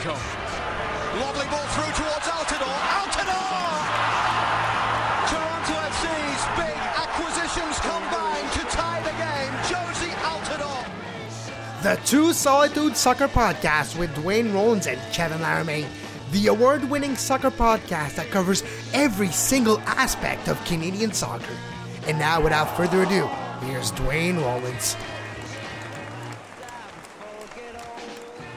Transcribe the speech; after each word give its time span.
Here's 0.00 0.16
Lovely 1.20 1.44
ball 1.48 1.66
through 1.76 1.92
towards 1.92 2.26
Altidore. 2.26 2.80
Altidore! 2.96 3.84
Toronto 5.28 5.74
FC's 5.90 6.44
big 6.56 6.76
acquisitions 6.96 7.78
combine 7.80 8.48
to 8.52 8.60
tie 8.74 9.02
the 9.02 9.10
game. 9.10 9.52
Jozy 9.68 10.10
Altidore. 10.24 11.82
The 11.82 12.00
Two 12.06 12.32
Solitude 12.32 12.96
Soccer 12.96 13.28
Podcast 13.28 13.98
with 13.98 14.14
Duane 14.14 14.54
Rollins 14.54 14.86
and 14.86 14.98
Kevin 15.12 15.40
Laramee. 15.40 15.86
The 16.32 16.46
award 16.46 16.88
winning 16.88 17.14
soccer 17.14 17.50
podcast 17.50 18.14
that 18.14 18.30
covers 18.30 18.62
every 18.94 19.28
single 19.28 19.80
aspect 19.80 20.48
of 20.48 20.64
Canadian 20.64 21.12
soccer. 21.12 21.52
And 22.06 22.18
now, 22.18 22.40
without 22.40 22.74
further 22.74 23.02
ado, 23.02 23.26
here's 23.66 23.90
Duane 23.90 24.38
Rollins. 24.38 24.96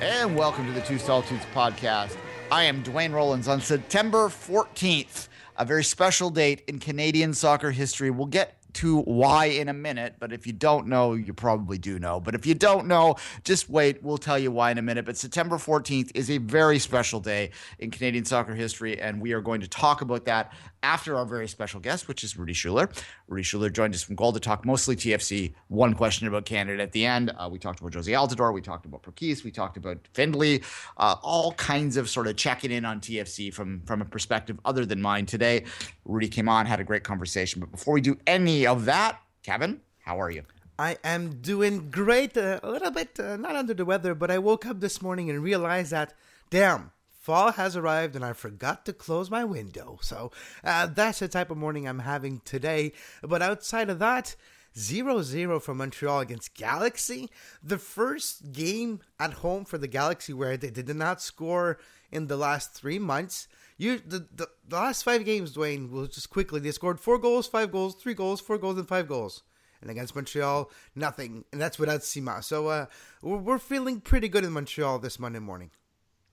And 0.03 0.35
welcome 0.35 0.65
to 0.65 0.73
the 0.73 0.81
Two 0.81 0.99
Solitudes 0.99 1.45
podcast. 1.55 2.17
I 2.51 2.63
am 2.63 2.81
Duane 2.81 3.13
Rollins 3.13 3.47
on 3.47 3.61
September 3.61 4.27
14th, 4.27 5.29
a 5.57 5.63
very 5.63 5.85
special 5.85 6.29
date 6.29 6.61
in 6.67 6.79
Canadian 6.79 7.33
soccer 7.33 7.71
history. 7.71 8.11
We'll 8.11 8.25
get 8.25 8.57
to 8.73 9.01
why 9.01 9.45
in 9.45 9.69
a 9.69 9.73
minute, 9.73 10.15
but 10.19 10.33
if 10.33 10.47
you 10.47 10.53
don't 10.53 10.87
know, 10.87 11.13
you 11.13 11.33
probably 11.33 11.77
do 11.77 11.99
know. 11.99 12.19
But 12.19 12.35
if 12.35 12.45
you 12.45 12.53
don't 12.53 12.87
know, 12.87 13.15
just 13.43 13.69
wait. 13.69 14.03
We'll 14.03 14.17
tell 14.17 14.39
you 14.39 14.51
why 14.51 14.71
in 14.71 14.77
a 14.77 14.81
minute. 14.81 15.05
But 15.05 15.17
September 15.17 15.57
14th 15.57 16.11
is 16.15 16.29
a 16.29 16.37
very 16.39 16.79
special 16.79 17.19
day 17.19 17.51
in 17.79 17.91
Canadian 17.91 18.25
soccer 18.25 18.55
history, 18.55 18.99
and 18.99 19.21
we 19.21 19.33
are 19.33 19.41
going 19.41 19.61
to 19.61 19.67
talk 19.67 20.01
about 20.01 20.25
that 20.25 20.53
after 20.83 21.15
our 21.15 21.25
very 21.25 21.47
special 21.47 21.79
guest, 21.79 22.07
which 22.07 22.23
is 22.23 22.37
Rudi 22.37 22.53
Schuller. 22.53 22.91
Rudi 23.27 23.43
Schuller 23.43 23.71
joined 23.71 23.95
us 23.95 24.03
from 24.03 24.15
Goal 24.15 24.33
to 24.33 24.39
talk 24.39 24.65
mostly 24.65 24.95
TFC. 24.95 25.53
One 25.69 25.93
question 25.93 26.27
about 26.27 26.45
Canada 26.45 26.83
at 26.83 26.91
the 26.91 27.05
end. 27.05 27.31
Uh, 27.37 27.47
we 27.49 27.57
talked 27.57 27.79
about 27.79 27.93
Jozy 27.93 28.11
Altidore. 28.11 28.53
We 28.53 28.61
talked 28.61 28.85
about 28.85 29.01
Perquis. 29.01 29.43
We 29.43 29.51
talked 29.51 29.77
about 29.77 29.97
Findley. 30.13 30.61
Uh, 30.97 31.15
all 31.23 31.53
kinds 31.53 31.95
of 31.95 32.09
sort 32.09 32.27
of 32.27 32.35
checking 32.35 32.71
in 32.71 32.83
on 32.83 32.99
TFC 32.99 33.51
from, 33.53 33.81
from 33.85 34.01
a 34.01 34.05
perspective 34.05 34.59
other 34.65 34.85
than 34.85 35.01
mine 35.01 35.25
today. 35.25 35.63
Rudi 36.05 36.27
came 36.27 36.49
on, 36.49 36.65
had 36.65 36.81
a 36.81 36.83
great 36.83 37.03
conversation. 37.03 37.61
But 37.61 37.71
before 37.71 37.93
we 37.93 38.01
do 38.01 38.17
any 38.27 38.62
of 38.67 38.85
that, 38.85 39.19
Kevin, 39.43 39.81
how 40.03 40.19
are 40.19 40.31
you? 40.31 40.43
I 40.77 40.97
am 41.03 41.41
doing 41.41 41.91
great. 41.91 42.35
Uh, 42.35 42.59
a 42.63 42.71
little 42.71 42.91
bit 42.91 43.19
uh, 43.19 43.37
not 43.37 43.55
under 43.55 43.73
the 43.73 43.85
weather, 43.85 44.15
but 44.15 44.31
I 44.31 44.39
woke 44.39 44.65
up 44.65 44.79
this 44.79 45.01
morning 45.01 45.29
and 45.29 45.43
realized 45.43 45.91
that, 45.91 46.13
damn, 46.49 46.91
fall 47.09 47.51
has 47.51 47.75
arrived 47.75 48.15
and 48.15 48.25
I 48.25 48.33
forgot 48.33 48.85
to 48.85 48.93
close 48.93 49.29
my 49.29 49.43
window. 49.43 49.99
So 50.01 50.31
uh, 50.63 50.87
that's 50.87 51.19
the 51.19 51.27
type 51.27 51.51
of 51.51 51.57
morning 51.57 51.87
I'm 51.87 51.99
having 51.99 52.41
today. 52.43 52.93
But 53.21 53.41
outside 53.41 53.89
of 53.89 53.99
that, 53.99 54.35
0 54.77 55.21
0 55.21 55.59
from 55.59 55.77
Montreal 55.77 56.19
against 56.19 56.55
Galaxy. 56.55 57.29
The 57.61 57.77
first 57.77 58.51
game 58.51 59.01
at 59.19 59.33
home 59.33 59.65
for 59.65 59.77
the 59.77 59.87
Galaxy 59.87 60.33
where 60.33 60.57
they 60.57 60.71
did 60.71 60.93
not 60.95 61.21
score 61.21 61.79
in 62.11 62.27
the 62.27 62.37
last 62.37 62.73
three 62.73 62.99
months. 62.99 63.47
You 63.77 63.99
the, 63.99 64.27
the, 64.35 64.47
the 64.67 64.75
last 64.75 65.03
five 65.03 65.25
games, 65.25 65.53
Duane, 65.53 65.91
will 65.91 66.07
just 66.07 66.29
quickly 66.29 66.59
they 66.59 66.71
scored 66.71 66.99
four 66.99 67.17
goals, 67.17 67.47
five 67.47 67.71
goals, 67.71 67.95
three 67.95 68.13
goals, 68.13 68.41
four 68.41 68.57
goals, 68.57 68.77
and 68.77 68.87
five 68.87 69.07
goals. 69.07 69.43
And 69.81 69.91
against 69.91 70.15
Montreal, 70.15 70.71
nothing, 70.95 71.43
and 71.51 71.59
that's 71.59 71.77
without 71.77 72.01
Sima. 72.01 72.41
So 72.41 72.67
uh, 72.67 72.85
we're, 73.21 73.37
we're 73.37 73.59
feeling 73.59 73.99
pretty 73.99 74.29
good 74.29 74.45
in 74.45 74.53
Montreal 74.53 74.99
this 74.99 75.19
Monday 75.19 75.39
morning. 75.39 75.71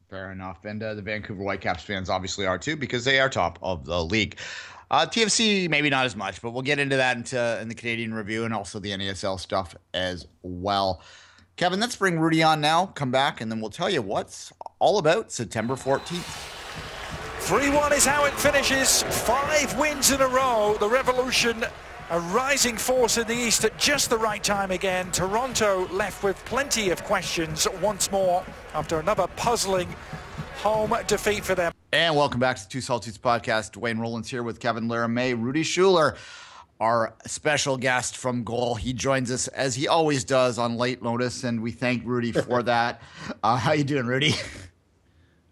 Fair 0.09 0.31
enough. 0.31 0.65
And 0.65 0.83
uh, 0.83 0.95
the 0.95 1.03
Vancouver 1.03 1.43
Whitecaps 1.43 1.83
fans 1.83 2.11
obviously 2.11 2.47
are 2.47 2.59
too 2.59 2.77
because 2.77 3.05
they 3.05 3.19
are 3.19 3.29
top 3.29 3.59
of 3.63 3.85
the 3.85 4.05
league. 4.05 4.37
Uh, 4.91 5.07
TFC, 5.07 5.69
maybe 5.71 5.89
not 5.89 6.05
as 6.05 6.17
much, 6.17 6.43
but 6.43 6.51
we'll 6.51 6.63
get 6.63 6.81
into 6.81 6.97
that 6.97 7.17
into, 7.17 7.61
in 7.61 7.69
the 7.69 7.75
Canadian 7.75 8.13
review 8.13 8.45
and 8.45 8.53
also 8.53 8.81
the 8.81 8.91
NASL 8.91 9.39
stuff 9.39 9.75
as 9.95 10.27
well. 10.43 11.03
Kevin, 11.55 11.79
let's 11.79 11.95
bring 11.95 12.19
Rudi 12.19 12.43
on 12.43 12.61
now. 12.61 12.87
Come 12.87 13.11
back, 13.13 13.41
and 13.41 13.53
then 13.53 13.61
we'll 13.61 13.71
tell 13.71 13.91
you 13.91 14.03
what's 14.03 14.53
all 14.81 14.99
about 14.99 15.31
September 15.31 15.75
14th. 15.75 16.60
3 17.51 17.69
1 17.69 17.93
is 17.95 18.07
how 18.07 18.27
it 18.27 18.33
finishes. 18.35 19.03
Five 19.03 19.77
wins 19.77 20.13
in 20.13 20.21
a 20.21 20.29
row. 20.29 20.77
The 20.79 20.89
Revolution 20.89 21.65
a 22.11 22.21
rising 22.21 22.77
force 22.77 23.19
in 23.19 23.27
the 23.27 23.35
East 23.35 23.65
at 23.65 23.77
just 23.77 24.09
the 24.09 24.17
right 24.17 24.41
time 24.41 24.71
again. 24.71 25.11
Toronto 25.11 25.89
left 25.89 26.23
with 26.23 26.37
plenty 26.45 26.91
of 26.91 27.03
questions 27.03 27.67
once 27.83 28.13
more 28.13 28.45
after 28.73 29.01
another 29.01 29.27
puzzling 29.35 29.89
home 30.59 30.95
defeat 31.09 31.45
for 31.45 31.57
them. 31.57 31.73
And 31.93 32.15
welcome 32.15 32.39
back 32.39 32.57
to 32.59 32.63
the 32.63 32.71
Two 32.71 32.81
Solitudes 32.81 33.19
podcast. 33.19 33.73
Duane 33.73 33.99
Rollins 33.99 34.31
here 34.31 34.45
with 34.45 34.61
Kevin 34.61 34.87
Laramee, 34.87 35.37
Rudi 35.37 35.65
Schuller, 35.65 36.17
our 36.79 37.15
special 37.27 37.77
guest 37.77 38.17
from 38.17 38.45
Goal. 38.45 38.77
He 38.77 38.93
joins 38.93 39.29
us 39.33 39.49
as 39.49 39.75
he 39.75 39.89
always 39.89 40.23
does 40.23 40.57
on 40.57 40.77
late 40.77 41.03
notice, 41.03 41.43
and 41.43 41.61
we 41.61 41.73
thank 41.73 42.05
Rudi 42.07 42.31
for 42.31 42.63
that. 42.73 43.03
Uh, 43.43 43.57
how 43.57 43.73
you 43.73 43.83
doing, 43.83 44.07
Rudi? 44.07 44.35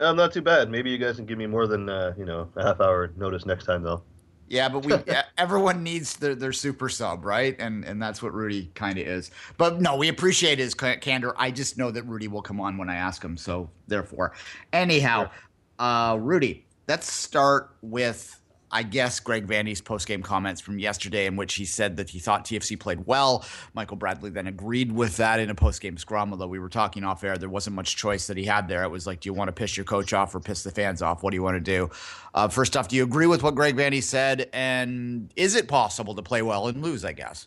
I'm 0.01 0.17
not 0.17 0.33
too 0.33 0.43
bad. 0.43 0.71
Maybe 0.71 0.91
you 0.91 0.99
guys 0.99 1.17
can 1.17 1.27
give 1.27 1.39
me 1.39 1.47
more 1.47 1.67
than 1.67 1.89
uh, 1.89 2.15
you 2.17 2.25
know 2.25 2.49
a 2.57 2.63
half 2.65 2.81
hour 2.81 3.13
notice 3.17 3.47
next 3.47 3.65
time, 3.65 3.83
though. 3.83 4.03
Yeah, 4.49 4.69
but 4.69 4.85
we 4.85 4.95
everyone 5.39 5.83
needs 5.83 6.17
their, 6.17 6.35
their 6.35 6.53
super 6.53 6.89
sub, 6.89 7.25
right? 7.25 7.57
And 7.59 7.85
and 7.85 8.01
that's 8.01 8.23
what 8.23 8.33
Rudi 8.33 8.71
kind 8.75 8.99
of 8.99 9.07
is. 9.07 9.31
But 9.57 9.81
no, 9.81 9.97
we 9.97 10.09
appreciate 10.09 10.59
his 10.59 10.75
candor. 10.75 11.35
I 11.37 11.51
just 11.51 11.79
know 11.79 11.91
that 11.91 12.05
Rudi 12.05 12.29
will 12.29 12.43
come 12.43 12.61
on 12.61 12.79
when 12.79 12.89
I 12.89 12.97
ask 12.97 13.23
him. 13.23 13.37
So 13.37 13.71
therefore, 13.87 14.35
anyhow, 14.73 15.31
uh, 15.79 16.17
Rudi, 16.21 16.65
let's 16.87 17.13
start 17.13 17.77
with 17.83 18.38
I 18.71 18.83
guess 18.83 19.21
Greg 19.21 19.47
Vanney's 19.47 19.81
post-game 19.81 20.23
comments 20.23 20.61
from 20.61 20.79
yesterday, 20.79 21.27
in 21.27 21.37
which 21.37 21.55
he 21.55 21.65
said 21.65 21.97
that 21.97 22.11
he 22.11 22.19
thought 22.19 22.45
TFC 22.45 22.79
played 22.79 23.07
well. 23.07 23.45
Michael 23.75 23.97
Bradley 23.97 24.31
then 24.31 24.47
agreed 24.47 24.93
with 24.93 25.17
that 25.17 25.41
in 25.41 25.51
a 25.51 25.55
post-game 25.55 25.97
scrum. 25.97 26.33
Although 26.33 26.49
we 26.49 26.59
were 26.59 26.69
talking 26.69 27.05
off 27.05 27.25
air, 27.25 27.39
there 27.39 27.49
wasn't 27.49 27.77
much 27.77 27.97
choice 27.97 28.27
that 28.27 28.37
he 28.37 28.45
had 28.45 28.69
there. 28.69 28.83
It 28.83 28.91
was 28.91 29.07
like, 29.07 29.21
do 29.21 29.29
you 29.29 29.35
want 29.35 29.49
to 29.49 29.53
piss 29.53 29.77
your 29.77 29.85
coach 29.85 30.13
off 30.13 30.35
or 30.35 30.41
piss 30.41 30.63
the 30.63 30.71
fans 30.71 31.01
off? 31.01 31.23
What 31.23 31.31
do 31.31 31.37
you 31.37 31.43
want 31.43 31.57
to 31.57 31.61
do? 31.61 31.91
Uh, 32.35 32.49
first 32.49 32.77
off, 32.77 32.89
do 32.89 32.97
you 32.97 33.05
agree 33.05 33.27
with 33.27 33.43
what 33.43 33.55
Greg 33.55 33.77
Vanney 33.77 34.03
said? 34.03 34.51
And 34.53 35.33
is 35.37 35.55
it 35.55 35.69
possible 35.69 36.15
to 36.15 36.23
play 36.23 36.43
well 36.43 36.69
and 36.69 36.83
lose? 36.83 37.05
I 37.05 37.13
guess. 37.13 37.47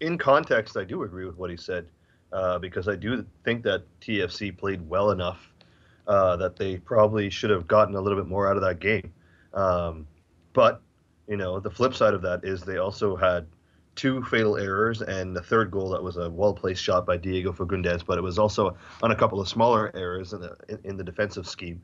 In 0.00 0.18
context, 0.18 0.76
I 0.76 0.84
do 0.84 1.02
agree 1.02 1.26
with 1.26 1.36
what 1.36 1.50
he 1.50 1.56
said 1.56 1.86
uh, 2.32 2.58
because 2.58 2.88
I 2.88 2.96
do 2.96 3.24
think 3.44 3.62
that 3.64 3.84
TFC 4.00 4.56
played 4.56 4.88
well 4.88 5.10
enough 5.10 5.52
uh, 6.06 6.36
that 6.36 6.56
they 6.56 6.78
probably 6.78 7.30
should 7.30 7.50
have 7.50 7.68
gotten 7.68 7.94
a 7.94 8.00
little 8.00 8.18
bit 8.18 8.28
more 8.28 8.48
out 8.48 8.56
of 8.56 8.62
that 8.62 8.80
game. 8.80 9.12
Um, 9.54 10.06
but 10.52 10.82
you 11.28 11.36
know, 11.36 11.60
the 11.60 11.70
flip 11.70 11.94
side 11.94 12.14
of 12.14 12.22
that 12.22 12.44
is 12.44 12.62
they 12.62 12.78
also 12.78 13.16
had 13.16 13.46
two 13.94 14.22
fatal 14.24 14.56
errors 14.56 15.02
and 15.02 15.36
the 15.36 15.42
third 15.42 15.70
goal 15.70 15.90
that 15.90 16.02
was 16.02 16.16
a 16.16 16.30
well 16.30 16.54
placed 16.54 16.82
shot 16.82 17.06
by 17.06 17.16
Diego 17.16 17.52
Fagundez, 17.52 18.04
but 18.04 18.18
it 18.18 18.22
was 18.22 18.38
also 18.38 18.76
on 19.02 19.12
a 19.12 19.16
couple 19.16 19.40
of 19.40 19.48
smaller 19.48 19.90
errors 19.94 20.32
in 20.32 20.40
the 20.40 20.56
in 20.84 20.96
the 20.96 21.04
defensive 21.04 21.46
scheme. 21.46 21.80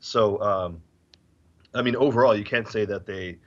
So, 0.00 0.40
um, 0.40 0.82
I 1.74 1.82
mean, 1.82 1.96
overall, 1.96 2.36
you 2.36 2.44
can't 2.44 2.66
say 2.66 2.84
that 2.86 3.06
they 3.06 3.38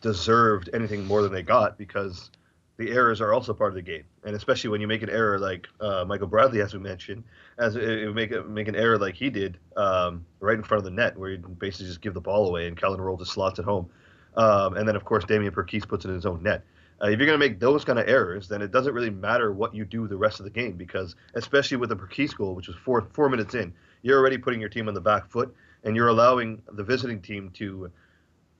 deserved 0.00 0.70
anything 0.72 1.06
more 1.06 1.22
than 1.22 1.32
they 1.32 1.42
got 1.42 1.78
because 1.78 2.30
the 2.78 2.92
errors 2.92 3.20
are 3.20 3.32
also 3.32 3.52
part 3.52 3.70
of 3.70 3.74
the 3.74 3.82
game, 3.82 4.04
and 4.24 4.36
especially 4.36 4.70
when 4.70 4.80
you 4.80 4.86
make 4.86 5.02
an 5.02 5.10
error 5.10 5.38
like 5.38 5.66
uh, 5.80 6.04
Michael 6.06 6.28
Bradley, 6.28 6.62
as 6.62 6.72
we 6.72 6.78
mentioned, 6.78 7.24
as 7.58 7.74
it, 7.74 8.14
make 8.14 8.30
a, 8.30 8.42
make 8.44 8.68
an 8.68 8.76
error 8.76 8.96
like 8.96 9.16
he 9.16 9.30
did 9.30 9.58
um, 9.76 10.24
right 10.38 10.56
in 10.56 10.62
front 10.62 10.78
of 10.78 10.84
the 10.84 10.92
net, 10.92 11.18
where 11.18 11.30
he 11.30 11.36
basically 11.36 11.86
just 11.86 12.00
give 12.00 12.14
the 12.14 12.20
ball 12.20 12.48
away 12.48 12.68
and 12.68 12.76
Kelyn 12.76 12.98
Rowe 12.98 13.16
just 13.16 13.32
slots 13.32 13.58
it 13.58 13.64
home, 13.64 13.90
um, 14.36 14.76
and 14.76 14.86
then 14.88 14.94
of 14.94 15.04
course 15.04 15.24
Damien 15.24 15.52
Perquis 15.52 15.84
puts 15.84 16.04
it 16.04 16.08
in 16.08 16.14
his 16.14 16.24
own 16.24 16.40
net. 16.44 16.64
Uh, 17.02 17.08
if 17.08 17.18
you're 17.18 17.26
going 17.26 17.38
to 17.38 17.44
make 17.44 17.58
those 17.58 17.84
kind 17.84 17.98
of 17.98 18.08
errors, 18.08 18.48
then 18.48 18.62
it 18.62 18.70
doesn't 18.70 18.94
really 18.94 19.10
matter 19.10 19.52
what 19.52 19.74
you 19.74 19.84
do 19.84 20.06
the 20.06 20.16
rest 20.16 20.38
of 20.38 20.44
the 20.44 20.50
game 20.50 20.72
because, 20.72 21.16
especially 21.34 21.76
with 21.76 21.88
the 21.88 21.96
Perquis 21.96 22.32
goal, 22.32 22.54
which 22.54 22.68
was 22.68 22.76
four 22.76 23.08
four 23.12 23.28
minutes 23.28 23.54
in, 23.56 23.74
you're 24.02 24.18
already 24.18 24.38
putting 24.38 24.60
your 24.60 24.70
team 24.70 24.86
on 24.86 24.94
the 24.94 25.00
back 25.00 25.28
foot, 25.28 25.52
and 25.82 25.96
you're 25.96 26.08
allowing 26.08 26.62
the 26.72 26.84
visiting 26.84 27.20
team 27.20 27.50
to 27.54 27.90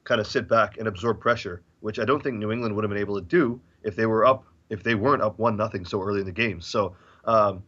kind 0.02 0.20
of 0.20 0.26
sit 0.26 0.48
back 0.48 0.78
and 0.78 0.88
absorb 0.88 1.20
pressure, 1.20 1.62
which 1.80 2.00
I 2.00 2.04
don't 2.04 2.20
think 2.20 2.36
New 2.36 2.50
England 2.50 2.74
would 2.74 2.82
have 2.82 2.90
been 2.90 2.98
able 2.98 3.14
to 3.20 3.24
do 3.24 3.60
if 3.82 3.96
they 3.96 4.06
were 4.06 4.24
up 4.24 4.44
if 4.70 4.82
they 4.82 4.94
weren't 4.94 5.22
up 5.22 5.38
one 5.38 5.56
nothing 5.56 5.84
so 5.84 6.02
early 6.02 6.20
in 6.20 6.26
the 6.26 6.32
game. 6.32 6.60
So 6.60 6.94
um, 7.24 7.62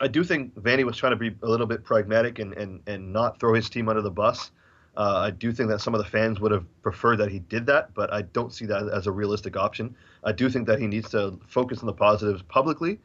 I 0.00 0.08
do 0.08 0.22
think 0.22 0.54
Vanney 0.54 0.84
was 0.84 0.96
trying 0.96 1.12
to 1.12 1.16
be 1.16 1.34
a 1.42 1.48
little 1.48 1.66
bit 1.66 1.84
pragmatic 1.84 2.38
and 2.38 2.54
and 2.54 2.80
and 2.86 3.12
not 3.12 3.40
throw 3.40 3.54
his 3.54 3.68
team 3.68 3.88
under 3.88 4.02
the 4.02 4.10
bus. 4.10 4.50
Uh, 4.96 5.18
I 5.18 5.30
do 5.30 5.52
think 5.52 5.68
that 5.68 5.80
some 5.80 5.94
of 5.94 6.02
the 6.02 6.10
fans 6.10 6.40
would 6.40 6.50
have 6.50 6.66
preferred 6.82 7.18
that 7.18 7.30
he 7.30 7.38
did 7.38 7.66
that, 7.66 7.94
but 7.94 8.12
I 8.12 8.22
don't 8.22 8.52
see 8.52 8.66
that 8.66 8.88
as 8.88 9.06
a 9.06 9.12
realistic 9.12 9.56
option. 9.56 9.94
I 10.24 10.32
do 10.32 10.50
think 10.50 10.66
that 10.66 10.80
he 10.80 10.88
needs 10.88 11.08
to 11.10 11.38
focus 11.46 11.78
on 11.80 11.86
the 11.86 11.92
positives 11.92 12.42
publicly, 12.42 12.98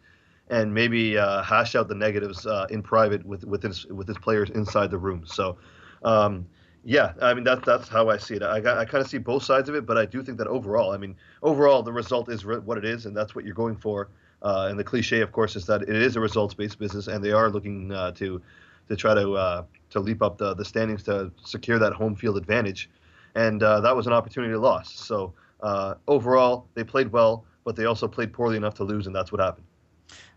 and 0.50 0.74
maybe 0.74 1.20
uh, 1.20 1.44
hash 1.44 1.76
out 1.76 1.88
the 1.88 1.96
negatives 1.96 2.48
uh, 2.48 2.66
in 2.72 2.82
private 2.82 3.24
with 3.26 3.44
with 3.44 3.62
his 3.62 3.86
with 3.86 4.08
his 4.08 4.18
players 4.18 4.50
inside 4.52 4.92
the 4.92 4.98
room. 4.98 5.24
So. 5.26 5.58
Um, 6.04 6.46
yeah, 6.84 7.14
I 7.22 7.34
mean 7.34 7.44
that's 7.44 7.66
that's 7.66 7.88
how 7.88 8.10
I 8.10 8.18
see 8.18 8.36
it. 8.36 8.44
I 8.44 8.58
I 8.58 8.86
kind 8.86 9.04
of 9.04 9.08
see 9.08 9.18
both 9.18 9.44
sides 9.44 9.70
of 9.70 9.76
it, 9.76 9.86
but 9.86 9.98
I 9.98 10.06
do 10.06 10.22
think 10.22 10.38
that 10.38 10.48
overall, 10.48 10.92
I 10.92 10.98
mean, 10.98 11.16
overall 11.42 11.82
the 11.82 11.94
result 11.94 12.30
is 12.30 12.46
what 12.46 12.78
it 12.78 12.86
is, 12.86 13.06
and 13.06 13.16
that's 13.16 13.36
what 13.36 13.46
you're 13.46 13.56
going 13.56 13.78
for. 13.78 14.10
Uh, 14.42 14.68
and 14.70 14.78
the 14.78 14.84
cliche, 14.84 15.22
of 15.22 15.32
course, 15.32 15.56
is 15.56 15.66
that 15.66 15.84
it 15.84 15.90
is 15.90 16.18
a 16.18 16.20
results-based 16.20 16.78
business, 16.78 17.08
and 17.08 17.24
they 17.24 17.32
are 17.32 17.50
looking 17.50 17.92
uh, 17.94 18.12
to 18.12 18.42
to 18.90 18.96
try 18.98 19.14
to 19.14 19.34
uh, 19.34 19.64
to 19.92 20.00
leap 20.00 20.22
up 20.22 20.38
the, 20.38 20.54
the 20.54 20.66
standings 20.66 21.04
to 21.04 21.32
secure 21.46 21.80
that 21.80 21.94
home 21.94 22.16
field 22.16 22.38
advantage. 22.38 22.90
And 23.36 23.64
uh, 23.64 23.80
that 23.80 23.96
was 23.96 24.06
an 24.06 24.14
opportunity 24.14 24.54
lost. 24.56 25.00
So 25.00 25.34
uh, 25.62 25.96
overall, 26.08 26.68
they 26.74 26.84
played 26.84 27.12
well, 27.12 27.46
but 27.64 27.76
they 27.76 27.86
also 27.86 28.08
played 28.08 28.34
poorly 28.34 28.58
enough 28.58 28.76
to 28.76 28.84
lose, 28.84 29.08
and 29.08 29.16
that's 29.16 29.32
what 29.32 29.40
happened. 29.40 29.66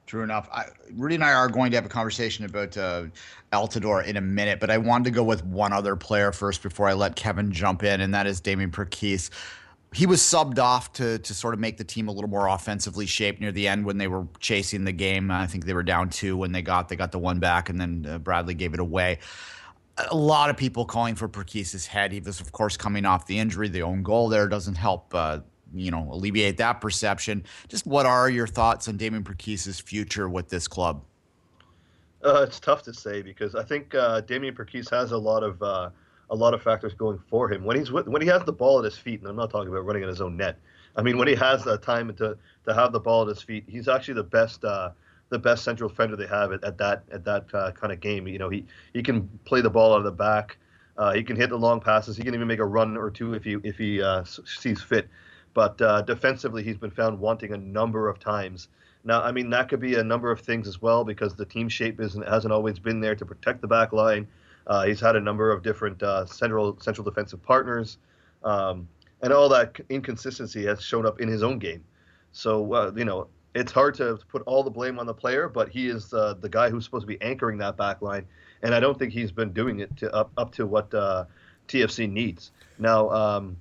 True 0.06 0.23
enough. 0.23 0.49
I, 0.53 0.67
Rudi 0.93 1.17
and 1.17 1.25
I 1.25 1.32
are 1.32 1.49
going 1.49 1.73
to 1.73 1.76
have 1.76 1.85
a 1.85 1.88
conversation 1.88 2.44
about 2.44 2.76
uh, 2.76 3.06
Altidore 3.53 4.06
in 4.06 4.17
a 4.17 4.20
minute, 4.20 4.61
but 4.61 4.70
I 4.70 4.79
wanted 4.79 5.05
to 5.05 5.11
go 5.11 5.25
with 5.25 5.44
one 5.44 5.73
other 5.73 5.97
player 5.97 6.31
first 6.31 6.62
before 6.62 6.88
I 6.88 6.93
let 6.93 7.17
Kevin 7.17 7.50
jump 7.50 7.82
in, 7.82 8.00
and 8.00 8.14
that 8.14 8.25
is 8.26 8.41
Damien 8.41 8.70
Perquis. 8.70 9.31
He 9.93 10.06
was 10.06 10.20
subbed 10.20 10.61
off 10.61 10.93
to 10.94 11.19
to 11.19 11.35
sort 11.35 11.55
of 11.55 11.61
make 11.61 11.76
the 11.76 11.85
team 11.85 12.06
a 12.06 12.12
little 12.12 12.31
more 12.31 12.47
offensively 12.47 13.06
shaped 13.06 13.41
near 13.41 13.50
the 13.50 13.67
end 13.67 13.85
when 13.85 13.99
they 13.99 14.06
were 14.06 14.26
chasing 14.38 14.85
the 14.85 14.93
game. 14.93 15.31
I 15.31 15.47
think 15.47 15.64
they 15.64 15.75
were 15.75 15.82
down 15.82 16.11
two 16.11 16.37
when 16.37 16.52
they 16.52 16.62
got 16.62 16.88
they 16.88 16.97
got 16.97 17.11
the 17.11 17.19
one 17.19 17.41
back, 17.41 17.69
and 17.69 17.81
then 17.81 18.06
uh, 18.09 18.19
Bradley 18.19 18.55
gave 18.55 18.75
it 18.75 18.81
away. 18.81 19.19
A 20.11 20.14
lot 20.14 20.50
of 20.50 20.56
people 20.56 20.85
calling 20.85 21.14
for 21.14 21.26
Perquis's 21.26 21.87
head. 21.87 22.12
He 22.12 22.20
was, 22.20 22.41
of 22.41 22.52
course, 22.52 22.76
coming 22.76 23.06
off 23.06 23.26
the 23.26 23.38
injury. 23.38 23.69
The 23.69 23.82
own 23.82 24.02
goal 24.02 24.29
there 24.29 24.47
doesn't 24.47 24.75
help. 24.75 25.14
Uh, 25.14 25.41
you 25.78 25.90
know 25.90 26.08
alleviate 26.11 26.56
that 26.58 26.81
perception. 26.81 27.44
Just 27.69 27.87
what 27.87 28.06
are 28.06 28.28
your 28.28 28.46
thoughts 28.46 28.88
on 28.88 28.96
Damien 28.96 29.25
Perquis's 29.25 29.81
future 29.81 30.28
with 30.28 30.49
this 30.49 30.69
club? 30.69 31.02
Uh, 32.25 32.43
it's 32.43 32.58
tough 32.58 32.82
to 32.82 32.93
say 32.93 33.23
because 33.23 33.55
I 33.55 33.62
think 33.62 33.94
uh, 33.94 34.20
Damien 34.23 34.55
Perquis 34.55 34.88
has 34.90 35.12
a 35.12 35.19
lot 35.19 35.43
of 35.43 35.62
uh, 35.62 35.90
a 36.31 36.34
lot 36.34 36.55
of 36.55 36.62
factors 36.62 36.94
going 36.94 37.19
for 37.31 37.50
him 37.52 37.64
when 37.64 37.76
he's 37.76 37.93
with, 37.93 38.08
when 38.08 38.23
he 38.23 38.28
has 38.28 38.43
the 38.44 38.52
ball 38.52 38.78
at 38.78 38.84
his 38.84 38.99
feet, 38.99 39.20
and 39.20 39.28
I'm 39.28 39.37
not 39.37 39.50
talking 39.50 39.69
about 39.69 39.84
running 39.84 40.02
in 40.02 40.08
his 40.08 40.20
own 40.20 40.37
net. 40.37 40.58
I 40.96 41.02
mean, 41.02 41.19
when 41.19 41.28
he 41.28 41.34
has 41.34 41.64
the 41.64 41.78
time 41.78 42.12
to 42.17 42.37
to 42.64 42.75
have 42.75 42.93
the 42.93 43.00
ball 43.00 43.23
at 43.23 43.28
his 43.28 43.43
feet, 43.43 43.64
he's 43.69 43.87
actually 43.87 44.14
the 44.14 44.25
best 44.25 44.64
uh, 44.64 44.90
the 45.28 45.38
best 45.38 45.64
central 45.64 45.88
defender 45.88 46.17
they 46.17 46.26
have 46.26 46.52
at, 46.52 46.64
at 46.64 46.78
that 46.78 47.05
at 47.12 47.25
that 47.25 47.46
uh, 47.55 47.73
kind 47.73 47.93
of 47.93 48.00
game. 48.00 48.26
You 48.26 48.38
know, 48.38 48.49
he 48.49 48.64
he 48.93 49.02
can 49.02 49.28
play 49.44 49.61
the 49.61 49.70
ball 49.70 49.93
out 49.93 49.99
of 49.99 50.05
the 50.05 50.12
back. 50.12 50.58
Uh, 50.96 51.12
he 51.12 51.23
can 51.23 51.37
hit 51.37 51.50
the 51.50 51.58
long 51.58 51.81
passes. 51.81 52.17
He 52.17 52.23
can 52.23 52.34
even 52.34 52.49
make 52.49 52.58
a 52.58 52.64
run 52.64 52.96
or 52.96 53.11
two 53.11 53.34
if 53.34 53.44
he 53.44 53.56
if 53.62 53.76
he 53.76 54.02
uh, 54.02 54.25
sees 54.25 54.82
fit. 54.82 55.08
But 55.56 55.81
uh, 55.81 56.03
defensively, 56.03 56.62
he's 56.62 56.76
been 56.76 56.91
found 56.91 57.19
wanting 57.19 57.55
a 57.55 57.56
number 57.56 58.11
of 58.11 58.19
times. 58.19 58.69
Now, 59.05 59.23
I 59.23 59.32
mean, 59.32 59.49
that 59.49 59.70
could 59.70 59.81
be 59.81 59.94
a 59.94 60.05
number 60.05 60.31
of 60.31 60.38
things 60.38 60.69
as 60.69 60.82
well 60.82 61.03
because 61.03 61.35
the 61.35 61.47
team 61.47 61.70
shape 61.70 61.99
isn't, 61.99 62.29
hasn't 62.29 62.53
always 62.53 62.79
been 62.79 63.00
there 63.00 63.14
to 63.14 63.25
protect 63.25 63.62
the 63.62 63.67
back 63.67 63.94
line. 63.94 64.29
Uh, 64.67 64.85
he's 64.85 65.00
had 65.00 65.17
a 65.17 65.20
number 65.20 65.50
of 65.50 65.62
different 65.62 66.03
uh, 66.03 66.26
central 66.26 66.79
central 66.82 67.06
defensive 67.06 67.43
partners, 67.43 67.97
um, 68.44 68.87
and 69.23 69.32
all 69.32 69.49
that 69.49 69.81
inconsistency 69.88 70.67
has 70.67 70.82
shown 70.82 71.06
up 71.06 71.23
in 71.23 71.29
his 71.29 71.43
own 71.43 71.59
game. 71.59 71.82
So, 72.32 72.75
uh, 72.75 72.93
you 72.94 73.06
know, 73.06 73.29
it's 73.55 73.73
hard 73.73 73.94
to 73.94 74.19
put 74.29 74.43
all 74.43 74.62
the 74.62 74.70
blame 74.70 74.99
on 74.99 75.06
the 75.06 75.14
player, 75.14 75.49
but 75.49 75.70
he 75.70 75.88
is 75.88 76.12
uh, 76.12 76.35
the 76.38 76.50
guy 76.50 76.69
who's 76.69 76.85
supposed 76.85 77.05
to 77.05 77.06
be 77.06 77.23
anchoring 77.23 77.56
that 77.59 77.79
back 77.79 78.02
line, 78.02 78.26
and 78.62 78.75
I 78.75 78.81
don't 78.81 78.99
think 78.99 79.14
he's 79.14 79.32
been 79.32 79.55
doing 79.55 79.81
it 79.81 79.97
to 79.97 80.12
up 80.12 80.31
up 80.37 80.52
to 80.56 80.67
what 80.67 80.93
uh, 80.93 81.25
TFC 81.67 82.12
needs. 82.12 82.50
Now, 82.79 83.09
um, 83.09 83.56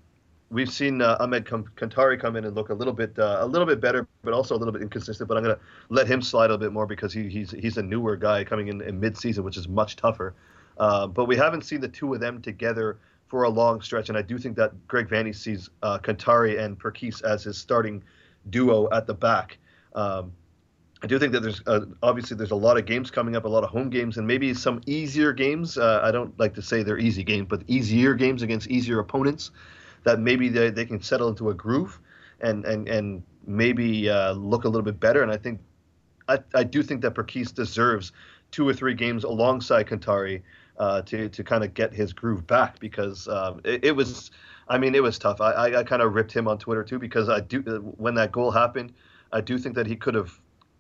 we've 0.56 0.72
seen 0.72 1.02
uh, 1.02 1.18
Ahmed 1.20 1.46
Kantari 1.46 2.18
come 2.18 2.38
in 2.38 2.46
and 2.46 2.56
look 2.56 2.70
a 2.70 2.74
little 2.74 2.94
bit 2.94 3.20
uh, 3.20 3.40
a 3.42 3.46
little 3.46 3.68
bit 3.68 3.82
better, 3.82 4.08
but 4.24 4.34
also 4.34 4.56
a 4.56 4.58
little 4.58 4.72
bit 4.72 4.82
inconsistent. 4.82 5.28
But 5.28 5.38
I'm 5.38 5.44
going 5.44 5.56
to 5.56 5.62
let 5.90 6.08
him 6.08 6.22
slide 6.22 6.46
a 6.46 6.54
little 6.54 6.58
bit 6.58 6.72
more 6.72 6.88
because 6.88 7.12
he, 7.14 7.28
he's 7.30 7.52
he's 7.52 7.78
a 7.78 7.84
newer 7.84 8.16
guy 8.16 8.46
coming 8.46 8.70
in 8.70 8.82
in 8.82 9.00
mid-season, 9.00 9.44
which 9.44 9.58
is 9.58 9.68
much 9.68 9.98
tougher. 9.98 10.34
Uh, 10.78 11.08
but 11.08 11.26
we 11.26 11.36
haven't 11.36 11.64
seen 11.64 11.82
the 11.82 11.90
two 11.90 12.14
of 12.14 12.22
them 12.22 12.42
together 12.42 12.98
for 13.28 13.44
a 13.44 13.50
long 13.50 13.82
stretch, 13.82 14.08
and 14.10 14.18
I 14.18 14.22
do 14.22 14.38
think 14.38 14.56
that 14.56 14.72
Greg 14.88 15.10
Vanney 15.10 15.36
sees 15.36 15.70
uh, 15.84 16.00
Kantari 16.00 16.58
and 16.58 16.80
Perquis 16.80 17.22
as 17.22 17.44
his 17.44 17.58
starting 17.58 18.02
duo 18.50 18.90
at 18.92 19.08
the 19.08 19.14
back. 19.14 19.58
Um, 19.94 20.32
I 21.04 21.08
do 21.08 21.20
think 21.20 21.34
that 21.34 21.42
there's 21.42 21.62
uh, 21.68 21.82
obviously 22.02 22.38
there's 22.38 22.52
a 22.52 22.56
lot 22.56 22.78
of 22.78 22.86
games 22.86 23.12
coming 23.12 23.36
up, 23.36 23.44
a 23.44 23.50
lot 23.50 23.66
of 23.66 23.72
home 23.72 23.90
games, 23.90 24.18
and 24.18 24.26
maybe 24.26 24.54
some 24.54 24.80
easier 24.86 25.34
games. 25.34 25.78
Uh, 25.78 26.00
I 26.02 26.12
don't 26.12 26.38
like 26.40 26.54
to 26.54 26.62
say 26.62 26.82
they're 26.82 26.98
easy 26.98 27.26
games, 27.26 27.48
but 27.50 27.64
easier 27.68 28.14
games 28.14 28.42
against 28.42 28.68
easier 28.68 29.00
opponents 29.00 29.52
that 30.06 30.20
maybe 30.20 30.48
they, 30.48 30.70
they 30.70 30.86
can 30.86 31.02
settle 31.02 31.28
into 31.28 31.50
a 31.50 31.54
groove 31.54 32.00
and 32.40 32.64
and 32.66 32.88
and 32.88 33.24
maybe 33.46 34.10
uh, 34.10 34.32
look 34.34 34.64
a 34.64 34.68
little 34.68 34.84
bit 34.84 35.00
better. 35.00 35.22
And 35.22 35.32
I 35.32 35.38
think 35.38 35.60
I, 36.30 36.40
I 36.54 36.64
do 36.64 36.82
think 36.82 37.02
that 37.02 37.12
Perquis 37.12 37.52
deserves 37.52 38.12
two 38.52 38.68
or 38.68 38.74
three 38.74 38.94
games 38.94 39.24
alongside 39.24 39.88
Kantari 39.88 40.42
uh, 40.78 41.02
to 41.04 41.30
to 41.30 41.44
kind 41.44 41.64
of 41.64 41.74
get 41.74 41.94
his 41.94 42.14
groove 42.14 42.48
back 42.48 42.80
because 42.80 43.28
um, 43.28 43.62
it, 43.66 43.84
it, 43.86 43.92
was. 43.92 44.32
I 44.68 44.78
mean, 44.78 44.96
it 44.96 45.04
was 45.04 45.20
tough. 45.20 45.42
I, 45.42 45.52
I, 45.52 45.80
I 45.80 45.84
kind 45.84 46.02
of 46.02 46.14
ripped 46.14 46.32
him 46.32 46.48
on 46.48 46.58
Twitter 46.58 46.84
too 46.84 46.98
because 46.98 47.30
I 47.30 47.42
do 47.42 47.60
when 47.98 48.16
that 48.16 48.32
goal 48.32 48.52
happened, 48.52 48.94
I 49.32 49.42
do 49.42 49.58
think 49.58 49.76
that 49.76 49.86
he 49.86 49.96
could 49.96 50.16
have 50.16 50.40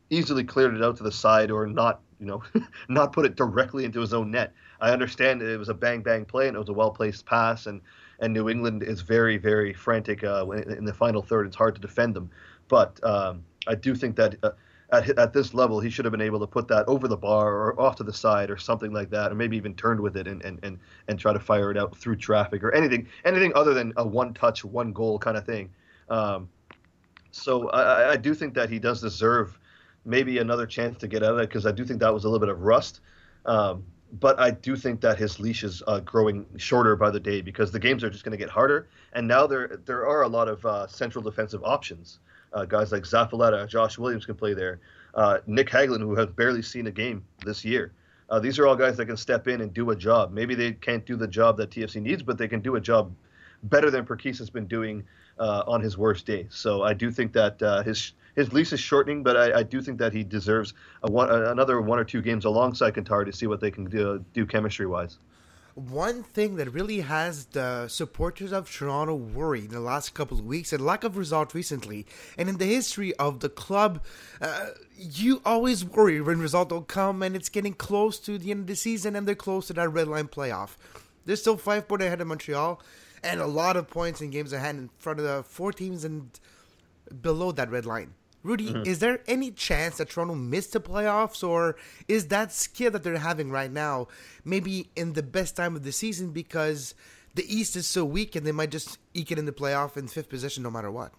easily 0.09 0.43
cleared 0.43 0.75
it 0.75 0.83
out 0.83 0.97
to 0.97 1.03
the 1.03 1.11
side 1.11 1.51
or 1.51 1.67
not, 1.67 2.01
you 2.19 2.25
know, 2.25 2.43
not 2.89 3.11
put 3.11 3.25
it 3.25 3.35
directly 3.35 3.85
into 3.85 3.99
his 3.99 4.13
own 4.13 4.31
net. 4.31 4.53
I 4.81 4.91
understand 4.91 5.41
it 5.41 5.57
was 5.57 5.69
a 5.69 5.73
bang 5.73 6.01
bang 6.01 6.25
play 6.25 6.47
and 6.47 6.55
it 6.55 6.59
was 6.59 6.69
a 6.69 6.73
well 6.73 6.91
placed 6.91 7.25
pass 7.25 7.65
and 7.65 7.81
and 8.19 8.33
New 8.33 8.49
England 8.49 8.83
is 8.83 9.01
very, 9.01 9.37
very 9.37 9.73
frantic 9.73 10.23
uh, 10.23 10.49
in 10.49 10.85
the 10.85 10.93
final 10.93 11.21
third. 11.21 11.47
It's 11.47 11.55
hard 11.55 11.75
to 11.75 11.81
defend 11.81 12.15
them, 12.15 12.29
but 12.67 13.03
um, 13.03 13.43
I 13.67 13.75
do 13.75 13.95
think 13.95 14.15
that 14.15 14.35
uh, 14.43 14.51
at 14.91 15.17
at 15.17 15.33
this 15.33 15.53
level, 15.53 15.79
he 15.79 15.89
should 15.89 16.05
have 16.05 16.11
been 16.11 16.21
able 16.21 16.39
to 16.39 16.47
put 16.47 16.67
that 16.67 16.87
over 16.87 17.07
the 17.07 17.17
bar 17.17 17.53
or 17.53 17.79
off 17.79 17.95
to 17.97 18.03
the 18.03 18.13
side 18.13 18.49
or 18.49 18.57
something 18.57 18.93
like 18.93 19.09
that, 19.09 19.31
or 19.31 19.35
maybe 19.35 19.57
even 19.57 19.73
turned 19.75 19.99
with 19.99 20.17
it 20.17 20.27
and 20.27 20.43
and 20.43 20.59
and, 20.63 20.79
and 21.07 21.19
try 21.19 21.33
to 21.33 21.39
fire 21.39 21.71
it 21.71 21.77
out 21.77 21.95
through 21.97 22.15
traffic 22.15 22.63
or 22.63 22.73
anything 22.73 23.07
anything 23.23 23.51
other 23.55 23.73
than 23.73 23.93
a 23.97 24.07
one 24.07 24.33
touch, 24.33 24.63
one 24.63 24.93
goal 24.93 25.17
kind 25.17 25.37
of 25.37 25.45
thing. 25.45 25.69
Um, 26.09 26.49
so 27.31 27.69
I, 27.69 28.11
I 28.11 28.15
do 28.15 28.33
think 28.33 28.53
that 28.53 28.69
he 28.69 28.79
does 28.79 29.01
deserve 29.01 29.59
maybe 30.05 30.37
another 30.37 30.65
chance 30.65 30.97
to 30.99 31.07
get 31.07 31.23
out 31.23 31.33
of 31.33 31.39
it 31.39 31.49
because 31.49 31.65
I 31.65 31.71
do 31.71 31.83
think 31.83 31.99
that 31.99 32.13
was 32.13 32.23
a 32.23 32.29
little 32.29 32.39
bit 32.39 32.49
of 32.49 32.61
rust. 32.61 33.01
Um, 33.45 33.83
but 34.13 34.39
I 34.39 34.51
do 34.51 34.75
think 34.75 35.01
that 35.01 35.17
his 35.17 35.39
leash 35.39 35.63
is 35.63 35.81
uh, 35.87 35.99
growing 35.99 36.45
shorter 36.57 36.95
by 36.95 37.09
the 37.09 37.19
day 37.19 37.41
because 37.41 37.71
the 37.71 37.79
games 37.79 38.03
are 38.03 38.09
just 38.09 38.23
going 38.23 38.31
to 38.31 38.37
get 38.37 38.49
harder. 38.49 38.87
And 39.13 39.27
now 39.27 39.47
there 39.47 39.79
there 39.85 40.07
are 40.07 40.23
a 40.23 40.27
lot 40.27 40.47
of 40.47 40.65
uh, 40.65 40.87
central 40.87 41.23
defensive 41.23 41.63
options. 41.63 42.19
Uh, 42.53 42.65
guys 42.65 42.91
like 42.91 43.03
Zavaleta, 43.03 43.67
Josh 43.67 43.97
Williams 43.97 44.25
can 44.25 44.35
play 44.35 44.53
there. 44.53 44.79
Uh, 45.13 45.39
Nick 45.45 45.69
Hagglund, 45.69 45.99
who 45.99 46.15
has 46.15 46.27
barely 46.27 46.61
seen 46.61 46.87
a 46.87 46.91
game 46.91 47.25
this 47.45 47.65
year. 47.65 47.91
Uh, 48.29 48.39
these 48.39 48.57
are 48.57 48.65
all 48.65 48.75
guys 48.75 48.97
that 48.97 49.05
can 49.05 49.17
step 49.17 49.47
in 49.47 49.61
and 49.61 49.73
do 49.73 49.91
a 49.91 49.95
job. 49.95 50.31
Maybe 50.31 50.55
they 50.55 50.73
can't 50.73 51.05
do 51.05 51.15
the 51.15 51.27
job 51.27 51.57
that 51.57 51.69
TFC 51.69 52.01
needs, 52.01 52.23
but 52.23 52.37
they 52.37 52.47
can 52.47 52.61
do 52.61 52.75
a 52.75 52.81
job 52.81 53.13
better 53.63 53.91
than 53.91 54.05
Perquis 54.05 54.37
has 54.39 54.49
been 54.49 54.65
doing 54.67 55.03
uh, 55.37 55.63
on 55.67 55.81
his 55.81 55.97
worst 55.97 56.25
day. 56.25 56.47
So 56.49 56.81
I 56.83 56.93
do 56.93 57.11
think 57.11 57.33
that 57.33 57.59
his 57.85 58.13
his 58.35 58.51
lease 58.53 58.73
is 58.73 58.79
shortening, 58.79 59.23
but 59.23 59.37
I, 59.37 59.59
I 59.59 59.63
do 59.63 59.81
think 59.81 59.97
that 59.99 60.13
he 60.13 60.23
deserves 60.23 60.73
one, 61.01 61.29
another 61.29 61.81
one 61.81 61.99
or 61.99 62.03
two 62.03 62.21
games 62.21 62.45
alongside 62.45 62.93
Kantari 62.93 63.25
to 63.25 63.33
see 63.33 63.47
what 63.47 63.61
they 63.61 63.71
can 63.71 63.85
do, 63.85 64.23
do 64.33 64.45
chemistry 64.45 64.85
wise. 64.85 65.17
One 65.75 66.23
thing 66.23 66.55
that 66.55 66.69
really 66.69 67.01
has 67.01 67.47
the 67.47 67.89
supporters 67.89 68.53
of 68.53 68.71
Toronto 68.71 69.13
worried 69.13 69.65
in 69.65 69.71
the 69.71 69.81
last 69.81 70.13
couple 70.13 70.39
of 70.39 70.45
weeks 70.45 70.71
and 70.71 70.85
lack 70.85 71.03
of 71.03 71.17
result 71.17 71.53
recently, 71.53 72.05
and 72.37 72.47
in 72.47 72.57
the 72.57 72.65
history 72.65 73.13
of 73.15 73.41
the 73.41 73.49
club, 73.49 74.01
uh, 74.41 74.67
you 74.97 75.41
always 75.43 75.83
worry 75.83 76.21
when 76.21 76.39
result 76.39 76.69
don't 76.69 76.87
come 76.87 77.21
and 77.21 77.35
it's 77.35 77.49
getting 77.49 77.73
close 77.73 78.19
to 78.19 78.37
the 78.37 78.51
end 78.51 78.61
of 78.61 78.67
the 78.67 78.75
season 78.77 79.17
and 79.17 79.27
they're 79.27 79.35
close 79.35 79.67
to 79.67 79.73
that 79.73 79.89
red 79.89 80.07
line 80.07 80.29
playoff. 80.29 80.75
They're 81.25 81.35
still 81.35 81.57
five 81.57 81.89
points 81.89 82.05
ahead 82.05 82.21
of 82.21 82.27
Montreal 82.27 82.81
and 83.21 83.41
a 83.41 83.47
lot 83.47 83.75
of 83.75 83.89
points 83.89 84.21
in 84.21 84.29
games 84.29 84.53
ahead 84.53 84.75
in 84.75 84.89
front 84.97 85.19
of 85.19 85.25
the 85.25 85.43
four 85.43 85.73
teams 85.73 86.05
and 86.05 86.39
below 87.21 87.51
that 87.51 87.69
red 87.69 87.85
line. 87.85 88.13
Rudi, 88.45 88.67
mm-hmm. 88.67 88.85
is 88.85 88.99
there 88.99 89.21
any 89.27 89.49
chance 89.49 89.97
that 89.97 90.11
Toronto 90.11 90.35
missed 90.35 90.73
the 90.73 90.79
playoffs, 90.79 91.45
or 91.45 91.75
is 92.07 92.27
that 92.27 92.51
skill 92.51 92.91
that 92.91 93.01
they're 93.01 93.17
having 93.17 93.49
right 93.49 93.71
now 93.71 94.07
maybe 94.43 94.89
in 94.95 95.13
the 95.13 95.23
best 95.23 95.55
time 95.55 95.75
of 95.75 95.83
the 95.83 95.91
season 95.91 96.29
because 96.29 96.93
the 97.33 97.43
East 97.53 97.75
is 97.75 97.87
so 97.87 98.05
weak 98.05 98.35
and 98.35 98.45
they 98.45 98.51
might 98.51 98.69
just 98.69 98.99
eke 99.15 99.31
it 99.31 99.39
in 99.39 99.45
the 99.45 99.51
playoff 99.51 99.97
in 99.97 100.07
fifth 100.07 100.29
position 100.29 100.61
no 100.61 100.69
matter 100.69 100.91
what? 100.91 101.11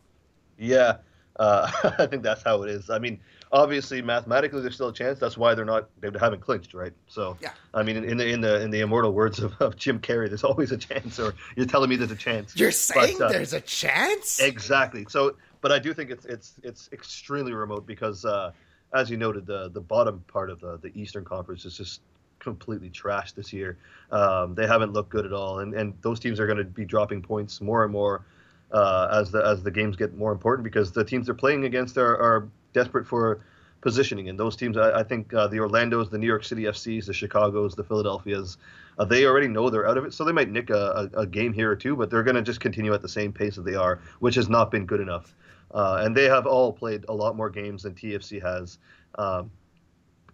Yeah, 0.57 0.99
uh, 1.41 1.69
I 1.99 2.07
think 2.07 2.23
that's 2.23 2.45
how 2.45 2.63
it 2.63 2.71
is. 2.71 2.91
I 2.91 3.01
mean, 3.01 3.19
obviously, 3.51 4.01
mathematically, 4.03 4.61
there's 4.61 4.75
still 4.75 4.89
a 4.89 4.93
chance. 4.93 5.19
That's 5.19 5.37
why 5.37 5.55
they're 5.57 5.65
not 5.65 5.89
they 6.01 6.11
haven't 6.21 6.41
clinched, 6.41 6.75
right? 6.75 6.93
So, 7.09 7.37
yeah. 7.41 7.51
I 7.75 7.83
mean, 7.83 7.97
in 7.97 8.17
the 8.17 8.29
in 8.29 8.41
the 8.41 8.63
in 8.63 8.71
the 8.71 8.83
immortal 8.83 9.13
words 9.13 9.41
of, 9.41 9.53
of 9.61 9.75
Jim 9.75 9.99
Carrey, 9.99 10.29
there's 10.29 10.45
always 10.45 10.71
a 10.71 10.79
chance. 10.79 11.19
Or 11.19 11.35
you're 11.57 11.67
telling 11.67 11.91
me 11.91 11.97
there's 11.97 12.13
a 12.13 12.17
chance. 12.17 12.57
You're 12.57 12.71
saying 12.71 13.17
but, 13.19 13.27
uh, 13.27 13.33
there's 13.33 13.53
a 13.53 13.61
chance? 13.61 14.41
Exactly. 14.41 15.07
So 15.09 15.37
but 15.67 15.73
I 15.73 15.81
do 15.81 15.93
think 15.93 16.13
it's 16.13 16.25
it's 16.27 16.61
it's 16.63 16.89
extremely 16.93 17.53
remote 17.53 17.89
because, 17.89 18.25
uh, 18.25 18.53
as 18.95 19.11
you 19.11 19.17
noted, 19.17 19.47
the 19.47 19.69
the 19.71 19.81
bottom 19.81 20.25
part 20.29 20.49
of 20.49 20.61
the 20.61 20.77
the 20.77 20.93
Eastern 20.95 21.25
Conference 21.25 21.65
is 21.65 21.77
just 21.77 22.03
completely 22.39 22.89
trashed 22.89 23.35
this 23.35 23.53
year. 23.53 23.77
Um, 24.13 24.55
they 24.55 24.69
haven't 24.69 24.93
looked 24.93 25.09
good 25.09 25.27
at 25.27 25.33
all, 25.33 25.59
and 25.59 25.75
and 25.75 25.93
those 26.03 26.21
teams 26.21 26.39
are 26.39 26.47
going 26.47 26.59
to 26.59 26.63
be 26.63 26.85
dropping 26.85 27.21
points 27.21 27.61
more 27.61 27.83
and 27.83 27.93
more 27.93 28.25
uh, 28.71 29.09
as 29.11 29.33
the 29.33 29.45
as 29.45 29.65
the 29.65 29.73
games 29.73 29.97
get 29.97 30.17
more 30.17 30.31
important 30.31 30.63
because 30.63 30.93
the 30.93 31.03
teams 31.03 31.27
they're 31.27 31.35
playing 31.35 31.65
against 31.65 31.99
are, 31.99 32.17
are 32.17 32.49
desperate 32.73 33.05
for 33.05 33.41
positioning, 33.81 34.29
and 34.29 34.39
those 34.39 34.55
teams, 34.55 34.77
I, 34.77 35.01
I 35.01 35.03
think 35.03 35.35
uh, 35.35 35.49
the 35.49 35.59
Orlando's, 35.59 36.11
the 36.11 36.19
New 36.19 36.29
York 36.29 36.45
City 36.45 36.63
FCs, 36.63 37.07
the 37.07 37.13
Chicago's, 37.13 37.75
the 37.75 37.83
Philadelphia's, 37.83 38.57
uh, 39.01 39.05
they 39.05 39.27
already 39.27 39.49
know 39.49 39.69
they're 39.69 39.89
out 39.89 39.99
of 39.99 40.05
it, 40.05 40.15
so 40.15 40.25
they 40.25 40.33
might 40.33 40.49
nick 40.49 40.71
a, 40.71 41.11
a, 41.13 41.21
a 41.23 41.27
game 41.27 41.53
here 41.53 41.73
or 41.73 41.77
two, 41.77 41.97
but 41.97 42.09
they're 42.09 42.23
going 42.23 42.37
to 42.37 42.43
just 42.43 42.61
continue 42.61 42.95
at 42.95 43.03
the 43.03 43.09
same 43.09 43.33
pace 43.33 43.57
that 43.57 43.65
they 43.65 43.75
are, 43.75 44.01
which 44.21 44.37
has 44.37 44.49
not 44.49 44.71
been 44.71 44.87
good 44.87 45.01
enough. 45.01 45.35
Uh, 45.73 46.01
and 46.03 46.17
they 46.17 46.25
have 46.25 46.47
all 46.47 46.73
played 46.73 47.05
a 47.09 47.13
lot 47.13 47.37
more 47.37 47.51
games 47.51 47.83
than 47.83 47.95
TFC 47.95 48.41
has. 48.41 48.79
Um, 49.17 49.51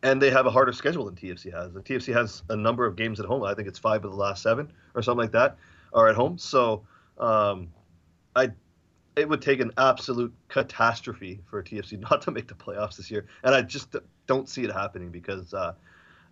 and 0.02 0.20
they 0.20 0.30
have 0.30 0.46
a 0.46 0.50
harder 0.50 0.72
schedule 0.72 1.04
than 1.04 1.14
TFC 1.14 1.52
has. 1.52 1.72
The 1.72 1.80
TFC 1.80 2.12
has 2.12 2.42
a 2.48 2.56
number 2.56 2.86
of 2.86 2.96
games 2.96 3.20
at 3.20 3.26
home. 3.26 3.44
I 3.44 3.54
think 3.54 3.68
it's 3.68 3.78
five 3.78 4.04
of 4.04 4.10
the 4.10 4.16
last 4.16 4.42
seven 4.42 4.72
or 4.94 5.02
something 5.02 5.20
like 5.20 5.32
that 5.32 5.56
are 5.92 6.08
at 6.08 6.16
home. 6.16 6.38
So 6.38 6.82
um, 7.18 7.68
I 8.34 8.50
it 9.14 9.28
would 9.28 9.42
take 9.42 9.60
an 9.60 9.70
absolute 9.76 10.32
catastrophe 10.48 11.40
for 11.44 11.62
TFC 11.62 12.00
not 12.10 12.22
to 12.22 12.30
make 12.30 12.48
the 12.48 12.54
playoffs 12.54 12.96
this 12.96 13.10
year, 13.10 13.26
and 13.44 13.54
I 13.54 13.62
just 13.62 13.94
don't 14.26 14.48
see 14.48 14.64
it 14.64 14.72
happening 14.72 15.10
because 15.10 15.52
uh, 15.54 15.74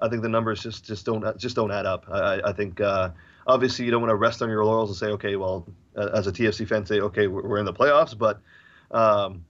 I 0.01 0.09
think 0.09 0.23
the 0.23 0.29
numbers 0.29 0.63
just 0.63 0.85
just 0.85 1.07
don't 1.07 1.39
just 1.39 1.57
don't 1.57 1.71
add 1.71 1.87
up. 1.87 2.07
I, 2.11 2.41
I 2.45 2.53
think 2.53 2.81
uh, 2.81 3.11
obviously 3.47 3.85
you 3.85 3.91
don't 3.91 4.01
want 4.01 4.11
to 4.11 4.17
rest 4.17 4.43
on 4.43 4.49
your 4.49 4.65
laurels 4.65 4.91
and 4.91 4.97
say, 4.97 5.13
okay, 5.15 5.37
well, 5.37 5.67
as 5.97 6.27
a 6.27 6.33
TFC 6.33 6.67
fan, 6.67 6.87
say, 6.87 7.01
okay, 7.01 7.27
we're 7.27 7.59
in 7.59 7.67
the 7.67 7.73
playoffs, 7.73 8.17
but 8.17 8.41
um, 8.91 9.45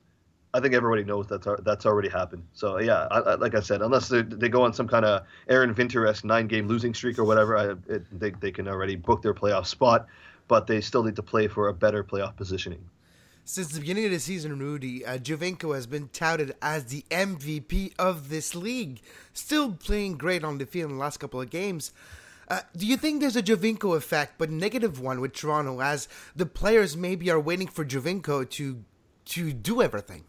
I 0.53 0.61
think 0.61 0.75
everybody 0.75 1.05
knows 1.05 1.29
that's 1.29 1.47
that's 1.63 1.87
already 1.87 2.09
happened. 2.09 2.45
So 2.55 2.81
yeah, 2.81 3.07
I, 3.11 3.19
I, 3.21 3.35
like 3.37 3.55
I 3.55 3.61
said, 3.61 3.83
unless 3.83 4.09
they, 4.09 4.23
go 4.23 4.63
on 4.63 4.73
some 4.73 4.89
kind 4.89 5.05
of 5.05 5.25
Aaron 5.49 5.75
Winter-esque 5.75 6.25
nine-game 6.25 6.67
losing 6.67 6.93
streak 6.93 7.19
or 7.19 7.25
whatever, 7.25 7.57
I, 7.57 7.93
it, 7.93 8.19
they 8.19 8.31
they 8.31 8.51
can 8.51 8.67
already 8.67 8.97
book 8.97 9.23
their 9.23 9.35
playoff 9.35 9.67
spot, 9.67 10.07
but 10.49 10.67
they 10.67 10.81
still 10.81 11.05
need 11.05 11.17
to 11.17 11.23
play 11.23 11.47
for 11.47 11.69
a 11.69 11.75
better 11.75 12.03
playoff 12.03 12.37
positioning. 12.37 12.85
Since 13.45 13.69
the 13.73 13.81
beginning 13.81 14.05
of 14.07 14.11
the 14.13 14.21
season, 14.21 14.59
Rudi, 14.59 15.05
uh, 15.05 15.19
Giovinco 15.19 15.75
has 15.75 15.87
been 15.87 16.09
touted 16.09 16.55
as 16.61 16.85
the 16.85 17.05
MVP 17.11 17.95
of 17.99 18.29
this 18.29 18.55
league. 18.55 19.01
Still 19.33 19.73
playing 19.73 20.19
great 20.19 20.45
on 20.45 20.59
the 20.59 20.67
field 20.67 20.91
in 20.91 20.97
the 20.97 21.03
last 21.03 21.19
couple 21.19 21.41
of 21.41 21.51
games. 21.51 21.93
Uh, 22.49 22.61
do 22.77 22.87
you 22.87 22.97
think 22.97 23.21
there's 23.21 23.37
a 23.37 23.43
Giovinco 23.43 23.97
effect, 23.97 24.35
but 24.37 24.51
negative 24.51 25.01
one 25.01 25.21
with 25.21 25.33
Toronto, 25.33 25.81
as 25.81 26.09
the 26.35 26.47
players 26.47 26.97
maybe 26.97 27.31
are 27.31 27.41
waiting 27.41 27.69
for 27.69 27.85
Giovinco 27.85 28.49
to 28.51 28.85
to 29.31 29.53
do 29.53 29.83
everything? 29.83 30.25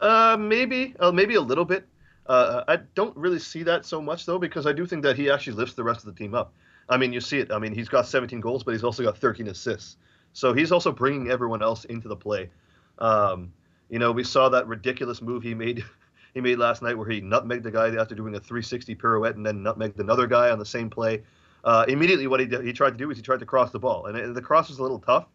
Uh, 0.00 0.36
maybe, 0.38 0.94
uh, 1.00 1.12
maybe 1.12 1.34
a 1.34 1.40
little 1.40 1.64
bit. 1.64 1.86
Uh, 2.26 2.62
I 2.68 2.76
don't 2.94 3.16
really 3.16 3.38
see 3.38 3.62
that 3.64 3.86
so 3.86 4.00
much 4.00 4.26
though, 4.26 4.38
because 4.38 4.66
I 4.66 4.72
do 4.72 4.86
think 4.86 5.02
that 5.02 5.16
he 5.16 5.30
actually 5.30 5.54
lifts 5.54 5.74
the 5.74 5.84
rest 5.84 6.00
of 6.00 6.14
the 6.14 6.18
team 6.18 6.34
up. 6.34 6.52
I 6.88 6.96
mean, 6.96 7.12
you 7.12 7.20
see 7.20 7.38
it. 7.38 7.50
I 7.50 7.58
mean, 7.58 7.74
he's 7.74 7.88
got 7.88 8.06
17 8.06 8.40
goals, 8.40 8.62
but 8.62 8.72
he's 8.72 8.84
also 8.84 9.02
got 9.02 9.18
13 9.18 9.48
assists. 9.48 9.96
So 10.32 10.52
he's 10.52 10.72
also 10.72 10.92
bringing 10.92 11.30
everyone 11.30 11.62
else 11.62 11.84
into 11.86 12.08
the 12.08 12.16
play. 12.16 12.50
Um, 12.98 13.52
you 13.88 13.98
know, 13.98 14.12
we 14.12 14.24
saw 14.24 14.48
that 14.50 14.66
ridiculous 14.66 15.20
move 15.20 15.42
he 15.42 15.54
made. 15.54 15.84
He 16.34 16.42
made 16.42 16.58
last 16.58 16.82
night 16.82 16.96
where 16.96 17.08
he 17.08 17.20
nutmegged 17.20 17.62
the 17.62 17.70
guy 17.70 17.88
after 17.96 18.14
doing 18.14 18.34
a 18.34 18.38
360 18.38 18.94
pirouette 18.94 19.34
and 19.34 19.44
then 19.44 19.64
nutmegged 19.64 19.98
another 19.98 20.26
guy 20.26 20.50
on 20.50 20.58
the 20.58 20.64
same 20.64 20.88
play. 20.90 21.22
Uh, 21.64 21.86
immediately, 21.88 22.26
what 22.26 22.38
he 22.38 22.46
did, 22.46 22.64
he 22.64 22.72
tried 22.72 22.90
to 22.90 22.96
do 22.96 23.08
was 23.08 23.16
he 23.16 23.22
tried 23.22 23.40
to 23.40 23.46
cross 23.46 23.72
the 23.72 23.78
ball, 23.78 24.06
and 24.06 24.36
the 24.36 24.42
cross 24.42 24.68
was 24.68 24.78
a 24.78 24.82
little 24.82 25.00
tough. 25.00 25.26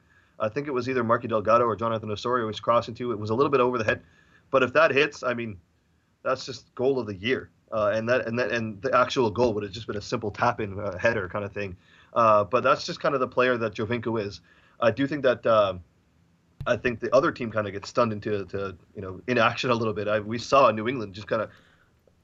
I 0.44 0.50
think 0.50 0.68
it 0.68 0.72
was 0.72 0.90
either 0.90 1.04
Marky 1.04 1.28
Delgado 1.28 1.66
or 1.66 1.76
Jonathan 1.76 2.12
Osorio 2.12 2.46
was 2.46 2.60
crossing 2.60 2.94
to. 2.96 3.12
It 3.12 3.20
was 3.20 3.30
a 3.30 3.36
little 3.36 3.50
bit 3.50 3.62
over 3.62 3.78
the 3.78 3.84
head, 3.84 4.02
but 4.52 4.62
if 4.62 4.74
that 4.74 4.92
hits, 4.92 5.24
I 5.24 5.34
mean, 5.34 5.58
that's 6.22 6.46
just 6.46 6.74
goal 6.76 7.00
of 7.00 7.08
the 7.08 7.16
year. 7.16 7.50
Uh, 7.72 7.92
and 7.96 8.08
that 8.08 8.28
and 8.28 8.38
that 8.38 8.52
and 8.52 8.80
the 8.84 8.96
actual 8.96 9.32
goal 9.32 9.54
would 9.54 9.64
have 9.64 9.72
just 9.72 9.88
been 9.88 9.96
a 9.98 10.02
simple 10.02 10.30
tap 10.30 10.60
in 10.60 10.80
uh, 10.80 10.96
header 10.98 11.28
kind 11.28 11.44
of 11.44 11.52
thing. 11.52 11.76
Uh, 12.14 12.44
but 12.44 12.64
that's 12.64 12.86
just 12.86 13.00
kind 13.00 13.16
of 13.16 13.22
the 13.22 13.28
player 13.28 13.58
that 13.58 13.74
Giovinco 13.74 14.24
is. 14.24 14.42
I 14.80 14.92
do 14.92 15.08
think 15.08 15.24
that 15.24 15.44
uh, 15.46 15.76
I 16.68 16.78
think 16.78 17.00
the 17.00 17.14
other 17.16 17.32
team 17.32 17.52
kind 17.52 17.66
of 17.66 17.74
gets 17.74 17.90
stunned 17.90 18.14
into 18.14 18.46
to, 18.46 18.76
you 18.96 19.02
know 19.02 19.22
inaction 19.28 19.72
a 19.72 19.76
little 19.76 19.94
bit. 19.94 20.08
I, 20.08 20.20
we 20.20 20.38
saw 20.38 20.70
New 20.70 20.88
England 20.88 21.14
just 21.14 21.28
kind 21.28 21.42
of 21.42 21.50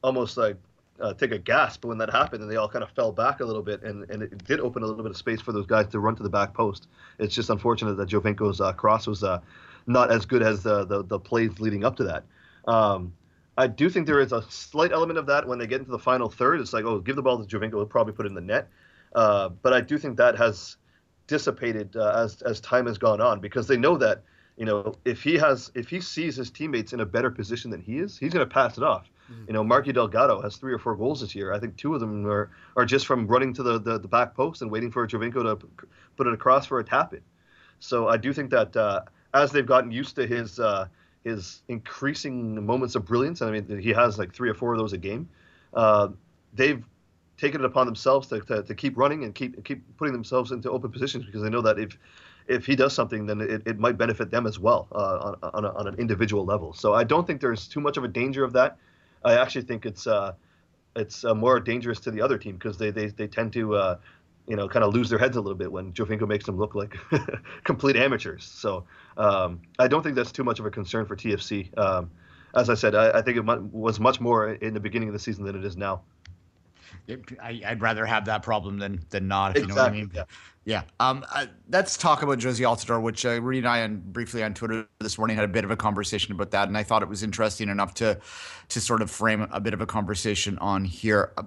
almost 0.03 0.37
like 0.37 0.57
uh, 1.01 1.13
take 1.13 1.31
a 1.31 1.37
gasp 1.37 1.85
when 1.85 1.97
that 1.97 2.09
happened, 2.09 2.41
and 2.41 2.51
they 2.51 2.55
all 2.55 2.69
kind 2.69 2.83
of 2.83 2.91
fell 2.91 3.11
back 3.11 3.39
a 3.39 3.45
little 3.45 3.61
bit, 3.61 3.81
and, 3.83 4.09
and 4.09 4.23
it 4.23 4.43
did 4.45 4.59
open 4.59 4.83
a 4.83 4.85
little 4.85 5.03
bit 5.03 5.11
of 5.11 5.17
space 5.17 5.41
for 5.41 5.51
those 5.51 5.65
guys 5.65 5.87
to 5.87 5.99
run 5.99 6.15
to 6.15 6.23
the 6.23 6.29
back 6.29 6.53
post. 6.53 6.87
It's 7.17 7.33
just 7.33 7.49
unfortunate 7.49 7.95
that 7.95 8.09
Giovinco's 8.09 8.61
uh, 8.61 8.73
cross 8.73 9.07
was 9.07 9.23
uh, 9.23 9.39
not 9.87 10.11
as 10.11 10.25
good 10.25 10.43
as 10.43 10.63
the, 10.63 10.85
the, 10.85 11.03
the 11.03 11.19
plays 11.19 11.59
leading 11.59 11.83
up 11.83 11.95
to 11.97 12.03
that. 12.05 12.23
Um, 12.67 13.13
I 13.57 13.67
do 13.67 13.89
think 13.89 14.07
there 14.07 14.21
is 14.21 14.31
a 14.31 14.41
slight 14.49 14.91
element 14.91 15.19
of 15.19 15.25
that 15.25 15.47
when 15.47 15.59
they 15.59 15.67
get 15.67 15.79
into 15.79 15.91
the 15.91 15.99
final 15.99 16.29
third. 16.29 16.61
It's 16.61 16.71
like, 16.71 16.85
oh, 16.85 16.99
give 16.99 17.15
the 17.15 17.21
ball 17.21 17.43
to 17.43 17.57
Giovinco, 17.57 17.71
he'll 17.71 17.85
probably 17.85 18.13
put 18.13 18.25
it 18.25 18.29
in 18.29 18.35
the 18.35 18.41
net. 18.41 18.69
Uh, 19.13 19.49
but 19.49 19.73
I 19.73 19.81
do 19.81 19.97
think 19.97 20.17
that 20.17 20.37
has 20.37 20.77
dissipated 21.27 21.95
uh, 21.95 22.23
as 22.23 22.41
as 22.41 22.59
time 22.59 22.87
has 22.87 22.97
gone 22.97 23.21
on 23.21 23.39
because 23.39 23.67
they 23.67 23.77
know 23.77 23.95
that 23.97 24.23
you 24.57 24.65
know 24.65 24.95
if 25.05 25.21
he 25.21 25.35
has 25.35 25.71
if 25.75 25.87
he 25.87 26.01
sees 26.01 26.35
his 26.35 26.49
teammates 26.49 26.91
in 26.91 26.99
a 26.99 27.05
better 27.05 27.29
position 27.29 27.69
than 27.69 27.81
he 27.81 27.99
is, 27.99 28.17
he's 28.17 28.33
going 28.33 28.47
to 28.47 28.51
pass 28.51 28.77
it 28.77 28.83
off. 28.83 29.09
Mm-hmm. 29.31 29.43
You 29.47 29.53
know, 29.53 29.63
Marky 29.63 29.91
Delgado 29.91 30.41
has 30.41 30.57
three 30.57 30.73
or 30.73 30.79
four 30.79 30.95
goals 30.95 31.21
this 31.21 31.35
year. 31.35 31.53
I 31.53 31.59
think 31.59 31.77
two 31.77 31.93
of 31.93 31.99
them 31.99 32.25
are 32.25 32.51
are 32.75 32.85
just 32.85 33.05
from 33.05 33.27
running 33.27 33.53
to 33.53 33.63
the 33.63 33.79
the, 33.79 33.99
the 33.99 34.07
back 34.07 34.35
post 34.35 34.61
and 34.61 34.71
waiting 34.71 34.91
for 34.91 35.07
Giovinco 35.07 35.43
to 35.43 35.67
put 36.15 36.27
it 36.27 36.33
across 36.33 36.65
for 36.65 36.79
a 36.79 36.83
tap 36.83 37.13
in. 37.13 37.21
So 37.79 38.07
I 38.07 38.17
do 38.17 38.33
think 38.33 38.49
that 38.51 38.75
uh, 38.75 39.01
as 39.33 39.51
they've 39.51 39.65
gotten 39.65 39.91
used 39.91 40.15
to 40.15 40.27
his 40.27 40.59
uh, 40.59 40.87
his 41.23 41.61
increasing 41.67 42.65
moments 42.65 42.95
of 42.95 43.05
brilliance, 43.05 43.41
and 43.41 43.49
I 43.49 43.59
mean 43.59 43.79
he 43.79 43.89
has 43.89 44.17
like 44.17 44.33
three 44.33 44.49
or 44.49 44.53
four 44.53 44.73
of 44.73 44.79
those 44.79 44.93
a 44.93 44.97
game. 44.97 45.29
Uh, 45.73 46.09
they've 46.53 46.83
taken 47.37 47.61
it 47.61 47.65
upon 47.65 47.85
themselves 47.85 48.27
to, 48.27 48.41
to, 48.41 48.63
to, 48.63 48.75
keep 48.75 48.97
running 48.97 49.23
and 49.23 49.33
keep 49.33 49.63
keep 49.63 49.81
putting 49.97 50.11
themselves 50.11 50.51
into 50.51 50.69
open 50.69 50.91
positions 50.91 51.25
because 51.25 51.41
they 51.41 51.49
know 51.49 51.61
that 51.61 51.79
if 51.79 51.97
if 52.47 52.65
he 52.65 52.75
does 52.75 52.93
something, 52.93 53.27
then 53.27 53.41
it, 53.41 53.61
it 53.67 53.77
might 53.77 53.97
benefit 53.97 54.31
them 54.31 54.47
as 54.47 54.59
well 54.59 54.87
uh, 54.91 55.35
on 55.41 55.51
on, 55.53 55.65
a, 55.65 55.69
on, 55.73 55.87
an 55.87 55.95
individual 55.95 56.43
level. 56.43 56.73
So 56.73 56.93
I 56.93 57.03
don't 57.03 57.25
think 57.25 57.41
there's 57.41 57.67
too 57.67 57.79
much 57.79 57.97
of 57.97 58.03
a 58.03 58.07
danger 58.07 58.43
of 58.43 58.53
that. 58.53 58.77
I 59.23 59.35
actually 59.37 59.63
think 59.63 59.85
it's 59.85 60.07
uh, 60.07 60.33
it's 60.95 61.23
uh, 61.23 61.35
more 61.35 61.59
dangerous 61.59 61.99
to 62.01 62.11
the 62.11 62.21
other 62.21 62.37
team 62.37 62.55
because 62.55 62.77
they, 62.77 62.91
they 62.91 63.07
they 63.07 63.27
tend 63.27 63.53
to 63.53 63.75
uh, 63.75 63.97
you 64.47 64.55
know 64.55 64.67
kind 64.67 64.83
of 64.83 64.93
lose 64.93 65.09
their 65.09 65.19
heads 65.19 65.37
a 65.37 65.41
little 65.41 65.57
bit 65.57 65.71
when 65.71 65.93
Giovinco 65.93 66.27
makes 66.27 66.45
them 66.45 66.57
look 66.57 66.75
like 66.75 66.97
complete 67.63 67.95
amateurs. 67.95 68.43
So 68.43 68.85
um, 69.17 69.61
I 69.77 69.87
don't 69.87 70.03
think 70.03 70.15
that's 70.15 70.31
too 70.31 70.43
much 70.43 70.59
of 70.59 70.65
a 70.65 70.71
concern 70.71 71.05
for 71.05 71.15
TFC. 71.15 71.77
Um, 71.77 72.11
as 72.55 72.69
I 72.69 72.73
said, 72.73 72.95
I, 72.95 73.19
I 73.19 73.21
think 73.21 73.37
it 73.37 73.45
was 73.71 73.99
much 73.99 74.19
more 74.19 74.53
in 74.53 74.73
the 74.73 74.79
beginning 74.79 75.09
of 75.09 75.13
the 75.13 75.19
season 75.19 75.45
than 75.45 75.55
it 75.55 75.63
is 75.63 75.77
now. 75.77 76.01
I, 77.41 77.61
would 77.69 77.81
rather 77.81 78.05
have 78.05 78.25
that 78.25 78.43
problem 78.43 78.77
than 78.77 79.03
than 79.09 79.27
not. 79.27 79.57
If 79.57 79.63
exactly, 79.63 79.69
you 79.69 79.75
know 79.75 79.83
what 79.83 79.91
I 79.91 79.95
mean. 79.95 80.11
Yeah. 80.13 80.23
yeah. 80.65 80.81
Um. 80.99 81.25
Uh, 81.31 81.45
let's 81.69 81.97
talk 81.97 82.21
about 82.21 82.39
Jozy 82.39 82.61
Altidore, 82.61 83.01
which 83.01 83.25
uh, 83.25 83.41
Rudi 83.41 83.59
and 83.59 83.67
I, 83.67 83.83
on, 83.83 84.03
briefly 84.07 84.43
on 84.43 84.53
Twitter 84.53 84.87
this 84.99 85.17
morning, 85.17 85.35
had 85.35 85.45
a 85.45 85.49
bit 85.49 85.63
of 85.63 85.71
a 85.71 85.75
conversation 85.75 86.33
about 86.33 86.51
that, 86.51 86.67
and 86.67 86.77
I 86.77 86.83
thought 86.83 87.01
it 87.01 87.09
was 87.09 87.23
interesting 87.23 87.69
enough 87.69 87.93
to 87.95 88.19
to 88.69 88.81
sort 88.81 89.01
of 89.01 89.09
frame 89.09 89.47
a 89.51 89.59
bit 89.59 89.73
of 89.73 89.81
a 89.81 89.85
conversation 89.85 90.57
on 90.59 90.85
here. 90.85 91.33
Uh, 91.37 91.43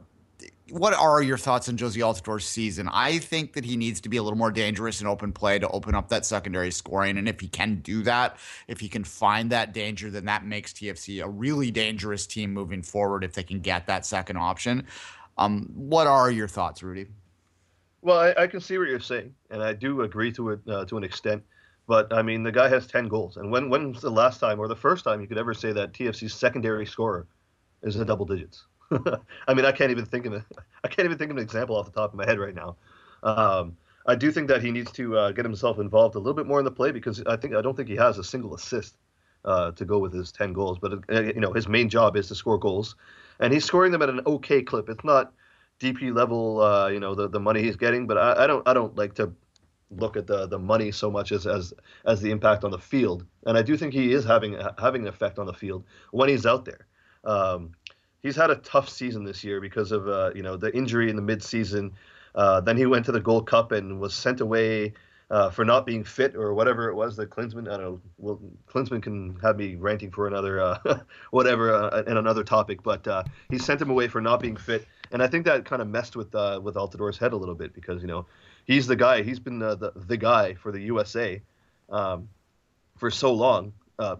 what 0.73 0.95
are 0.95 1.23
your 1.23 1.37
thoughts 1.37 1.69
on 1.69 1.77
Jozy 1.77 1.99
Altidore's 1.99 2.47
season? 2.47 2.89
I 2.91 3.19
think 3.19 3.53
that 3.53 3.65
he 3.65 3.77
needs 3.77 4.01
to 4.01 4.09
be 4.09 4.17
a 4.17 4.23
little 4.23 4.39
more 4.39 4.51
dangerous 4.51 5.03
in 5.03 5.07
open 5.07 5.31
play 5.31 5.59
to 5.59 5.69
open 5.69 5.95
up 5.95 6.09
that 6.09 6.25
secondary 6.25 6.71
scoring. 6.71 7.19
And 7.19 7.29
if 7.29 7.41
he 7.41 7.49
can 7.49 7.77
do 7.77 8.03
that, 8.05 8.39
if 8.69 8.81
he 8.81 8.89
can 8.89 9.05
find 9.05 9.51
that 9.51 9.75
danger, 9.75 10.11
then 10.11 10.25
that 10.25 10.47
makes 10.47 10.73
TFC 10.73 11.23
a 11.23 11.29
really 11.29 11.71
dangerous 11.71 12.27
team 12.27 12.55
moving 12.55 12.83
forward 12.83 13.23
if 13.23 13.35
they 13.35 13.43
can 13.43 13.61
get 13.61 13.87
that 13.87 14.07
second 14.07 14.39
option. 14.39 14.87
Um, 15.39 15.71
what 15.75 16.07
are 16.07 16.31
your 16.31 16.49
thoughts, 16.49 16.83
Rudi? 16.83 17.07
Well, 18.03 18.19
I, 18.19 18.43
I, 18.43 18.47
can 18.47 18.61
see 18.61 18.79
what 18.79 18.89
you're 18.89 19.01
saying, 19.01 19.35
and 19.51 19.63
I 19.63 19.73
do 19.73 20.03
agree 20.03 20.33
to 20.33 20.51
it 20.51 20.61
uh, 20.69 20.85
to 20.87 20.97
an 20.97 21.05
extent. 21.05 21.43
But 21.87 22.13
I 22.13 22.23
mean, 22.23 22.43
the 22.43 22.53
guy 22.53 22.69
has 22.69 22.87
ten 22.87 23.09
goals, 23.09 23.37
and 23.37 23.51
when 23.51 23.71
when's 23.71 24.01
the 24.01 24.11
last 24.11 24.39
time 24.41 24.59
or 24.59 24.69
the 24.69 24.77
first 24.77 25.05
time 25.05 25.21
you 25.21 25.27
could 25.27 25.39
ever 25.39 25.55
say 25.55 25.73
that 25.73 25.93
TFC's 25.93 26.35
secondary 26.35 26.87
scorer 26.87 27.27
is 27.83 27.97
in 27.97 28.07
double 28.07 28.27
digits? 28.27 28.67
I 29.49 29.55
mean, 29.55 29.65
I 29.65 29.73
can't 29.73 29.91
even 29.91 30.05
think 30.05 30.27
of 30.27 30.33
it. 30.33 30.43
I 30.85 30.89
can't 30.89 31.07
even 31.07 31.19
think 31.19 31.31
of 31.31 31.37
an 31.37 31.43
example 31.43 31.77
off 31.77 31.87
the 31.87 31.93
top 31.93 32.13
of 32.13 32.17
my 32.17 32.27
head 32.27 32.39
right 32.39 32.55
now. 32.55 32.77
Um, 33.23 33.77
I 34.07 34.15
do 34.15 34.33
think 34.33 34.49
that 34.49 34.63
he 34.63 34.71
needs 34.71 34.91
to 34.93 35.17
uh, 35.17 35.33
get 35.33 35.45
himself 35.45 35.79
involved 35.79 36.17
a 36.17 36.19
little 36.19 36.35
bit 36.35 36.47
more 36.47 36.59
in 36.59 36.65
the 36.65 36.71
play 36.71 36.91
because 36.91 37.23
I 37.27 37.37
think 37.37 37.55
I 37.55 37.63
don't 37.63 37.77
think 37.77 37.89
he 37.89 37.97
has 37.97 38.19
a 38.19 38.25
single 38.25 38.55
assist 38.55 38.97
uh, 39.45 39.73
to 39.73 39.85
go 39.85 39.99
with 39.99 40.13
his 40.13 40.33
ten 40.33 40.53
goals. 40.53 40.79
But 40.79 40.93
uh, 41.11 41.23
you 41.23 41.41
know, 41.41 41.53
his 41.53 41.69
main 41.69 41.89
job 41.89 42.17
is 42.17 42.29
to 42.29 42.35
score 42.35 42.59
goals, 42.59 42.97
and 43.41 43.53
he's 43.53 43.65
scoring 43.65 43.93
them 43.93 44.03
at 44.03 44.09
an 44.09 44.21
okay 44.27 44.63
clip. 44.63 44.89
It's 44.89 45.05
not 45.05 45.33
DP 45.81 46.15
level, 46.15 46.61
uh, 46.61 46.89
you 46.89 47.01
know, 47.01 47.15
the, 47.15 47.29
the 47.29 47.41
money 47.41 47.63
he's 47.63 47.77
getting, 47.77 48.07
but 48.07 48.17
I, 48.17 48.45
I 48.45 48.47
don't 48.47 48.67
I 48.67 48.73
don't 48.73 48.97
like 48.97 49.15
to 49.15 49.33
look 49.91 50.17
at 50.17 50.27
the 50.27 50.47
the 50.47 50.59
money 50.59 50.91
so 50.93 51.11
much 51.11 51.33
as 51.33 51.47
as 51.47 51.75
as 52.07 52.21
the 52.21 52.31
impact 52.31 52.65
on 52.65 52.71
the 52.71 52.79
field. 52.79 53.27
And 53.47 53.59
I 53.59 53.63
do 53.63 53.77
think 53.77 53.93
he 53.93 54.13
is 54.13 54.25
having 54.25 54.57
having 54.79 55.03
an 55.03 55.09
effect 55.09 55.39
on 55.39 55.47
the 55.47 55.53
field 55.53 55.85
when 56.13 56.29
he's 56.29 56.47
out 56.47 56.65
there. 56.65 56.87
Um, 57.25 57.73
he's 58.23 58.37
had 58.37 58.51
a 58.51 58.57
tough 58.57 58.89
season 58.89 59.25
this 59.25 59.43
year 59.45 59.61
because 59.61 59.93
of 59.93 60.09
uh, 60.09 60.31
you 60.35 60.43
know 60.43 60.57
the 60.57 60.75
injury 60.75 61.11
in 61.11 61.17
the 61.17 61.23
midseason. 61.23 61.93
Uh, 62.35 62.61
then 62.61 62.77
he 62.77 62.87
went 62.87 63.05
to 63.07 63.13
the 63.13 63.21
Gold 63.21 63.47
Cup 63.47 63.73
and 63.73 64.01
was 64.01 64.15
sent 64.15 64.41
away 64.41 64.95
uh, 65.33 65.49
for 65.49 65.65
not 65.65 65.87
being 65.87 66.05
fit 66.05 66.37
or 66.37 66.53
whatever 66.53 66.91
it 66.91 66.95
was 66.95 67.17
that 67.17 67.31
Klinsmann. 67.31 67.67
I 67.67 67.79
don't 67.79 67.83
know. 67.83 68.01
Well, 68.19 68.41
Klinsmann 68.69 69.03
can 69.03 69.39
have 69.41 69.57
me 69.57 69.77
ranting 69.77 70.11
for 70.11 70.29
another 70.29 70.61
uh, 70.61 71.01
whatever 71.31 71.73
uh, 71.73 72.03
in 72.03 72.19
another 72.19 72.45
topic, 72.45 72.83
but 72.83 73.09
uh, 73.09 73.25
he 73.49 73.59
sent 73.59 73.81
him 73.81 73.89
away 73.89 74.09
for 74.09 74.21
not 74.21 74.41
being 74.41 74.57
fit, 74.57 74.87
and 75.11 75.23
I 75.23 75.27
think 75.27 75.47
that 75.47 75.65
kind 75.65 75.81
of 75.81 75.89
messed 75.89 76.17
with 76.17 76.35
uh, 76.35 76.61
with 76.63 76.75
Altidore's 76.75 77.17
head 77.17 77.33
a 77.33 77.37
little 77.37 77.55
bit 77.55 77.73
because 77.73 78.03
you 78.03 78.09
know 78.09 78.27
he's 78.67 78.87
the 78.87 78.95
guy. 78.95 79.23
He's 79.23 79.41
been 79.41 79.59
the 79.59 79.75
the, 79.75 79.93
the 79.97 80.19
guy 80.19 80.53
for 80.53 80.71
the 80.71 80.83
USA 80.83 81.41
um, 81.89 82.29
for 82.99 83.11
so 83.11 83.33
long. 83.33 83.73
Uh, 83.99 84.17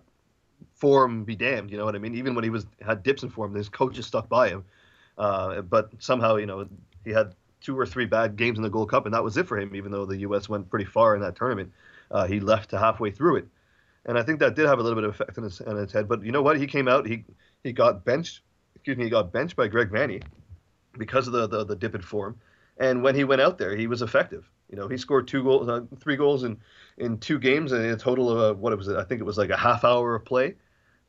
form 0.75 1.25
be 1.25 1.37
damned, 1.37 1.71
you 1.71 1.77
know 1.77 1.85
what 1.85 1.95
I 1.95 1.99
mean. 1.99 2.15
Even 2.15 2.35
when 2.35 2.43
he 2.43 2.51
was 2.51 2.67
had 2.81 3.03
dips 3.03 3.23
in 3.23 3.29
form, 3.29 3.55
his 3.55 3.69
coaches 3.69 4.07
stuck 4.07 4.31
by 4.31 4.49
him. 4.49 4.65
Uh, 5.19 5.61
but 5.61 5.91
somehow, 5.99 6.37
you 6.37 6.47
know, 6.47 6.67
he 7.05 7.11
had 7.11 7.35
two 7.63 7.79
or 7.79 7.87
three 7.87 8.07
bad 8.07 8.37
games 8.37 8.59
in 8.59 8.63
the 8.63 8.71
Gold 8.71 8.91
Cup, 8.91 9.07
and 9.07 9.15
that 9.15 9.25
was 9.25 9.37
it 9.37 9.47
for 9.47 9.59
him. 9.59 9.75
Even 9.75 9.93
though 9.93 10.07
the 10.07 10.19
U.S. 10.19 10.49
went 10.49 10.69
pretty 10.69 10.85
far 10.85 11.15
in 11.15 11.23
that 11.23 11.37
tournament, 11.37 11.73
uh, 12.11 12.27
he 12.27 12.41
left 12.41 12.71
to 12.71 12.79
halfway 12.79 13.11
through 13.11 13.37
it, 13.37 13.47
and 14.07 14.19
I 14.19 14.23
think 14.23 14.41
that 14.41 14.55
did 14.55 14.67
have 14.67 14.79
a 14.79 14.83
little 14.83 14.97
bit 14.97 15.05
of 15.05 15.15
effect 15.15 15.39
on 15.39 15.45
his, 15.45 15.61
on 15.61 15.77
his 15.77 15.93
head. 15.93 16.09
But 16.09 16.25
you 16.25 16.33
know 16.33 16.43
what? 16.43 16.59
He 16.59 16.67
came 16.67 16.89
out. 16.89 17.07
He 17.07 17.25
he 17.63 17.73
got 17.73 18.05
benched. 18.05 18.41
Excuse 18.75 18.97
me. 18.97 19.05
He 19.05 19.11
got 19.11 19.33
benched 19.33 19.57
by 19.57 19.69
Greg 19.69 19.91
Vanney 19.91 20.23
because 20.99 21.27
of 21.27 21.33
the 21.33 21.47
the, 21.47 21.65
the 21.65 21.77
dip 21.77 21.95
in 21.95 22.03
form, 22.03 22.39
and 22.79 23.03
when 23.03 23.15
he 23.15 23.25
went 23.25 23.41
out 23.41 23.59
there, 23.59 23.77
he 23.77 23.87
was 23.87 24.03
effective. 24.03 24.49
You 24.71 24.77
know, 24.77 24.89
he 24.89 24.97
scored 24.97 25.29
two 25.29 25.43
goals, 25.43 25.69
uh, 25.69 25.83
three 26.01 26.17
goals 26.17 26.45
in 26.45 26.59
in 26.99 27.19
two 27.19 27.39
games, 27.39 27.73
and 27.73 27.85
a 27.85 27.97
total 27.97 28.31
of 28.31 28.39
uh, 28.39 28.59
what 28.59 28.77
was 28.77 28.89
it? 28.89 28.97
I 28.97 29.05
think 29.05 29.21
it 29.21 29.25
was 29.25 29.39
like 29.39 29.51
a 29.51 29.57
half 29.57 29.85
hour 29.85 30.15
of 30.15 30.25
play. 30.25 30.55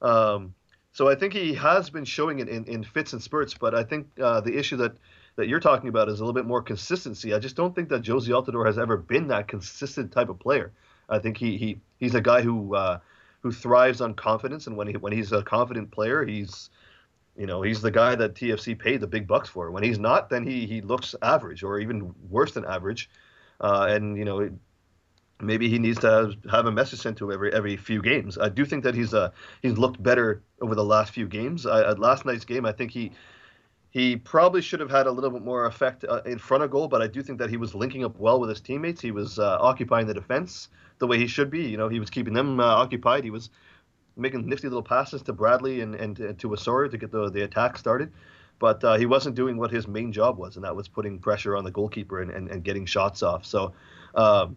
Um, 0.01 0.53
so 0.93 1.10
I 1.10 1.15
think 1.15 1.33
he 1.33 1.55
has 1.55 1.89
been 1.89 2.05
showing 2.05 2.39
it 2.39 2.48
in, 2.48 2.65
in 2.65 2.83
fits 2.83 3.13
and 3.13 3.22
spurts, 3.22 3.55
but 3.55 3.74
I 3.74 3.83
think 3.83 4.07
uh, 4.22 4.41
the 4.41 4.55
issue 4.55 4.77
that 4.77 4.95
that 5.35 5.47
you're 5.47 5.59
talking 5.59 5.89
about 5.89 6.09
is 6.09 6.19
a 6.19 6.23
little 6.23 6.33
bit 6.33 6.45
more 6.45 6.61
consistency. 6.61 7.33
I 7.33 7.39
just 7.39 7.55
don't 7.55 7.73
think 7.73 7.89
that 7.89 8.03
Jozy 8.03 8.29
Altidore 8.29 8.65
has 8.65 8.77
ever 8.77 8.97
been 8.97 9.27
that 9.27 9.47
consistent 9.47 10.11
type 10.11 10.29
of 10.29 10.39
player. 10.39 10.71
I 11.09 11.19
think 11.19 11.37
he, 11.37 11.57
he 11.57 11.79
he's 11.99 12.15
a 12.15 12.21
guy 12.21 12.41
who 12.41 12.75
uh, 12.75 12.99
who 13.41 13.51
thrives 13.51 14.01
on 14.01 14.13
confidence, 14.13 14.67
and 14.67 14.77
when 14.77 14.87
he 14.87 14.97
when 14.97 15.13
he's 15.13 15.31
a 15.31 15.43
confident 15.43 15.91
player, 15.91 16.25
he's 16.25 16.69
you 17.37 17.45
know 17.45 17.61
he's 17.61 17.81
the 17.81 17.91
guy 17.91 18.15
that 18.15 18.35
TFC 18.35 18.77
paid 18.77 19.01
the 19.01 19.07
big 19.07 19.27
bucks 19.27 19.49
for. 19.49 19.71
When 19.71 19.83
he's 19.83 19.99
not, 19.99 20.29
then 20.29 20.45
he 20.45 20.65
he 20.65 20.81
looks 20.81 21.15
average 21.21 21.63
or 21.63 21.79
even 21.79 22.13
worse 22.29 22.53
than 22.53 22.65
average, 22.65 23.09
uh, 23.61 23.87
and 23.89 24.17
you 24.17 24.25
know. 24.25 24.49
Maybe 25.41 25.67
he 25.67 25.77
needs 25.77 25.99
to 25.99 26.09
have, 26.09 26.35
have 26.49 26.65
a 26.67 26.71
message 26.71 26.99
sent 26.99 27.17
to 27.17 27.25
him 27.25 27.33
every 27.33 27.53
every 27.53 27.75
few 27.75 28.01
games. 28.01 28.37
I 28.37 28.47
do 28.47 28.63
think 28.63 28.83
that 28.85 28.95
he's 28.95 29.13
uh 29.13 29.31
he's 29.61 29.77
looked 29.77 30.01
better 30.01 30.41
over 30.61 30.73
the 30.73 30.85
last 30.85 31.11
few 31.11 31.27
games. 31.27 31.65
I, 31.65 31.81
at 31.89 31.99
last 31.99 32.23
night's 32.23 32.45
game, 32.45 32.65
I 32.65 32.71
think 32.71 32.91
he 32.91 33.11
he 33.93 34.15
probably 34.15 34.59
should 34.59 34.79
have 34.79 34.89
had 34.89 35.05
a 35.05 35.12
little 35.12 35.29
bit 35.29 35.43
more 35.43 35.67
effect 35.67 36.03
uh, 36.03 36.23
in 36.25 36.39
front 36.39 36.63
of 36.63 36.71
goal, 36.71 36.88
but 36.88 37.03
I 37.03 37.07
do 37.07 37.21
think 37.21 37.38
that 37.38 37.51
he 37.51 37.57
was 37.57 37.75
linking 37.75 38.03
up 38.03 38.17
well 38.17 38.39
with 38.39 38.50
his 38.50 38.59
teammates. 38.59 39.00
He 39.00 39.12
was 39.12 39.38
uh, 39.38 39.59
occupying 39.62 40.07
the 40.07 40.15
defense 40.15 40.69
the 40.97 41.05
way 41.05 41.19
he 41.19 41.27
should 41.27 41.51
be. 41.51 41.62
You 41.62 41.77
know, 41.77 41.89
he 41.89 42.00
was 42.00 42.09
keeping 42.09 42.33
them 42.33 42.59
uh, 42.59 42.63
occupied. 42.63 43.23
He 43.23 43.29
was 43.29 43.51
making 44.17 44.47
nifty 44.47 44.67
little 44.67 44.81
passes 44.81 45.21
to 45.23 45.33
Bradley 45.33 45.81
and, 45.81 45.93
and 45.93 46.17
to, 46.17 46.33
to 46.33 46.53
Osorio 46.53 46.89
to 46.89 46.97
get 46.97 47.12
the, 47.12 47.29
the 47.29 47.43
attack 47.43 47.77
started. 47.77 48.12
But 48.57 48.83
uh, 48.83 48.97
he 48.97 49.05
wasn't 49.05 49.35
doing 49.35 49.57
what 49.57 49.69
his 49.69 49.88
main 49.88 50.12
job 50.12 50.39
was, 50.39 50.55
and 50.55 50.65
that 50.65 50.75
was 50.75 50.88
putting 50.88 51.19
pressure 51.19 51.55
on 51.55 51.63
the 51.63 51.71
goalkeeper 51.71 52.19
and, 52.19 52.31
and, 52.31 52.50
and 52.50 52.63
getting 52.63 52.88
shots 52.88 53.21
off. 53.21 53.45
So 53.45 53.73
um, 54.15 54.55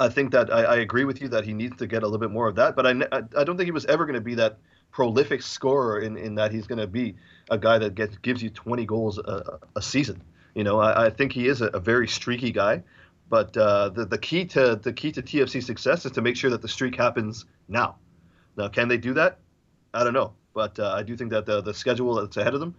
I 0.00 0.08
think 0.08 0.32
that 0.32 0.52
I, 0.52 0.64
I, 0.64 0.76
agree 0.76 1.04
with 1.04 1.20
you 1.20 1.28
that 1.28 1.44
he 1.44 1.52
needs 1.52 1.76
to 1.76 1.86
get 1.86 2.02
a 2.02 2.06
little 2.06 2.18
bit 2.18 2.30
more 2.30 2.48
of 2.48 2.56
that. 2.56 2.74
But 2.74 2.86
I, 2.86 2.90
I 3.36 3.44
don't 3.44 3.56
think 3.56 3.66
he 3.66 3.72
was 3.72 3.84
ever 3.86 4.06
going 4.06 4.14
to 4.14 4.20
be 4.20 4.34
that 4.36 4.58
prolific 4.90 5.42
scorer 5.42 6.00
in, 6.00 6.16
in 6.16 6.34
that 6.36 6.50
he's 6.50 6.66
going 6.66 6.78
to 6.78 6.86
be 6.86 7.14
a 7.50 7.58
guy 7.58 7.78
that 7.78 7.94
gets 7.94 8.16
gives 8.18 8.42
you 8.42 8.50
20 8.50 8.86
goals 8.86 9.18
a, 9.18 9.58
a 9.76 9.82
season. 9.82 10.22
You 10.54 10.64
know, 10.64 10.78
I, 10.78 11.06
I 11.06 11.10
think 11.10 11.32
he 11.32 11.48
is 11.48 11.60
a, 11.60 11.66
a, 11.66 11.80
very 11.80 12.08
streaky 12.08 12.52
guy. 12.52 12.82
But 13.28 13.56
uh, 13.56 13.88
the 13.88 14.04
the 14.04 14.18
key 14.18 14.44
to 14.46 14.76
the 14.76 14.92
key 14.92 15.12
to 15.12 15.22
TFC 15.22 15.62
success 15.62 16.04
is 16.04 16.12
to 16.12 16.22
make 16.22 16.36
sure 16.36 16.50
that 16.50 16.62
the 16.62 16.68
streak 16.68 16.96
happens 16.96 17.46
now. 17.68 17.96
Now, 18.56 18.68
can 18.68 18.88
they 18.88 18.98
do 18.98 19.14
that? 19.14 19.38
I 19.92 20.04
don't 20.04 20.12
know, 20.12 20.34
but 20.52 20.78
uh, 20.78 20.92
I 20.92 21.02
do 21.02 21.16
think 21.16 21.30
that 21.30 21.46
the 21.46 21.60
the 21.60 21.74
schedule 21.74 22.14
that's 22.14 22.36
ahead 22.36 22.54
of 22.54 22.60
them 22.60 22.74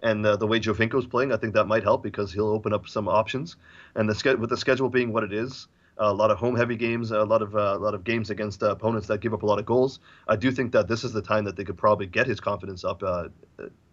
and 0.00 0.24
uh, 0.24 0.36
the 0.36 0.46
way 0.46 0.60
Giovinco's 0.60 1.06
playing, 1.06 1.32
I 1.32 1.36
think 1.36 1.54
that 1.54 1.66
might 1.66 1.82
help 1.82 2.02
because 2.02 2.32
he'll 2.32 2.48
open 2.48 2.72
up 2.72 2.88
some 2.88 3.08
options. 3.08 3.56
And 3.94 4.08
the 4.08 4.36
with 4.36 4.50
the 4.50 4.56
schedule 4.56 4.88
being 4.88 5.12
what 5.12 5.24
it 5.24 5.32
is, 5.32 5.66
a 5.96 6.12
lot 6.12 6.30
of 6.30 6.38
home 6.38 6.54
heavy 6.54 6.76
games, 6.76 7.10
a 7.10 7.24
lot 7.24 7.42
of 7.42 7.56
uh, 7.56 7.74
a 7.76 7.78
lot 7.78 7.94
of 7.94 8.04
games 8.04 8.30
against 8.30 8.62
uh, 8.62 8.70
opponents 8.70 9.08
that 9.08 9.20
give 9.20 9.34
up 9.34 9.42
a 9.42 9.46
lot 9.46 9.58
of 9.58 9.66
goals. 9.66 9.98
I 10.28 10.36
do 10.36 10.52
think 10.52 10.72
that 10.72 10.86
this 10.86 11.02
is 11.02 11.12
the 11.12 11.22
time 11.22 11.44
that 11.44 11.56
they 11.56 11.64
could 11.64 11.76
probably 11.76 12.06
get 12.06 12.26
his 12.26 12.38
confidence 12.38 12.84
up 12.84 13.02
uh, 13.02 13.28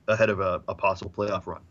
ahead 0.08 0.30
of 0.30 0.40
a, 0.40 0.62
a 0.68 0.76
possible 0.76 1.12
playoff 1.12 1.46
run. 1.48 1.62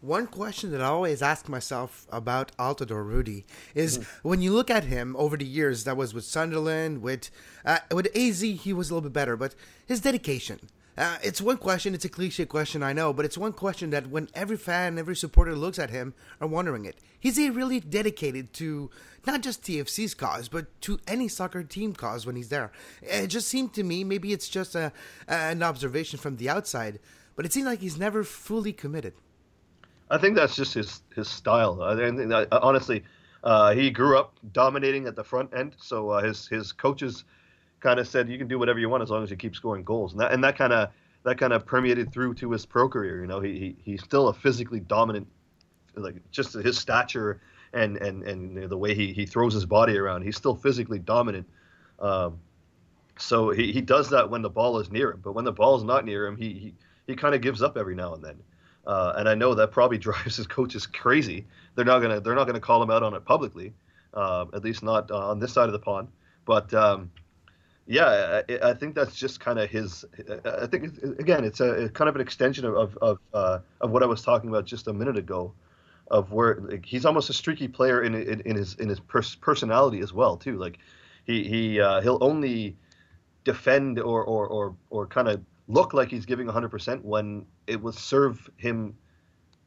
One 0.00 0.26
question 0.26 0.70
that 0.72 0.82
I 0.82 0.86
always 0.86 1.22
ask 1.22 1.48
myself 1.48 2.06
about 2.12 2.54
Altidore 2.58 3.06
Rudi 3.06 3.46
is 3.74 3.98
mm-hmm. 3.98 4.28
when 4.28 4.42
you 4.42 4.52
look 4.52 4.70
at 4.70 4.84
him 4.84 5.16
over 5.16 5.34
the 5.38 5.46
years, 5.46 5.84
that 5.84 5.96
was 5.96 6.12
with 6.12 6.24
Sunderland, 6.24 7.00
with 7.00 7.30
uh, 7.64 7.78
with 7.90 8.14
AZ, 8.14 8.42
he 8.42 8.72
was 8.74 8.90
a 8.90 8.94
little 8.94 9.08
bit 9.08 9.14
better, 9.14 9.34
but 9.34 9.54
his 9.86 10.00
dedication. 10.00 10.60
Uh, 10.96 11.16
it's 11.22 11.40
one 11.40 11.56
question. 11.56 11.94
It's 11.94 12.04
a 12.04 12.08
cliche 12.08 12.44
question, 12.44 12.82
I 12.82 12.92
know, 12.92 13.12
but 13.12 13.24
it's 13.24 13.38
one 13.38 13.52
question 13.52 13.90
that 13.90 14.08
when 14.08 14.28
every 14.34 14.56
fan, 14.56 14.98
every 14.98 15.16
supporter 15.16 15.56
looks 15.56 15.78
at 15.78 15.90
him, 15.90 16.14
are 16.40 16.46
wondering 16.46 16.84
it. 16.84 16.98
Is 17.22 17.36
he 17.36 17.50
really 17.50 17.80
dedicated 17.80 18.52
to 18.54 18.90
not 19.26 19.40
just 19.40 19.62
TFC's 19.62 20.14
cause, 20.14 20.48
but 20.48 20.66
to 20.82 21.00
any 21.08 21.26
soccer 21.26 21.64
team 21.64 21.94
cause 21.94 22.26
when 22.26 22.36
he's 22.36 22.50
there? 22.50 22.70
It 23.02 23.28
just 23.28 23.48
seemed 23.48 23.74
to 23.74 23.82
me, 23.82 24.04
maybe 24.04 24.32
it's 24.32 24.48
just 24.48 24.74
a, 24.74 24.92
an 25.26 25.62
observation 25.62 26.18
from 26.18 26.36
the 26.36 26.48
outside, 26.48 27.00
but 27.36 27.44
it 27.44 27.52
seemed 27.52 27.66
like 27.66 27.80
he's 27.80 27.98
never 27.98 28.24
fully 28.24 28.72
committed. 28.72 29.14
I 30.10 30.18
think 30.18 30.36
that's 30.36 30.54
just 30.54 30.74
his 30.74 31.02
his 31.14 31.28
style. 31.28 31.82
And 31.82 32.32
uh, 32.32 32.46
honestly, 32.52 33.04
uh, 33.42 33.74
he 33.74 33.90
grew 33.90 34.18
up 34.18 34.34
dominating 34.52 35.06
at 35.06 35.16
the 35.16 35.24
front 35.24 35.50
end, 35.56 35.74
so 35.78 36.10
uh, 36.10 36.22
his 36.22 36.46
his 36.46 36.72
coaches 36.72 37.24
kind 37.80 37.98
of 37.98 38.08
said 38.08 38.28
you 38.28 38.38
can 38.38 38.48
do 38.48 38.58
whatever 38.58 38.78
you 38.78 38.88
want 38.88 39.02
as 39.02 39.10
long 39.10 39.22
as 39.22 39.30
you 39.30 39.36
keep 39.36 39.54
scoring 39.54 39.84
goals, 39.84 40.12
and 40.12 40.20
that 40.20 40.32
and 40.32 40.44
that 40.44 40.56
kind 40.56 40.72
of 40.72 40.90
that 41.24 41.38
kind 41.38 41.52
of 41.52 41.66
permeated 41.66 42.12
through 42.12 42.34
to 42.34 42.50
his 42.50 42.66
pro 42.66 42.88
career. 42.88 43.20
You 43.20 43.26
know, 43.26 43.40
he, 43.40 43.58
he 43.58 43.76
he's 43.84 44.02
still 44.02 44.28
a 44.28 44.34
physically 44.34 44.80
dominant, 44.80 45.26
like 45.94 46.16
just 46.30 46.54
his 46.54 46.78
stature 46.78 47.40
and 47.72 47.96
and 47.96 48.22
and 48.22 48.70
the 48.70 48.78
way 48.78 48.94
he 48.94 49.12
he 49.12 49.26
throws 49.26 49.54
his 49.54 49.66
body 49.66 49.98
around. 49.98 50.22
He's 50.22 50.36
still 50.36 50.54
physically 50.54 50.98
dominant. 50.98 51.46
Um, 51.98 52.38
so 53.18 53.50
he, 53.50 53.72
he 53.72 53.80
does 53.80 54.10
that 54.10 54.30
when 54.30 54.42
the 54.42 54.50
ball 54.50 54.78
is 54.80 54.90
near 54.90 55.12
him, 55.12 55.20
but 55.22 55.32
when 55.32 55.44
the 55.44 55.52
ball 55.52 55.76
is 55.76 55.84
not 55.84 56.04
near 56.04 56.26
him, 56.26 56.36
he 56.36 56.52
he, 56.52 56.74
he 57.06 57.14
kind 57.14 57.34
of 57.34 57.40
gives 57.40 57.62
up 57.62 57.76
every 57.76 57.94
now 57.94 58.14
and 58.14 58.22
then. 58.22 58.42
Uh, 58.86 59.14
and 59.16 59.28
I 59.28 59.34
know 59.34 59.54
that 59.54 59.72
probably 59.72 59.98
drives 60.08 60.36
his 60.36 60.46
coaches 60.46 60.86
crazy. 60.86 61.46
They're 61.74 61.84
not 61.84 62.00
gonna 62.00 62.20
they're 62.20 62.34
not 62.34 62.46
gonna 62.46 62.60
call 62.60 62.82
him 62.82 62.90
out 62.90 63.02
on 63.02 63.14
it 63.14 63.24
publicly, 63.24 63.72
uh, 64.12 64.46
at 64.54 64.62
least 64.62 64.82
not 64.82 65.10
uh, 65.10 65.30
on 65.30 65.38
this 65.38 65.52
side 65.52 65.66
of 65.66 65.72
the 65.72 65.78
pond. 65.78 66.08
But 66.44 66.72
um, 66.74 67.10
yeah, 67.86 68.42
I, 68.48 68.70
I, 68.70 68.74
think 68.74 68.94
that's 68.94 69.16
just 69.16 69.40
kind 69.40 69.58
of 69.58 69.68
his. 69.68 70.04
I 70.44 70.66
think 70.66 70.98
again, 71.18 71.44
it's 71.44 71.60
a 71.60 71.88
kind 71.90 72.08
of 72.08 72.14
an 72.14 72.20
extension 72.20 72.64
of 72.64 72.74
of 72.74 72.98
of, 72.98 73.18
uh, 73.32 73.58
of, 73.80 73.90
what 73.90 74.02
I 74.02 74.06
was 74.06 74.22
talking 74.22 74.50
about 74.50 74.66
just 74.66 74.88
a 74.88 74.92
minute 74.92 75.16
ago, 75.16 75.52
of 76.10 76.32
where 76.32 76.60
like, 76.60 76.84
he's 76.84 77.04
almost 77.04 77.30
a 77.30 77.32
streaky 77.32 77.68
player 77.68 78.02
in 78.02 78.14
in, 78.14 78.40
in 78.42 78.56
his 78.56 78.74
in 78.74 78.88
his 78.88 79.00
pers- 79.00 79.34
personality 79.34 80.00
as 80.00 80.12
well 80.12 80.36
too. 80.36 80.56
Like 80.56 80.78
he 81.24 81.44
he 81.44 81.80
uh, 81.80 82.00
he'll 82.00 82.18
only 82.20 82.76
defend 83.44 83.98
or 83.98 84.24
or 84.24 84.46
or, 84.46 84.76
or 84.90 85.06
kind 85.06 85.28
of 85.28 85.42
look 85.68 85.94
like 85.94 86.10
he's 86.10 86.26
giving 86.26 86.46
100% 86.46 87.02
when 87.02 87.46
it 87.66 87.80
will 87.80 87.92
serve 87.92 88.48
him 88.56 88.96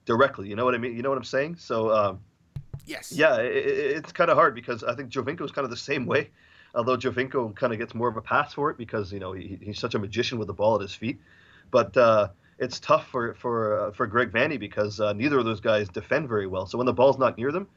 directly. 0.06 0.48
You 0.48 0.56
know 0.56 0.66
what 0.66 0.76
I 0.76 0.78
mean? 0.78 0.96
You 0.96 1.02
know 1.02 1.10
what 1.10 1.18
I'm 1.18 1.24
saying? 1.24 1.58
So, 1.58 1.92
um, 1.92 2.20
yes. 2.86 3.12
Yeah, 3.12 3.38
it, 3.38 3.66
it's 3.66 4.12
kind 4.12 4.30
of 4.30 4.38
hard 4.38 4.56
because 4.56 4.84
I 4.84 4.96
think 4.96 5.10
Giovinco 5.10 5.42
is 5.42 5.52
kind 5.52 5.66
of 5.66 5.72
the 5.72 5.78
same 5.78 6.06
way. 6.06 6.30
Although 6.76 6.98
Giovinco 6.98 7.56
kind 7.56 7.74
of 7.74 7.80
gets 7.80 7.96
more 7.96 8.08
of 8.08 8.18
a 8.18 8.22
pass 8.22 8.54
for 8.54 8.70
it 8.70 8.78
because 8.78 9.12
you 9.12 9.20
know 9.20 9.32
he, 9.32 9.58
he's 9.62 9.80
such 9.80 9.96
a 9.96 10.00
magician 10.00 10.38
with 10.38 10.48
the 10.48 10.54
ball 10.54 10.76
at 10.76 10.82
his 10.82 10.94
feet, 10.94 11.20
but 11.72 11.96
uh, 11.98 12.28
it's 12.60 12.80
tough 12.80 13.08
for 13.08 13.34
for 13.36 13.80
uh, 13.80 13.92
for 13.92 14.06
Greg 14.06 14.32
Vanney 14.32 14.60
because 14.60 15.00
uh, 15.00 15.14
neither 15.14 15.40
of 15.40 15.46
those 15.46 15.60
guys 15.60 15.90
defend 15.90 16.28
very 16.28 16.46
well. 16.46 16.66
So 16.66 16.78
when 16.78 16.86
the 16.86 16.94
ball's 16.94 17.18
not 17.18 17.38
near 17.38 17.52
them, 17.52 17.68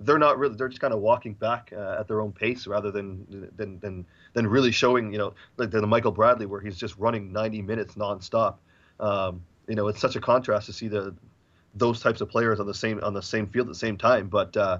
they're 0.00 0.18
not 0.18 0.38
really 0.38 0.54
they're 0.56 0.68
just 0.68 0.80
kind 0.80 0.94
of 0.94 1.00
walking 1.00 1.34
back 1.34 1.72
uh, 1.76 1.96
at 1.98 2.08
their 2.08 2.20
own 2.20 2.32
pace 2.32 2.66
rather 2.66 2.90
than 2.90 3.50
than 3.56 3.78
than 3.80 4.06
than 4.32 4.46
really 4.46 4.72
showing 4.72 5.12
you 5.12 5.18
know 5.18 5.34
like 5.56 5.70
the 5.70 5.86
Michael 5.86 6.12
Bradley 6.12 6.46
where 6.46 6.60
he's 6.60 6.76
just 6.76 6.96
running 6.96 7.32
90 7.32 7.62
minutes 7.62 7.94
nonstop. 7.94 8.56
Um, 8.98 9.42
you 9.68 9.74
know, 9.76 9.88
it's 9.88 10.00
such 10.00 10.16
a 10.16 10.20
contrast 10.20 10.66
to 10.66 10.72
see 10.72 10.88
the 10.88 11.14
those 11.74 12.00
types 12.00 12.20
of 12.20 12.28
players 12.28 12.58
on 12.60 12.66
the 12.66 12.74
same 12.74 13.02
on 13.02 13.14
the 13.14 13.22
same 13.22 13.46
field 13.46 13.66
at 13.68 13.72
the 13.72 13.78
same 13.78 13.96
time. 13.96 14.28
But 14.28 14.56
uh, 14.56 14.78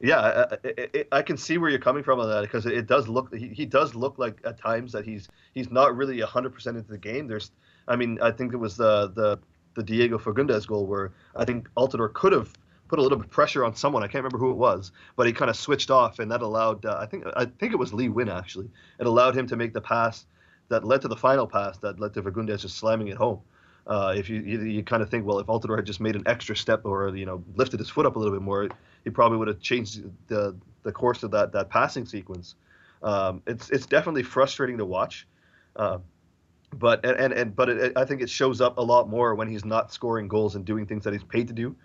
yeah, 0.00 0.20
I, 0.20 0.56
I, 0.64 1.04
I, 1.12 1.22
can 1.22 1.36
see 1.36 1.58
where 1.58 1.70
you're 1.70 1.78
coming 1.78 2.02
from 2.02 2.20
on 2.20 2.28
that 2.28 2.42
because 2.42 2.66
it, 2.66 2.86
does 2.86 3.08
look 3.08 3.34
he, 3.34 3.48
he 3.48 3.66
does 3.66 3.94
look 3.94 4.18
like 4.18 4.38
at 4.44 4.58
times 4.58 4.92
that 4.92 5.04
he's 5.04 5.28
he's 5.54 5.70
not 5.70 5.96
really 5.96 6.20
100 6.20 6.52
percent 6.52 6.76
into 6.76 6.90
the 6.90 6.98
game. 6.98 7.26
There's, 7.26 7.50
I 7.88 7.96
mean, 7.96 8.18
I 8.20 8.30
think 8.30 8.52
it 8.52 8.58
was 8.58 8.76
the 8.76 9.08
the 9.08 9.38
the 9.74 9.82
Diego 9.82 10.18
Fagundez 10.18 10.66
goal 10.66 10.86
where 10.86 11.12
I 11.36 11.44
think 11.44 11.68
Altidore 11.76 12.12
could 12.12 12.32
have 12.32 12.52
put 12.90 12.98
a 12.98 13.02
little 13.02 13.16
bit 13.16 13.26
of 13.26 13.30
pressure 13.30 13.64
on 13.64 13.72
someone. 13.76 14.02
I 14.02 14.06
can't 14.06 14.24
remember 14.24 14.38
who 14.38 14.50
it 14.50 14.56
was, 14.56 14.90
but 15.14 15.24
he 15.28 15.32
kind 15.32 15.48
of 15.48 15.54
switched 15.56 15.92
off, 15.92 16.18
and 16.18 16.28
that 16.32 16.42
allowed 16.42 16.84
uh, 16.84 16.98
I 17.00 17.06
think 17.06 17.24
I 17.36 17.44
think 17.44 17.72
it 17.72 17.76
was 17.76 17.94
Lee 17.94 18.08
Nguyen 18.08 18.36
actually. 18.36 18.68
It 18.98 19.06
allowed 19.06 19.36
him 19.36 19.46
to 19.46 19.56
make 19.56 19.72
the 19.72 19.80
pass 19.80 20.26
that 20.68 20.84
led 20.84 21.00
to 21.02 21.08
the 21.08 21.16
final 21.16 21.46
pass 21.46 21.78
that 21.78 22.00
led 22.00 22.14
to 22.14 22.22
Fagundez 22.22 22.62
just 22.62 22.76
slamming 22.76 23.06
it 23.06 23.16
home. 23.16 23.40
Uh, 23.86 24.12
if 24.16 24.28
you, 24.28 24.40
you, 24.40 24.62
you 24.62 24.82
kind 24.82 25.02
of 25.02 25.10
think, 25.10 25.24
well, 25.24 25.38
if 25.38 25.46
Altidore 25.46 25.76
had 25.76 25.86
just 25.86 26.00
made 26.00 26.14
an 26.14 26.22
extra 26.26 26.56
step 26.56 26.84
or 26.84 27.16
you 27.16 27.26
know 27.26 27.42
lifted 27.54 27.78
his 27.78 27.88
foot 27.88 28.06
up 28.06 28.16
a 28.16 28.18
little 28.18 28.34
bit 28.34 28.42
more, 28.42 28.68
he 29.04 29.10
probably 29.10 29.38
would 29.38 29.48
have 29.48 29.60
changed 29.60 30.02
the 30.26 30.56
the 30.82 30.90
course 30.90 31.22
of 31.22 31.30
that 31.30 31.52
that 31.52 31.70
passing 31.70 32.04
sequence. 32.04 32.56
Um, 33.04 33.40
it's 33.46 33.70
it's 33.70 33.86
definitely 33.86 34.24
frustrating 34.24 34.78
to 34.78 34.84
watch. 34.84 35.28
Uh, 35.76 35.98
but 36.72 37.04
and, 37.04 37.18
and, 37.20 37.32
and 37.32 37.56
but 37.56 37.68
it, 37.68 37.92
I 37.96 38.04
think 38.04 38.20
it 38.20 38.30
shows 38.30 38.60
up 38.60 38.78
a 38.78 38.82
lot 38.82 39.08
more 39.08 39.36
when 39.36 39.48
he's 39.48 39.64
not 39.64 39.92
scoring 39.92 40.26
goals 40.26 40.56
and 40.56 40.64
doing 40.64 40.86
things 40.86 41.04
that 41.04 41.12
he's 41.12 41.24
paid 41.24 41.46
to 41.46 41.54
do 41.54 41.76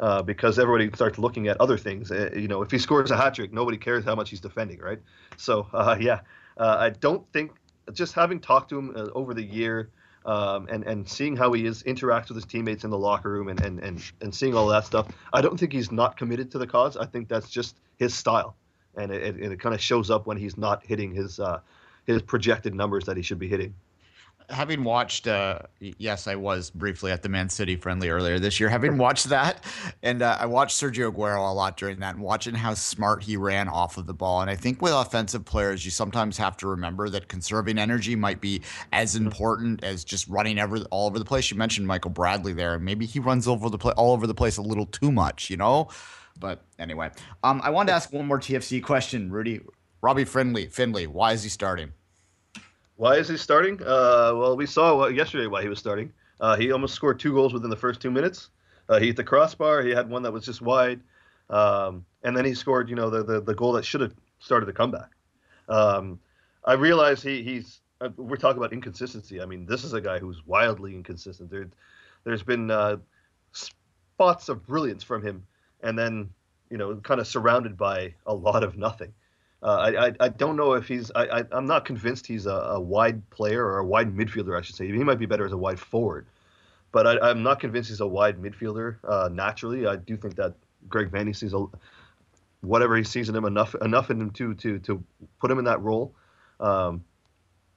uh, 0.00 0.22
because 0.22 0.58
everybody 0.58 0.90
starts 0.94 1.18
looking 1.18 1.46
at 1.48 1.60
other 1.60 1.76
things. 1.76 2.10
Uh, 2.10 2.30
you 2.34 2.48
know, 2.48 2.62
if 2.62 2.70
he 2.70 2.78
scores 2.78 3.10
a 3.10 3.16
hat 3.16 3.34
trick, 3.34 3.52
nobody 3.52 3.76
cares 3.76 4.04
how 4.04 4.14
much 4.14 4.30
he's 4.30 4.40
defending, 4.40 4.80
right? 4.80 4.98
So 5.36 5.68
uh, 5.72 5.96
yeah, 6.00 6.20
uh, 6.56 6.76
I 6.80 6.90
don't 6.90 7.30
think 7.32 7.52
just 7.92 8.14
having 8.14 8.40
talked 8.40 8.70
to 8.70 8.78
him 8.78 8.92
uh, 8.96 9.08
over 9.14 9.34
the 9.34 9.44
year. 9.44 9.90
Um, 10.22 10.68
and 10.70 10.84
and 10.84 11.08
seeing 11.08 11.34
how 11.34 11.54
he 11.54 11.64
is 11.64 11.82
interacts 11.84 12.28
with 12.28 12.36
his 12.36 12.44
teammates 12.44 12.84
in 12.84 12.90
the 12.90 12.98
locker 12.98 13.30
room 13.30 13.48
and, 13.48 13.58
and, 13.62 13.80
and, 13.80 14.12
and 14.20 14.34
seeing 14.34 14.54
all 14.54 14.68
that 14.68 14.84
stuff, 14.84 15.08
I 15.32 15.40
don't 15.40 15.58
think 15.58 15.72
he's 15.72 15.90
not 15.90 16.18
committed 16.18 16.50
to 16.50 16.58
the 16.58 16.66
cause. 16.66 16.98
I 16.98 17.06
think 17.06 17.28
that's 17.28 17.48
just 17.48 17.74
his 17.96 18.14
style, 18.14 18.54
and 18.94 19.10
it, 19.10 19.22
it, 19.22 19.52
it 19.52 19.60
kind 19.60 19.74
of 19.74 19.80
shows 19.80 20.10
up 20.10 20.26
when 20.26 20.36
he's 20.36 20.58
not 20.58 20.84
hitting 20.84 21.14
his 21.14 21.40
uh, 21.40 21.60
his 22.04 22.20
projected 22.20 22.74
numbers 22.74 23.04
that 23.04 23.16
he 23.16 23.22
should 23.22 23.38
be 23.38 23.48
hitting. 23.48 23.74
Having 24.50 24.84
watched, 24.84 25.26
uh, 25.26 25.60
yes, 25.78 26.26
I 26.26 26.34
was 26.34 26.70
briefly 26.70 27.12
at 27.12 27.22
the 27.22 27.28
Man 27.28 27.48
City 27.48 27.76
friendly 27.76 28.08
earlier 28.08 28.38
this 28.38 28.58
year. 28.58 28.68
Having 28.68 28.98
watched 28.98 29.28
that, 29.28 29.64
and 30.02 30.22
uh, 30.22 30.36
I 30.40 30.46
watched 30.46 30.80
Sergio 30.80 31.12
Aguero 31.12 31.48
a 31.48 31.54
lot 31.54 31.76
during 31.76 32.00
that, 32.00 32.16
and 32.16 32.24
watching 32.24 32.54
how 32.54 32.74
smart 32.74 33.22
he 33.22 33.36
ran 33.36 33.68
off 33.68 33.96
of 33.96 34.06
the 34.06 34.14
ball. 34.14 34.40
And 34.40 34.50
I 34.50 34.56
think 34.56 34.82
with 34.82 34.92
offensive 34.92 35.44
players, 35.44 35.84
you 35.84 35.90
sometimes 35.90 36.36
have 36.36 36.56
to 36.58 36.66
remember 36.66 37.08
that 37.10 37.28
conserving 37.28 37.78
energy 37.78 38.16
might 38.16 38.40
be 38.40 38.62
as 38.92 39.16
important 39.16 39.84
as 39.84 40.04
just 40.04 40.26
running 40.28 40.58
ever 40.58 40.78
all 40.90 41.06
over 41.06 41.18
the 41.18 41.24
place. 41.24 41.50
You 41.50 41.56
mentioned 41.56 41.86
Michael 41.86 42.10
Bradley 42.10 42.52
there, 42.52 42.74
and 42.74 42.84
maybe 42.84 43.06
he 43.06 43.20
runs 43.20 43.46
over 43.46 43.70
the 43.70 43.78
play 43.78 43.92
all 43.96 44.12
over 44.12 44.26
the 44.26 44.34
place 44.34 44.56
a 44.56 44.62
little 44.62 44.86
too 44.86 45.12
much, 45.12 45.48
you 45.48 45.56
know. 45.56 45.88
But 46.38 46.64
anyway, 46.78 47.10
um, 47.44 47.60
I 47.62 47.70
wanted 47.70 47.88
to 47.88 47.94
ask 47.94 48.12
one 48.12 48.26
more 48.26 48.38
TFC 48.38 48.82
question, 48.82 49.30
Rudi. 49.30 49.60
Robbie 50.02 50.24
Findley, 50.24 50.66
Findley, 50.66 51.06
why 51.06 51.32
is 51.32 51.42
he 51.42 51.50
starting? 51.50 51.92
Why 53.00 53.16
is 53.16 53.28
he 53.28 53.38
starting? 53.38 53.80
Uh, 53.80 54.36
well, 54.36 54.58
we 54.58 54.66
saw 54.66 55.06
yesterday 55.06 55.46
why 55.46 55.62
he 55.62 55.70
was 55.70 55.78
starting. 55.78 56.12
Uh, 56.38 56.54
he 56.58 56.70
almost 56.70 56.94
scored 56.94 57.18
two 57.18 57.32
goals 57.32 57.54
within 57.54 57.70
the 57.70 57.76
first 57.76 57.98
two 57.98 58.10
minutes. 58.10 58.50
Uh, 58.90 59.00
he 59.00 59.06
hit 59.06 59.16
the 59.16 59.24
crossbar. 59.24 59.80
He 59.80 59.88
had 59.88 60.10
one 60.10 60.22
that 60.24 60.34
was 60.34 60.44
just 60.44 60.60
wide, 60.60 61.00
um, 61.48 62.04
and 62.24 62.36
then 62.36 62.44
he 62.44 62.52
scored. 62.52 62.90
You 62.90 62.96
know, 62.96 63.08
the 63.08 63.24
the, 63.24 63.40
the 63.40 63.54
goal 63.54 63.72
that 63.72 63.86
should 63.86 64.02
have 64.02 64.12
started 64.38 64.66
the 64.66 64.74
comeback. 64.74 65.08
Um, 65.66 66.20
I 66.62 66.74
realize 66.74 67.22
he 67.22 67.42
he's. 67.42 67.80
Uh, 68.02 68.10
we're 68.18 68.36
talking 68.36 68.58
about 68.58 68.74
inconsistency. 68.74 69.40
I 69.40 69.46
mean, 69.46 69.64
this 69.64 69.82
is 69.82 69.94
a 69.94 70.00
guy 70.02 70.18
who's 70.18 70.46
wildly 70.46 70.94
inconsistent. 70.94 71.50
There, 71.50 71.70
there's 72.24 72.42
been 72.42 72.70
uh, 72.70 72.98
spots 73.52 74.50
of 74.50 74.66
brilliance 74.66 75.02
from 75.02 75.22
him, 75.22 75.46
and 75.82 75.98
then 75.98 76.28
you 76.68 76.76
know, 76.76 76.96
kind 76.96 77.18
of 77.18 77.26
surrounded 77.26 77.78
by 77.78 78.12
a 78.26 78.34
lot 78.34 78.62
of 78.62 78.76
nothing. 78.76 79.14
Uh, 79.62 79.92
I, 80.20 80.24
I 80.24 80.28
don't 80.28 80.56
know 80.56 80.72
if 80.72 80.88
he's. 80.88 81.10
I, 81.14 81.26
I 81.26 81.44
am 81.52 81.66
not 81.66 81.84
convinced 81.84 82.26
he's 82.26 82.46
a, 82.46 82.50
a, 82.50 82.80
wide 82.80 83.28
player 83.28 83.62
or 83.64 83.78
a 83.78 83.84
wide 83.84 84.16
midfielder. 84.16 84.56
I 84.56 84.62
should 84.62 84.74
say 84.74 84.86
he 84.86 85.04
might 85.04 85.18
be 85.18 85.26
better 85.26 85.44
as 85.44 85.52
a 85.52 85.58
wide 85.58 85.78
forward, 85.78 86.26
but 86.92 87.06
I, 87.06 87.30
am 87.30 87.42
not 87.42 87.60
convinced 87.60 87.90
he's 87.90 88.00
a 88.00 88.06
wide 88.06 88.40
midfielder 88.40 88.96
uh, 89.04 89.28
naturally. 89.30 89.86
I 89.86 89.96
do 89.96 90.16
think 90.16 90.36
that 90.36 90.54
Greg 90.88 91.10
Vanney 91.10 91.36
sees 91.36 91.52
a, 91.52 91.66
whatever 92.62 92.96
he 92.96 93.04
sees 93.04 93.28
in 93.28 93.36
him 93.36 93.44
enough 93.44 93.74
enough 93.74 94.10
in 94.10 94.18
him 94.18 94.30
to 94.30 94.54
to 94.54 94.78
to 94.78 95.04
put 95.40 95.50
him 95.50 95.58
in 95.58 95.66
that 95.66 95.82
role. 95.82 96.14
Um, 96.58 97.04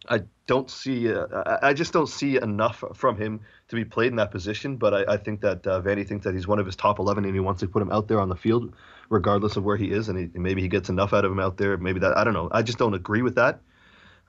I 0.08 0.22
don't 0.48 0.70
see. 0.70 1.12
Uh, 1.12 1.58
I 1.62 1.74
just 1.74 1.94
don't 1.94 2.08
see 2.08 2.38
enough 2.38 2.84
from 2.94 3.18
him 3.18 3.42
to 3.70 3.76
be 3.76 3.86
played 3.86 4.08
in 4.08 4.18
that 4.18 4.32
position. 4.32 4.78
But 4.78 4.94
I, 4.94 5.14
I 5.14 5.18
think 5.18 5.42
that 5.42 5.66
uh, 5.66 5.82
Vanney 5.82 6.08
thinks 6.08 6.26
that 6.26 6.34
he's 6.34 6.48
one 6.48 6.60
of 6.60 6.66
his 6.66 6.76
top 6.76 7.00
11, 7.00 7.26
and 7.26 7.34
he 7.34 7.40
wants 7.40 7.62
to 7.62 7.68
put 7.68 7.82
him 7.82 7.92
out 7.92 8.08
there 8.08 8.20
on 8.20 8.30
the 8.30 8.36
field, 8.36 8.74
regardless 9.14 9.56
of 9.56 9.64
where 9.64 9.78
he 9.78 9.92
is. 9.92 10.10
And 10.10 10.18
he, 10.18 10.40
maybe 10.40 10.62
he 10.62 10.68
gets 10.68 10.90
enough 10.90 11.14
out 11.14 11.24
of 11.24 11.32
him 11.32 11.40
out 11.40 11.56
there. 11.58 11.78
Maybe 11.78 12.00
that 12.00 12.18
I 12.18 12.24
don't 12.24 12.34
know. 12.34 12.50
I 12.52 12.64
just 12.64 12.80
don't 12.80 12.96
agree 12.96 13.22
with 13.22 13.36
that. 13.36 13.62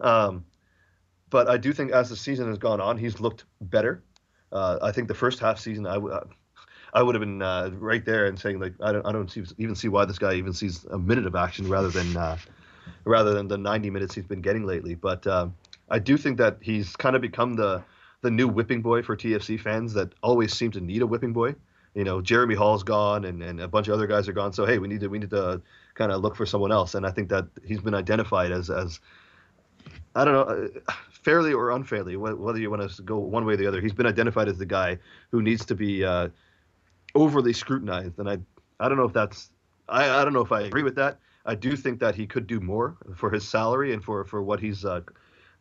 Um, 0.00 0.44
but 1.30 1.48
I 1.48 1.56
do 1.56 1.72
think 1.72 1.90
as 1.90 2.10
the 2.10 2.16
season 2.16 2.48
has 2.48 2.58
gone 2.58 2.80
on, 2.80 2.98
he's 2.98 3.18
looked 3.18 3.44
better. 3.60 4.02
Uh, 4.52 4.78
I 4.82 4.92
think 4.92 5.08
the 5.08 5.14
first 5.14 5.40
half 5.40 5.58
season, 5.58 5.86
I, 5.86 5.96
uh, 5.96 6.24
I 6.92 7.02
would 7.02 7.14
have 7.16 7.20
been 7.20 7.42
uh, 7.42 7.70
right 7.72 8.04
there 8.04 8.26
and 8.26 8.38
saying 8.38 8.60
like 8.60 8.74
I 8.80 8.92
don't 8.92 9.04
I 9.04 9.10
don't 9.10 9.28
see, 9.28 9.42
even 9.58 9.74
see 9.74 9.88
why 9.88 10.04
this 10.04 10.18
guy 10.18 10.34
even 10.34 10.52
sees 10.52 10.84
a 10.84 10.98
minute 10.98 11.26
of 11.26 11.34
action 11.34 11.68
rather 11.68 11.88
than 11.88 12.16
uh, 12.16 12.36
rather 13.04 13.34
than 13.34 13.48
the 13.48 13.58
90 13.58 13.90
minutes 13.90 14.14
he's 14.14 14.26
been 14.26 14.42
getting 14.42 14.64
lately. 14.64 14.94
But 14.94 15.26
um, 15.26 15.56
I 15.88 15.98
do 15.98 16.16
think 16.16 16.38
that 16.38 16.58
he's 16.60 16.94
kind 16.94 17.16
of 17.16 17.22
become 17.22 17.54
the 17.54 17.82
the 18.20 18.30
new 18.30 18.46
whipping 18.46 18.82
boy 18.82 19.02
for 19.02 19.16
TFC 19.16 19.58
fans 19.60 19.94
that 19.94 20.12
always 20.22 20.54
seem 20.54 20.70
to 20.72 20.80
need 20.80 21.02
a 21.02 21.06
whipping 21.06 21.32
boy. 21.32 21.56
You 21.94 22.04
know, 22.04 22.20
Jeremy 22.20 22.54
Hall's 22.54 22.82
gone 22.82 23.24
and, 23.24 23.42
and 23.42 23.60
a 23.60 23.68
bunch 23.68 23.88
of 23.88 23.94
other 23.94 24.06
guys 24.06 24.28
are 24.28 24.32
gone. 24.32 24.52
So 24.52 24.66
hey, 24.66 24.78
we 24.78 24.88
need 24.88 25.00
to 25.00 25.08
we 25.08 25.18
need 25.18 25.30
to 25.30 25.62
kind 25.94 26.10
of 26.10 26.22
look 26.22 26.36
for 26.36 26.46
someone 26.46 26.72
else. 26.72 26.94
And 26.94 27.06
I 27.06 27.10
think 27.10 27.28
that 27.28 27.46
he's 27.64 27.80
been 27.80 27.94
identified 27.94 28.50
as 28.50 28.70
as 28.70 29.00
I 30.14 30.24
don't 30.24 30.34
know, 30.34 30.80
uh, 30.88 30.92
fairly 31.10 31.52
or 31.52 31.70
unfairly, 31.70 32.16
whether 32.16 32.58
you 32.58 32.70
want 32.70 32.88
to 32.88 33.02
go 33.02 33.18
one 33.18 33.44
way 33.44 33.54
or 33.54 33.56
the 33.56 33.66
other. 33.66 33.80
He's 33.80 33.92
been 33.92 34.06
identified 34.06 34.48
as 34.48 34.58
the 34.58 34.66
guy 34.66 34.98
who 35.30 35.42
needs 35.42 35.64
to 35.66 35.74
be 35.74 36.04
uh, 36.04 36.28
overly 37.14 37.52
scrutinized. 37.52 38.18
And 38.18 38.28
I 38.28 38.38
I 38.78 38.88
don't 38.88 38.98
know 38.98 39.04
if 39.04 39.12
that's 39.12 39.50
I, 39.88 40.08
I 40.08 40.24
don't 40.24 40.32
know 40.32 40.40
if 40.40 40.52
I 40.52 40.62
agree 40.62 40.82
with 40.82 40.96
that. 40.96 41.18
I 41.46 41.54
do 41.54 41.76
think 41.76 42.00
that 42.00 42.14
he 42.14 42.26
could 42.26 42.46
do 42.46 42.60
more 42.60 42.96
for 43.16 43.30
his 43.30 43.46
salary 43.46 43.92
and 43.92 44.02
for 44.02 44.24
for 44.24 44.42
what 44.42 44.60
he's 44.60 44.84
uh, 44.84 45.02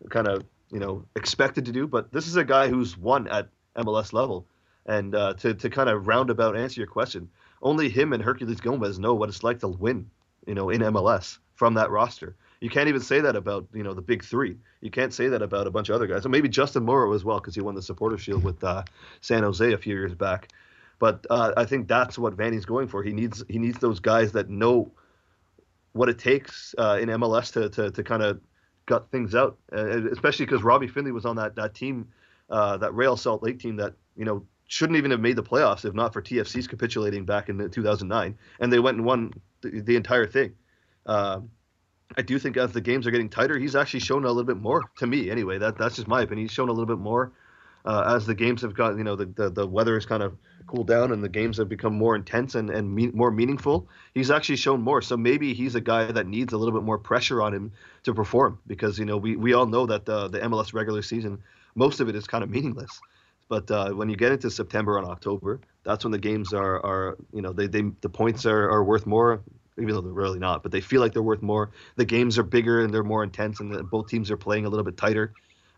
kind 0.09 0.27
of 0.27 0.43
you 0.71 0.79
know 0.79 1.05
expected 1.15 1.65
to 1.65 1.71
do. 1.71 1.87
But 1.87 2.11
this 2.11 2.27
is 2.27 2.35
a 2.35 2.43
guy 2.43 2.67
who's 2.67 2.97
won 2.97 3.27
at 3.27 3.49
MLS 3.77 4.13
level, 4.13 4.45
and 4.85 5.15
uh, 5.15 5.33
to 5.35 5.53
to 5.53 5.69
kind 5.69 5.89
of 5.89 6.07
roundabout 6.07 6.57
answer 6.57 6.79
your 6.79 6.87
question, 6.87 7.29
only 7.61 7.89
him 7.89 8.13
and 8.13 8.23
Herculez 8.23 8.61
Gomez 8.61 8.99
know 8.99 9.13
what 9.13 9.29
it's 9.29 9.43
like 9.43 9.59
to 9.59 9.67
win, 9.67 10.09
you 10.45 10.53
know, 10.53 10.69
in 10.69 10.81
MLS 10.81 11.37
from 11.55 11.75
that 11.75 11.89
roster. 11.91 12.35
You 12.59 12.69
can't 12.69 12.87
even 12.87 13.01
say 13.01 13.19
that 13.21 13.35
about 13.35 13.67
you 13.73 13.83
know 13.83 13.93
the 13.93 14.01
big 14.01 14.23
three. 14.23 14.57
You 14.81 14.91
can't 14.91 15.13
say 15.13 15.27
that 15.29 15.41
about 15.41 15.67
a 15.67 15.71
bunch 15.71 15.89
of 15.89 15.95
other 15.95 16.07
guys. 16.07 16.25
And 16.25 16.31
maybe 16.31 16.49
Justin 16.49 16.83
Morrow 16.83 17.13
as 17.13 17.23
well 17.23 17.39
because 17.39 17.55
he 17.55 17.61
won 17.61 17.75
the 17.75 17.81
Supporter 17.81 18.17
Shield 18.17 18.43
with 18.43 18.63
uh, 18.63 18.83
San 19.21 19.43
Jose 19.43 19.71
a 19.71 19.77
few 19.77 19.95
years 19.95 20.13
back. 20.13 20.49
But 20.99 21.25
uh, 21.29 21.53
I 21.57 21.65
think 21.65 21.87
that's 21.87 22.17
what 22.17 22.37
Vanney's 22.37 22.65
going 22.65 22.87
for. 22.87 23.03
He 23.03 23.13
needs 23.13 23.43
he 23.49 23.59
needs 23.59 23.79
those 23.79 23.99
guys 23.99 24.31
that 24.33 24.49
know 24.49 24.91
what 25.91 26.09
it 26.09 26.19
takes 26.19 26.73
uh, 26.77 26.97
in 27.01 27.09
MLS 27.09 27.51
to 27.53 27.69
to, 27.69 27.91
to 27.91 28.03
kind 28.03 28.23
of 28.23 28.39
gut 28.85 29.09
things 29.11 29.35
out, 29.35 29.57
uh, 29.75 30.07
especially 30.09 30.45
because 30.45 30.63
Robbie 30.63 30.87
Findley 30.87 31.11
was 31.11 31.25
on 31.25 31.35
that 31.37 31.55
that 31.55 31.73
team, 31.73 32.09
uh, 32.49 32.77
that 32.77 32.93
Real 32.93 33.17
Salt 33.17 33.43
Lake 33.43 33.59
team 33.59 33.77
that 33.77 33.93
you 34.15 34.25
know 34.25 34.45
shouldn't 34.73 34.97
even 34.97 35.11
have 35.11 35.19
made 35.19 35.35
the 35.35 35.43
playoffs 35.43 35.85
if 35.85 35.93
not 35.93 36.13
for 36.13 36.21
TFC's 36.21 36.67
capitulating 36.67 37.25
back 37.25 37.47
in 37.47 37.69
2009, 37.69 38.37
and 38.59 38.73
they 38.73 38.79
went 38.79 38.97
and 38.97 39.05
won 39.05 39.31
the, 39.61 39.81
the 39.81 39.95
entire 39.95 40.25
thing. 40.25 40.55
Uh, 41.05 41.41
I 42.17 42.23
do 42.23 42.39
think 42.39 42.57
as 42.57 42.71
the 42.71 42.81
games 42.81 43.05
are 43.05 43.11
getting 43.11 43.29
tighter, 43.29 43.57
he's 43.59 43.75
actually 43.75 43.99
shown 43.99 44.23
a 44.25 44.27
little 44.27 44.43
bit 44.43 44.57
more 44.57 44.81
to 44.97 45.05
me. 45.05 45.29
Anyway, 45.29 45.59
that 45.59 45.77
that's 45.77 45.97
just 45.97 46.07
my 46.07 46.21
opinion. 46.21 46.45
He's 46.45 46.51
shown 46.51 46.69
a 46.69 46.71
little 46.71 46.87
bit 46.87 46.97
more 46.97 47.31
uh, 47.85 48.13
as 48.15 48.25
the 48.25 48.33
games 48.33 48.63
have 48.63 48.73
gotten. 48.73 48.97
you 48.97 49.03
know, 49.03 49.15
the, 49.15 49.25
the, 49.25 49.49
the 49.49 49.67
weather 49.67 49.93
has 49.93 50.05
kind 50.05 50.23
of 50.23 50.35
cooled 50.65 50.87
down 50.87 51.11
and 51.11 51.23
the 51.23 51.29
games 51.29 51.57
have 51.57 51.69
become 51.69 51.93
more 51.93 52.15
intense 52.15 52.55
and, 52.55 52.69
and 52.71 52.93
me- 52.93 53.11
more 53.11 53.29
meaningful, 53.29 53.87
he's 54.15 54.31
actually 54.31 54.55
shown 54.55 54.81
more. 54.81 55.01
So 55.01 55.17
maybe 55.17 55.53
he's 55.53 55.75
a 55.75 55.81
guy 55.81 56.11
that 56.11 56.25
needs 56.25 56.53
a 56.53 56.57
little 56.57 56.73
bit 56.73 56.83
more 56.83 56.97
pressure 56.97 57.41
on 57.41 57.53
him 57.53 57.71
to 58.03 58.13
perform 58.13 58.59
because, 58.65 58.97
you 58.97 59.05
know, 59.05 59.17
we, 59.17 59.35
we 59.35 59.53
all 59.53 59.65
know 59.65 59.85
that 59.85 60.05
the, 60.05 60.29
the 60.29 60.39
MLS 60.39 60.73
regular 60.73 61.01
season, 61.01 61.43
most 61.75 61.99
of 61.99 62.09
it 62.09 62.15
is 62.15 62.25
kind 62.25 62.43
of 62.43 62.49
meaningless. 62.49 62.99
But 63.53 63.69
uh, 63.69 63.89
when 63.99 64.09
you 64.09 64.15
get 64.15 64.31
into 64.31 64.49
September 64.49 64.97
and 64.97 65.05
October, 65.05 65.59
that's 65.83 66.03
when 66.05 66.11
the 66.11 66.23
games 66.29 66.53
are, 66.53 66.75
are 66.83 67.17
you 67.33 67.41
know, 67.43 67.53
they, 67.53 67.67
they 67.67 67.83
the 68.01 68.09
points 68.09 68.45
are, 68.45 68.69
are 68.69 68.83
worth 68.83 69.05
more, 69.05 69.41
even 69.77 69.93
though 69.93 70.01
they're 70.01 70.21
really 70.25 70.39
not, 70.39 70.63
but 70.63 70.71
they 70.71 70.81
feel 70.81 71.01
like 71.01 71.13
they're 71.13 71.29
worth 71.31 71.43
more. 71.43 71.65
The 71.95 72.05
games 72.05 72.39
are 72.39 72.43
bigger 72.57 72.83
and 72.83 72.93
they're 72.93 73.03
more 73.15 73.23
intense, 73.23 73.59
and 73.59 73.71
the, 73.71 73.83
both 73.83 74.07
teams 74.07 74.31
are 74.31 74.37
playing 74.37 74.65
a 74.65 74.69
little 74.69 74.83
bit 74.83 74.97
tighter 74.97 75.33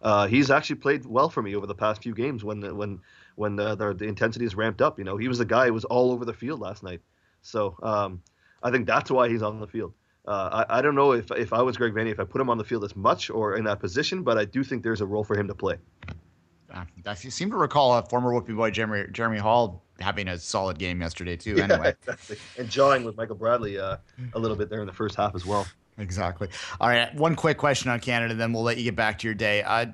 uh, 0.05 0.27
he's 0.27 0.51
actually 0.51 0.75
played 0.75 1.03
well 1.05 1.29
for 1.29 1.41
me 1.41 1.55
over 1.55 1.65
the 1.65 1.75
past 1.75 2.03
few 2.03 2.13
games 2.13 2.43
when 2.43 2.61
when 2.77 2.99
when 3.35 3.55
the, 3.55 3.75
the, 3.75 3.93
the 3.93 4.05
intensity 4.05 4.45
is 4.45 4.55
ramped 4.55 4.81
up. 4.81 4.99
You 4.99 5.03
know, 5.03 5.17
he 5.17 5.27
was 5.27 5.39
the 5.39 5.45
guy 5.45 5.65
who 5.65 5.73
was 5.73 5.83
all 5.85 6.11
over 6.11 6.25
the 6.25 6.33
field 6.33 6.59
last 6.59 6.83
night. 6.83 7.01
So 7.41 7.75
um, 7.81 8.21
I 8.61 8.71
think 8.71 8.85
that's 8.85 9.09
why 9.09 9.29
he's 9.29 9.41
on 9.41 9.59
the 9.59 9.67
field. 9.67 9.93
Uh, 10.27 10.65
I, 10.69 10.77
I 10.77 10.81
don't 10.81 10.95
know 10.95 11.13
if 11.13 11.31
if 11.31 11.53
I 11.53 11.61
was 11.63 11.75
Greg 11.77 11.93
Vanney, 11.93 12.11
if 12.11 12.19
I 12.19 12.23
put 12.23 12.39
him 12.39 12.51
on 12.51 12.59
the 12.59 12.63
field 12.63 12.83
as 12.83 12.95
much 12.95 13.31
or 13.31 13.57
in 13.57 13.65
that 13.65 13.79
position, 13.79 14.21
but 14.21 14.37
I 14.37 14.45
do 14.45 14.63
think 14.63 14.83
there's 14.83 15.01
a 15.01 15.05
role 15.07 15.23
for 15.23 15.37
him 15.37 15.47
to 15.47 15.55
play. 15.55 15.77
I 17.05 17.13
seem 17.13 17.49
to 17.51 17.57
recall 17.57 17.97
a 17.97 18.03
former 18.03 18.31
Whoopie 18.31 18.55
boy 18.55 18.71
Jeremy 18.71 19.09
Jeremy 19.11 19.37
Hall 19.37 19.83
having 19.99 20.27
a 20.27 20.37
solid 20.37 20.77
game 20.77 21.01
yesterday 21.01 21.37
too. 21.37 21.57
Anyway, 21.57 21.95
exactly. 22.01 22.37
and 22.57 22.69
jawing 22.69 23.03
with 23.03 23.15
Michael 23.17 23.35
Bradley 23.35 23.79
uh, 23.79 23.97
a 24.33 24.39
little 24.39 24.57
bit 24.57 24.69
there 24.69 24.81
in 24.81 24.87
the 24.87 24.93
first 24.93 25.15
half 25.15 25.35
as 25.35 25.45
well. 25.45 25.65
Exactly. 25.97 26.49
All 26.81 26.89
right. 26.89 27.13
One 27.15 27.35
quick 27.35 27.57
question 27.57 27.89
on 27.89 27.99
Canada, 27.99 28.33
then 28.33 28.51
we'll 28.51 28.63
let 28.63 28.77
you 28.77 28.83
get 28.83 28.95
back 28.95 29.19
to 29.19 29.27
your 29.27 29.33
day. 29.33 29.63
Uh, 29.63 29.87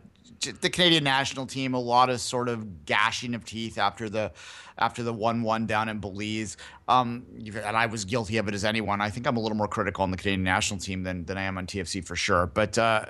the 0.62 0.70
Canadian 0.72 1.04
national 1.04 1.46
team, 1.46 1.76
a 1.76 1.80
lot 1.80 2.10
of 2.10 2.20
sort 2.20 2.50
of 2.50 2.86
gashing 2.86 3.36
of 3.36 3.46
teeth 3.46 3.78
after 3.78 4.10
the 4.10 4.32
after 4.80 5.04
the 5.04 5.14
one 5.14 5.44
one 5.44 5.68
down 5.68 5.88
in 5.88 6.00
Belize. 6.00 6.58
Um, 6.88 7.26
and 7.38 7.78
I 7.78 7.86
was 7.86 8.06
guilty 8.06 8.38
of 8.38 8.48
it 8.48 8.56
as 8.56 8.66
anyone. 8.66 9.02
I 9.02 9.12
think 9.12 9.28
I'm 9.28 9.38
a 9.38 9.40
little 9.40 9.58
more 9.58 9.68
critical 9.68 10.02
on 10.02 10.10
the 10.10 10.18
Canadian 10.18 10.44
national 10.44 10.80
team 10.80 11.04
than 11.04 11.26
than 11.26 11.38
I 11.38 11.44
am 11.44 11.60
on 11.60 11.68
TFC 11.68 12.04
for 12.04 12.16
sure. 12.16 12.48
But 12.48 12.78
uh, 12.80 13.06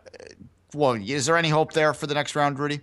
well, 0.73 0.93
is 0.93 1.25
there 1.25 1.37
any 1.37 1.49
hope 1.49 1.71
there 1.71 1.93
for 1.93 2.07
the 2.07 2.13
next 2.13 2.35
round, 2.35 2.59
Rudi? 2.59 2.81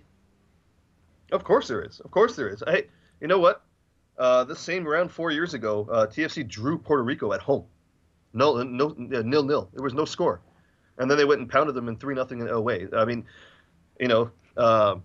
Of 1.31 1.43
course 1.43 1.67
there 1.67 1.81
is. 1.81 1.99
Of 1.99 2.11
course 2.11 2.35
there 2.35 2.49
is. 2.49 2.63
Hey, 2.65 2.87
you 3.21 3.27
know 3.27 3.39
what? 3.39 3.63
Uh, 4.17 4.43
this 4.43 4.59
same 4.59 4.85
round 4.85 5.11
four 5.11 5.31
years 5.31 5.53
ago, 5.53 5.87
uh, 5.91 6.07
TFC 6.07 6.47
drew 6.47 6.77
Puerto 6.77 7.03
Rico 7.03 7.31
at 7.33 7.39
home. 7.39 7.65
No, 8.33 8.61
no, 8.61 8.93
nil, 8.97 9.43
nil. 9.43 9.69
There 9.73 9.83
was 9.83 9.93
no 9.93 10.05
score, 10.05 10.41
and 10.97 11.09
then 11.09 11.17
they 11.17 11.25
went 11.25 11.41
and 11.41 11.49
pounded 11.49 11.73
them 11.73 11.87
in 11.87 11.95
three 11.95 12.13
nothing 12.13 12.47
away. 12.47 12.87
I 12.95 13.05
mean, 13.05 13.25
you 13.99 14.07
know, 14.07 14.31
uh, 14.57 14.95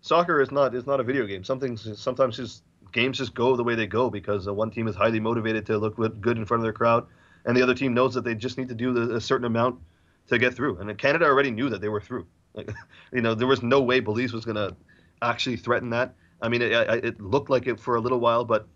soccer 0.00 0.40
is 0.40 0.52
not 0.52 0.74
is 0.74 0.86
not 0.86 1.00
a 1.00 1.02
video 1.02 1.26
game. 1.26 1.42
Something 1.42 1.76
sometimes 1.76 2.36
just 2.36 2.62
games 2.92 3.18
just 3.18 3.34
go 3.34 3.56
the 3.56 3.64
way 3.64 3.74
they 3.74 3.86
go 3.86 4.10
because 4.10 4.46
uh, 4.46 4.54
one 4.54 4.70
team 4.70 4.86
is 4.86 4.94
highly 4.94 5.18
motivated 5.18 5.66
to 5.66 5.78
look 5.78 5.96
good 6.20 6.36
in 6.36 6.44
front 6.44 6.60
of 6.60 6.64
their 6.64 6.72
crowd, 6.72 7.06
and 7.46 7.56
the 7.56 7.62
other 7.62 7.74
team 7.74 7.94
knows 7.94 8.14
that 8.14 8.22
they 8.22 8.34
just 8.34 8.58
need 8.58 8.68
to 8.68 8.74
do 8.74 8.92
the, 8.92 9.16
a 9.16 9.20
certain 9.20 9.46
amount 9.46 9.80
to 10.28 10.38
get 10.38 10.54
through. 10.54 10.78
And 10.78 10.96
Canada 10.98 11.24
already 11.24 11.50
knew 11.50 11.70
that 11.70 11.80
they 11.80 11.88
were 11.88 12.00
through. 12.00 12.26
Like, 12.54 12.70
you 13.12 13.22
know, 13.22 13.34
there 13.34 13.46
was 13.46 13.62
no 13.62 13.82
way 13.82 14.00
Belize 14.00 14.32
was 14.32 14.44
to 14.44 14.76
actually 15.22 15.56
threaten 15.56 15.90
that. 15.90 16.14
I 16.40 16.48
mean, 16.48 16.62
it, 16.62 16.72
it, 16.72 17.20
looked 17.20 17.50
like 17.50 17.66
it 17.66 17.80
for 17.80 17.96
a 17.96 18.00
little 18.00 18.20
while, 18.20 18.44
but 18.44 18.68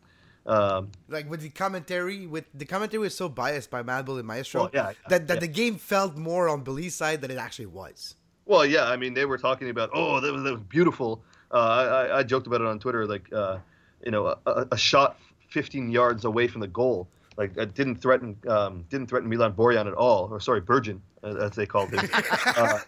um, 0.47 0.91
like 1.09 1.31
with 1.31 1.41
the 1.41 1.51
commentary, 1.51 2.27
with 2.27 2.45
the 2.55 2.65
commentary 2.65 2.99
was 2.99 3.17
so 3.17 3.29
biased 3.29 3.71
by 3.71 3.83
Madball 3.83 4.19
and 4.19 4.27
Maestro 4.27 4.63
well, 4.63 4.71
yeah, 4.75 4.93
that 5.09 5.29
that 5.29 5.35
yeah. 5.35 5.41
the 5.41 5.47
game 5.47 5.77
felt 5.77 6.17
more 6.17 6.49
on 6.49 6.63
Belize 6.63 6.95
side 6.95 7.21
than 7.21 7.31
it 7.31 7.39
actually 7.39 7.67
was. 7.67 8.17
Well, 8.45 8.67
yeah, 8.67 8.89
I 8.89 8.97
mean, 8.97 9.15
they 9.15 9.25
were 9.25 9.39
talking 9.39 9.71
about, 9.71 9.91
oh, 9.95 10.21
that 10.21 10.33
was, 10.33 10.43
that 10.43 10.53
was 10.53 10.63
beautiful. 10.63 11.23
Uh, 11.53 12.09
I, 12.11 12.19
I 12.19 12.23
joked 12.23 12.47
about 12.47 12.61
it 12.61 12.67
on 12.67 12.79
Twitter, 12.81 13.07
like, 13.07 13.33
uh, 13.33 13.59
you 14.05 14.11
know, 14.11 14.35
a, 14.47 14.67
a, 14.73 14.77
shot 14.77 15.17
15 15.51 15.91
yards 15.91 16.25
away 16.25 16.49
from 16.49 16.61
the 16.61 16.67
goal, 16.67 17.07
like, 17.37 17.57
uh, 17.57 17.67
didn't 17.67 17.97
threaten 17.97 18.37
um, 18.49 18.85
didn't 18.91 19.07
threaten 19.07 19.29
Milan 19.29 19.53
Borjan 19.53 19.87
at 19.87 19.95
all, 19.95 20.29
or 20.33 20.41
sorry, 20.41 20.61
Bergin, 20.61 21.01
as 21.23 21.53
they 21.53 21.67
called 21.67 21.93
him. 21.93 22.09
Uh, 22.45 22.81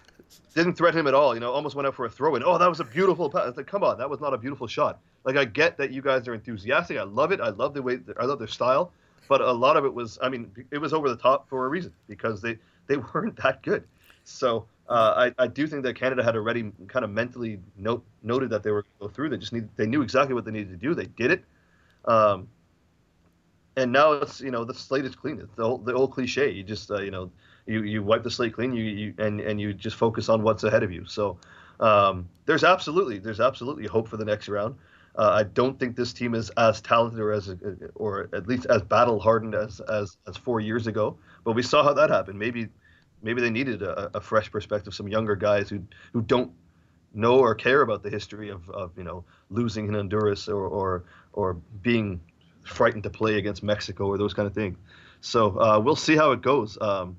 didn't 0.55 0.75
threaten 0.75 1.01
him 1.01 1.07
at 1.07 1.15
all. 1.15 1.35
You 1.35 1.41
know, 1.41 1.53
almost 1.53 1.75
went 1.75 1.87
out 1.87 1.95
for 1.95 2.07
a 2.07 2.11
throw 2.11 2.37
in. 2.37 2.43
Oh, 2.45 2.59
that 2.59 2.69
was 2.69 2.81
a 2.81 2.85
beautiful 2.85 3.29
pass. 3.29 3.57
Like, 3.57 3.67
come 3.67 3.83
on, 3.83 3.99
that 3.99 4.09
was 4.09 4.21
not 4.21 4.33
a 4.35 4.39
beautiful 4.39 4.67
shot. 4.67 5.01
Like, 5.25 5.37
I 5.37 5.45
get 5.45 5.77
that 5.79 5.91
you 5.91 6.03
guys 6.03 6.29
are 6.29 6.35
enthusiastic. 6.35 6.97
I 6.99 7.03
love 7.03 7.33
it. 7.33 7.41
I 7.41 7.49
love 7.51 7.75
the 7.75 7.83
way. 7.83 7.99
I 8.21 8.25
love 8.25 8.39
their 8.39 8.49
style. 8.49 8.93
But 9.29 9.41
a 9.41 9.53
lot 9.53 9.77
of 9.77 9.85
it 9.85 9.93
was, 9.93 10.19
I 10.23 10.29
mean, 10.29 10.51
it 10.71 10.79
was 10.79 10.93
over 10.93 11.09
the 11.09 11.17
top 11.17 11.49
for 11.49 11.65
a 11.65 11.69
reason 11.69 11.93
because 12.09 12.41
they 12.43 12.59
they 12.87 12.97
weren't 13.15 13.37
that 13.43 13.63
good. 13.63 13.85
So 14.25 14.67
uh, 14.89 15.31
I, 15.39 15.45
I 15.45 15.47
do 15.47 15.67
think 15.67 15.83
that 15.85 15.97
Canada 15.97 16.23
had 16.23 16.37
already 16.37 16.71
kind 16.89 17.05
of 17.05 17.11
mentally 17.11 17.59
note, 17.77 18.05
noted 18.23 18.51
that 18.51 18.63
they 18.63 18.71
were 18.71 18.85
go 19.01 19.09
through. 19.09 19.31
They 19.31 19.39
just 19.39 19.53
need 19.53 19.69
they 19.77 19.87
knew 19.87 20.03
exactly 20.03 20.35
what 20.35 20.45
they 20.45 20.51
needed 20.51 20.71
to 20.71 20.77
do. 20.77 20.95
They 20.95 21.07
did 21.07 21.31
it, 21.31 21.45
um, 22.05 22.49
and 23.77 23.91
now 23.91 24.13
it's 24.13 24.41
you 24.41 24.51
know 24.51 24.65
the 24.65 24.75
slate 24.75 25.05
is 25.07 25.17
clean. 25.17 25.41
It's 25.41 25.55
the 25.55 25.63
old, 25.63 25.87
the 25.87 25.95
old 25.95 26.13
cliche. 26.13 26.51
You 26.51 26.63
just 26.63 26.91
uh, 26.91 27.01
you 27.01 27.11
know 27.11 27.31
you, 27.67 27.83
you 27.83 28.03
wipe 28.03 28.23
the 28.23 28.31
slate 28.31 28.53
clean. 28.53 28.75
You, 28.75 28.85
you 28.85 29.15
and 29.19 29.41
and 29.41 29.61
you 29.61 29.73
just 29.73 29.97
focus 29.97 30.29
on 30.29 30.43
what's 30.43 30.65
ahead 30.65 30.83
of 30.83 30.93
you. 30.93 31.05
So 31.07 31.39
um, 31.81 32.29
there's 32.47 32.65
absolutely 32.65 33.19
there's 33.19 33.41
absolutely 33.41 33.87
hope 33.87 34.09
for 34.09 34.17
the 34.17 34.25
next 34.25 34.49
round. 34.49 34.77
Uh, 35.17 35.31
I 35.33 35.43
don't 35.45 35.79
think 35.79 35.95
this 35.95 36.13
team 36.13 36.35
is 36.35 36.51
as 36.51 36.81
talented 36.81 37.21
or 37.21 37.33
as 37.33 37.55
or 37.95 38.29
at 38.33 38.49
least 38.49 38.67
as 38.67 38.83
battle 38.83 39.21
hardened 39.21 39.55
as, 39.55 39.81
as 39.81 40.17
as 40.27 40.37
four 40.37 40.61
years 40.61 40.87
ago. 40.87 41.17
But 41.45 41.53
we 41.53 41.63
saw 41.63 41.83
how 41.85 41.93
that 41.95 42.11
happened. 42.11 42.39
Maybe 42.39 42.69
maybe 43.23 43.41
they 43.41 43.51
needed 43.51 43.83
a, 43.83 44.11
a, 44.17 44.21
fresh 44.21 44.51
perspective, 44.51 44.93
some 44.93 45.09
younger 45.09 45.37
guys 45.37 45.69
who 45.69 45.83
who 46.13 46.21
don't 46.23 46.53
know 47.15 47.39
or 47.39 47.55
care 47.55 47.83
about 47.83 48.03
the 48.03 48.11
history 48.11 48.51
of, 48.51 48.69
of 48.71 48.91
you 48.97 49.05
know 49.05 49.25
losing 49.51 49.87
in 49.87 49.95
Honduras 49.95 50.49
or 50.49 50.67
or 50.67 51.05
or 51.33 51.55
being 51.83 52.21
frightened 52.65 53.05
to 53.05 53.11
play 53.11 53.39
against 53.39 53.63
Mexico 53.63 54.07
or 54.07 54.19
those 54.19 54.35
kind 54.35 54.49
of 54.49 54.55
things. 54.55 54.77
So 55.21 55.59
uh, 55.61 55.79
we'll 55.79 55.97
see 55.97 56.17
how 56.17 56.33
it 56.33 56.43
goes. 56.43 56.77
Um, 56.81 57.17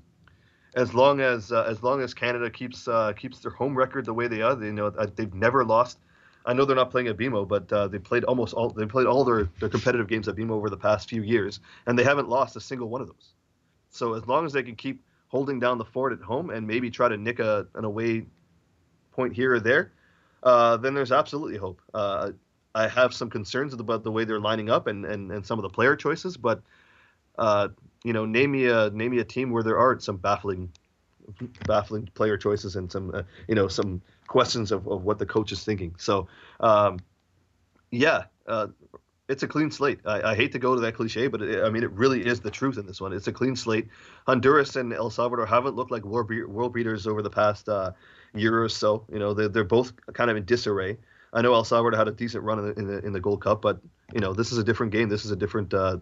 as 0.76 0.92
long 0.94 1.20
as 1.20 1.50
uh, 1.50 1.64
as 1.66 1.82
long 1.82 2.02
as 2.02 2.14
Canada 2.14 2.50
keeps 2.50 2.86
uh, 2.86 3.12
keeps 3.14 3.40
their 3.40 3.50
home 3.50 3.74
record 3.74 4.04
the 4.04 4.14
way 4.14 4.28
they 4.28 4.42
are, 4.42 4.54
they, 4.54 4.66
you 4.66 4.72
know 4.72 4.90
they've 4.90 5.34
never 5.34 5.64
lost. 5.64 5.98
I 6.44 6.52
know 6.52 6.64
they're 6.64 6.76
not 6.76 6.92
playing 6.92 7.08
at 7.08 7.16
BMO, 7.16 7.48
but 7.48 7.72
uh, 7.72 7.88
they 7.88 7.98
played 7.98 8.22
almost 8.24 8.54
all 8.54 8.70
they 8.70 8.86
played 8.86 9.06
all 9.06 9.24
their, 9.24 9.48
their 9.58 9.70
competitive 9.70 10.06
games 10.06 10.28
at 10.28 10.36
BMO 10.36 10.50
over 10.50 10.70
the 10.70 10.76
past 10.76 11.08
few 11.08 11.22
years, 11.22 11.60
and 11.86 11.98
they 11.98 12.04
haven't 12.04 12.28
lost 12.28 12.54
a 12.54 12.60
single 12.60 12.88
one 12.88 13.00
of 13.00 13.08
those. 13.08 13.32
So 13.90 14.14
as 14.14 14.26
long 14.28 14.44
as 14.44 14.52
they 14.52 14.62
can 14.62 14.76
keep 14.76 15.02
holding 15.28 15.58
down 15.58 15.78
the 15.78 15.84
fort 15.84 16.12
at 16.12 16.20
home 16.20 16.50
and 16.50 16.66
maybe 16.66 16.90
try 16.90 17.08
to 17.08 17.16
nick 17.16 17.40
a, 17.40 17.66
an 17.74 17.84
away 17.84 18.26
point 19.12 19.34
here 19.34 19.54
or 19.54 19.60
there, 19.60 19.92
uh, 20.42 20.76
then 20.76 20.94
there's 20.94 21.10
absolutely 21.10 21.56
hope. 21.56 21.80
Uh, 21.94 22.32
I 22.74 22.86
have 22.86 23.14
some 23.14 23.30
concerns 23.30 23.72
about 23.72 24.04
the 24.04 24.12
way 24.12 24.24
they're 24.24 24.38
lining 24.38 24.68
up 24.68 24.86
and, 24.86 25.06
and, 25.06 25.32
and 25.32 25.44
some 25.44 25.58
of 25.58 25.62
the 25.62 25.70
player 25.70 25.96
choices, 25.96 26.36
but 26.36 26.60
uh, 27.38 27.68
you 28.04 28.12
know, 28.12 28.24
name 28.24 28.52
me 28.52 28.66
a 28.66 28.90
name 28.90 29.12
me 29.12 29.18
a 29.18 29.24
team 29.24 29.50
where 29.50 29.62
there 29.62 29.78
aren't 29.78 30.02
some 30.02 30.16
baffling 30.16 30.70
baffling 31.66 32.08
player 32.14 32.36
choices 32.36 32.76
and 32.76 32.90
some 32.90 33.14
uh, 33.14 33.22
you 33.48 33.54
know 33.54 33.68
some 33.68 34.00
questions 34.26 34.72
of, 34.72 34.86
of 34.86 35.04
what 35.04 35.18
the 35.18 35.26
coach 35.26 35.52
is 35.52 35.64
thinking. 35.64 35.94
So 35.98 36.28
um, 36.60 36.98
yeah, 37.90 38.24
uh, 38.46 38.68
it's 39.28 39.42
a 39.42 39.48
clean 39.48 39.70
slate. 39.70 40.00
I, 40.04 40.30
I, 40.30 40.34
hate 40.34 40.52
to 40.52 40.58
go 40.58 40.74
to 40.74 40.80
that 40.82 40.94
cliche, 40.94 41.26
but 41.26 41.42
it, 41.42 41.64
I 41.64 41.70
mean, 41.70 41.82
it 41.82 41.90
really 41.92 42.24
is 42.24 42.40
the 42.40 42.50
truth 42.50 42.78
in 42.78 42.86
this 42.86 43.00
one. 43.00 43.12
It's 43.12 43.26
a 43.26 43.32
clean 43.32 43.56
slate. 43.56 43.88
Honduras 44.26 44.76
and 44.76 44.92
El 44.92 45.10
Salvador 45.10 45.46
haven't 45.46 45.74
looked 45.74 45.90
like 45.90 46.04
world, 46.04 46.30
world 46.48 46.72
beaters 46.72 47.06
over 47.06 47.22
the 47.22 47.30
past 47.30 47.68
uh, 47.68 47.92
year 48.34 48.62
or 48.62 48.68
so. 48.68 49.04
You 49.12 49.18
know, 49.18 49.34
they're, 49.34 49.48
they're 49.48 49.64
both 49.64 49.92
kind 50.12 50.30
of 50.30 50.36
in 50.36 50.44
disarray. 50.44 50.96
I 51.32 51.42
know 51.42 51.54
El 51.54 51.64
Salvador 51.64 51.98
had 51.98 52.08
a 52.08 52.12
decent 52.12 52.44
run 52.44 52.60
in 52.60 52.66
the, 52.66 52.72
in 52.74 52.86
the, 52.86 52.98
in 53.06 53.12
the 53.12 53.20
Gold 53.20 53.42
Cup, 53.42 53.62
but 53.62 53.80
you 54.14 54.20
know, 54.20 54.32
this 54.32 54.52
is 54.52 54.58
a 54.58 54.64
different 54.64 54.92
game. 54.92 55.08
This 55.08 55.24
is 55.24 55.32
a 55.32 55.36
different, 55.36 55.74
uh, 55.74 55.98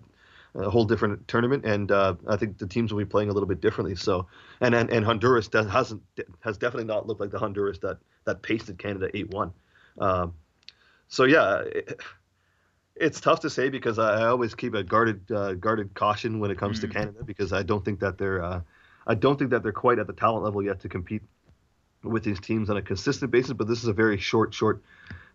a 0.54 0.70
whole 0.70 0.84
different 0.84 1.26
tournament, 1.26 1.64
and 1.64 1.90
uh, 1.90 2.14
I 2.28 2.36
think 2.36 2.58
the 2.58 2.66
teams 2.66 2.92
will 2.92 3.00
be 3.00 3.04
playing 3.04 3.30
a 3.30 3.32
little 3.32 3.48
bit 3.48 3.60
differently. 3.60 3.96
So, 3.96 4.26
and 4.60 4.74
and, 4.74 4.90
and 4.90 5.04
Honduras 5.04 5.48
does, 5.48 5.70
hasn't 5.70 6.02
has 6.40 6.58
definitely 6.58 6.86
not 6.86 7.06
looked 7.06 7.20
like 7.20 7.30
the 7.30 7.38
Honduras 7.38 7.78
that 7.80 7.98
that 8.24 8.42
pasted 8.42 8.78
Canada 8.78 9.10
eight 9.14 9.30
one. 9.30 9.52
Um, 9.98 10.34
so 11.08 11.24
yeah. 11.24 11.62
It, 11.66 12.00
it's 12.96 13.20
tough 13.20 13.40
to 13.40 13.50
say 13.50 13.70
because 13.70 13.98
I, 13.98 14.26
always 14.26 14.54
keep 14.54 14.74
a 14.74 14.82
guarded 14.82 15.30
uh, 15.30 15.54
guarded 15.54 15.94
caution 15.94 16.38
when 16.38 16.50
it 16.50 16.58
comes 16.58 16.78
mm-hmm. 16.78 16.92
to 16.92 16.94
Canada 16.94 17.24
because 17.24 17.52
I 17.52 17.62
don't 17.62 17.84
think 17.84 18.00
that 18.00 18.18
they're 18.18 18.42
uh, 18.42 18.60
I 19.06 19.14
don't 19.14 19.38
think 19.38 19.50
that 19.50 19.62
they're 19.62 19.72
quite 19.72 19.98
at 19.98 20.06
the 20.06 20.12
talent 20.12 20.44
level 20.44 20.62
yet 20.62 20.80
to 20.80 20.88
compete 20.88 21.22
with 22.02 22.22
these 22.22 22.38
teams 22.38 22.70
on 22.70 22.76
a 22.76 22.82
consistent 22.82 23.30
basis. 23.30 23.52
But 23.52 23.66
this 23.66 23.82
is 23.82 23.88
a 23.88 23.92
very 23.92 24.18
short 24.18 24.54
short 24.54 24.82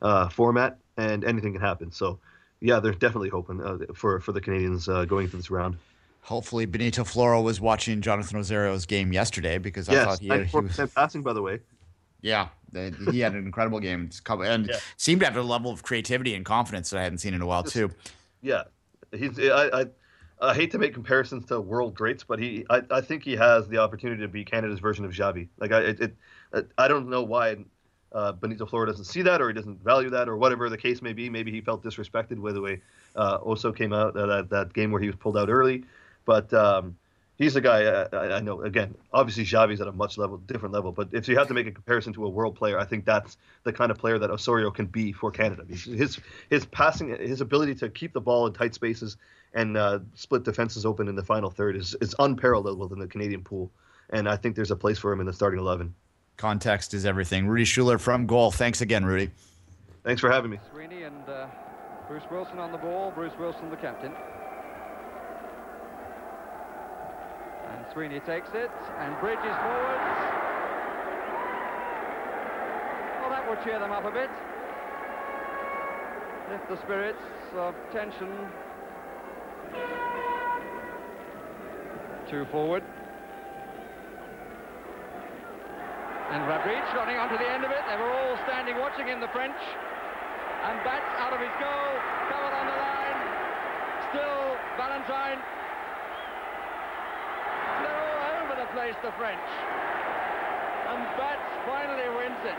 uh, 0.01 0.29
format 0.29 0.77
and 0.97 1.23
anything 1.25 1.53
can 1.53 1.61
happen. 1.61 1.91
So 1.91 2.19
yeah, 2.61 2.79
they're 2.79 2.91
definitely 2.91 3.29
hoping 3.29 3.61
uh, 3.61 3.77
for 3.93 4.19
for 4.19 4.31
the 4.31 4.41
Canadians 4.41 4.89
uh, 4.89 5.05
going 5.05 5.27
through 5.27 5.39
this 5.39 5.51
round. 5.51 5.77
Hopefully, 6.21 6.65
Benito 6.65 7.03
Floro 7.03 7.43
was 7.43 7.61
watching 7.61 8.01
Jonathan 8.01 8.39
Osorio's 8.39 8.85
game 8.85 9.13
yesterday 9.13 9.57
because 9.57 9.87
I 9.87 10.03
thought 10.03 10.19
he, 10.19 10.27
had, 10.27 10.45
he 10.45 10.57
was 10.57 10.91
passing. 10.93 11.21
By 11.21 11.33
the 11.33 11.41
way, 11.41 11.59
yeah, 12.21 12.49
he 13.11 13.19
had 13.19 13.33
an 13.33 13.45
incredible 13.45 13.79
game 13.79 14.09
and 14.27 14.67
yeah. 14.67 14.75
seemed 14.97 15.21
to 15.21 15.25
have 15.25 15.37
a 15.37 15.41
level 15.41 15.71
of 15.71 15.83
creativity 15.83 16.35
and 16.35 16.45
confidence 16.45 16.89
that 16.89 16.99
I 16.99 17.03
hadn't 17.03 17.19
seen 17.19 17.33
in 17.33 17.41
a 17.41 17.45
while 17.45 17.63
too. 17.63 17.89
Yeah, 18.41 18.63
he's. 19.11 19.39
I, 19.39 19.81
I, 19.81 19.85
I 20.41 20.53
hate 20.53 20.71
to 20.71 20.77
make 20.77 20.93
comparisons 20.93 21.45
to 21.47 21.59
world 21.61 21.95
greats, 21.95 22.23
but 22.23 22.39
he. 22.39 22.65
I, 22.69 22.81
I 22.91 23.01
think 23.01 23.23
he 23.23 23.35
has 23.37 23.67
the 23.67 23.77
opportunity 23.77 24.21
to 24.21 24.27
be 24.27 24.43
Canada's 24.43 24.79
version 24.79 25.05
of 25.05 25.11
Xavi. 25.11 25.47
Like 25.57 25.71
I, 25.71 25.79
it, 25.81 26.01
it 26.53 26.71
I 26.77 26.87
don't 26.87 27.09
know 27.09 27.23
why 27.23 27.57
uh, 28.11 28.31
Benito 28.33 28.65
Floro 28.65 28.87
doesn't 28.87 29.05
see 29.05 29.21
that, 29.23 29.41
or 29.41 29.47
he 29.47 29.53
doesn't 29.53 29.83
value 29.83 30.09
that, 30.09 30.27
or 30.27 30.37
whatever 30.37 30.69
the 30.69 30.77
case 30.77 31.01
may 31.01 31.13
be. 31.13 31.29
Maybe 31.29 31.51
he 31.51 31.61
felt 31.61 31.83
disrespected 31.83 32.39
with 32.39 32.55
the 32.55 32.61
way 32.61 32.81
uh, 33.15 33.39
Oso 33.39 33.75
came 33.75 33.93
out 33.93 34.15
uh, 34.15 34.25
that 34.25 34.49
that 34.49 34.73
game 34.73 34.91
where 34.91 35.01
he 35.01 35.07
was 35.07 35.15
pulled 35.15 35.37
out 35.37 35.49
early, 35.49 35.83
but. 36.25 36.53
Um, 36.53 36.95
he's 37.39 37.55
a 37.55 37.61
guy 37.61 37.85
uh, 37.85 38.07
I, 38.13 38.33
I, 38.33 38.39
know. 38.41 38.61
Again, 38.61 38.93
obviously 39.11 39.45
Xavi's 39.45 39.81
at 39.81 39.87
a 39.87 39.91
much 39.91 40.17
level, 40.17 40.37
different 40.37 40.73
level. 40.73 40.91
But 40.91 41.09
if 41.13 41.27
you 41.27 41.37
have 41.37 41.47
to 41.47 41.53
make 41.55 41.65
a 41.65 41.71
comparison 41.71 42.13
to 42.13 42.25
a 42.25 42.29
world 42.29 42.55
player, 42.55 42.77
I 42.77 42.85
think 42.85 43.05
that's 43.05 43.37
the 43.63 43.73
kind 43.73 43.89
of 43.89 43.97
player 43.97 44.19
that 44.19 44.29
Osorio 44.29 44.69
can 44.69 44.85
be 44.85 45.11
for 45.11 45.31
Canada. 45.31 45.63
His 45.67 46.19
his 46.49 46.65
passing, 46.65 47.09
his 47.17 47.41
ability 47.41 47.75
to 47.75 47.89
keep 47.89 48.13
the 48.13 48.21
ball 48.21 48.45
in 48.45 48.53
tight 48.53 48.75
spaces 48.75 49.17
and 49.53 49.77
uh, 49.77 49.99
split 50.13 50.43
defenses 50.43 50.85
open 50.85 51.07
in 51.07 51.15
the 51.15 51.23
final 51.23 51.49
third 51.49 51.75
is 51.75 51.95
is 52.01 52.13
unparalleled 52.19 52.77
within 52.77 52.99
the 52.99 53.07
Canadian 53.07 53.41
pool. 53.41 53.71
And 54.11 54.29
I 54.29 54.35
think 54.35 54.55
there's 54.55 54.71
a 54.71 54.75
place 54.75 54.99
for 54.99 55.11
him 55.11 55.19
in 55.19 55.25
the 55.25 55.33
starting 55.33 55.59
eleven. 55.59 55.95
Context 56.39 56.93
is 56.93 57.05
everything. 57.05 57.47
Rudi 57.49 57.65
Schuller 57.65 57.99
from 57.99 58.25
goal. 58.25 58.49
Thanks 58.49 58.79
again, 58.79 59.03
Rudi. 59.03 59.29
Thanks 60.05 60.21
for 60.21 60.31
having 60.31 60.51
me. 60.51 60.59
Sweeney 60.71 61.03
and 61.03 61.27
uh, 61.27 61.47
Bruce 62.07 62.23
Wilson 62.31 62.59
on 62.59 62.71
the 62.71 62.77
ball. 62.77 63.11
Bruce 63.11 63.33
Wilson, 63.37 63.69
the 63.69 63.75
captain. 63.75 64.13
And 67.67 67.85
Sweeney 67.91 68.21
takes 68.21 68.47
it 68.53 68.71
and 68.99 69.19
bridges 69.19 69.43
forwards. 69.43 70.15
Well, 73.19 73.29
that 73.31 73.45
will 73.45 73.61
cheer 73.65 73.77
them 73.77 73.91
up 73.91 74.05
a 74.05 74.11
bit. 74.11 74.29
Lift 76.49 76.69
the 76.69 76.81
spirits 76.85 77.21
of 77.57 77.75
tension. 77.91 78.47
Two 82.29 82.45
forward. 82.45 82.83
And 86.31 86.45
Rabridge 86.45 86.93
running 86.93 87.17
onto 87.17 87.37
the 87.37 87.49
end 87.49 87.65
of 87.65 87.71
it. 87.71 87.81
They 87.89 87.97
were 87.97 88.13
all 88.13 88.37
standing 88.45 88.77
watching 88.77 89.07
him, 89.07 89.19
the 89.19 89.29
French. 89.29 89.57
And 90.63 90.77
Bats 90.83 91.09
out 91.17 91.33
of 91.33 91.39
his 91.39 91.49
goal, 91.57 91.89
covered 92.29 92.53
on 92.53 92.65
the 92.69 92.77
line. 92.77 93.19
Still 94.13 94.57
Valentine 94.77 95.39
no 97.81 97.95
over 98.43 98.61
the 98.61 98.67
place, 98.73 98.95
the 99.01 99.11
French. 99.17 99.39
And 100.89 101.03
Bats 101.17 101.49
finally 101.65 102.09
wins 102.15 102.41
it. 102.45 102.57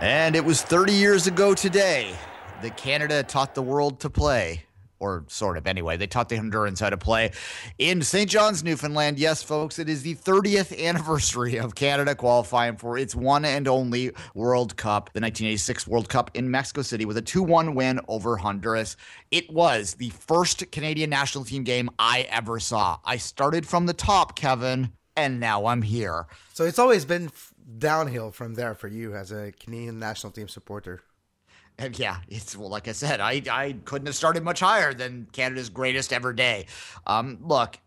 And 0.00 0.34
it 0.34 0.44
was 0.44 0.62
30 0.62 0.92
years 0.92 1.26
ago 1.26 1.54
today 1.54 2.14
that 2.62 2.76
Canada 2.76 3.22
taught 3.22 3.54
the 3.54 3.62
world 3.62 4.00
to 4.00 4.10
play 4.10 4.64
or 5.02 5.24
sort 5.26 5.56
of 5.56 5.66
anyway. 5.66 5.96
They 5.96 6.06
taught 6.06 6.28
the 6.28 6.36
Hondurans 6.36 6.78
how 6.78 6.88
to 6.88 6.96
play 6.96 7.32
in 7.76 8.02
St. 8.02 8.30
John's, 8.30 8.62
Newfoundland. 8.62 9.18
Yes, 9.18 9.42
folks, 9.42 9.80
it 9.80 9.88
is 9.88 10.02
the 10.02 10.14
30th 10.14 10.78
anniversary 10.80 11.56
of 11.56 11.74
Canada 11.74 12.14
qualifying 12.14 12.76
for 12.76 12.96
its 12.96 13.12
one 13.12 13.44
and 13.44 13.66
only 13.66 14.12
World 14.34 14.76
Cup, 14.76 15.06
the 15.12 15.20
1986 15.20 15.88
World 15.88 16.08
Cup 16.08 16.30
in 16.34 16.48
Mexico 16.48 16.82
City, 16.82 17.04
with 17.04 17.16
a 17.16 17.22
2 17.22 17.42
1 17.42 17.74
win 17.74 17.98
over 18.06 18.36
Honduras. 18.36 18.96
It 19.32 19.52
was 19.52 19.94
the 19.94 20.10
first 20.10 20.70
Canadian 20.70 21.10
national 21.10 21.44
team 21.44 21.64
game 21.64 21.90
I 21.98 22.28
ever 22.30 22.60
saw. 22.60 22.98
I 23.04 23.16
started 23.16 23.66
from 23.66 23.86
the 23.86 23.94
top, 23.94 24.36
Kevin, 24.36 24.92
and 25.16 25.40
now 25.40 25.66
I'm 25.66 25.82
here. 25.82 26.28
So 26.54 26.64
it's 26.64 26.78
always 26.78 27.04
been 27.04 27.32
downhill 27.78 28.30
from 28.30 28.54
there 28.54 28.74
for 28.74 28.86
you 28.86 29.16
as 29.16 29.32
a 29.32 29.50
Canadian 29.50 29.98
national 29.98 30.32
team 30.32 30.46
supporter. 30.46 31.02
And 31.78 31.98
yeah, 31.98 32.18
it's 32.28 32.56
well, 32.56 32.68
like 32.68 32.88
I 32.88 32.92
said, 32.92 33.20
I 33.20 33.42
I 33.50 33.76
couldn't 33.84 34.06
have 34.06 34.14
started 34.14 34.42
much 34.42 34.60
higher 34.60 34.94
than 34.94 35.26
Canada's 35.32 35.68
greatest 35.68 36.12
ever 36.12 36.32
day. 36.32 36.66
Um, 37.06 37.38
look, 37.42 37.78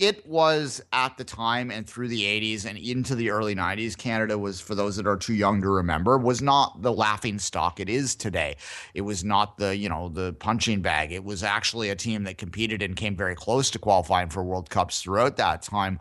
it 0.00 0.26
was 0.26 0.80
at 0.94 1.18
the 1.18 1.24
time 1.24 1.70
and 1.70 1.86
through 1.86 2.08
the 2.08 2.22
80s 2.22 2.64
and 2.64 2.78
into 2.78 3.14
the 3.14 3.28
early 3.28 3.54
90s 3.54 3.96
canada 3.98 4.38
was 4.38 4.58
for 4.58 4.74
those 4.74 4.96
that 4.96 5.06
are 5.06 5.18
too 5.18 5.34
young 5.34 5.60
to 5.60 5.68
remember 5.68 6.16
was 6.16 6.40
not 6.40 6.80
the 6.80 6.90
laughing 6.90 7.38
stock 7.38 7.78
it 7.78 7.90
is 7.90 8.14
today. 8.14 8.56
It 8.94 9.02
was 9.02 9.22
not 9.22 9.58
the 9.58 9.76
you 9.76 9.88
know 9.88 10.08
the 10.08 10.32
punching 10.32 10.80
bag. 10.80 11.12
It 11.12 11.22
was 11.22 11.44
actually 11.44 11.90
a 11.90 11.96
team 11.96 12.24
that 12.24 12.38
competed 12.38 12.82
and 12.82 12.96
came 12.96 13.14
very 13.14 13.34
close 13.34 13.70
to 13.70 13.78
qualifying 13.78 14.30
for 14.30 14.42
world 14.42 14.70
cups 14.70 15.02
throughout 15.02 15.36
that 15.36 15.62
time 15.62 16.00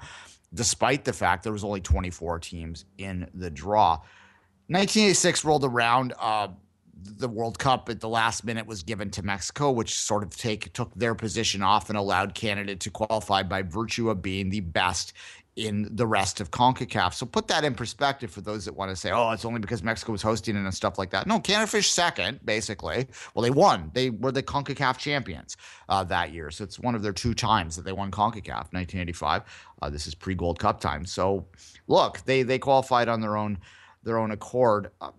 despite 0.53 1.05
the 1.05 1.13
fact 1.13 1.43
there 1.43 1.53
was 1.53 1.63
only 1.63 1.81
24 1.81 2.39
teams 2.39 2.85
in 2.97 3.29
the 3.33 3.49
draw. 3.51 3.91
1986 4.67 5.45
rolled 5.45 5.65
around 5.65 6.13
uh, 6.19 6.47
the 7.03 7.27
World 7.27 7.59
Cup 7.59 7.89
at 7.89 7.99
the 7.99 8.09
last 8.09 8.43
minute 8.43 8.65
was 8.65 8.83
given 8.83 9.09
to 9.11 9.23
Mexico, 9.23 9.71
which 9.71 9.95
sort 9.95 10.23
of 10.23 10.35
take 10.35 10.73
took 10.73 10.93
their 10.95 11.15
position 11.15 11.61
off 11.61 11.89
and 11.89 11.97
allowed 11.97 12.33
Canada 12.33 12.75
to 12.75 12.89
qualify 12.89 13.43
by 13.43 13.61
virtue 13.61 14.09
of 14.09 14.21
being 14.21 14.49
the 14.49 14.61
best 14.61 15.13
in 15.55 15.89
the 15.91 16.07
rest 16.07 16.39
of 16.39 16.51
CONCACAF. 16.51 17.13
So 17.13 17.25
put 17.25 17.47
that 17.49 17.65
in 17.65 17.73
perspective 17.75 18.31
for 18.31 18.39
those 18.39 18.63
that 18.63 18.75
want 18.75 18.91
to 18.91 18.95
say, 18.95 19.11
oh, 19.11 19.31
it's 19.31 19.43
only 19.43 19.59
because 19.59 19.83
Mexico 19.83 20.13
was 20.13 20.21
hosting 20.21 20.55
it 20.55 20.59
and 20.59 20.73
stuff 20.73 20.97
like 20.97 21.09
that. 21.09 21.27
No, 21.27 21.39
Canada 21.39 21.67
finished 21.67 21.93
second, 21.93 22.39
basically. 22.45 23.07
Well, 23.33 23.43
they 23.43 23.49
won. 23.49 23.91
They 23.93 24.09
were 24.09 24.31
the 24.31 24.41
CONCACAF 24.41 24.97
champions 24.97 25.57
uh, 25.89 26.05
that 26.05 26.31
year. 26.31 26.49
So 26.49 26.63
it's 26.63 26.79
one 26.79 26.95
of 26.95 27.01
their 27.01 27.11
two 27.11 27.33
times 27.33 27.75
that 27.75 27.83
they 27.83 27.91
won 27.91 28.09
CONCACAF, 28.09 28.71
1985. 28.71 29.43
Uh, 29.81 29.89
this 29.89 30.07
is 30.07 30.15
pre-Gold 30.15 30.59
Cup 30.59 30.79
time. 30.79 31.05
So 31.05 31.45
look, 31.87 32.21
they 32.25 32.43
they 32.43 32.57
qualified 32.59 33.09
on 33.09 33.19
their 33.19 33.35
own 33.35 33.57
their 34.03 34.17
own 34.17 34.31
accord. 34.31 34.91
Uh, 35.01 35.11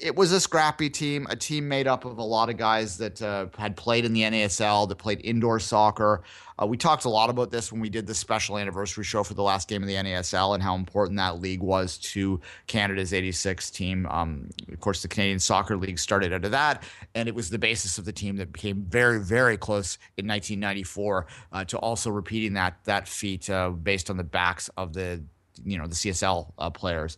it 0.00 0.16
was 0.16 0.32
a 0.32 0.40
scrappy 0.40 0.90
team, 0.90 1.26
a 1.30 1.36
team 1.36 1.68
made 1.68 1.86
up 1.86 2.04
of 2.04 2.18
a 2.18 2.22
lot 2.22 2.48
of 2.48 2.56
guys 2.56 2.98
that 2.98 3.20
uh, 3.20 3.46
had 3.56 3.76
played 3.76 4.04
in 4.04 4.12
the 4.12 4.22
NASL, 4.22 4.88
that 4.88 4.96
played 4.96 5.20
indoor 5.24 5.58
soccer. 5.58 6.22
Uh, 6.60 6.66
we 6.66 6.76
talked 6.76 7.04
a 7.04 7.08
lot 7.08 7.30
about 7.30 7.50
this 7.50 7.70
when 7.70 7.80
we 7.80 7.88
did 7.88 8.06
the 8.06 8.14
special 8.14 8.58
anniversary 8.58 9.04
show 9.04 9.22
for 9.22 9.34
the 9.34 9.42
last 9.42 9.68
game 9.68 9.82
of 9.82 9.88
the 9.88 9.94
NASL 9.94 10.54
and 10.54 10.62
how 10.62 10.74
important 10.74 11.16
that 11.16 11.40
league 11.40 11.60
was 11.60 11.98
to 11.98 12.40
Canada's 12.66 13.12
86 13.12 13.70
team. 13.70 14.06
Um, 14.06 14.50
of 14.72 14.80
course, 14.80 15.02
the 15.02 15.08
Canadian 15.08 15.38
Soccer 15.38 15.76
League 15.76 15.98
started 15.98 16.32
out 16.32 16.44
of 16.44 16.50
that, 16.52 16.82
and 17.14 17.28
it 17.28 17.34
was 17.34 17.50
the 17.50 17.58
basis 17.58 17.98
of 17.98 18.04
the 18.04 18.12
team 18.12 18.36
that 18.36 18.52
became 18.52 18.84
very, 18.88 19.20
very 19.20 19.56
close 19.56 19.98
in 20.16 20.26
1994 20.26 21.26
uh, 21.52 21.64
to 21.64 21.78
also 21.78 22.10
repeating 22.10 22.54
that 22.54 22.78
that 22.84 23.08
feat 23.08 23.48
uh, 23.50 23.70
based 23.70 24.10
on 24.10 24.16
the 24.16 24.24
backs 24.24 24.68
of 24.76 24.92
the 24.92 25.22
you 25.64 25.78
know 25.78 25.86
the 25.86 25.94
CSL 25.94 26.52
uh, 26.58 26.70
players. 26.70 27.16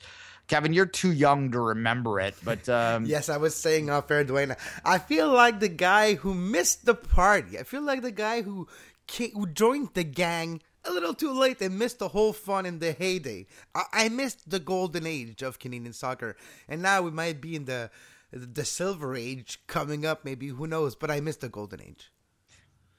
Kevin, 0.51 0.73
you're 0.73 0.85
too 0.85 1.13
young 1.13 1.53
to 1.53 1.61
remember 1.61 2.19
it, 2.19 2.35
but 2.43 2.69
um, 2.69 3.05
yes, 3.05 3.29
I 3.29 3.37
was 3.37 3.55
saying 3.55 3.89
off 3.89 4.09
fair, 4.09 4.25
Duane. 4.25 4.57
I 4.85 4.99
feel 4.99 5.29
like 5.29 5.61
the 5.61 5.69
guy 5.69 6.15
who 6.15 6.35
missed 6.35 6.87
the 6.87 6.97
party. 6.97 7.57
I 7.57 7.63
feel 7.63 7.83
like 7.83 8.03
the 8.03 8.11
guy 8.11 8.43
who 8.43 8.67
came, 9.07 9.31
who 9.31 9.47
joined 9.47 9.91
the 9.95 10.03
gang 10.03 10.61
a 10.85 10.91
little 10.91 11.15
too 11.15 11.31
late 11.33 11.61
and 11.63 11.79
missed 11.79 12.01
the 12.01 12.09
whole 12.09 12.33
fun 12.33 12.67
in 12.67 12.81
the 12.81 12.91
heyday. 12.91 13.47
I, 13.77 13.85
I 13.93 14.09
missed 14.09 14.51
the 14.51 14.59
golden 14.59 15.07
age 15.07 15.41
of 15.41 15.61
Canadian 15.61 15.93
soccer, 15.93 16.37
and 16.69 16.83
now 16.83 17.03
we 17.03 17.13
might 17.13 17.41
be 17.41 17.55
in 17.55 17.67
the 17.67 17.89
the 18.33 18.65
silver 18.65 19.15
age 19.15 19.61
coming 19.69 20.05
up. 20.05 20.25
Maybe 20.25 20.49
who 20.49 20.67
knows? 20.67 20.97
But 20.97 21.13
I 21.13 21.21
missed 21.21 21.43
the 21.43 21.49
golden 21.49 21.81
age. 21.81 22.11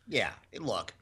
Yeah, 0.07 0.31
look, 0.57 0.93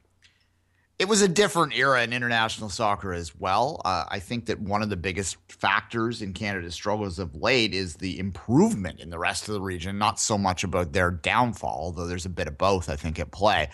it 1.00 1.08
was 1.08 1.22
a 1.22 1.28
different 1.28 1.74
era 1.74 2.02
in 2.02 2.12
international 2.12 2.68
soccer 2.68 3.14
as 3.14 3.34
well. 3.34 3.80
Uh, 3.86 4.04
I 4.06 4.18
think 4.18 4.44
that 4.46 4.60
one 4.60 4.82
of 4.82 4.90
the 4.90 4.98
biggest 4.98 5.38
factors 5.48 6.20
in 6.20 6.34
Canada's 6.34 6.74
struggles 6.74 7.18
of 7.18 7.34
late 7.34 7.72
is 7.72 7.94
the 7.94 8.18
improvement 8.18 9.00
in 9.00 9.08
the 9.08 9.18
rest 9.18 9.48
of 9.48 9.54
the 9.54 9.62
region, 9.62 9.96
not 9.96 10.20
so 10.20 10.36
much 10.36 10.62
about 10.62 10.92
their 10.92 11.10
downfall, 11.10 11.78
although 11.80 12.06
there's 12.06 12.26
a 12.26 12.28
bit 12.28 12.48
of 12.48 12.58
both, 12.58 12.90
I 12.90 12.96
think, 12.96 13.18
at 13.18 13.30
play. 13.30 13.70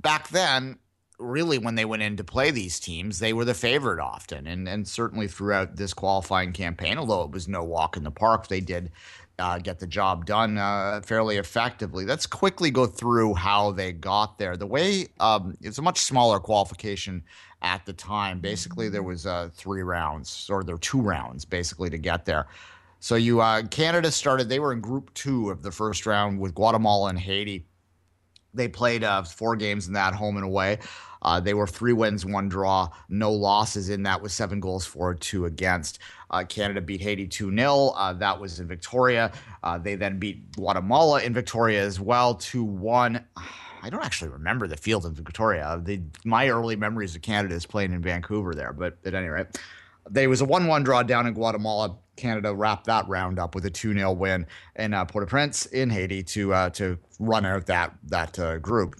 Back 0.00 0.28
then, 0.28 0.78
really, 1.18 1.58
when 1.58 1.74
they 1.74 1.84
went 1.84 2.04
in 2.04 2.16
to 2.18 2.24
play 2.24 2.52
these 2.52 2.78
teams, 2.78 3.18
they 3.18 3.32
were 3.32 3.44
the 3.44 3.52
favorite 3.52 3.98
often. 3.98 4.46
And, 4.46 4.68
and 4.68 4.86
certainly 4.86 5.26
throughout 5.26 5.74
this 5.74 5.92
qualifying 5.92 6.52
campaign, 6.52 6.98
although 6.98 7.24
it 7.24 7.32
was 7.32 7.48
no 7.48 7.64
walk 7.64 7.96
in 7.96 8.04
the 8.04 8.12
park, 8.12 8.46
they 8.46 8.60
did 8.60 8.92
uh, 9.38 9.58
get 9.58 9.78
the 9.78 9.86
job 9.86 10.26
done 10.26 10.58
uh, 10.58 11.00
fairly 11.04 11.36
effectively. 11.36 12.04
Let's 12.04 12.26
quickly 12.26 12.70
go 12.70 12.86
through 12.86 13.34
how 13.34 13.72
they 13.72 13.92
got 13.92 14.38
there. 14.38 14.56
The 14.56 14.66
way 14.66 15.08
um, 15.20 15.56
it's 15.60 15.78
a 15.78 15.82
much 15.82 15.98
smaller 15.98 16.38
qualification 16.38 17.22
at 17.62 17.84
the 17.86 17.92
time. 17.92 18.40
Basically, 18.40 18.88
there 18.88 19.02
was 19.02 19.26
uh, 19.26 19.50
three 19.52 19.82
rounds, 19.82 20.48
or 20.50 20.62
there 20.62 20.74
were 20.74 20.80
two 20.80 21.00
rounds 21.00 21.44
basically 21.44 21.90
to 21.90 21.98
get 21.98 22.24
there. 22.24 22.46
So 23.00 23.16
you 23.16 23.40
uh, 23.40 23.62
Canada 23.64 24.10
started. 24.10 24.48
They 24.48 24.60
were 24.60 24.72
in 24.72 24.80
Group 24.80 25.12
Two 25.14 25.50
of 25.50 25.62
the 25.62 25.72
first 25.72 26.06
round 26.06 26.38
with 26.38 26.54
Guatemala 26.54 27.10
and 27.10 27.18
Haiti. 27.18 27.66
They 28.54 28.68
played 28.68 29.02
uh, 29.02 29.24
four 29.24 29.56
games 29.56 29.88
in 29.88 29.94
that, 29.94 30.14
home 30.14 30.36
and 30.36 30.44
away. 30.44 30.78
Uh, 31.24 31.40
they 31.40 31.54
were 31.54 31.66
three 31.66 31.92
wins, 31.92 32.26
one 32.26 32.48
draw, 32.48 32.88
no 33.08 33.32
losses 33.32 33.88
in 33.88 34.02
that 34.02 34.20
with 34.20 34.32
seven 34.32 34.60
goals 34.60 34.84
for, 34.84 35.14
two 35.14 35.46
against. 35.46 35.98
Uh, 36.30 36.44
Canada 36.44 36.80
beat 36.80 37.00
Haiti 37.00 37.26
2 37.26 37.54
0. 37.54 37.92
Uh, 37.96 38.12
that 38.14 38.40
was 38.40 38.60
in 38.60 38.66
Victoria. 38.66 39.32
Uh, 39.62 39.78
they 39.78 39.94
then 39.94 40.18
beat 40.18 40.52
Guatemala 40.52 41.22
in 41.22 41.32
Victoria 41.32 41.82
as 41.82 42.00
well, 42.00 42.34
2 42.34 42.64
1. 42.64 43.24
I 43.82 43.90
don't 43.90 44.04
actually 44.04 44.30
remember 44.30 44.66
the 44.66 44.76
field 44.76 45.04
in 45.04 45.14
Victoria. 45.14 45.80
The, 45.82 46.00
my 46.24 46.48
early 46.48 46.74
memories 46.74 47.14
of 47.14 47.22
Canada 47.22 47.54
is 47.54 47.66
playing 47.66 47.92
in 47.92 48.00
Vancouver 48.00 48.54
there, 48.54 48.72
but 48.72 48.96
at 49.04 49.14
any 49.14 49.28
rate, 49.28 49.46
there 50.08 50.28
was 50.28 50.40
a 50.40 50.44
1 50.44 50.66
1 50.66 50.82
draw 50.82 51.02
down 51.02 51.26
in 51.26 51.34
Guatemala. 51.34 51.98
Canada 52.16 52.54
wrapped 52.54 52.86
that 52.86 53.08
round 53.08 53.38
up 53.38 53.54
with 53.54 53.64
a 53.66 53.70
2 53.70 53.94
0 53.94 54.12
win 54.12 54.46
in 54.76 54.94
uh, 54.94 55.04
Port 55.04 55.24
au 55.24 55.26
Prince 55.26 55.66
in 55.66 55.90
Haiti 55.90 56.22
to, 56.22 56.52
uh, 56.52 56.70
to 56.70 56.98
run 57.18 57.44
out 57.44 57.66
that, 57.66 57.94
that 58.04 58.60
group. 58.62 58.96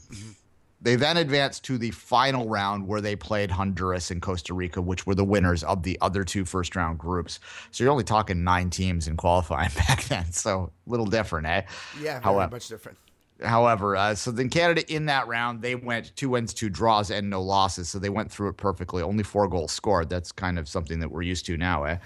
They 0.84 0.96
then 0.96 1.16
advanced 1.16 1.64
to 1.64 1.78
the 1.78 1.92
final 1.92 2.46
round 2.46 2.86
where 2.86 3.00
they 3.00 3.16
played 3.16 3.50
Honduras 3.50 4.10
and 4.10 4.20
Costa 4.20 4.52
Rica, 4.52 4.82
which 4.82 5.06
were 5.06 5.14
the 5.14 5.24
winners 5.24 5.64
of 5.64 5.82
the 5.82 5.96
other 6.02 6.24
two 6.24 6.44
first 6.44 6.76
round 6.76 6.98
groups. 6.98 7.40
So 7.70 7.82
you're 7.82 7.90
only 7.90 8.04
talking 8.04 8.44
nine 8.44 8.68
teams 8.68 9.08
in 9.08 9.16
qualifying 9.16 9.70
back 9.88 10.04
then. 10.04 10.30
So 10.30 10.70
a 10.86 10.90
little 10.90 11.06
different, 11.06 11.46
eh? 11.46 11.62
Yeah, 11.96 12.20
very 12.20 12.22
However, 12.22 12.50
much 12.50 12.68
different. 12.68 12.98
However, 13.42 13.96
uh, 13.96 14.14
so 14.14 14.30
then 14.30 14.50
Canada 14.50 14.84
in 14.92 15.06
that 15.06 15.26
round, 15.26 15.62
they 15.62 15.74
went 15.74 16.14
two 16.16 16.28
wins, 16.28 16.52
two 16.52 16.68
draws, 16.68 17.10
and 17.10 17.30
no 17.30 17.40
losses. 17.40 17.88
So 17.88 17.98
they 17.98 18.10
went 18.10 18.30
through 18.30 18.50
it 18.50 18.58
perfectly. 18.58 19.02
Only 19.02 19.24
four 19.24 19.48
goals 19.48 19.72
scored. 19.72 20.10
That's 20.10 20.32
kind 20.32 20.58
of 20.58 20.68
something 20.68 21.00
that 21.00 21.10
we're 21.10 21.22
used 21.22 21.46
to 21.46 21.56
now, 21.56 21.84
eh? 21.84 21.96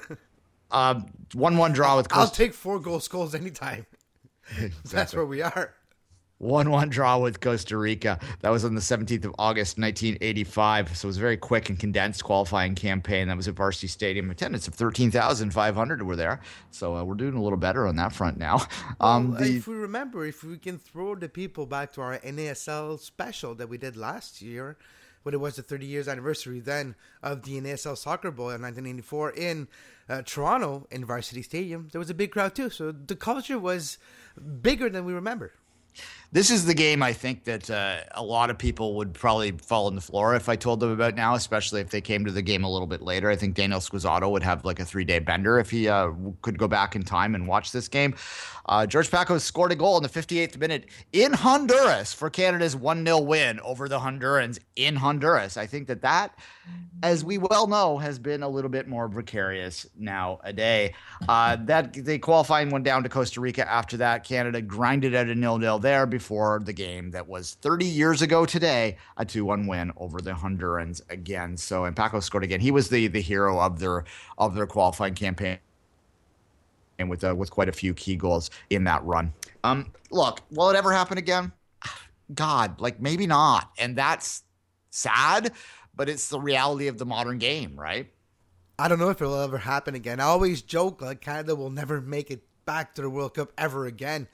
um, 0.70 1.06
one 1.32 1.56
one 1.56 1.72
draw 1.72 1.96
with. 1.96 2.08
Costa- 2.08 2.20
I'll 2.20 2.30
take 2.30 2.54
four 2.54 2.78
goal 2.78 3.00
scores 3.00 3.34
anytime. 3.34 3.86
exactly. 4.50 4.72
That's 4.92 5.14
where 5.14 5.26
we 5.26 5.42
are. 5.42 5.74
1 6.38 6.70
1 6.70 6.88
draw 6.88 7.18
with 7.18 7.40
Costa 7.40 7.76
Rica. 7.76 8.18
That 8.40 8.50
was 8.50 8.64
on 8.64 8.74
the 8.74 8.80
17th 8.80 9.24
of 9.24 9.34
August, 9.38 9.78
1985. 9.78 10.96
So 10.96 11.06
it 11.06 11.08
was 11.08 11.16
a 11.16 11.20
very 11.20 11.36
quick 11.36 11.68
and 11.68 11.78
condensed 11.78 12.24
qualifying 12.24 12.74
campaign. 12.74 13.28
That 13.28 13.36
was 13.36 13.46
at 13.46 13.54
Varsity 13.54 13.86
Stadium. 13.86 14.30
Attendance 14.30 14.66
of 14.66 14.74
13,500 14.74 16.02
were 16.02 16.16
there. 16.16 16.40
So 16.70 16.96
uh, 16.96 17.04
we're 17.04 17.14
doing 17.14 17.34
a 17.34 17.42
little 17.42 17.58
better 17.58 17.86
on 17.86 17.96
that 17.96 18.12
front 18.12 18.38
now. 18.38 18.66
Um, 19.00 19.32
well, 19.32 19.40
the, 19.40 19.56
if 19.56 19.66
we 19.66 19.74
remember, 19.74 20.24
if 20.24 20.44
we 20.44 20.56
can 20.56 20.78
throw 20.78 21.14
the 21.14 21.28
people 21.28 21.66
back 21.66 21.92
to 21.92 22.00
our 22.00 22.18
NASL 22.18 22.98
special 22.98 23.54
that 23.56 23.68
we 23.68 23.76
did 23.76 23.96
last 23.96 24.40
year, 24.40 24.76
when 25.24 25.34
it 25.34 25.40
was 25.40 25.56
the 25.56 25.62
30 25.62 25.86
years 25.86 26.06
anniversary 26.06 26.60
then 26.60 26.94
of 27.22 27.42
the 27.42 27.60
NASL 27.60 27.98
Soccer 27.98 28.30
Bowl 28.30 28.50
in 28.50 28.62
1984 28.62 29.30
in 29.32 29.68
uh, 30.08 30.22
Toronto 30.22 30.86
in 30.90 31.04
Varsity 31.04 31.42
Stadium, 31.42 31.88
there 31.92 31.98
was 31.98 32.10
a 32.10 32.14
big 32.14 32.30
crowd 32.30 32.54
too. 32.54 32.70
So 32.70 32.92
the 32.92 33.16
culture 33.16 33.58
was 33.58 33.98
bigger 34.62 34.88
than 34.88 35.04
we 35.04 35.12
remember 35.12 35.52
this 36.34 36.50
is 36.50 36.66
the 36.66 36.74
game 36.74 37.00
I 37.00 37.12
think 37.12 37.44
that 37.44 37.70
uh, 37.70 37.98
a 38.10 38.22
lot 38.22 38.50
of 38.50 38.58
people 38.58 38.96
would 38.96 39.14
probably 39.14 39.52
fall 39.52 39.86
on 39.86 39.94
the 39.94 40.00
floor 40.00 40.34
if 40.34 40.48
I 40.48 40.56
told 40.56 40.80
them 40.80 40.90
about 40.90 41.14
now, 41.14 41.36
especially 41.36 41.80
if 41.80 41.90
they 41.90 42.00
came 42.00 42.24
to 42.24 42.32
the 42.32 42.42
game 42.42 42.64
a 42.64 42.68
little 42.68 42.88
bit 42.88 43.02
later. 43.02 43.30
I 43.30 43.36
think 43.36 43.54
Daniel 43.54 43.78
Squizzato 43.78 44.28
would 44.32 44.42
have 44.42 44.64
like 44.64 44.80
a 44.80 44.84
three 44.84 45.04
day 45.04 45.20
bender 45.20 45.60
if 45.60 45.70
he 45.70 45.88
uh, 45.88 46.10
could 46.42 46.58
go 46.58 46.66
back 46.66 46.96
in 46.96 47.04
time 47.04 47.36
and 47.36 47.46
watch 47.46 47.70
this 47.70 47.86
game. 47.86 48.16
Uh, 48.66 48.84
George 48.84 49.10
Pakos 49.10 49.42
scored 49.42 49.70
a 49.70 49.76
goal 49.76 49.96
in 49.96 50.02
the 50.02 50.08
58th 50.08 50.58
minute 50.58 50.86
in 51.12 51.32
Honduras 51.32 52.12
for 52.12 52.30
Canada's 52.30 52.74
1 52.74 53.04
0 53.04 53.20
win 53.20 53.60
over 53.60 53.88
the 53.88 54.00
Hondurans 54.00 54.58
in 54.74 54.96
Honduras. 54.96 55.56
I 55.56 55.66
think 55.66 55.86
that 55.86 56.02
that, 56.02 56.36
as 57.04 57.24
we 57.24 57.38
well 57.38 57.68
know, 57.68 57.98
has 57.98 58.18
been 58.18 58.42
a 58.42 58.48
little 58.48 58.70
bit 58.70 58.88
more 58.88 59.08
precarious 59.08 59.86
now 59.96 60.40
a 60.42 60.52
day. 60.52 60.94
Uh, 61.28 61.56
that 61.66 61.92
they 61.92 62.18
qualifying 62.18 62.70
one 62.70 62.82
down 62.82 63.04
to 63.04 63.08
Costa 63.08 63.40
Rica 63.40 63.70
after 63.70 63.98
that. 63.98 64.24
Canada 64.24 64.60
grinded 64.60 65.14
out 65.14 65.28
a 65.28 65.34
nil 65.34 65.58
nil 65.58 65.78
there 65.78 66.06
before 66.06 66.23
the 66.28 66.72
game 66.72 67.10
that 67.12 67.28
was 67.28 67.54
30 67.60 67.84
years 67.84 68.22
ago 68.22 68.46
today, 68.46 68.96
a 69.16 69.24
2 69.24 69.44
1 69.44 69.66
win 69.66 69.92
over 69.96 70.20
the 70.20 70.32
Hondurans 70.32 71.00
again. 71.10 71.56
So, 71.56 71.84
and 71.84 71.96
Paco 71.96 72.20
scored 72.20 72.44
again. 72.44 72.60
He 72.60 72.70
was 72.70 72.88
the, 72.88 73.06
the 73.06 73.20
hero 73.20 73.60
of 73.60 73.78
their, 73.78 74.04
of 74.38 74.54
their 74.54 74.66
qualifying 74.66 75.14
campaign 75.14 75.58
and 76.98 77.10
with 77.10 77.24
uh, 77.24 77.34
with 77.34 77.50
quite 77.50 77.68
a 77.68 77.72
few 77.72 77.94
key 77.94 78.16
goals 78.16 78.50
in 78.70 78.84
that 78.84 79.04
run. 79.04 79.32
Um, 79.62 79.92
look, 80.10 80.40
will 80.50 80.70
it 80.70 80.76
ever 80.76 80.92
happen 80.92 81.18
again? 81.18 81.52
God, 82.34 82.80
like 82.80 83.00
maybe 83.00 83.26
not, 83.26 83.70
and 83.78 83.96
that's 83.96 84.42
sad, 84.90 85.52
but 85.94 86.08
it's 86.08 86.28
the 86.28 86.40
reality 86.40 86.88
of 86.88 86.98
the 86.98 87.06
modern 87.06 87.38
game, 87.38 87.78
right? 87.78 88.10
I 88.78 88.88
don't 88.88 88.98
know 88.98 89.10
if 89.10 89.20
it'll 89.22 89.40
ever 89.40 89.58
happen 89.58 89.94
again. 89.94 90.18
I 90.20 90.24
always 90.24 90.62
joke 90.62 91.00
like 91.00 91.20
Canada 91.20 91.54
will 91.54 91.70
never 91.70 92.00
make 92.00 92.30
it 92.30 92.42
back 92.64 92.94
to 92.94 93.02
the 93.02 93.10
World 93.10 93.34
Cup 93.34 93.52
ever 93.56 93.86
again, 93.86 94.26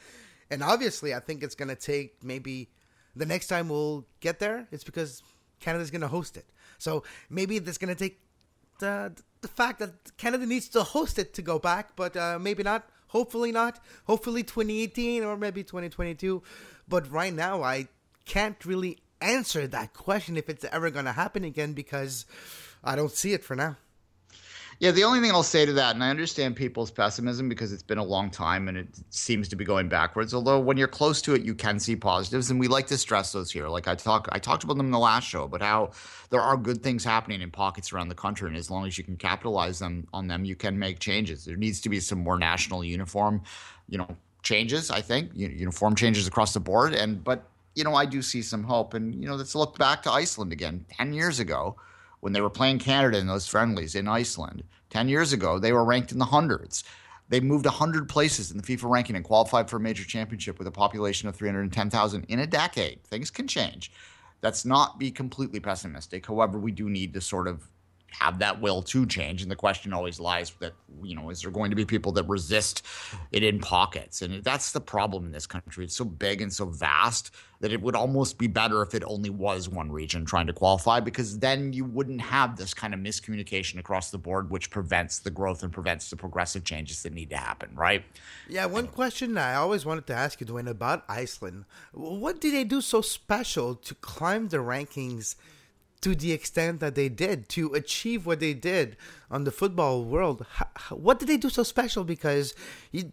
and 0.50 0.62
obviously, 0.62 1.14
I 1.14 1.20
think 1.20 1.42
it's 1.42 1.54
going 1.54 1.68
to 1.68 1.76
take 1.76 2.22
maybe 2.22 2.68
the 3.14 3.26
next 3.26 3.46
time 3.46 3.68
we'll 3.68 4.06
get 4.20 4.38
there. 4.38 4.66
It's 4.70 4.84
because 4.84 5.22
Canada's 5.60 5.90
going 5.90 6.00
to 6.00 6.08
host 6.08 6.36
it. 6.36 6.46
So 6.78 7.04
maybe 7.28 7.58
that's 7.58 7.78
going 7.78 7.94
to 7.94 7.98
take 7.98 8.20
the 8.78 9.12
the 9.42 9.48
fact 9.48 9.78
that 9.78 10.16
Canada 10.18 10.44
needs 10.44 10.68
to 10.70 10.82
host 10.82 11.18
it 11.18 11.32
to 11.34 11.42
go 11.42 11.58
back, 11.58 11.96
but 11.96 12.16
uh, 12.16 12.38
maybe 12.38 12.62
not. 12.62 12.88
Hopefully 13.08 13.52
not. 13.52 13.80
Hopefully 14.04 14.42
2018 14.42 15.24
or 15.24 15.36
maybe 15.36 15.62
2022. 15.62 16.42
But 16.88 17.10
right 17.10 17.32
now, 17.32 17.62
I 17.62 17.88
can't 18.24 18.62
really 18.64 18.98
answer 19.20 19.66
that 19.66 19.94
question 19.94 20.36
if 20.36 20.48
it's 20.48 20.64
ever 20.64 20.90
going 20.90 21.06
to 21.06 21.12
happen 21.12 21.44
again 21.44 21.72
because 21.72 22.26
I 22.84 22.96
don't 22.96 23.10
see 23.10 23.32
it 23.32 23.44
for 23.44 23.56
now. 23.56 23.76
Yeah, 24.80 24.92
the 24.92 25.04
only 25.04 25.20
thing 25.20 25.30
I'll 25.30 25.42
say 25.42 25.66
to 25.66 25.74
that, 25.74 25.94
and 25.94 26.02
I 26.02 26.08
understand 26.08 26.56
people's 26.56 26.90
pessimism 26.90 27.50
because 27.50 27.70
it's 27.70 27.82
been 27.82 27.98
a 27.98 28.04
long 28.04 28.30
time 28.30 28.66
and 28.66 28.78
it 28.78 28.88
seems 29.10 29.46
to 29.48 29.56
be 29.56 29.62
going 29.62 29.90
backwards. 29.90 30.32
Although 30.32 30.58
when 30.58 30.78
you're 30.78 30.88
close 30.88 31.20
to 31.22 31.34
it, 31.34 31.42
you 31.42 31.54
can 31.54 31.78
see 31.78 31.94
positives, 31.94 32.50
and 32.50 32.58
we 32.58 32.66
like 32.66 32.86
to 32.86 32.96
stress 32.96 33.30
those 33.30 33.50
here. 33.52 33.68
Like 33.68 33.88
I 33.88 33.94
talk, 33.94 34.26
I 34.32 34.38
talked 34.38 34.64
about 34.64 34.78
them 34.78 34.86
in 34.86 34.92
the 34.92 34.98
last 34.98 35.28
show, 35.28 35.46
but 35.46 35.60
how 35.60 35.90
there 36.30 36.40
are 36.40 36.56
good 36.56 36.82
things 36.82 37.04
happening 37.04 37.42
in 37.42 37.50
pockets 37.50 37.92
around 37.92 38.08
the 38.08 38.14
country, 38.14 38.48
and 38.48 38.56
as 38.56 38.70
long 38.70 38.86
as 38.86 38.96
you 38.96 39.04
can 39.04 39.16
capitalize 39.16 39.78
them 39.78 40.06
on 40.14 40.28
them, 40.28 40.46
you 40.46 40.56
can 40.56 40.78
make 40.78 40.98
changes. 40.98 41.44
There 41.44 41.56
needs 41.56 41.82
to 41.82 41.90
be 41.90 42.00
some 42.00 42.20
more 42.20 42.38
national 42.38 42.82
uniform, 42.82 43.42
you 43.86 43.98
know, 43.98 44.08
changes. 44.42 44.90
I 44.90 45.02
think 45.02 45.30
uniform 45.34 45.94
changes 45.94 46.26
across 46.26 46.54
the 46.54 46.60
board, 46.60 46.94
and 46.94 47.22
but 47.22 47.44
you 47.74 47.84
know, 47.84 47.94
I 47.94 48.06
do 48.06 48.22
see 48.22 48.40
some 48.40 48.64
hope. 48.64 48.94
And 48.94 49.14
you 49.14 49.28
know, 49.28 49.34
let's 49.34 49.54
look 49.54 49.76
back 49.76 50.02
to 50.04 50.10
Iceland 50.10 50.52
again, 50.52 50.86
ten 50.90 51.12
years 51.12 51.38
ago 51.38 51.76
when 52.20 52.32
they 52.32 52.40
were 52.40 52.50
playing 52.50 52.78
Canada 52.78 53.18
in 53.18 53.26
those 53.26 53.46
friendlies 53.46 53.94
in 53.94 54.08
Iceland 54.08 54.62
10 54.90 55.08
years 55.08 55.32
ago, 55.32 55.58
they 55.58 55.72
were 55.72 55.84
ranked 55.84 56.12
in 56.12 56.18
the 56.18 56.24
hundreds. 56.24 56.84
They 57.28 57.40
moved 57.40 57.64
100 57.64 58.08
places 58.08 58.50
in 58.50 58.58
the 58.58 58.62
FIFA 58.62 58.90
ranking 58.90 59.16
and 59.16 59.24
qualified 59.24 59.70
for 59.70 59.76
a 59.76 59.80
major 59.80 60.04
championship 60.04 60.58
with 60.58 60.66
a 60.66 60.72
population 60.72 61.28
of 61.28 61.36
310,000 61.36 62.24
in 62.24 62.40
a 62.40 62.46
decade. 62.46 63.04
Things 63.04 63.30
can 63.30 63.46
change. 63.46 63.92
That's 64.40 64.64
not 64.64 64.98
be 64.98 65.10
completely 65.10 65.60
pessimistic. 65.60 66.26
However, 66.26 66.58
we 66.58 66.72
do 66.72 66.90
need 66.90 67.14
to 67.14 67.20
sort 67.20 67.46
of 67.46 67.68
have 68.18 68.38
that 68.40 68.60
will 68.60 68.82
to 68.82 69.06
change. 69.06 69.42
And 69.42 69.50
the 69.50 69.56
question 69.56 69.92
always 69.92 70.20
lies 70.20 70.52
that, 70.60 70.72
you 71.02 71.14
know, 71.14 71.30
is 71.30 71.42
there 71.42 71.50
going 71.50 71.70
to 71.70 71.76
be 71.76 71.84
people 71.84 72.12
that 72.12 72.28
resist 72.28 72.84
it 73.32 73.42
in 73.42 73.60
pockets? 73.60 74.22
And 74.22 74.42
that's 74.44 74.72
the 74.72 74.80
problem 74.80 75.26
in 75.26 75.32
this 75.32 75.46
country. 75.46 75.84
It's 75.84 75.96
so 75.96 76.04
big 76.04 76.42
and 76.42 76.52
so 76.52 76.66
vast 76.66 77.30
that 77.60 77.72
it 77.72 77.80
would 77.80 77.94
almost 77.94 78.38
be 78.38 78.46
better 78.46 78.82
if 78.82 78.94
it 78.94 79.04
only 79.06 79.28
was 79.28 79.68
one 79.68 79.92
region 79.92 80.24
trying 80.24 80.46
to 80.46 80.52
qualify, 80.52 80.98
because 80.98 81.38
then 81.38 81.74
you 81.74 81.84
wouldn't 81.84 82.20
have 82.20 82.56
this 82.56 82.72
kind 82.72 82.94
of 82.94 83.00
miscommunication 83.00 83.78
across 83.78 84.10
the 84.10 84.18
board, 84.18 84.50
which 84.50 84.70
prevents 84.70 85.18
the 85.18 85.30
growth 85.30 85.62
and 85.62 85.70
prevents 85.70 86.08
the 86.08 86.16
progressive 86.16 86.64
changes 86.64 87.02
that 87.02 87.12
need 87.12 87.28
to 87.28 87.36
happen, 87.36 87.68
right? 87.74 88.02
Yeah, 88.48 88.64
one 88.64 88.86
question 88.86 89.36
I 89.36 89.56
always 89.56 89.84
wanted 89.84 90.06
to 90.06 90.14
ask 90.14 90.40
you, 90.40 90.46
Duane, 90.46 90.68
about 90.68 91.04
Iceland. 91.06 91.66
What 91.92 92.40
did 92.40 92.54
they 92.54 92.64
do 92.64 92.80
so 92.80 93.02
special 93.02 93.74
to 93.74 93.94
climb 93.96 94.48
the 94.48 94.58
rankings? 94.58 95.36
To 96.02 96.14
the 96.14 96.32
extent 96.32 96.80
that 96.80 96.94
they 96.94 97.08
did 97.08 97.48
to 97.50 97.74
achieve 97.74 98.24
what 98.24 98.40
they 98.40 98.54
did 98.54 98.96
on 99.30 99.44
the 99.44 99.50
football 99.50 100.04
world. 100.04 100.46
What 100.90 101.18
did 101.18 101.28
they 101.28 101.36
do 101.36 101.50
so 101.50 101.62
special? 101.62 102.04
Because 102.04 102.54
you, 102.90 103.12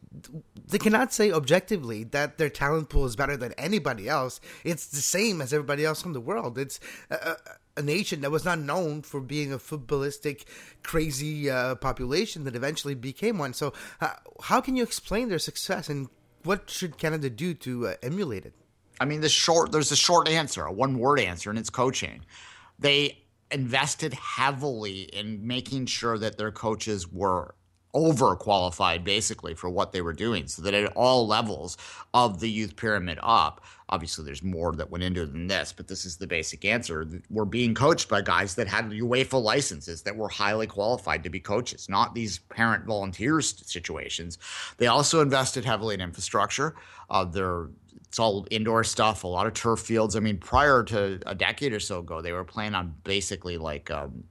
they 0.68 0.78
cannot 0.78 1.14
say 1.14 1.32
objectively 1.32 2.04
that 2.06 2.38
their 2.38 2.50
talent 2.50 2.90
pool 2.90 3.06
is 3.06 3.16
better 3.16 3.38
than 3.38 3.54
anybody 3.54 4.08
else. 4.08 4.40
It's 4.64 4.88
the 4.88 5.02
same 5.02 5.42
as 5.42 5.54
everybody 5.54 5.86
else 5.86 6.06
in 6.06 6.14
the 6.14 6.22
world. 6.22 6.58
It's 6.58 6.80
a, 7.10 7.36
a 7.76 7.82
nation 7.82 8.22
that 8.22 8.32
was 8.32 8.46
not 8.46 8.60
known 8.60 9.02
for 9.02 9.20
being 9.20 9.52
a 9.52 9.58
footballistic 9.58 10.46
crazy 10.84 11.50
uh, 11.50 11.76
population 11.76 12.46
that 12.46 12.56
eventually 12.56 12.96
became 12.96 13.38
one. 13.38 13.54
So 13.54 13.74
uh, 14.00 14.14
how 14.42 14.62
can 14.62 14.76
you 14.76 14.84
explain 14.84 15.30
their 15.30 15.40
success 15.40 15.90
and 15.90 16.08
what 16.44 16.70
should 16.70 16.98
canada 16.98 17.30
do 17.30 17.54
to 17.54 17.88
uh, 17.88 17.94
emulate 18.02 18.46
it? 18.46 18.54
I 19.00 19.06
mean, 19.06 19.22
the 19.22 19.30
short 19.30 19.72
there's 19.72 19.92
a 19.92 19.96
short 19.96 20.28
answer, 20.28 20.64
a 20.64 20.72
one 20.72 20.98
word 20.98 21.20
answer, 21.20 21.50
and 21.50 21.60
it's 21.60 21.70
coaching 21.70 22.26
they 22.80 23.24
invested 23.52 24.14
heavily 24.14 25.04
in 25.04 25.46
making 25.46 25.86
sure 25.86 26.18
that 26.18 26.38
their 26.38 26.52
coaches 26.52 27.08
were 27.08 27.56
overqualified 27.96 29.04
basically 29.04 29.56
for 29.56 29.70
what 29.70 29.92
they 29.92 30.02
were 30.02 30.14
doing 30.14 30.46
so 30.48 30.62
that 30.62 30.74
at 30.74 30.92
all 30.96 31.26
levels 31.26 31.78
of 32.14 32.40
the 32.40 32.50
youth 32.50 32.76
pyramid 32.76 33.18
up 33.24 33.64
obviously 33.90 34.26
there's 34.26 34.44
more 34.44 34.74
that 34.74 34.92
went 34.92 35.04
into 35.04 35.24
it 35.24 35.32
than 35.32 35.48
this 35.48 35.72
but 35.72 35.88
this 35.88 36.06
is 36.06 36.18
the 36.18 36.28
basic 36.28 36.66
answer. 36.66 37.08
We're 37.30 37.46
being 37.46 37.74
coached 37.74 38.10
by 38.10 38.22
guys 38.22 38.56
that 38.56 38.68
had 38.68 38.90
UEFA 38.90 39.42
licenses 39.42 40.02
that 40.04 40.16
were 40.16 40.30
highly 40.30 40.68
qualified 40.68 41.24
to 41.24 41.30
be 41.30 41.40
coaches 41.40 41.88
not 41.90 42.14
these 42.14 42.40
parent 42.40 42.86
volunteers 42.86 43.64
situations. 43.66 44.38
They 44.78 44.88
also 44.88 45.22
invested 45.22 45.66
heavily 45.66 45.96
in 45.96 46.02
infrastructure. 46.02 46.76
Uh, 47.10 47.24
their 47.24 47.70
it's 48.08 48.20
all 48.20 48.48
indoor 48.50 48.84
stuff, 48.84 49.24
a 49.24 49.28
lot 49.28 49.48
of 49.48 49.54
turf 49.54 49.80
fields. 49.80 50.16
I 50.16 50.20
mean, 50.20 50.38
prior 50.38 50.84
to 50.86 51.20
a 51.26 51.36
decade 51.36 51.74
or 51.74 51.80
so 51.80 52.00
ago, 52.00 52.22
they 52.22 52.32
were 52.32 52.44
playing 52.44 52.74
on 52.74 52.96
basically 53.04 53.58
like 53.58 53.92
um, 53.92 54.24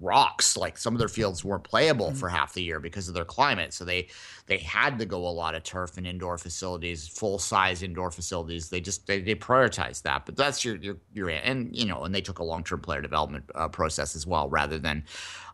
rocks. 0.00 0.56
Like 0.56 0.78
some 0.78 0.94
of 0.94 0.98
their 0.98 1.08
fields 1.08 1.44
weren't 1.44 1.64
playable 1.64 2.08
mm-hmm. 2.08 2.16
for 2.16 2.28
half 2.28 2.54
the 2.54 2.62
year 2.62 2.80
because 2.80 3.08
of 3.08 3.14
their 3.14 3.24
climate. 3.24 3.72
So 3.72 3.84
they 3.84 4.08
they 4.46 4.58
had 4.58 4.98
to 4.98 5.06
go 5.06 5.26
a 5.26 5.28
lot 5.28 5.54
of 5.54 5.64
turf 5.64 5.96
and 5.96 6.06
indoor 6.06 6.38
facilities, 6.38 7.08
full 7.08 7.38
size 7.38 7.82
indoor 7.82 8.10
facilities. 8.10 8.68
They 8.68 8.80
just 8.80 9.06
they, 9.06 9.20
they 9.20 9.34
prioritized 9.34 10.02
that. 10.02 10.26
But 10.26 10.36
that's 10.36 10.64
your 10.64 10.76
your 10.76 10.96
your 11.12 11.28
and 11.28 11.74
you 11.74 11.86
know 11.86 12.04
and 12.04 12.14
they 12.14 12.20
took 12.20 12.38
a 12.38 12.44
long 12.44 12.64
term 12.64 12.80
player 12.80 13.00
development 13.00 13.50
uh, 13.54 13.68
process 13.68 14.14
as 14.14 14.26
well 14.26 14.48
rather 14.48 14.78
than 14.78 15.04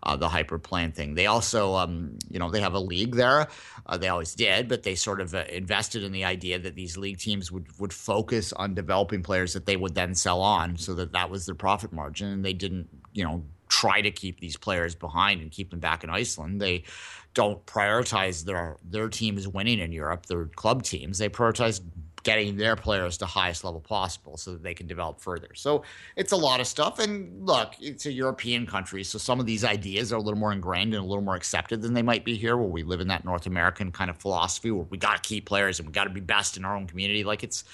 uh, 0.03 0.17
the 0.17 0.29
hyper 0.29 0.59
plane 0.59 0.93
thing. 0.93 1.15
They 1.15 1.27
also 1.27 1.75
um, 1.75 2.19
you 2.31 2.39
know 2.39 2.51
they 2.51 2.61
have 2.61 2.75
a 2.75 2.81
league 2.81 3.15
there. 3.15 3.49
Uh, 3.87 3.97
they 3.97 4.09
always 4.09 4.35
did, 4.35 4.69
but 4.69 4.83
they 4.83 4.95
sort 4.95 5.21
of 5.21 5.35
uh, 5.35 5.45
invested 5.49 6.03
in 6.03 6.13
the 6.13 6.25
idea 6.25 6.59
that 6.59 6.75
these 6.75 6.97
league 6.97 7.19
teams 7.19 7.51
would 7.51 7.67
would 7.79 7.93
focus 7.93 8.53
on 8.53 8.75
developing 8.75 9.23
players 9.23 9.53
that 9.53 9.67
they 9.67 9.77
would 9.77 9.95
then 9.95 10.15
sell 10.15 10.41
on, 10.41 10.77
so 10.77 10.95
that 10.95 11.13
that 11.13 11.31
was 11.31 11.47
their 11.47 11.55
profit 11.55 11.93
margin, 11.93 12.29
and 12.29 12.45
they 12.45 12.53
didn't 12.53 12.89
you 13.13 13.25
know 13.25 13.45
try 13.73 14.03
to 14.03 14.11
keep 14.11 14.39
these 14.39 14.57
players 14.59 14.95
behind 14.95 15.41
and 15.41 15.51
keep 15.51 15.71
them 15.71 15.81
back 15.81 16.05
in 16.05 16.11
Iceland. 16.11 16.61
They 16.61 16.85
don't 17.33 17.65
prioritize 17.65 18.45
their 18.45 18.77
their 18.85 19.09
teams 19.09 19.49
winning 19.49 19.79
in 19.79 19.93
Europe, 19.93 20.27
their 20.27 20.45
club 20.45 20.83
teams. 20.83 21.17
They 21.17 21.31
prioritize 21.31 21.81
getting 22.23 22.57
their 22.57 22.77
players 22.77 23.17
to 23.17 23.27
highest 23.27 23.65
level 23.65 23.81
possible 23.81 24.37
so 24.37 24.53
that 24.53 24.63
they 24.63 24.75
can 24.75 24.87
develop 24.87 25.21
further. 25.21 25.49
So 25.55 25.83
it's 26.17 26.33
a 26.33 26.37
lot 26.37 26.61
of 26.61 26.67
stuff. 26.67 26.99
And 26.99 27.47
look, 27.47 27.73
it's 27.81 28.05
a 28.05 28.13
European 28.13 28.67
country, 28.67 29.03
so 29.05 29.17
some 29.19 29.41
of 29.41 29.47
these 29.47 29.65
ideas 29.65 30.13
are 30.13 30.17
a 30.17 30.21
little 30.21 30.39
more 30.39 30.53
ingrained 30.53 30.95
and 30.95 31.03
a 31.03 31.07
little 31.07 31.25
more 31.25 31.35
accepted 31.35 31.81
than 31.81 31.95
they 31.95 32.03
might 32.03 32.25
be 32.27 32.37
here, 32.37 32.57
where 32.59 32.69
we 32.69 32.83
live 32.83 33.01
in 33.01 33.09
that 33.09 33.25
North 33.25 33.47
American 33.47 33.91
kind 33.91 34.11
of 34.11 34.19
philosophy 34.19 34.71
where 34.71 34.87
we 34.91 34.99
got 34.99 35.23
to 35.23 35.29
keep 35.29 35.47
players 35.47 35.81
and 35.81 35.89
we 35.89 35.93
got 35.93 36.05
to 36.05 36.11
be 36.11 36.21
best 36.21 36.59
in 36.59 36.65
our 36.67 36.77
own 36.77 36.87
community. 36.87 37.25
Like 37.25 37.43
it's 37.43 37.65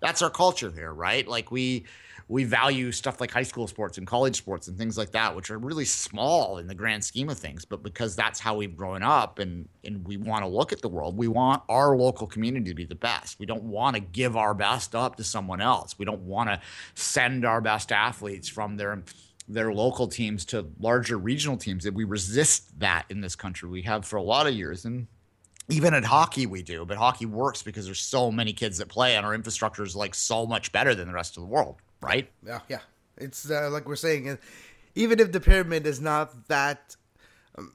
that's 0.00 0.20
our 0.20 0.30
culture 0.30 0.72
here, 0.72 0.92
right? 0.92 1.26
Like 1.26 1.52
we 1.52 1.84
we 2.28 2.44
value 2.44 2.90
stuff 2.90 3.20
like 3.20 3.30
high 3.30 3.42
school 3.42 3.66
sports 3.66 3.98
and 3.98 4.06
college 4.06 4.36
sports 4.36 4.68
and 4.68 4.78
things 4.78 4.96
like 4.96 5.12
that, 5.12 5.36
which 5.36 5.50
are 5.50 5.58
really 5.58 5.84
small 5.84 6.58
in 6.58 6.66
the 6.66 6.74
grand 6.74 7.04
scheme 7.04 7.28
of 7.28 7.38
things. 7.38 7.64
But 7.64 7.82
because 7.82 8.16
that's 8.16 8.40
how 8.40 8.56
we've 8.56 8.76
grown 8.76 9.02
up 9.02 9.38
and, 9.38 9.68
and 9.84 10.06
we 10.06 10.16
want 10.16 10.42
to 10.42 10.48
look 10.48 10.72
at 10.72 10.80
the 10.80 10.88
world, 10.88 11.16
we 11.16 11.28
want 11.28 11.62
our 11.68 11.96
local 11.96 12.26
community 12.26 12.70
to 12.70 12.74
be 12.74 12.86
the 12.86 12.94
best. 12.94 13.38
We 13.38 13.46
don't 13.46 13.64
want 13.64 13.96
to 13.96 14.00
give 14.00 14.36
our 14.36 14.54
best 14.54 14.94
up 14.94 15.16
to 15.16 15.24
someone 15.24 15.60
else. 15.60 15.98
We 15.98 16.06
don't 16.06 16.22
want 16.22 16.48
to 16.48 16.60
send 16.94 17.44
our 17.44 17.60
best 17.60 17.92
athletes 17.92 18.48
from 18.48 18.76
their 18.76 19.02
their 19.46 19.74
local 19.74 20.08
teams 20.08 20.46
to 20.46 20.66
larger 20.80 21.18
regional 21.18 21.58
teams. 21.58 21.84
That 21.84 21.92
we 21.92 22.04
resist 22.04 22.80
that 22.80 23.04
in 23.10 23.20
this 23.20 23.36
country. 23.36 23.68
We 23.68 23.82
have 23.82 24.06
for 24.06 24.16
a 24.16 24.22
lot 24.22 24.46
of 24.46 24.54
years. 24.54 24.86
And 24.86 25.06
even 25.68 25.94
at 25.94 26.04
hockey 26.04 26.44
we 26.44 26.62
do 26.62 26.84
but 26.84 26.98
hockey 26.98 27.24
works 27.24 27.62
because 27.62 27.86
there's 27.86 27.98
so 27.98 28.30
many 28.30 28.52
kids 28.52 28.76
that 28.76 28.88
play 28.88 29.16
and 29.16 29.24
our 29.24 29.34
infrastructure 29.34 29.82
is 29.82 29.96
like 29.96 30.14
so 30.14 30.46
much 30.46 30.70
better 30.72 30.94
than 30.94 31.08
the 31.08 31.14
rest 31.14 31.38
of 31.38 31.42
the 31.42 31.48
world 31.48 31.76
right? 32.04 32.30
Yeah, 32.46 32.60
yeah. 32.68 32.80
It's 33.16 33.50
uh, 33.50 33.70
like 33.70 33.88
we're 33.88 33.96
saying, 33.96 34.38
even 34.94 35.20
if 35.20 35.32
the 35.32 35.40
pyramid 35.40 35.86
is 35.86 36.00
not 36.00 36.48
that 36.48 36.96
um, 37.56 37.72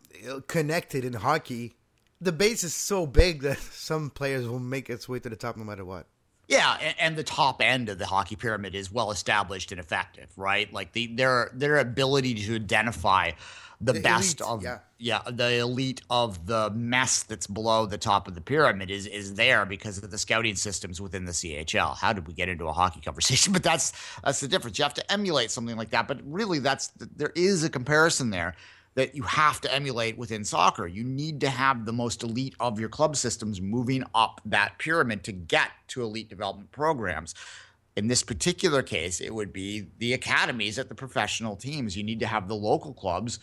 connected 0.48 1.04
in 1.04 1.14
hockey, 1.14 1.76
the 2.22 2.32
base 2.32 2.64
is 2.64 2.76
so 2.76 3.08
big 3.08 3.42
that 3.42 3.58
some 3.72 4.10
players 4.10 4.48
will 4.48 4.60
make 4.60 4.90
its 4.90 5.10
way 5.10 5.20
to 5.20 5.30
the 5.30 5.36
top 5.36 5.58
no 5.58 5.64
matter 5.64 5.86
what. 5.86 6.06
Yeah, 6.48 6.78
and, 6.82 6.96
and, 7.00 7.16
the 7.16 7.24
top 7.24 7.62
end 7.62 7.90
of 7.90 8.00
the 8.00 8.08
hockey 8.08 8.36
pyramid 8.36 8.74
is 8.74 8.92
well 8.92 9.12
established 9.12 9.72
and 9.72 9.80
effective, 9.80 10.36
right? 10.36 10.72
Like 10.74 10.94
the 10.94 11.06
their 11.06 11.52
their 11.54 11.78
ability 11.78 12.34
to 12.46 12.56
identify 12.56 13.32
the, 13.82 13.94
the 13.94 14.02
best 14.02 14.42
elite, 14.42 14.50
of 14.50 14.64
yeah. 14.64 14.80
yeah. 14.98 15.22
the 15.32 15.58
elite 15.60 16.02
of 16.10 16.46
the 16.46 16.70
mess 16.72 17.24
that's 17.24 17.48
below 17.48 17.86
the 17.86 17.98
top 17.98 18.28
of 18.28 18.36
the 18.36 18.42
pyramid 18.42 18.92
is 18.92 19.06
is 19.08 19.36
there 19.36 19.66
because 19.66 19.98
of 19.98 20.12
the 20.12 20.18
scouting 20.18 20.56
systems 20.56 21.00
within 21.00 21.26
the 21.26 21.32
CHL. 21.32 21.98
How 21.98 22.12
did 22.12 22.28
we 22.28 22.34
get 22.34 22.50
into 22.50 22.68
a 22.68 22.74
hockey 22.74 23.00
conversation? 23.06 23.54
But 23.54 23.64
that's 23.64 23.94
that's 24.24 24.42
the 24.42 24.48
difference. 24.48 24.78
You 24.78 24.84
have 24.84 24.94
to 24.96 25.12
emulate 25.12 25.52
something 25.52 25.78
like 25.78 25.92
that. 25.92 26.08
But 26.08 26.20
really, 26.26 26.60
that's 26.60 26.88
there 26.88 27.32
is 27.36 27.64
a 27.64 27.70
comparison 27.70 28.30
there 28.32 28.56
that 28.96 29.16
you 29.16 29.24
have 29.24 29.62
to 29.62 29.74
emulate 29.74 30.18
within 30.18 30.44
soccer. 30.44 30.86
You 30.86 31.06
need 31.06 31.40
to 31.42 31.50
have 31.50 31.86
the 31.86 31.94
most 31.94 32.24
elite 32.24 32.56
of 32.60 32.80
your 32.82 32.90
club 32.90 33.16
systems 33.16 33.62
moving 33.62 34.04
up 34.14 34.42
that 34.46 34.78
pyramid 34.78 35.24
to 35.26 35.32
get 35.32 35.70
to 35.90 36.02
elite 36.02 36.28
development 36.28 36.72
programs. 36.72 37.34
In 38.00 38.08
this 38.08 38.24
particular 38.24 38.82
case, 38.82 39.20
it 39.20 39.36
would 39.36 39.52
be 39.52 39.90
the 39.98 40.14
academies 40.14 40.80
at 40.80 40.88
the 40.88 40.96
professional 40.96 41.58
teams. 41.58 41.98
You 41.98 42.04
need 42.04 42.22
to 42.22 42.28
have 42.28 42.48
the 42.48 42.56
local 42.56 42.94
clubs 42.94 43.40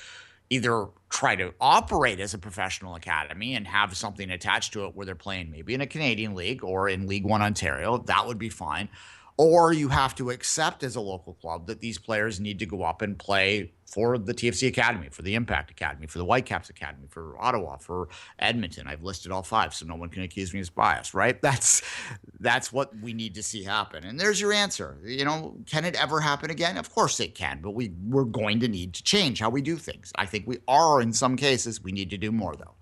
either 0.48 0.86
try 1.10 1.36
to 1.36 1.52
operate 1.60 2.20
as 2.20 2.32
a 2.32 2.38
professional 2.38 2.94
academy 2.94 3.54
and 3.54 3.66
have 3.66 3.94
something 3.94 4.30
attached 4.30 4.72
to 4.72 4.86
it 4.86 4.94
where 4.94 5.04
they're 5.04 5.14
playing 5.14 5.50
maybe 5.50 5.74
in 5.74 5.82
a 5.82 5.86
Canadian 5.86 6.34
league 6.34 6.64
or 6.64 6.88
in 6.88 7.06
League 7.06 7.26
One 7.26 7.42
Ontario, 7.42 7.98
that 8.06 8.26
would 8.26 8.38
be 8.38 8.48
fine. 8.48 8.88
Or 9.38 9.72
you 9.72 9.88
have 9.88 10.14
to 10.14 10.30
accept 10.30 10.82
as 10.82 10.96
a 10.96 11.00
local 11.00 11.34
club 11.34 11.66
that 11.66 11.80
these 11.80 11.98
players 11.98 12.40
need 12.40 12.58
to 12.60 12.66
go 12.66 12.82
up 12.82 13.02
and 13.02 13.18
play 13.18 13.72
for 13.84 14.16
the 14.16 14.32
TFC 14.32 14.66
Academy, 14.66 15.08
for 15.10 15.22
the 15.22 15.34
Impact 15.34 15.70
Academy, 15.70 16.06
for 16.06 16.18
the 16.18 16.24
Whitecaps 16.24 16.70
Academy, 16.70 17.06
for 17.08 17.36
Ottawa, 17.38 17.76
for 17.76 18.08
Edmonton. 18.38 18.86
I've 18.86 19.02
listed 19.02 19.30
all 19.30 19.42
five, 19.42 19.74
so 19.74 19.84
no 19.86 19.94
one 19.94 20.08
can 20.08 20.22
accuse 20.22 20.54
me 20.54 20.60
of 20.60 20.74
bias, 20.74 21.12
right? 21.14 21.40
That's 21.46 21.82
that's 22.40 22.72
what 22.72 22.96
we 23.00 23.12
need 23.12 23.34
to 23.34 23.42
see 23.42 23.62
happen. 23.62 24.04
And 24.04 24.18
there's 24.18 24.40
your 24.40 24.52
answer. 24.52 24.98
You 25.04 25.24
know, 25.24 25.56
can 25.66 25.84
it 25.84 25.94
ever 25.94 26.20
happen 26.20 26.50
again? 26.50 26.76
Of 26.76 26.92
course 26.92 27.20
it 27.20 27.34
can, 27.34 27.60
but 27.62 27.72
we 27.72 27.92
we're 28.08 28.24
going 28.24 28.60
to 28.60 28.68
need 28.68 28.94
to 28.94 29.02
change 29.02 29.40
how 29.40 29.50
we 29.50 29.62
do 29.62 29.76
things. 29.76 30.12
I 30.16 30.26
think 30.26 30.46
we 30.46 30.58
are 30.66 31.00
in 31.00 31.12
some 31.12 31.36
cases. 31.36 31.82
We 31.82 31.92
need 31.92 32.10
to 32.10 32.18
do 32.18 32.32
more 32.32 32.56
though. 32.56 32.74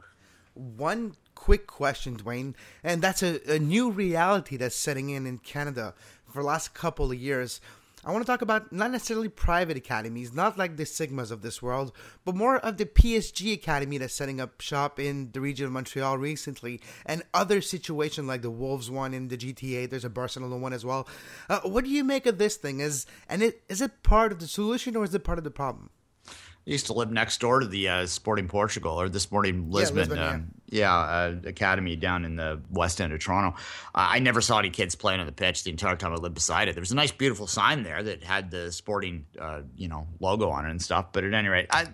One 0.55 1.15
quick 1.35 1.67
question, 1.67 2.15
Duane, 2.15 2.57
and 2.83 3.03
that's 3.03 3.23
a, 3.23 3.41
a 3.53 3.59
new 3.59 3.91
reality 3.91 4.57
that's 4.57 4.77
setting 4.77 5.11
in 5.11 5.27
in 5.27 5.39
Canada 5.39 5.95
for 6.35 6.43
the 6.43 6.49
last 6.49 6.75
couple 6.75 7.13
of 7.13 7.19
years. 7.19 7.61
I 8.05 8.13
want 8.13 8.27
to 8.27 8.31
talk 8.31 8.43
about 8.43 8.71
not 8.71 8.91
necessarily 8.91 9.31
private 9.31 9.79
academies, 9.79 10.35
not 10.35 10.59
like 10.59 10.77
the 10.77 10.83
Sigmas 10.83 11.31
of 11.31 11.41
this 11.41 11.63
world, 11.63 11.93
but 12.25 12.35
more 12.35 12.59
of 12.59 12.77
the 12.77 12.85
PSG 12.85 13.55
Academy 13.55 13.97
that's 13.97 14.13
setting 14.13 14.41
up 14.41 14.61
shop 14.61 15.01
in 15.01 15.31
the 15.33 15.41
region 15.41 15.65
of 15.65 15.73
Montreal 15.73 16.19
recently, 16.19 16.83
and 17.07 17.23
other 17.33 17.63
situations 17.63 18.27
like 18.27 18.43
the 18.43 18.51
Wolves 18.51 18.91
one 18.91 19.15
in 19.15 19.29
the 19.29 19.39
GTA. 19.39 19.89
There's 19.89 20.05
a 20.05 20.11
Barcelona 20.11 20.59
one 20.59 20.75
as 20.75 20.85
well. 20.85 21.09
Uh, 21.49 21.61
what 21.61 21.85
do 21.85 21.91
you 21.91 22.05
make 22.05 22.27
of 22.27 22.37
this 22.37 22.57
thing? 22.57 22.81
Is 22.81 23.07
and 23.27 23.43
it 23.43 23.63
is 23.71 23.81
it 23.81 24.03
part 24.03 24.33
of 24.33 24.41
the 24.41 24.49
solution 24.49 24.97
or 24.97 25.05
is 25.05 25.15
it 25.15 25.25
part 25.25 25.39
of 25.39 25.45
the 25.45 25.51
problem? 25.51 25.89
I 26.27 26.71
used 26.71 26.87
to 26.87 26.95
live 26.95 27.11
next 27.11 27.41
door 27.41 27.61
to 27.61 27.67
the 27.67 27.89
uh, 27.89 28.07
Sporting 28.07 28.49
Portugal 28.49 29.01
or 29.01 29.09
the 29.09 29.21
Sporting 29.21 29.71
Lisbon, 29.71 29.99
Lisbon, 29.99 30.19
uh, 30.19 30.23
yeah, 30.23 30.41
uh, 30.83 31.37
academy 31.45 31.97
down 31.97 32.25
in 32.25 32.37
the 32.37 32.61
west 32.71 33.01
end 33.01 33.13
of 33.13 33.21
Toronto. 33.21 33.57
Uh, 33.95 34.09
I 34.11 34.19
never 34.19 34.41
saw 34.41 34.59
any 34.59 34.71
kids 34.71 34.95
playing 34.95 35.21
on 35.21 35.27
the 35.27 35.33
pitch 35.33 35.65
the 35.65 35.71
entire 35.71 35.97
time 35.97 36.13
I 36.13 36.17
lived 36.17 36.35
beside 36.35 36.69
it. 36.69 36.75
There 36.75 36.83
was 36.83 36.93
a 36.93 36.97
nice, 36.97 37.13
beautiful 37.13 37.47
sign 37.47 37.83
there 37.83 38.03
that 38.03 38.23
had 38.25 38.51
the 38.51 38.73
Sporting, 38.73 39.27
uh, 39.41 39.63
you 39.77 39.89
know, 39.89 40.07
logo 40.21 40.51
on 40.51 40.67
it 40.67 40.71
and 40.71 40.83
stuff. 40.83 41.13
But 41.13 41.25
at 41.25 41.35
any 41.35 41.49
rate, 41.49 41.67
I 41.71 41.87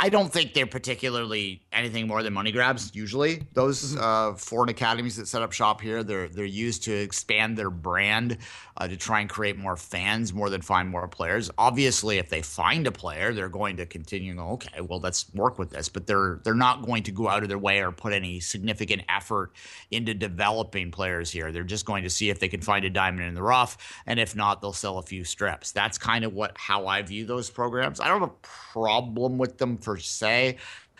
I 0.00 0.08
don't 0.10 0.32
think 0.32 0.54
they're 0.54 0.66
particularly 0.66 1.62
anything 1.72 2.06
more 2.06 2.22
than 2.22 2.32
money 2.32 2.52
grabs. 2.52 2.94
Usually, 2.94 3.42
those 3.54 3.78
Mm-hmm. 3.94 4.00
uh, 4.02 4.36
foreign 4.36 4.68
academies 4.68 5.16
that 5.16 5.26
set 5.28 5.42
up 5.42 5.52
shop 5.52 5.80
here, 5.80 6.02
they're 6.04 6.28
they're 6.28 6.44
used 6.44 6.84
to 6.84 6.92
expand 6.92 7.56
their 7.56 7.70
brand, 7.70 8.38
uh, 8.76 8.86
to 8.88 8.96
try 8.96 9.20
and 9.20 9.28
create 9.28 9.56
more 9.58 9.76
fans, 9.76 10.32
more 10.32 10.50
than 10.50 10.60
find 10.62 10.88
more 10.88 11.08
players. 11.08 11.50
Obviously, 11.58 12.18
if 12.18 12.28
they 12.28 12.42
find 12.42 12.86
a 12.86 12.92
player, 12.92 13.32
they're 13.32 13.48
going 13.48 13.76
to 13.78 13.86
continue. 13.86 14.34
Go, 14.34 14.50
okay, 14.50 14.80
well, 14.80 15.00
let's 15.00 15.32
work 15.34 15.58
with 15.58 15.70
this. 15.70 15.88
But 15.88 16.06
they're 16.06 16.40
they're 16.44 16.54
not 16.54 16.86
going 16.86 17.02
to 17.04 17.12
go 17.12 17.28
out 17.28 17.42
of 17.42 17.48
their 17.48 17.58
way 17.58 17.80
or 17.82 17.90
put 17.92 18.12
any 18.12 18.40
significant 18.40 19.02
effort 19.08 19.52
into 19.90 20.14
developing 20.14 20.90
players 20.90 21.30
here. 21.30 21.50
They're 21.50 21.64
just 21.64 21.86
going 21.86 22.04
to 22.04 22.10
see 22.10 22.30
if 22.30 22.38
they 22.38 22.48
can 22.48 22.60
find 22.60 22.84
a 22.84 22.90
diamond 22.90 23.26
in 23.26 23.34
the 23.34 23.42
rough, 23.42 23.76
and 24.06 24.20
if 24.20 24.36
not, 24.36 24.60
they'll 24.60 24.72
sell 24.72 24.98
a 24.98 25.02
few 25.02 25.24
strips. 25.24 25.72
That's 25.72 25.98
kind 25.98 26.24
of 26.24 26.32
what 26.34 26.52
how 26.56 26.86
I 26.86 27.02
view 27.02 27.26
those 27.26 27.50
programs. 27.50 28.00
I 28.00 28.08
don't 28.08 28.20
have 28.20 28.30
a 28.30 28.48
problem 28.72 29.38
with 29.38 29.58
them 29.58 29.76
per 29.88 29.96
se 29.96 30.58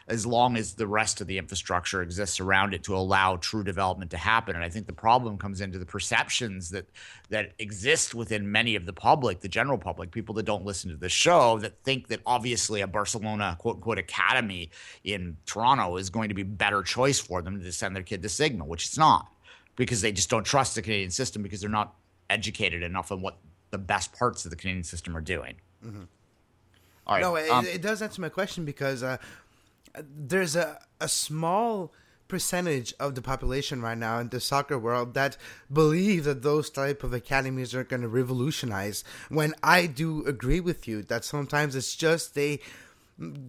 as 0.09 0.25
long 0.25 0.57
as 0.57 0.73
the 0.73 0.87
rest 0.87 1.21
of 1.21 1.27
the 1.27 1.37
infrastructure 1.37 2.01
exists 2.01 2.41
around 2.41 2.73
it 2.73 2.83
to 2.83 2.97
allow 2.97 3.37
true 3.37 3.63
development 3.63 4.11
to 4.11 4.17
happen. 4.17 4.57
And 4.57 4.65
I 4.65 4.71
think 4.71 4.87
the 4.87 4.93
problem 4.95 5.37
comes 5.37 5.61
into 5.61 5.79
the 5.79 5.85
perceptions 5.85 6.71
that 6.71 6.87
that 7.29 7.53
exist 7.59 8.15
within 8.15 8.51
many 8.51 8.75
of 8.75 8.87
the 8.87 8.95
public, 8.95 9.41
the 9.41 9.49
general 9.49 9.77
public, 9.77 10.11
people 10.11 10.35
that 10.37 10.47
don't 10.47 10.65
listen 10.65 10.91
to 10.91 10.97
the 10.97 11.11
show, 11.11 11.59
that 11.59 11.83
think 11.85 12.09
that 12.09 12.21
obviously 12.25 12.81
a 12.81 12.87
Barcelona 12.87 13.57
quote 13.61 13.77
unquote 13.77 13.99
academy 13.99 14.71
in 15.05 15.37
Toronto 15.45 15.99
is 15.99 16.09
going 16.09 16.31
to 16.31 16.35
be 16.35 16.43
better 16.43 16.83
choice 16.83 17.21
for 17.21 17.43
them 17.43 17.61
to 17.61 17.71
send 17.71 17.95
their 17.95 18.03
kid 18.03 18.23
to 18.23 18.31
Sigma, 18.31 18.65
which 18.65 18.87
it's 18.87 18.97
not, 18.97 19.29
because 19.77 20.01
they 20.01 20.13
just 20.13 20.31
don't 20.31 20.45
trust 20.45 20.75
the 20.75 20.81
Canadian 20.81 21.11
system 21.11 21.43
because 21.43 21.61
they're 21.61 21.69
not 21.69 21.95
educated 22.31 22.83
enough 22.83 23.13
on 23.13 23.21
what 23.21 23.37
the 23.71 23.79
best 23.79 24.15
parts 24.15 24.47
of 24.47 24.51
the 24.51 24.57
Canadian 24.57 24.85
system 24.85 25.15
are 25.15 25.21
doing. 25.21 25.57
Mm-hmm. 25.85 26.05
All 27.09 27.17
right. 27.17 27.23
No, 27.23 27.37
it, 27.37 27.51
um, 27.51 27.65
it 27.67 27.83
does 27.83 28.03
answer 28.03 28.21
my 28.21 28.29
question 28.29 28.65
because 28.65 29.03
uh, 29.03 29.17
there's 29.95 30.57
a, 30.57 30.79
a 31.01 31.09
small 31.09 31.93
percentage 32.29 32.93
of 33.01 33.15
the 33.15 33.23
population 33.23 33.81
right 33.81 33.97
now 33.97 34.19
in 34.19 34.29
the 34.29 34.39
soccer 34.41 34.79
world 34.79 35.15
that 35.15 35.37
believe 35.73 36.25
that 36.25 36.43
those 36.43 36.69
type 36.69 37.03
of 37.03 37.15
academies 37.15 37.75
are 37.75 37.85
going 37.85 38.03
to 38.03 38.09
revolutionize 38.09 39.03
when 39.31 39.55
i 39.63 39.87
do 39.87 40.23
agree 40.27 40.61
with 40.61 40.87
you 40.87 41.03
that 41.03 41.25
sometimes 41.25 41.75
it's 41.75 41.97
just 41.97 42.35
they 42.35 42.61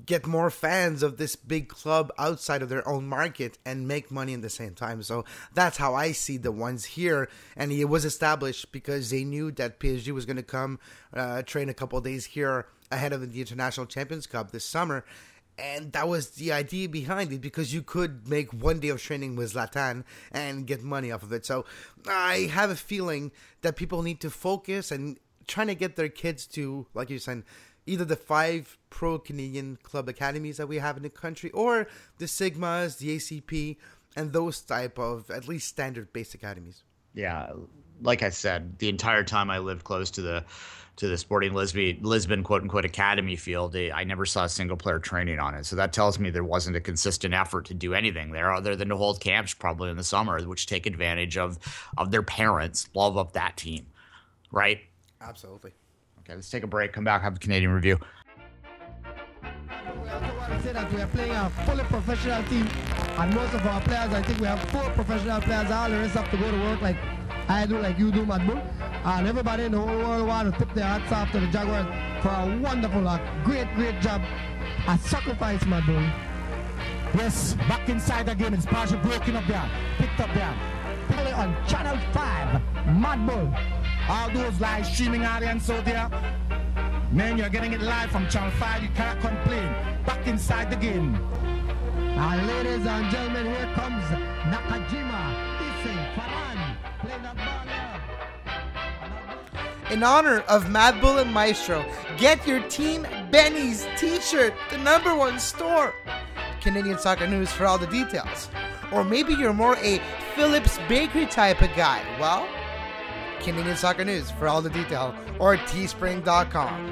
get 0.05 0.25
more 0.25 0.49
fans 0.49 1.03
of 1.03 1.17
this 1.17 1.35
big 1.35 1.67
club 1.67 2.11
outside 2.17 2.61
of 2.61 2.69
their 2.69 2.87
own 2.87 3.07
market 3.07 3.57
and 3.65 3.87
make 3.87 4.09
money 4.09 4.33
in 4.33 4.41
the 4.41 4.49
same 4.49 4.73
time. 4.73 5.03
So 5.03 5.25
that's 5.53 5.77
how 5.77 5.93
I 5.93 6.11
see 6.11 6.37
the 6.37 6.51
ones 6.51 6.85
here. 6.85 7.29
And 7.55 7.71
it 7.71 7.85
was 7.85 8.03
established 8.03 8.71
because 8.71 9.11
they 9.11 9.23
knew 9.23 9.51
that 9.51 9.79
PSG 9.79 10.11
was 10.11 10.25
going 10.25 10.37
to 10.37 10.43
come 10.43 10.79
uh, 11.13 11.43
train 11.43 11.69
a 11.69 11.73
couple 11.73 12.01
days 12.01 12.25
here 12.25 12.65
ahead 12.91 13.13
of 13.13 13.31
the 13.31 13.39
International 13.39 13.85
Champions 13.85 14.27
Cup 14.27 14.51
this 14.51 14.65
summer. 14.65 15.05
And 15.57 15.91
that 15.91 16.07
was 16.07 16.31
the 16.31 16.53
idea 16.53 16.87
behind 16.87 17.33
it 17.33 17.41
because 17.41 17.73
you 17.73 17.81
could 17.81 18.29
make 18.29 18.53
one 18.53 18.79
day 18.79 18.89
of 18.89 19.01
training 19.01 19.35
with 19.35 19.53
Zlatan 19.53 20.05
and 20.31 20.65
get 20.65 20.81
money 20.81 21.11
off 21.11 21.21
of 21.21 21.33
it. 21.33 21.45
So 21.45 21.65
I 22.07 22.49
have 22.51 22.69
a 22.69 22.75
feeling 22.75 23.31
that 23.61 23.75
people 23.75 24.01
need 24.01 24.21
to 24.21 24.29
focus 24.29 24.89
and 24.89 25.19
trying 25.47 25.67
to 25.67 25.75
get 25.75 25.97
their 25.97 26.07
kids 26.07 26.47
to, 26.47 26.87
like 26.93 27.09
you 27.09 27.19
said, 27.19 27.43
either 27.85 28.05
the 28.05 28.15
five 28.15 28.77
pro 28.89 29.19
Canadian 29.19 29.77
club 29.83 30.07
academies 30.07 30.57
that 30.57 30.67
we 30.67 30.77
have 30.77 30.95
in 30.95 31.03
the 31.03 31.09
country 31.09 31.49
or 31.51 31.87
the 32.19 32.25
Sigmas, 32.25 32.99
the 32.99 33.17
ACP, 33.17 33.75
and 34.15 34.31
those 34.31 34.61
type 34.61 34.97
of 34.97 35.29
at 35.29 35.47
least 35.47 35.67
standard 35.67 36.13
based 36.13 36.33
academies. 36.33 36.83
yeah, 37.13 37.51
like 38.01 38.23
I 38.23 38.29
said, 38.29 38.77
the 38.79 38.89
entire 38.89 39.23
time 39.23 39.49
I 39.49 39.59
lived 39.59 39.83
close 39.83 40.11
to 40.11 40.21
the 40.21 40.43
to 40.99 41.07
the 41.07 41.17
Sporting 41.17 41.53
Lisbon, 41.53 41.97
Lisbon 42.01 42.43
quote 42.43 42.61
unquote 42.61 42.83
academy 42.83 43.37
field, 43.37 43.73
eh, 43.73 43.89
I 43.93 44.03
never 44.03 44.25
saw 44.25 44.43
a 44.43 44.49
single 44.49 44.75
player 44.75 44.99
training 44.99 45.39
on 45.39 45.55
it. 45.55 45.65
So 45.65 45.77
that 45.77 45.93
tells 45.93 46.19
me 46.19 46.29
there 46.29 46.43
wasn't 46.43 46.75
a 46.75 46.81
consistent 46.81 47.33
effort 47.33 47.65
to 47.67 47.73
do 47.73 47.93
anything 47.93 48.31
there, 48.31 48.51
other 48.51 48.75
than 48.75 48.89
to 48.89 48.97
hold 48.97 49.21
camps 49.21 49.53
probably 49.53 49.89
in 49.89 49.95
the 49.95 50.03
summer, 50.03 50.41
which 50.41 50.67
take 50.67 50.85
advantage 50.85 51.37
of 51.37 51.57
of 51.97 52.11
their 52.11 52.23
parents' 52.23 52.89
love 52.93 53.17
of 53.17 53.31
that 53.33 53.55
team, 53.55 53.85
right? 54.51 54.81
Absolutely. 55.21 55.71
Okay, 56.19 56.35
let's 56.35 56.49
take 56.49 56.63
a 56.63 56.67
break. 56.67 56.91
Come 56.91 57.05
back, 57.05 57.21
have 57.21 57.37
a 57.37 57.39
Canadian 57.39 57.71
review. 57.71 57.97
To 60.49 60.63
say 60.63 60.73
that 60.73 60.91
we 60.91 61.01
are 61.01 61.07
playing 61.07 61.31
a 61.31 61.49
fully 61.65 61.83
professional 61.83 62.43
team, 62.43 62.67
and 63.19 63.35
most 63.35 63.53
of 63.53 63.65
our 63.67 63.81
players, 63.81 64.11
I 64.13 64.21
think 64.23 64.39
we 64.39 64.47
have 64.47 64.59
four 64.69 64.89
professional 64.91 65.41
players. 65.41 65.69
All 65.69 65.89
the 65.89 65.97
rest 65.97 66.15
have 66.15 66.31
to 66.31 66.37
go 66.37 66.49
to 66.49 66.57
work 66.57 66.81
like 66.81 66.97
I 67.47 67.65
do, 67.65 67.77
like 67.79 67.99
you 67.99 68.11
do, 68.11 68.25
Mad 68.25 68.47
Bull. 68.47 68.61
And 69.05 69.27
everybody 69.27 69.63
in 69.65 69.71
the 69.71 69.79
whole 69.79 69.97
world 69.97 70.27
want 70.27 70.51
to 70.51 70.59
tip 70.59 70.73
their 70.73 70.85
hats 70.85 71.11
off 71.11 71.31
to 71.31 71.39
the 71.39 71.47
Jaguars 71.47 71.85
for 72.21 72.29
a 72.29 72.59
wonderful, 72.61 73.07
a 73.07 73.21
great, 73.43 73.67
great 73.75 74.01
job. 74.01 74.21
A 74.87 74.97
sacrifice, 74.97 75.63
Mad 75.65 75.85
Bull. 75.85 76.01
Yes, 77.15 77.53
back 77.67 77.87
inside 77.87 78.25
game. 78.37 78.53
It's 78.53 78.65
partially 78.65 78.99
broken 78.99 79.35
up 79.35 79.45
there. 79.47 79.69
Picked 79.97 80.19
up 80.19 80.33
there. 80.33 80.53
Play 81.09 81.31
on 81.31 81.55
Channel 81.67 81.97
5, 82.13 82.61
Mad 82.97 83.25
Bull. 83.27 83.53
All 84.09 84.29
those 84.31 84.59
live 84.59 84.85
streaming 84.85 85.25
audience 85.25 85.69
out 85.69 85.85
there. 85.85 86.09
Man, 87.11 87.39
you're 87.39 87.49
getting 87.49 87.73
it 87.73 87.81
live 87.81 88.11
from 88.11 88.27
Channel 88.29 88.51
5. 88.51 88.83
You 88.83 88.89
can't 88.89 89.19
complain. 89.19 89.73
Back 90.05 90.27
inside 90.27 90.69
the 90.69 90.75
game. 90.75 91.15
And 91.97 92.47
ladies 92.47 92.85
and 92.85 93.11
gentlemen, 93.11 93.47
here 93.47 93.67
comes 93.73 94.03
Nakajima, 94.43 95.33
Issei, 95.57 96.13
Faran, 96.13 96.75
playing 96.99 97.23
that 97.23 97.35
ball. 97.35 97.55
In 99.91 100.03
honor 100.03 100.41
of 100.41 100.69
Mad 100.69 101.01
Bull 101.01 101.17
and 101.17 101.33
Maestro, 101.33 101.83
get 102.17 102.45
your 102.45 102.61
Team 102.69 103.07
Benny's 103.31 103.87
t-shirt, 103.97 104.53
the 104.69 104.77
number 104.77 105.15
one 105.15 105.39
store. 105.39 105.95
Canadian 106.61 106.99
Soccer 106.99 107.25
News 107.25 107.51
for 107.51 107.65
all 107.65 107.79
the 107.79 107.87
details. 107.87 108.49
Or 108.91 109.03
maybe 109.03 109.33
you're 109.33 109.51
more 109.51 109.77
a 109.77 109.99
Phillips 110.35 110.77
Bakery 110.87 111.25
type 111.25 111.63
of 111.63 111.75
guy. 111.75 112.03
Well, 112.19 112.47
Canadian 113.41 113.75
Soccer 113.75 114.05
News 114.05 114.31
for 114.31 114.47
all 114.47 114.61
the 114.61 114.69
detail 114.69 115.15
or 115.39 115.57
teespring.com. 115.57 116.87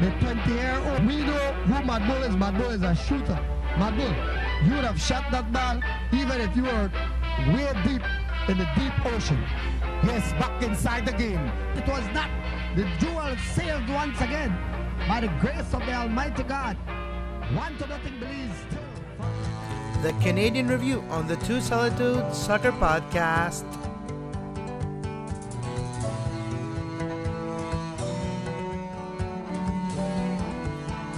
The 0.00 0.10
20 0.20 0.52
year 0.52 0.82
old. 0.86 1.06
We 1.06 1.16
know 1.24 1.52
who 1.64 1.84
Mad 1.86 2.06
Bull 2.08 2.22
is. 2.22 2.36
Mad 2.36 2.58
Bull 2.58 2.70
is 2.70 2.82
a 2.82 2.94
shooter. 2.94 3.38
Mad 3.78 3.96
Bull, 3.96 4.68
you 4.68 4.74
would 4.74 4.84
have 4.84 5.00
shot 5.00 5.30
that 5.30 5.52
ball 5.52 5.80
even 6.12 6.40
if 6.40 6.56
you 6.56 6.64
were 6.64 6.90
way 7.54 7.72
deep 7.84 8.02
in 8.48 8.58
the 8.58 8.68
deep 8.76 9.06
ocean. 9.06 9.38
Yes, 10.04 10.32
back 10.32 10.62
inside 10.62 11.06
the 11.06 11.12
game. 11.12 11.46
It 11.76 11.86
was 11.86 12.04
not. 12.12 12.28
The 12.74 12.84
jewel 12.98 13.36
sailed 13.54 13.88
once 13.90 14.20
again 14.20 14.56
by 15.06 15.20
the 15.20 15.28
grace 15.40 15.72
of 15.72 15.80
the 15.86 15.92
Almighty 15.92 16.42
God. 16.42 16.76
One 17.54 17.76
to 17.78 17.86
nothing 17.86 18.18
believes. 18.18 18.58
The 20.02 20.12
Canadian 20.20 20.66
Review 20.66 21.04
on 21.10 21.28
the 21.28 21.36
Two 21.36 21.60
Solitude 21.60 22.34
Soccer 22.34 22.72
Podcast. 22.72 23.81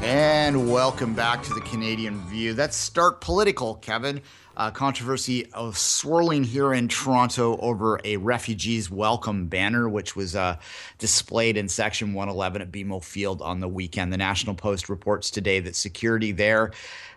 And 0.05 0.71
welcome 0.71 1.15
back 1.15 1.43
to 1.45 1.55
the 1.55 1.63
Canadian 1.63 2.23
Review. 2.27 2.53
That's 2.53 2.77
start 2.77 3.23
political, 3.23 3.77
Kevin. 3.77 4.21
Uh, 4.57 4.71
controversy 4.71 5.51
of 5.53 5.77
swirling 5.77 6.45
here 6.45 6.73
in 6.73 6.89
Toronto 6.89 7.57
over 7.59 8.01
a 8.05 8.17
refugees 8.17 8.91
welcome 8.91 9.47
banner, 9.47 9.89
which 9.89 10.15
was 10.15 10.37
uh, 10.37 10.57
displayed 10.99 11.57
in 11.57 11.69
section 11.69 12.15
111 12.15 12.63
at 12.63 12.71
BMO 12.71 13.03
Field 13.03 13.43
on 13.43 13.61
the 13.61 13.69
weekend. 13.69 14.13
The 14.13 14.17
National 14.17 14.55
Post 14.55 14.89
reports 14.89 15.31
today 15.31 15.61
that 15.61 15.77
security 15.77 16.33
there 16.33 16.73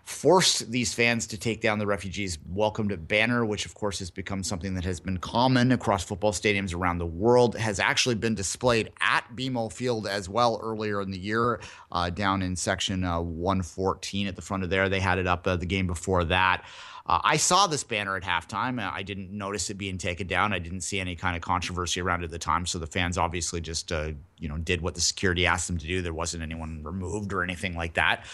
forced 0.08 0.70
these 0.70 0.94
fans 0.94 1.26
to 1.26 1.36
take 1.36 1.60
down 1.60 1.78
the 1.78 1.86
refugees 1.86 2.38
welcomed 2.50 3.06
banner, 3.06 3.44
which 3.44 3.66
of 3.66 3.74
course 3.74 3.98
has 3.98 4.10
become 4.10 4.42
something 4.42 4.74
that 4.74 4.84
has 4.84 5.00
been 5.00 5.18
common 5.18 5.70
across 5.70 6.02
football 6.02 6.32
stadiums 6.32 6.74
around 6.74 6.96
the 6.96 7.06
world, 7.06 7.54
has 7.54 7.78
actually 7.78 8.14
been 8.14 8.34
displayed 8.34 8.90
at 9.02 9.24
BMO 9.36 9.70
Field 9.70 10.06
as 10.06 10.26
well 10.26 10.58
earlier 10.62 11.02
in 11.02 11.10
the 11.10 11.18
year, 11.18 11.60
uh, 11.92 12.08
down 12.08 12.40
in 12.40 12.56
section 12.56 13.04
uh, 13.04 13.20
114 13.20 14.26
at 14.26 14.34
the 14.34 14.40
front 14.40 14.64
of 14.64 14.70
there. 14.70 14.88
They 14.88 14.98
had 14.98 15.18
it 15.18 15.26
up 15.26 15.46
uh, 15.46 15.56
the 15.56 15.66
game 15.66 15.86
before 15.86 16.24
that. 16.24 16.64
Uh, 17.08 17.20
I 17.24 17.38
saw 17.38 17.66
this 17.66 17.82
banner 17.84 18.16
at 18.16 18.22
halftime. 18.22 18.78
I 18.78 19.02
didn't 19.02 19.30
notice 19.30 19.70
it 19.70 19.74
being 19.74 19.96
taken 19.96 20.26
down. 20.26 20.52
I 20.52 20.58
didn't 20.58 20.82
see 20.82 21.00
any 21.00 21.16
kind 21.16 21.36
of 21.36 21.42
controversy 21.42 22.00
around 22.02 22.20
it 22.20 22.26
at 22.26 22.30
the 22.30 22.38
time. 22.38 22.66
So 22.66 22.78
the 22.78 22.86
fans 22.86 23.16
obviously 23.16 23.62
just, 23.62 23.90
uh, 23.90 24.12
you 24.38 24.48
know, 24.48 24.58
did 24.58 24.82
what 24.82 24.94
the 24.94 25.00
security 25.00 25.46
asked 25.46 25.68
them 25.68 25.78
to 25.78 25.86
do. 25.86 26.02
There 26.02 26.12
wasn't 26.12 26.42
anyone 26.42 26.82
removed 26.82 27.32
or 27.32 27.42
anything 27.42 27.74
like 27.74 27.94
that. 27.94 28.26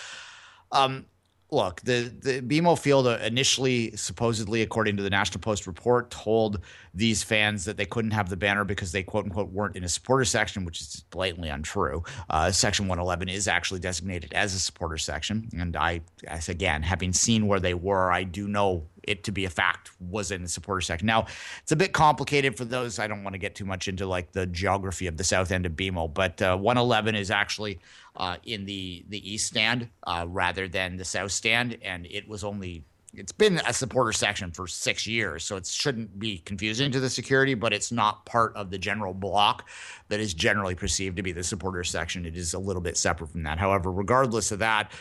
Um, 0.73 1.07
look, 1.55 1.81
the 1.83 2.13
the 2.21 2.41
BMO 2.41 2.79
Field 2.79 3.07
initially, 3.07 3.97
supposedly, 3.97 4.63
according 4.63 4.97
to 4.97 5.03
the 5.03 5.11
National 5.11 5.41
Post 5.41 5.67
report, 5.67 6.11
told 6.11 6.61
these 6.93 7.23
fans 7.23 7.65
that 7.65 7.77
they 7.77 7.87
couldn't 7.87 8.13
have 8.13 8.29
the 8.29 8.37
banner 8.37 8.65
because 8.65 8.93
they 8.93 9.03
quote 9.03 9.25
unquote 9.25 9.51
weren't 9.51 9.77
in 9.77 9.85
a 9.85 9.89
supporter 9.89 10.25
section, 10.25 10.65
which 10.65 10.81
is 10.81 11.05
blatantly 11.11 11.49
untrue. 11.49 12.03
Uh, 12.31 12.51
section 12.51 12.87
111 12.87 13.29
is 13.29 13.49
actually 13.49 13.81
designated 13.81 14.33
as 14.33 14.55
a 14.55 14.59
supporter 14.59 14.99
section, 14.99 15.49
and 15.57 15.77
I, 15.77 16.03
as 16.27 16.49
again, 16.49 16.83
having 16.83 17.13
seen 17.13 17.47
where 17.47 17.61
they 17.61 17.75
were, 17.75 18.13
I 18.13 18.25
do 18.25 18.49
know 18.49 18.87
it 19.07 19.25
to 19.25 19.33
be 19.33 19.45
a 19.45 19.51
fact 19.51 19.91
was 20.01 20.31
in 20.31 20.43
the 20.43 20.49
supporter 20.49 20.81
section. 20.81 21.07
Now, 21.07 21.27
it's 21.63 21.73
a 21.73 21.77
bit 21.77 21.93
complicated 21.93 22.57
for 22.57 22.65
those. 22.65 22.99
I 22.99 23.07
don't 23.07 23.23
want 23.23 23.35
to 23.35 23.39
get 23.39 23.55
too 23.55 23.65
much 23.65 23.89
into 23.89 24.07
like 24.07 24.33
the 24.33 24.47
geography 24.47 25.07
of 25.07 25.17
the 25.17 25.25
south 25.25 25.51
end 25.53 25.67
of 25.67 25.73
BMO, 25.73 26.13
but 26.13 26.41
uh, 26.41 26.57
111 26.57 27.15
is 27.15 27.31
actually 27.31 27.81
uh, 28.17 28.37
in 28.45 28.65
the 28.65 29.05
the 29.09 29.33
east 29.33 29.47
stand 29.47 29.89
uh, 30.07 30.25
rather 30.29 30.69
than 30.69 30.97
the 30.97 31.05
south 31.05 31.33
stand, 31.33 31.79
and 31.83 32.07
it 32.07 32.29
was 32.29 32.45
only 32.45 32.85
it's 33.17 33.33
been 33.33 33.61
a 33.67 33.73
supporter 33.73 34.13
section 34.13 34.51
for 34.51 34.67
six 34.67 35.07
years, 35.07 35.45
so 35.45 35.57
it 35.57 35.67
shouldn't 35.67 36.19
be 36.19 36.39
confusing 36.39 36.91
to 36.93 37.01
the 37.01 37.11
security, 37.11 37.55
but 37.55 37.73
it's 37.73 37.93
not 37.93 38.27
part 38.27 38.55
of 38.57 38.71
the 38.71 38.79
general 38.79 39.15
block 39.15 39.69
that 40.09 40.21
is 40.21 40.35
generally 40.35 40.75
perceived 40.75 41.17
to 41.17 41.23
be 41.23 41.33
the 41.33 41.43
supporter 41.45 41.85
section. 41.85 42.27
It 42.27 42.37
is 42.37 42.55
a 42.55 42.59
little 42.59 42.83
bit 42.83 42.97
separate 42.97 43.31
from 43.31 43.43
that. 43.45 43.59
However, 43.59 43.93
regardless 43.93 44.53
of 44.53 44.59
that, 44.61 44.93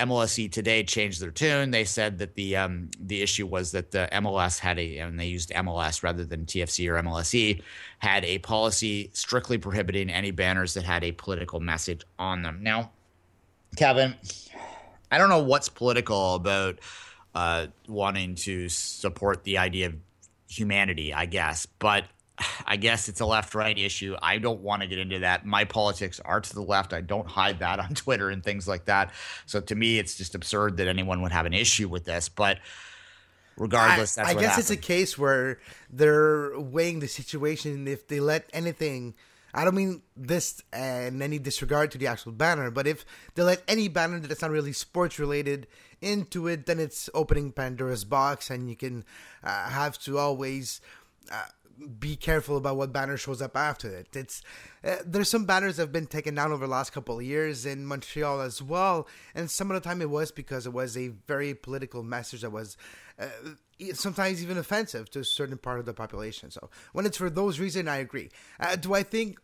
MLSE 0.00 0.50
today 0.50 0.82
changed 0.82 1.20
their 1.20 1.30
tune. 1.30 1.70
They 1.70 1.84
said 1.84 2.18
that 2.18 2.34
the 2.34 2.56
um, 2.56 2.90
the 2.98 3.22
issue 3.22 3.46
was 3.46 3.72
that 3.72 3.90
the 3.90 4.08
MLS 4.12 4.58
had 4.58 4.78
a, 4.78 4.98
and 4.98 5.20
they 5.20 5.26
used 5.26 5.50
MLS 5.50 6.02
rather 6.02 6.24
than 6.24 6.46
TFC 6.46 6.88
or 6.88 7.00
MLSE, 7.02 7.62
had 7.98 8.24
a 8.24 8.38
policy 8.38 9.10
strictly 9.12 9.58
prohibiting 9.58 10.10
any 10.10 10.30
banners 10.30 10.74
that 10.74 10.84
had 10.84 11.04
a 11.04 11.12
political 11.12 11.60
message 11.60 12.02
on 12.18 12.42
them. 12.42 12.62
Now, 12.62 12.90
Kevin, 13.76 14.14
I 15.10 15.18
don't 15.18 15.28
know 15.28 15.42
what's 15.42 15.68
political 15.68 16.34
about 16.34 16.78
uh, 17.34 17.66
wanting 17.86 18.34
to 18.36 18.68
support 18.68 19.44
the 19.44 19.58
idea 19.58 19.86
of 19.86 19.94
humanity, 20.48 21.12
I 21.14 21.26
guess, 21.26 21.66
but 21.66 22.04
I 22.66 22.76
guess 22.76 23.08
it's 23.08 23.20
a 23.20 23.26
left 23.26 23.54
right 23.54 23.76
issue. 23.76 24.16
I 24.22 24.38
don't 24.38 24.60
want 24.60 24.82
to 24.82 24.88
get 24.88 24.98
into 24.98 25.20
that. 25.20 25.44
My 25.44 25.64
politics 25.64 26.20
are 26.24 26.40
to 26.40 26.54
the 26.54 26.62
left. 26.62 26.92
I 26.92 27.00
don't 27.00 27.26
hide 27.26 27.60
that 27.60 27.80
on 27.80 27.88
Twitter 27.94 28.30
and 28.30 28.42
things 28.42 28.66
like 28.66 28.86
that. 28.86 29.12
So 29.46 29.60
to 29.60 29.74
me, 29.74 29.98
it's 29.98 30.16
just 30.16 30.34
absurd 30.34 30.76
that 30.78 30.88
anyone 30.88 31.22
would 31.22 31.32
have 31.32 31.46
an 31.46 31.54
issue 31.54 31.88
with 31.88 32.04
this. 32.04 32.28
But 32.28 32.58
regardless, 33.56 34.18
I, 34.18 34.22
I 34.22 34.34
guess 34.34 34.42
happened. 34.42 34.60
it's 34.60 34.70
a 34.70 34.76
case 34.76 35.18
where 35.18 35.58
they're 35.90 36.58
weighing 36.58 37.00
the 37.00 37.08
situation. 37.08 37.86
If 37.86 38.08
they 38.08 38.20
let 38.20 38.48
anything, 38.52 39.14
I 39.52 39.64
don't 39.64 39.74
mean 39.74 40.02
this 40.16 40.62
and 40.72 41.22
any 41.22 41.38
disregard 41.38 41.90
to 41.92 41.98
the 41.98 42.06
actual 42.06 42.32
banner, 42.32 42.70
but 42.70 42.86
if 42.86 43.04
they 43.34 43.42
let 43.42 43.62
any 43.68 43.88
banner 43.88 44.20
that's 44.20 44.42
not 44.42 44.50
really 44.50 44.72
sports 44.72 45.18
related 45.18 45.66
into 46.00 46.46
it, 46.46 46.66
then 46.66 46.78
it's 46.78 47.10
opening 47.14 47.52
Pandora's 47.52 48.04
box, 48.04 48.50
and 48.50 48.68
you 48.70 48.76
can 48.76 49.04
uh, 49.44 49.68
have 49.68 49.98
to 50.00 50.18
always. 50.18 50.80
Uh, 51.30 51.44
be 51.98 52.16
careful 52.16 52.56
about 52.56 52.76
what 52.76 52.92
banner 52.92 53.16
shows 53.16 53.40
up 53.40 53.56
after 53.56 53.88
it. 53.88 54.08
It's 54.14 54.42
uh, 54.84 54.96
there's 55.04 55.28
some 55.28 55.44
banners 55.44 55.76
that 55.76 55.84
have 55.84 55.92
been 55.92 56.06
taken 56.06 56.34
down 56.34 56.52
over 56.52 56.66
the 56.66 56.70
last 56.70 56.92
couple 56.92 57.18
of 57.18 57.24
years 57.24 57.66
in 57.66 57.86
Montreal 57.86 58.40
as 58.40 58.62
well, 58.62 59.06
and 59.34 59.50
some 59.50 59.70
of 59.70 59.74
the 59.80 59.86
time 59.86 60.00
it 60.02 60.10
was 60.10 60.30
because 60.30 60.66
it 60.66 60.72
was 60.72 60.96
a 60.96 61.08
very 61.26 61.54
political 61.54 62.02
message 62.02 62.42
that 62.42 62.52
was 62.52 62.76
uh, 63.18 63.26
sometimes 63.94 64.42
even 64.42 64.58
offensive 64.58 65.10
to 65.10 65.20
a 65.20 65.24
certain 65.24 65.58
part 65.58 65.78
of 65.78 65.86
the 65.86 65.94
population. 65.94 66.50
So 66.50 66.70
when 66.92 67.06
it's 67.06 67.18
for 67.18 67.30
those 67.30 67.58
reasons, 67.58 67.88
I 67.88 67.96
agree. 67.96 68.30
Uh, 68.58 68.76
do 68.76 68.94
I 68.94 69.02
think 69.02 69.38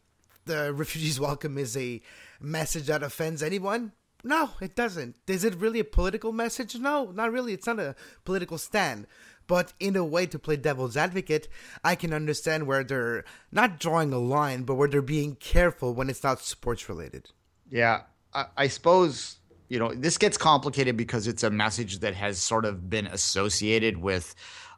the 0.44 0.72
refugees 0.74 1.20
welcome 1.20 1.58
is 1.58 1.76
a 1.76 2.00
message 2.40 2.86
that 2.86 3.02
offends 3.02 3.42
anyone? 3.42 3.92
No, 4.24 4.50
it 4.60 4.74
doesn't. 4.74 5.16
Is 5.28 5.44
it 5.44 5.54
really 5.54 5.78
a 5.78 5.84
political 5.84 6.32
message? 6.32 6.74
No, 6.76 7.12
not 7.12 7.30
really. 7.30 7.52
It's 7.52 7.66
not 7.66 7.78
a 7.78 7.94
political 8.24 8.58
stand. 8.58 9.06
But 9.46 9.72
in 9.78 9.96
a 9.96 10.04
way, 10.04 10.26
to 10.26 10.38
play 10.38 10.56
devil's 10.56 10.96
advocate, 10.96 11.48
I 11.84 11.94
can 11.94 12.12
understand 12.12 12.66
where 12.66 12.82
they're 12.82 13.24
not 13.52 13.78
drawing 13.78 14.12
a 14.12 14.18
line, 14.18 14.62
but 14.62 14.74
where 14.74 14.88
they're 14.88 15.02
being 15.02 15.36
careful 15.36 15.94
when 15.94 16.10
it's 16.10 16.24
not 16.24 16.40
sports 16.40 16.88
related. 16.88 17.30
Yeah, 17.70 18.02
I, 18.34 18.46
I 18.56 18.68
suppose 18.68 19.38
you 19.68 19.78
know 19.78 19.92
this 19.94 20.18
gets 20.18 20.36
complicated 20.36 20.96
because 20.96 21.26
it's 21.26 21.42
a 21.42 21.50
message 21.50 21.98
that 22.00 22.14
has 22.14 22.38
sort 22.38 22.64
of 22.64 22.88
been 22.88 23.06
associated 23.06 23.96
with 23.96 24.34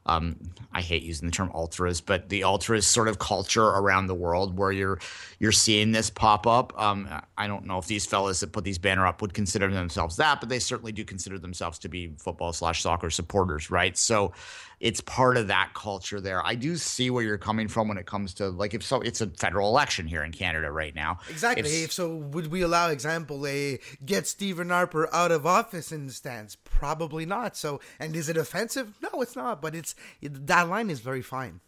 um, 0.09 0.37
I 0.73 0.81
hate 0.81 1.03
using 1.03 1.27
the 1.29 1.33
term 1.33 1.51
ultras, 1.55 2.01
but 2.01 2.29
the 2.29 2.45
ultras 2.45 2.87
sort 2.87 3.09
of 3.09 3.19
culture 3.19 3.65
around 3.65 4.07
the 4.07 4.15
world 4.15 4.57
where 4.59 4.73
you're 4.73 4.99
you're 5.39 5.53
seeing 5.53 5.93
this 5.93 6.11
pop 6.11 6.47
up. 6.47 6.73
Um, 6.81 7.09
I 7.37 7.47
don't 7.47 7.67
know 7.67 7.79
if 7.79 7.87
these 7.87 8.07
fellas 8.07 8.41
that 8.41 8.53
put 8.53 8.65
these 8.65 8.79
banner 8.79 9.07
up 9.07 9.23
would 9.23 9.35
consider 9.35 9.71
themselves 9.71 10.17
that, 10.17 10.41
but 10.41 10.49
they 10.49 10.59
certainly 10.59 10.93
do 10.93 11.05
consider 11.05 11.39
themselves 11.39 11.79
to 11.81 11.89
be 11.89 12.13
football 12.19 12.53
slash 12.53 12.83
soccer 12.83 13.11
supporters, 13.11 13.71
right? 13.71 13.97
So 13.97 14.33
it's 14.81 15.01
part 15.01 15.37
of 15.37 15.49
that 15.49 15.71
culture 15.75 16.21
there. 16.21 16.45
I 16.47 16.55
do 16.55 16.77
see 16.77 17.11
where 17.11 17.23
you're 17.23 17.39
coming 17.39 17.69
from 17.69 17.89
when 17.89 17.99
it 17.99 18.07
comes 18.07 18.35
to 18.35 18.49
like 18.49 18.75
if 18.75 18.83
so, 18.83 19.01
it's 19.01 19.21
a 19.21 19.27
federal 19.27 19.69
election 19.69 20.07
here 20.07 20.23
in 20.23 20.33
Canada 20.33 20.71
right 20.71 20.95
now. 20.95 21.19
Exactly. 21.29 21.83
If, 21.83 21.93
so 21.93 22.15
would 22.15 22.49
we 22.49 22.63
allow 22.63 22.89
example 22.89 23.47
a 23.47 23.79
get 24.05 24.27
Stephen 24.27 24.71
Harper 24.71 25.13
out 25.15 25.33
of 25.33 25.47
office 25.47 25.91
in 25.93 26.11
stands? 26.11 26.57
Probably 26.57 27.27
not. 27.27 27.57
So 27.57 27.81
and 27.99 28.15
is 28.15 28.29
it 28.29 28.37
offensive? 28.37 28.95
No, 29.03 29.21
it's 29.21 29.37
not. 29.37 29.61
But 29.61 29.75
it's 29.75 29.95
that 30.23 30.69
line 30.69 30.91
is 30.91 31.01
very 31.01 31.23
fine. 31.23 31.61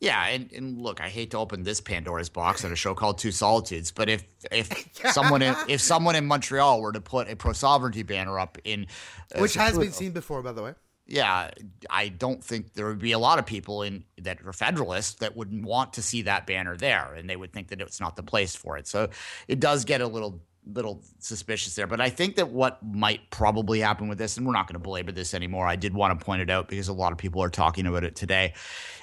Yeah, 0.00 0.28
and, 0.28 0.50
and 0.52 0.80
look, 0.80 0.98
I 0.98 1.10
hate 1.10 1.32
to 1.32 1.36
open 1.36 1.62
this 1.62 1.82
Pandora's 1.82 2.30
box 2.30 2.64
on 2.64 2.72
a 2.72 2.76
show 2.76 2.94
called 2.94 3.18
Two 3.18 3.30
Solitudes, 3.30 3.90
but 3.90 4.08
if 4.08 4.24
if 4.50 4.88
someone 5.12 5.42
in, 5.42 5.54
if 5.68 5.82
someone 5.82 6.16
in 6.16 6.24
Montreal 6.24 6.80
were 6.80 6.92
to 6.92 7.02
put 7.02 7.28
a 7.28 7.36
pro 7.36 7.52
sovereignty 7.52 8.02
banner 8.02 8.40
up 8.40 8.56
in, 8.64 8.86
uh, 9.34 9.40
which 9.40 9.52
has 9.54 9.78
been 9.78 9.92
seen 9.92 10.12
before, 10.12 10.42
by 10.42 10.52
the 10.52 10.62
way, 10.62 10.74
yeah, 11.10 11.50
I 11.90 12.08
don't 12.08 12.42
think 12.42 12.74
there 12.74 12.86
would 12.86 13.00
be 13.00 13.12
a 13.12 13.18
lot 13.18 13.40
of 13.40 13.44
people 13.44 13.82
in 13.82 14.04
that 14.18 14.40
are 14.46 14.52
Federalists 14.52 15.14
that 15.14 15.36
would 15.36 15.64
want 15.64 15.92
to 15.94 16.02
see 16.02 16.22
that 16.22 16.46
banner 16.46 16.76
there, 16.76 17.14
and 17.14 17.28
they 17.28 17.36
would 17.36 17.52
think 17.52 17.68
that 17.68 17.80
it's 17.80 18.00
not 18.00 18.14
the 18.14 18.22
place 18.22 18.54
for 18.54 18.78
it. 18.78 18.86
So 18.86 19.08
it 19.48 19.58
does 19.58 19.84
get 19.84 20.00
a 20.00 20.06
little 20.06 20.40
little 20.72 21.02
suspicious 21.18 21.74
there. 21.74 21.86
But 21.86 22.00
I 22.00 22.10
think 22.10 22.36
that 22.36 22.50
what 22.50 22.78
might 22.84 23.28
probably 23.30 23.80
happen 23.80 24.08
with 24.08 24.18
this, 24.18 24.36
and 24.36 24.46
we're 24.46 24.52
not 24.52 24.68
going 24.68 24.74
to 24.74 24.78
belabor 24.78 25.10
this 25.10 25.34
anymore. 25.34 25.66
I 25.66 25.74
did 25.74 25.94
want 25.94 26.18
to 26.18 26.24
point 26.24 26.42
it 26.42 26.50
out 26.50 26.68
because 26.68 26.88
a 26.88 26.92
lot 26.92 27.12
of 27.12 27.18
people 27.18 27.42
are 27.42 27.50
talking 27.50 27.86
about 27.86 28.04
it 28.04 28.14
today, 28.14 28.54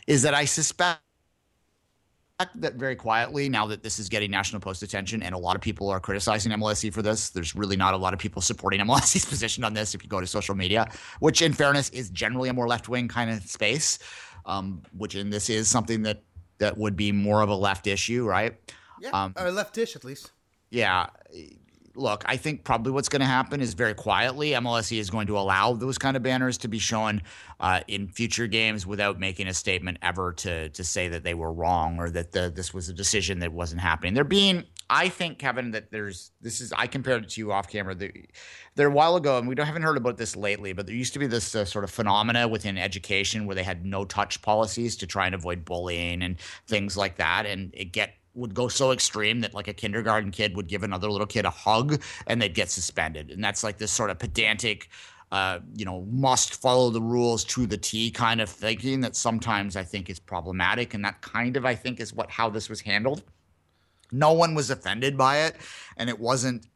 is 0.05 0.21
that 0.21 0.33
I 0.33 0.45
suspect 0.45 1.01
that 2.37 2.75
very 2.75 2.95
quietly 2.95 3.49
now 3.49 3.65
that 3.65 3.81
this 3.81 3.97
is 3.97 4.09
getting 4.09 4.29
National 4.29 4.59
Post 4.59 4.83
attention 4.83 5.23
and 5.23 5.33
a 5.33 5.37
lot 5.37 5.55
of 5.55 5.61
people 5.61 5.89
are 5.89 5.99
criticizing 5.99 6.51
MLSE 6.51 6.93
for 6.93 7.01
this. 7.01 7.29
There's 7.29 7.55
really 7.55 7.75
not 7.75 7.95
a 7.95 7.97
lot 7.97 8.13
of 8.13 8.19
people 8.19 8.43
supporting 8.43 8.79
MLSE's 8.85 9.25
position 9.25 9.63
on 9.63 9.73
this 9.73 9.95
if 9.95 10.03
you 10.03 10.09
go 10.09 10.21
to 10.21 10.27
social 10.27 10.53
media, 10.53 10.87
which 11.19 11.41
in 11.41 11.51
fairness 11.51 11.89
is 11.89 12.11
generally 12.11 12.49
a 12.49 12.53
more 12.53 12.67
left 12.67 12.89
wing 12.89 13.07
kind 13.07 13.31
of 13.31 13.41
space, 13.41 13.97
um, 14.45 14.83
which 14.95 15.15
in 15.15 15.31
this 15.31 15.49
is 15.49 15.67
something 15.67 16.03
that 16.03 16.21
that 16.59 16.77
would 16.77 16.95
be 16.95 17.11
more 17.11 17.41
of 17.41 17.49
a 17.49 17.55
left 17.55 17.87
issue, 17.87 18.25
right? 18.25 18.55
Yeah, 18.99 19.09
um, 19.11 19.33
or 19.35 19.45
leftish 19.45 19.95
at 19.95 20.03
least. 20.03 20.31
Yeah, 20.69 21.07
look, 21.97 22.23
I 22.25 22.37
think 22.37 22.63
probably 22.63 22.91
what's 22.91 23.09
going 23.09 23.21
to 23.21 23.25
happen 23.25 23.61
is 23.61 23.73
very 23.73 23.93
quietly, 23.93 24.51
MLSE 24.51 24.99
is 24.99 25.09
going 25.09 25.27
to 25.27 25.37
allow 25.37 25.73
those 25.73 25.97
kind 25.97 26.15
of 26.15 26.23
banners 26.23 26.57
to 26.59 26.67
be 26.67 26.79
shown 26.79 27.21
uh, 27.59 27.81
in 27.87 28.07
future 28.07 28.47
games 28.47 28.85
without 28.85 29.19
making 29.19 29.47
a 29.47 29.53
statement 29.53 29.97
ever 30.01 30.33
to 30.33 30.69
to 30.69 30.83
say 30.83 31.07
that 31.07 31.23
they 31.23 31.33
were 31.33 31.51
wrong 31.51 31.99
or 31.99 32.09
that 32.09 32.31
the, 32.31 32.51
this 32.53 32.73
was 32.73 32.89
a 32.89 32.93
decision 32.93 33.39
that 33.39 33.51
wasn't 33.51 33.81
happening. 33.81 34.13
They're 34.13 34.23
being, 34.23 34.63
I 34.89 35.09
think, 35.09 35.39
Kevin, 35.39 35.71
that 35.71 35.91
there's 35.91 36.31
this 36.41 36.61
is. 36.61 36.71
I 36.73 36.87
compared 36.87 37.23
it 37.23 37.29
to 37.31 37.41
you 37.41 37.51
off 37.51 37.67
camera. 37.67 37.95
There, 37.95 38.11
there 38.75 38.87
a 38.87 38.91
while 38.91 39.15
ago, 39.15 39.37
and 39.37 39.47
we 39.47 39.55
don't 39.55 39.65
haven't 39.65 39.81
heard 39.81 39.97
about 39.97 40.17
this 40.17 40.35
lately, 40.35 40.73
but 40.73 40.85
there 40.85 40.95
used 40.95 41.13
to 41.13 41.19
be 41.19 41.27
this 41.27 41.55
uh, 41.55 41.65
sort 41.65 41.83
of 41.83 41.89
phenomena 41.89 42.47
within 42.47 42.77
education 42.77 43.45
where 43.45 43.55
they 43.55 43.63
had 43.63 43.85
no 43.85 44.05
touch 44.05 44.41
policies 44.41 44.95
to 44.97 45.07
try 45.07 45.25
and 45.25 45.35
avoid 45.35 45.65
bullying 45.65 46.21
and 46.21 46.39
things 46.67 46.95
like 46.95 47.17
that, 47.17 47.45
and 47.45 47.71
it 47.73 47.91
get 47.91 48.13
would 48.37 48.53
go 48.53 48.67
so 48.67 48.91
extreme 48.91 49.41
that 49.41 49.53
like 49.53 49.67
a 49.67 49.73
kindergarten 49.73 50.31
kid 50.31 50.55
would 50.55 50.67
give 50.67 50.83
another 50.83 51.09
little 51.09 51.27
kid 51.27 51.45
a 51.45 51.49
hug 51.49 52.01
and 52.27 52.41
they'd 52.41 52.53
get 52.53 52.69
suspended. 52.69 53.31
And 53.31 53.43
that's 53.43 53.63
like 53.63 53.77
this 53.77 53.91
sort 53.91 54.09
of 54.09 54.19
pedantic 54.19 54.89
uh, 55.31 55.59
you 55.75 55.83
know, 55.83 56.05
must 56.09 56.55
follow 56.55 56.89
the 56.89 57.01
rules 57.01 57.43
to 57.43 57.65
the 57.65 57.77
T 57.77 58.09
kind 58.11 58.39
of 58.39 58.49
thinking 58.49 59.01
that 59.01 59.15
sometimes 59.15 59.75
I 59.75 59.83
think 59.83 60.09
is 60.09 60.19
problematic. 60.19 60.93
And 60.93 61.03
that 61.03 61.21
kind 61.21 61.57
of, 61.57 61.65
I 61.65 61.75
think, 61.75 61.99
is 61.99 62.13
what 62.13 62.31
how 62.31 62.49
this 62.49 62.69
was 62.69 62.79
handled. 62.79 63.23
No 64.11 64.31
one 64.31 64.55
was 64.55 64.69
offended 64.69 65.17
by 65.17 65.39
it. 65.39 65.57
And 65.97 66.09
it 66.09 66.19
wasn't, 66.19 66.67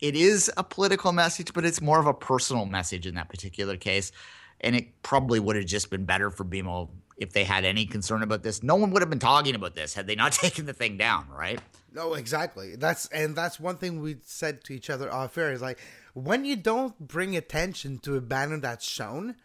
it 0.00 0.14
is 0.14 0.50
a 0.56 0.62
political 0.62 1.10
message, 1.12 1.52
but 1.52 1.64
it's 1.64 1.80
more 1.80 1.98
of 1.98 2.06
a 2.06 2.14
personal 2.14 2.64
message 2.64 3.08
in 3.08 3.16
that 3.16 3.28
particular 3.28 3.76
case. 3.76 4.12
And 4.60 4.76
it 4.76 5.02
probably 5.02 5.40
would 5.40 5.56
have 5.56 5.66
just 5.66 5.90
been 5.90 6.04
better 6.04 6.30
for 6.30 6.44
BMO 6.44 6.88
if 7.16 7.32
they 7.32 7.44
had 7.44 7.64
any 7.64 7.86
concern 7.86 8.22
about 8.22 8.42
this. 8.42 8.62
No 8.62 8.76
one 8.76 8.90
would 8.90 9.02
have 9.02 9.10
been 9.10 9.18
talking 9.18 9.54
about 9.54 9.74
this 9.74 9.94
had 9.94 10.06
they 10.06 10.14
not 10.14 10.32
taken 10.44 10.66
the 10.66 10.72
thing 10.72 10.96
down, 10.96 11.26
right? 11.30 11.60
No, 11.92 12.14
exactly. 12.14 12.76
That's 12.76 13.06
and 13.06 13.34
that's 13.34 13.58
one 13.58 13.76
thing 13.76 14.00
we 14.00 14.18
said 14.22 14.62
to 14.64 14.74
each 14.74 14.90
other 14.90 15.12
off 15.12 15.38
air 15.38 15.52
is 15.52 15.62
like 15.62 15.78
when 16.12 16.44
you 16.44 16.56
don't 16.56 16.98
bring 16.98 17.36
attention 17.36 17.98
to 18.00 18.16
a 18.16 18.20
banner 18.20 18.58
that's 18.58 18.86
shown, 18.86 19.36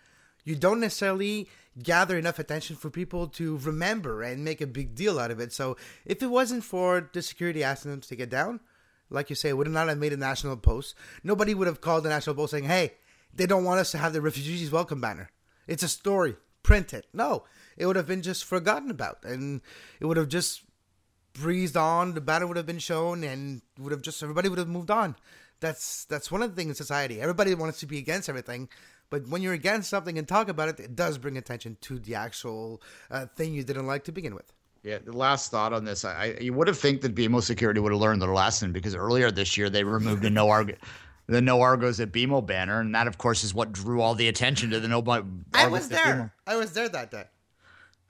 you 0.44 0.56
don't 0.56 0.80
necessarily 0.80 1.48
gather 1.82 2.18
enough 2.18 2.40
attention 2.40 2.76
for 2.76 2.90
people 2.90 3.28
to 3.28 3.58
remember 3.60 4.22
and 4.22 4.44
make 4.44 4.60
a 4.60 4.68
big 4.68 4.96
deal 4.96 5.18
out 5.18 5.32
of 5.32 5.40
it. 5.40 5.54
So 5.54 5.78
if 6.06 6.22
it 6.22 6.28
wasn't 6.28 6.66
for 6.66 7.10
the 7.14 7.22
security 7.22 7.64
asking 7.64 7.92
them 7.92 8.02
to 8.02 8.18
it 8.22 8.30
down, 8.30 8.60
like 9.10 9.30
you 9.30 9.36
say, 9.36 9.54
would 9.54 9.70
not 9.70 9.88
have 9.88 9.98
made 9.98 10.14
a 10.14 10.18
national 10.18 10.58
post. 10.58 10.96
Nobody 11.24 11.54
would 11.54 11.68
have 11.68 11.82
called 11.82 12.04
the 12.04 12.10
national 12.10 12.36
post 12.36 12.52
saying, 12.52 12.66
"Hey, 12.66 12.94
they 13.34 13.46
don't 13.46 13.64
want 13.64 13.80
us 13.80 13.92
to 13.92 13.98
have 13.98 14.14
the 14.14 14.22
refugees 14.22 14.72
welcome 14.72 15.00
banner." 15.00 15.30
It's 15.68 15.84
a 15.84 15.88
story. 15.88 16.36
Print 16.64 16.94
it. 16.94 17.08
No, 17.14 17.44
it 17.82 17.88
would 17.88 17.96
have 17.96 18.08
been 18.08 18.22
just 18.22 18.46
forgotten 18.46 18.92
about, 18.92 19.24
and 19.24 19.60
it 20.00 20.06
would 20.06 20.18
have 20.18 20.28
just 20.28 20.62
breezed 21.34 21.76
on. 21.76 22.14
The 22.14 22.22
banner 22.22 22.46
would 22.46 22.58
have 22.58 22.68
been 22.68 22.80
shown, 22.80 23.24
and 23.24 23.64
would 23.80 23.92
have 23.92 24.04
just 24.04 24.22
everybody 24.22 24.50
would 24.50 24.60
have 24.60 24.68
moved 24.68 24.92
on. 24.92 25.16
That's 25.62 26.06
that's 26.06 26.32
one 26.32 26.44
of 26.44 26.52
the 26.52 26.56
things 26.56 26.70
in 26.70 26.76
society. 26.76 27.20
Everybody 27.20 27.56
wants 27.56 27.80
to 27.80 27.88
be 27.88 27.98
against 27.98 28.30
everything, 28.30 28.70
but 29.10 29.28
when 29.28 29.42
you're 29.42 29.54
against 29.54 29.90
something 29.90 30.20
and 30.20 30.28
talk 30.28 30.48
about 30.48 30.70
it, 30.70 30.80
it 30.80 30.96
does 30.96 31.18
bring 31.18 31.38
attention 31.38 31.76
to 31.82 31.98
the 31.98 32.14
actual 32.14 32.84
uh, 33.10 33.26
thing 33.36 33.56
you 33.56 33.64
didn't 33.64 33.88
like 33.88 34.04
to 34.04 34.12
begin 34.12 34.36
with. 34.36 34.54
Yeah, 34.84 35.00
the 35.04 35.14
last 35.18 35.50
thought 35.50 35.74
on 35.74 35.84
this, 35.84 36.06
I, 36.06 36.38
you 36.40 36.54
would 36.54 36.68
have 36.68 36.78
think 36.78 37.02
that 37.02 37.16
BMO 37.16 37.42
Security 37.42 37.80
would 37.80 37.92
have 37.92 38.02
learned 38.02 38.22
their 38.22 38.34
lesson 38.34 38.72
because 38.72 38.96
earlier 38.96 39.32
this 39.32 39.58
year 39.58 39.72
they 39.72 39.84
removed 39.84 40.22
the 40.22 40.30
no 40.30 40.50
argo, 40.50 40.76
the 41.28 41.42
no 41.42 41.62
argos 41.62 42.00
at 42.00 42.12
BMO 42.12 42.46
banner, 42.46 42.80
and 42.80 42.94
that 42.94 43.08
of 43.08 43.18
course 43.18 43.44
is 43.44 43.56
what 43.56 43.72
drew 43.72 44.02
all 44.02 44.14
the 44.14 44.28
attention 44.28 44.70
to 44.70 44.80
the 44.80 44.88
no. 44.88 45.04
Argos 45.06 45.26
I 45.56 45.68
was 45.68 45.90
there. 45.90 46.34
I 46.46 46.58
was 46.58 46.74
there 46.74 46.90
that 46.90 47.10
day. 47.10 47.26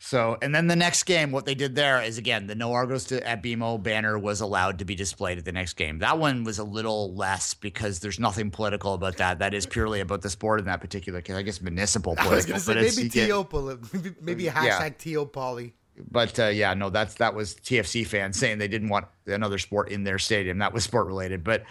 So, 0.03 0.35
and 0.41 0.53
then 0.53 0.65
the 0.65 0.75
next 0.75 1.03
game, 1.03 1.31
what 1.31 1.45
they 1.45 1.53
did 1.53 1.75
there 1.75 2.01
is 2.01 2.17
again, 2.17 2.47
the 2.47 2.55
no 2.55 2.73
Argos 2.73 3.03
to, 3.05 3.25
at 3.25 3.43
BMO 3.43 3.81
banner 3.81 4.17
was 4.17 4.41
allowed 4.41 4.79
to 4.79 4.85
be 4.85 4.95
displayed 4.95 5.37
at 5.37 5.45
the 5.45 5.51
next 5.51 5.73
game. 5.73 5.99
That 5.99 6.17
one 6.17 6.43
was 6.43 6.57
a 6.57 6.63
little 6.63 7.13
less 7.13 7.53
because 7.53 7.99
there's 7.99 8.19
nothing 8.19 8.49
political 8.49 8.95
about 8.95 9.17
that. 9.17 9.37
That 9.37 9.53
is 9.53 9.67
purely 9.67 9.99
about 9.99 10.23
the 10.23 10.31
sport 10.31 10.59
in 10.59 10.65
that 10.65 10.81
particular 10.81 11.21
case. 11.21 11.35
I 11.35 11.43
guess 11.43 11.61
municipal 11.61 12.15
political. 12.17 12.59
Say, 12.59 12.73
maybe 12.73 13.09
TO, 13.09 14.17
maybe, 14.21 14.45
hashtag 14.45 15.05
yeah. 15.05 15.19
TO 15.19 15.25
Poly. 15.27 15.75
But 16.09 16.39
uh, 16.39 16.47
yeah, 16.47 16.73
no, 16.73 16.89
that's 16.89 17.13
that 17.15 17.35
was 17.35 17.53
TFC 17.53 18.05
fans 18.05 18.39
saying 18.39 18.57
they 18.57 18.67
didn't 18.67 18.89
want 18.89 19.05
another 19.27 19.59
sport 19.59 19.89
in 19.89 20.03
their 20.03 20.17
stadium. 20.17 20.57
That 20.57 20.73
was 20.73 20.83
sport 20.83 21.05
related. 21.05 21.43
But 21.43 21.61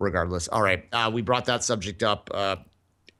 regardless, 0.00 0.48
all 0.48 0.62
right, 0.62 0.84
uh, 0.90 1.08
we 1.14 1.22
brought 1.22 1.44
that 1.44 1.62
subject 1.62 2.02
up. 2.02 2.30
Uh, 2.34 2.56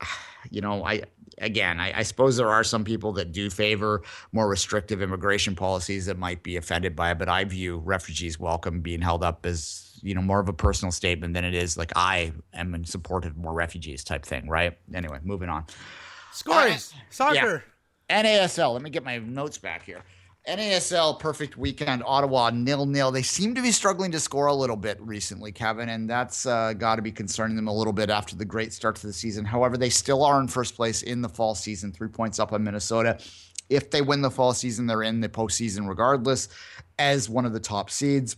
you 0.51 0.61
know, 0.61 0.85
I 0.85 1.03
again, 1.39 1.81
I, 1.81 1.99
I, 1.99 2.03
suppose 2.03 2.37
there 2.37 2.51
are 2.51 2.65
some 2.65 2.85
people 2.85 3.13
that 3.13 3.33
do 3.33 3.51
favor 3.51 4.03
more 4.33 4.49
restrictive 4.49 5.03
immigration 5.03 5.55
policies 5.55 6.07
that 6.07 6.19
might 6.19 6.43
be 6.43 6.57
offended 6.57 6.97
by 6.97 7.11
it, 7.11 7.19
but 7.19 7.29
I 7.29 7.45
view 7.45 7.79
refugees 7.79 8.39
welcome 8.39 8.81
being 8.81 9.01
held 9.01 9.23
up 9.23 9.45
as 9.47 9.99
you 10.03 10.15
know 10.15 10.23
more 10.23 10.41
of 10.41 10.49
a 10.49 10.53
personal 10.53 10.93
statement 10.93 11.35
than 11.35 11.45
it 11.45 11.55
is 11.55 11.77
like 11.77 11.93
I 11.97 12.33
am 12.53 12.75
in 12.75 12.85
support 12.85 13.25
of 13.25 13.37
more 13.37 13.53
refugees 13.53 14.05
type 14.05 14.25
thing, 14.25 14.49
right? 14.49 14.77
Anyway, 14.95 15.19
moving 15.23 15.49
on. 15.49 15.67
Scores, 16.33 16.93
uh, 16.95 17.01
soccer, 17.11 17.65
yeah. 18.11 18.23
NASL. 18.23 18.73
Let 18.73 18.83
me 18.83 18.91
get 18.91 19.05
my 19.05 19.19
notes 19.19 19.59
back 19.59 19.85
here. 19.85 20.03
NASL 20.47 21.19
perfect 21.19 21.57
weekend. 21.57 22.05
Ottawa 22.07 22.51
nil 22.51 22.87
nil. 22.87 23.11
They 23.11 23.23
seem 23.23 23.55
to 23.57 23.63
be 23.63 23.73
struggling 23.73 24.13
to 24.13 24.21
score 24.21 24.47
a 24.47 24.55
little 24.55 24.77
bit 24.77 25.01
recently, 25.01 25.51
Kevin, 25.51 25.89
and 25.89 26.09
that's 26.09 26.47
uh, 26.47 26.73
got 26.73 26.97
to 26.97 27.03
be 27.03 27.11
concerning 27.11 27.57
them 27.57 27.67
a 27.67 27.75
little 27.75 27.93
bit 27.93 28.11
after 28.11 28.37
the 28.37 28.45
great 28.45 28.73
start 28.73 28.95
to 28.97 29.07
the 29.09 29.13
season. 29.13 29.45
However, 29.45 29.77
they 29.77 29.91
still 29.91 30.25
are 30.25 30.41
in 30.41 30.47
first 30.47 30.77
place 30.77 31.03
in 31.03 31.21
the 31.21 31.29
fall 31.29 31.57
season, 31.57 31.93
three 31.93 32.09
points 32.09 32.39
up 32.39 32.53
on 32.53 32.63
Minnesota. 32.63 33.19
If 33.69 33.91
they 33.91 34.03
win 34.03 34.23
the 34.23 34.31
fall 34.31 34.55
season, 34.55 34.87
they're 34.87 35.03
in 35.03 35.21
the 35.21 35.29
postseason 35.29 35.89
regardless 35.89 36.49
as 36.99 37.29
one 37.29 37.45
of 37.45 37.53
the 37.53 37.61
top 37.61 37.91
seeds. 37.91 38.37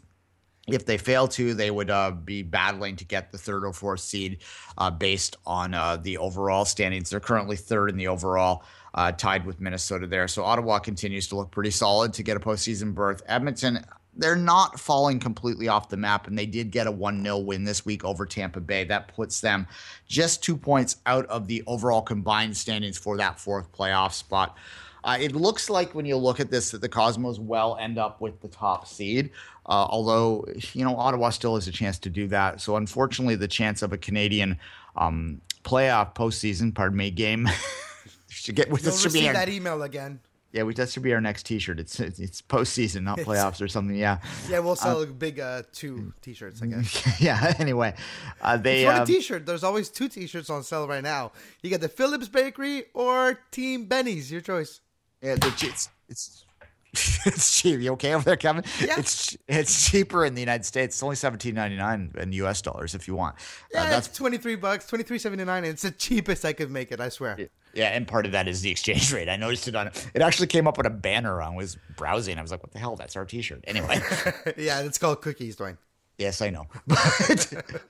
If 0.67 0.85
they 0.85 0.99
fail 0.99 1.29
to, 1.29 1.55
they 1.55 1.71
would 1.71 1.91
uh, 1.91 2.11
be 2.11 2.43
battling 2.43 2.97
to 2.97 3.05
get 3.05 3.33
the 3.33 3.39
third 3.39 3.65
or 3.65 3.73
fourth 3.73 4.01
seed 4.01 4.39
uh, 4.77 4.91
based 4.91 5.37
on 5.47 5.75
uh, 5.75 5.97
the 5.97 6.19
overall 6.19 6.65
standings. 6.65 7.11
They're 7.11 7.21
currently 7.21 7.57
third 7.57 7.89
in 7.91 7.97
the 7.97 8.09
overall 8.09 8.65
uh, 8.95 9.13
tied 9.13 9.47
with 9.47 9.61
Minnesota 9.61 10.07
there. 10.07 10.29
So 10.29 10.45
Ottawa 10.45 10.79
continues 10.79 11.29
to 11.29 11.37
look 11.37 11.51
pretty 11.51 11.71
solid 11.71 12.13
to 12.15 12.23
get 12.23 12.37
a 12.37 12.41
postseason 12.41 12.95
berth. 12.95 13.23
Edmonton, 13.27 13.85
they're 14.19 14.37
not 14.37 14.81
falling 14.81 15.21
completely 15.21 15.69
off 15.69 15.89
the 15.89 15.97
map, 15.97 16.27
and 16.27 16.37
they 16.37 16.47
did 16.47 16.71
get 16.71 16.87
a 16.87 16.91
1 16.91 17.23
0 17.23 17.39
win 17.39 17.65
this 17.65 17.87
week 17.87 18.05
over 18.05 18.27
Tampa 18.27 18.61
Bay. 18.61 18.85
That 18.85 19.09
puts 19.09 19.41
them 19.41 19.67
just 20.07 20.43
two 20.43 20.57
points 20.57 20.97
out 21.07 21.25
of 21.27 21.47
the 21.47 21.63
overall 21.67 22.03
combined 22.03 22.57
standings 22.57 22.99
for 22.99 23.17
that 23.19 23.39
fourth 23.39 23.73
playoff 23.73 24.13
spot. 24.13 24.57
Uh, 25.05 25.17
it 25.21 25.35
looks 25.35 25.71
like 25.71 25.95
when 25.95 26.05
you 26.05 26.17
look 26.17 26.41
at 26.41 26.51
this 26.51 26.73
that 26.73 26.81
the 26.81 26.89
Cosmos 26.89 27.39
will 27.39 27.79
end 27.81 27.99
up 27.99 28.21
with 28.21 28.41
the 28.41 28.49
top 28.49 28.89
seed, 28.89 29.31
uh, 29.67 29.87
although 29.89 30.45
you 30.73 30.85
know 30.85 30.97
Ottawa 30.97 31.31
still 31.31 31.55
has 31.55 31.69
a 31.69 31.73
chance 31.73 31.99
to 32.01 32.11
do 32.11 32.27
that. 32.27 32.61
So 32.61 32.77
unfortunately, 32.77 33.37
the 33.37 33.49
chance 33.49 33.83
of 33.83 33.93
a 33.93 33.99
Canadian 33.99 34.59
um, 34.97 35.41
playoff 35.63 36.15
postseason, 36.15 36.75
pardon 36.75 36.99
me, 36.99 37.13
game 37.13 37.49
should 38.29 38.55
get. 38.55 38.69
You'll 38.69 38.77
this 38.77 39.01
should 39.01 39.13
be 39.13 39.27
our, 39.27 39.35
that 39.35 39.49
email 39.49 39.83
again. 39.83 40.21
Yeah, 40.53 40.63
we, 40.63 40.73
that 40.75 40.89
should 40.89 41.03
be 41.03 41.13
our 41.13 41.21
next 41.21 41.45
T-shirt. 41.45 41.79
It's 41.79 42.01
it's, 42.01 42.19
it's 42.19 42.41
postseason, 42.41 43.03
not 43.03 43.19
playoffs 43.19 43.61
or 43.61 43.69
something. 43.69 43.97
Yeah. 43.97 44.19
Yeah, 44.49 44.61
we'll 44.61 44.77
sell 44.77 45.03
uh, 45.03 45.07
big 45.07 45.41
uh, 45.41 45.63
two 45.73 46.15
T-shirts. 46.23 46.63
I 46.63 46.67
guess. 46.69 47.21
yeah. 47.21 47.55
Anyway, 47.59 47.95
uh, 48.41 48.57
they. 48.57 48.77
If 48.77 48.81
you 48.81 48.87
want 48.87 48.99
a 48.99 49.01
um, 49.03 49.07
T-shirt? 49.07 49.47
There's 49.47 49.65
always 49.65 49.91
two 49.91 50.09
T-shirts 50.09 50.49
on 50.49 50.63
sale 50.63 50.89
right 50.89 51.03
now. 51.03 51.33
You 51.63 51.71
get 51.71 51.81
the 51.81 51.89
Phillips 51.89 52.29
Bakery 52.29 52.85
or 52.95 53.41
Team 53.51 53.87
Benny's. 53.87 54.33
Your 54.33 54.41
choice. 54.41 54.81
Yeah, 55.23 55.37
it's 55.43 55.91
it's 56.09 56.45
it's 57.27 57.61
cheap. 57.61 57.81
You 57.81 57.93
okay 57.93 58.15
over 58.15 58.25
there, 58.25 58.37
Kevin? 58.37 58.65
Yeah. 58.81 58.99
It's 58.99 59.37
it's 59.47 59.91
cheaper 59.91 60.25
in 60.25 60.35
the 60.35 60.41
United 60.41 60.65
States. 60.65 60.97
It's 60.97 61.03
only 61.03 61.17
seventeen 61.17 61.55
ninety 61.55 61.77
nine 61.77 62.13
in 62.17 62.33
U.S. 62.33 62.63
dollars 62.63 62.95
if 62.95 63.07
you 63.07 63.15
want. 63.15 63.37
Uh, 63.37 63.39
yeah, 63.75 63.83
uh, 63.83 63.91
that's 63.91 64.09
twenty 64.09 64.39
three 64.39 64.57
bucks, 64.57 64.87
twenty 64.87 65.05
three 65.05 65.19
seventy 65.19 65.45
nine. 65.45 65.65
It's 65.65 65.83
the 65.83 65.91
cheapest 65.91 66.45
I 66.45 66.55
could 66.55 66.71
make 66.71 66.91
it. 66.91 67.01
I 67.01 67.11
swear. 67.11 67.37
Yeah, 67.39 67.47
and 67.87 68.07
part 68.07 68.27
of 68.27 68.33
that 68.33 68.49
is 68.49 68.63
the 68.63 68.71
exchange 68.71 69.13
rate. 69.15 69.29
I 69.29 69.37
noticed 69.37 69.69
it 69.69 69.75
on 69.75 69.89
it. 69.89 70.11
Actually, 70.21 70.49
came 70.49 70.67
up 70.67 70.77
with 70.77 70.87
a 70.87 70.91
banner. 70.91 71.41
I 71.43 71.55
was 71.55 71.77
browsing. 71.97 72.39
I 72.39 72.43
was 72.43 72.51
like, 72.51 72.63
"What 72.63 72.73
the 72.73 72.79
hell? 72.79 72.97
That's 72.97 73.17
our 73.17 73.25
T-shirt." 73.25 73.65
Anyway. 73.67 74.01
yeah, 74.57 74.81
it's 74.81 74.99
called 74.99 75.23
cookies, 75.23 75.57
Duane. 75.57 75.79
Yes, 76.19 76.43
I 76.43 76.51
know. 76.51 76.67
But 76.87 77.83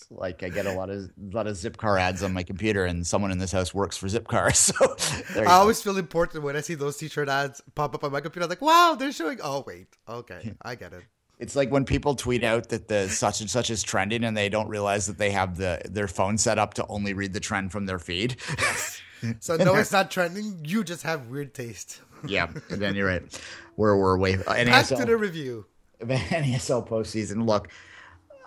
it's 0.00 0.10
like 0.10 0.42
I 0.42 0.48
get 0.48 0.66
a 0.66 0.72
lot 0.72 0.90
of 0.90 1.04
a 1.04 1.36
lot 1.36 1.46
of 1.46 1.56
Zipcar 1.56 2.00
ads 2.00 2.22
on 2.22 2.32
my 2.32 2.42
computer, 2.42 2.84
and 2.84 3.06
someone 3.06 3.30
in 3.30 3.38
this 3.38 3.52
house 3.52 3.72
works 3.72 3.96
for 3.96 4.06
Zipcar. 4.06 4.54
So 4.54 5.40
I 5.40 5.54
always 5.54 5.80
feel 5.80 5.96
important 5.96 6.42
when 6.42 6.56
I 6.56 6.60
see 6.60 6.74
those 6.74 6.96
T-shirt 6.96 7.28
ads 7.28 7.62
pop 7.74 7.94
up 7.94 8.02
on 8.02 8.10
my 8.10 8.20
computer. 8.20 8.44
I'm 8.44 8.50
like, 8.50 8.62
wow, 8.62 8.96
they're 8.98 9.12
showing. 9.12 9.38
Oh 9.42 9.62
wait, 9.66 9.86
okay, 10.08 10.54
I 10.62 10.74
get 10.74 10.92
it. 10.92 11.04
It's 11.38 11.56
like 11.56 11.70
when 11.70 11.86
people 11.86 12.14
tweet 12.14 12.44
out 12.44 12.68
that 12.68 12.88
the 12.88 13.08
such 13.08 13.40
and 13.40 13.48
such 13.48 13.70
is 13.70 13.82
trending, 13.82 14.24
and 14.24 14.36
they 14.36 14.48
don't 14.48 14.68
realize 14.68 15.06
that 15.06 15.16
they 15.16 15.30
have 15.30 15.56
the 15.56 15.80
their 15.88 16.08
phone 16.08 16.36
set 16.38 16.58
up 16.58 16.74
to 16.74 16.86
only 16.88 17.14
read 17.14 17.32
the 17.32 17.40
trend 17.40 17.72
from 17.72 17.86
their 17.86 17.98
feed. 17.98 18.36
so 19.40 19.56
no, 19.56 19.74
it's 19.76 19.92
not 19.92 20.10
trending. 20.10 20.64
You 20.64 20.84
just 20.84 21.02
have 21.02 21.28
weird 21.28 21.54
taste. 21.54 22.00
yeah, 22.26 22.48
then 22.68 22.94
you're 22.94 23.06
right. 23.06 23.40
We're 23.76 23.96
we're 23.96 24.18
way. 24.18 24.34
NASL, 24.34 24.66
Back 24.66 24.86
to 24.86 25.04
the 25.06 25.16
review. 25.16 25.66
NASL 26.00 26.88
postseason. 26.88 27.46
Look, 27.46 27.68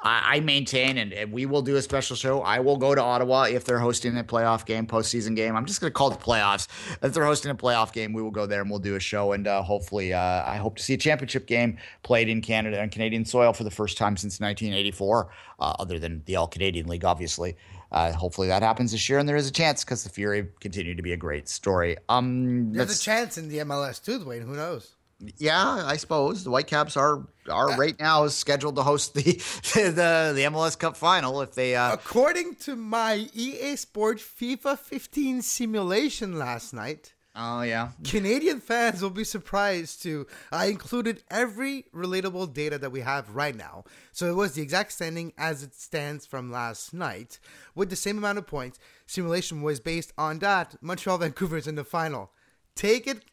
I, 0.05 0.41
maintain, 0.41 0.97
and, 0.97 1.13
and, 1.13 1.31
we 1.31 1.45
will 1.45 1.61
do 1.61 1.77
a 1.77 1.81
special 1.81 2.17
show. 2.17 2.41
I 2.41 2.59
will 2.59 2.75
go 2.75 2.93
to 2.93 3.01
Ottawa 3.01 3.43
if 3.43 3.63
they're 3.63 3.79
hosting 3.79 4.17
a 4.17 4.23
playoff 4.23 4.65
game, 4.65 4.85
postseason 4.85 5.33
game. 5.33 5.55
I'm 5.55 5.65
just 5.65 5.79
going 5.79 5.91
to 5.91 5.93
call 5.93 6.11
it 6.11 6.19
the 6.19 6.25
playoffs. 6.25 6.67
If 7.01 7.13
they're 7.13 7.23
hosting 7.23 7.51
a 7.51 7.55
playoff 7.55 7.93
game, 7.93 8.11
we 8.11 8.21
will 8.21 8.31
go 8.31 8.45
there 8.45 8.61
and 8.61 8.69
we'll 8.69 8.79
do 8.79 8.95
a 8.95 8.99
show. 8.99 9.31
And 9.31 9.47
uh, 9.47 9.61
hopefully, 9.61 10.13
uh, 10.13 10.43
I 10.45 10.57
hope 10.57 10.75
to 10.75 10.83
see 10.83 10.93
a 10.93 10.97
championship 10.97 11.47
game 11.47 11.77
played 12.03 12.27
in 12.27 12.41
Canada 12.41 12.81
on 12.81 12.89
Canadian 12.89 13.23
soil 13.23 13.53
for 13.53 13.63
the 13.63 13.71
first 13.71 13.97
time 13.97 14.17
since 14.17 14.41
1984, 14.41 15.29
uh, 15.59 15.73
other 15.79 15.99
than 15.99 16.21
the 16.25 16.35
All 16.35 16.47
Canadian 16.47 16.87
League, 16.87 17.05
obviously. 17.05 17.55
Uh, 17.93 18.11
hopefully 18.11 18.47
that 18.47 18.63
happens 18.63 18.91
this 18.91 19.07
year, 19.07 19.19
and 19.19 19.29
there 19.29 19.35
is 19.35 19.47
a 19.47 19.51
chance 19.51 19.83
because 19.83 20.03
the 20.03 20.09
Fury 20.09 20.47
continue 20.59 20.95
to 20.95 21.03
be 21.03 21.13
a 21.13 21.17
great 21.17 21.47
story. 21.47 21.95
Um, 22.09 22.73
There's 22.73 22.99
a 22.99 23.01
chance 23.01 23.37
in 23.37 23.49
the 23.49 23.59
MLS 23.59 24.03
too, 24.03 24.19
Duane. 24.19 24.41
Who 24.41 24.55
knows? 24.55 24.95
yeah, 25.37 25.83
I 25.85 25.97
suppose 25.97 26.43
the 26.43 26.49
Whitecaps 26.49 26.97
are 26.97 27.25
are 27.49 27.77
right 27.77 27.97
now 27.99 28.27
scheduled 28.27 28.75
to 28.75 28.83
host 28.83 29.13
the 29.13 29.21
the 29.73 30.33
the 30.35 30.41
MLS 30.51 30.77
Cup 30.77 30.97
final 30.97 31.41
if 31.41 31.53
they. 31.53 31.75
Uh, 31.75 31.93
According 31.93 32.55
to 32.61 32.75
my 32.75 33.29
EA 33.33 33.75
Sports 33.75 34.23
FIFA 34.23 34.77
15 34.79 35.41
simulation 35.41 36.37
last 36.37 36.73
night, 36.73 37.13
Oh 37.35 37.63
yeah. 37.63 37.89
Canadian 38.03 38.59
fans 38.59 39.01
will 39.01 39.09
be 39.09 39.23
surprised 39.23 40.03
too. 40.03 40.27
I 40.51 40.67
included 40.67 41.23
every 41.31 41.85
relatable 41.93 42.53
data 42.53 42.77
that 42.77 42.91
we 42.91 43.01
have 43.01 43.33
right 43.35 43.55
now. 43.55 43.85
So 44.11 44.29
it 44.29 44.35
was 44.35 44.53
the 44.53 44.61
exact 44.61 44.91
standing 44.91 45.33
as 45.37 45.63
it 45.63 45.73
stands 45.73 46.27
from 46.27 46.51
last 46.51 46.93
night 46.93 47.39
with 47.73 47.89
the 47.89 47.95
same 47.95 48.19
amount 48.19 48.37
of 48.37 48.45
points. 48.45 48.77
Simulation 49.07 49.63
was 49.63 49.79
based 49.79 50.13
on 50.15 50.39
that. 50.39 50.75
Montreal 50.81 51.17
Vancouver's 51.17 51.67
in 51.67 51.73
the 51.73 51.83
final. 51.83 52.31
Take 52.75 53.07
it 53.07 53.23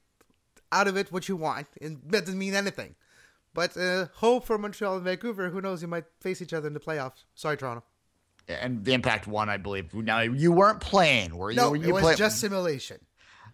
out 0.72 0.88
of 0.88 0.96
it 0.96 1.12
what 1.12 1.28
you 1.28 1.36
want. 1.36 1.66
It 1.80 2.09
doesn't 2.09 2.38
mean 2.38 2.55
anything. 2.55 2.94
But 3.53 3.76
uh, 3.76 4.07
hope 4.14 4.46
for 4.46 4.57
Montreal 4.57 4.94
and 4.94 5.05
Vancouver. 5.05 5.51
Who 5.51 5.61
knows? 5.61 5.82
You 5.82 5.88
might 5.88 6.05
face 6.20 6.40
each 6.40 6.53
other 6.55 6.68
in 6.68 6.72
the 6.72 6.80
playoffs. 6.80 7.24
Sorry, 7.34 7.57
Toronto. 7.59 7.82
And 8.48 8.84
the 8.84 8.94
impact 8.94 9.26
won, 9.26 9.48
I 9.51 9.59
believe. 9.59 9.92
Now 9.92 10.20
you 10.20 10.53
weren't 10.53 10.80
playing, 10.80 11.36
were 11.36 11.51
you? 11.51 11.57
No, 11.57 11.70
Were 11.72 11.76
it 11.76 11.92
was 11.92 12.03
play- 12.03 12.14
just 12.16 12.40
simulation. 12.40 12.98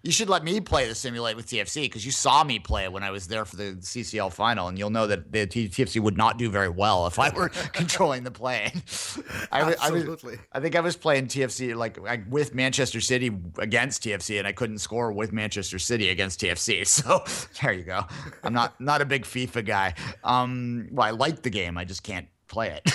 You 0.06 0.12
should 0.12 0.28
let 0.28 0.44
me 0.44 0.60
play 0.60 0.86
the 0.88 0.94
simulate 0.94 1.34
with 1.36 1.46
TFC 1.48 1.82
because 1.82 2.06
you 2.06 2.12
saw 2.12 2.44
me 2.44 2.58
play 2.60 2.84
it 2.84 2.92
when 2.92 3.02
I 3.02 3.10
was 3.10 3.26
there 3.26 3.44
for 3.44 3.56
the 3.56 3.76
CCL 3.80 4.32
final, 4.32 4.68
and 4.68 4.78
you'll 4.78 4.90
know 4.90 5.06
that 5.08 5.32
the 5.32 5.46
TFC 5.46 6.00
would 6.00 6.16
not 6.16 6.38
do 6.38 6.48
very 6.48 6.68
well 6.68 7.06
if 7.08 7.18
I 7.18 7.30
were 7.30 7.48
controlling 7.72 8.22
the 8.22 8.30
plane. 8.30 8.70
I, 9.52 9.62
wa- 9.64 9.74
I 9.82 9.90
was- 9.90 10.02
Absolutely. 10.02 10.38
I 10.52 10.60
think 10.60 10.76
I 10.76 10.80
was 10.80 10.96
playing 10.96 11.26
TFC 11.26 11.74
like, 11.74 11.98
like 12.00 12.22
with 12.30 12.54
Manchester 12.54 13.00
City 13.00 13.36
against 13.58 14.04
TFC, 14.04 14.38
and 14.38 14.46
I 14.46 14.52
couldn't 14.52 14.78
score 14.78 15.10
with 15.12 15.32
Manchester 15.32 15.78
City 15.78 16.08
against 16.10 16.40
TFC. 16.40 16.86
So 17.06 17.22
there 17.60 17.72
you 17.72 17.82
go. 17.82 18.02
I'm 18.44 18.52
not 18.52 18.80
not 18.80 19.02
a 19.02 19.04
big 19.04 19.24
FIFA 19.24 19.66
guy. 19.66 19.94
Um, 20.24 20.88
well, 20.92 21.06
I 21.06 21.10
like 21.10 21.42
the 21.42 21.50
game, 21.50 21.76
I 21.76 21.84
just 21.84 22.02
can't 22.02 22.28
play 22.48 22.70
it 22.70 22.88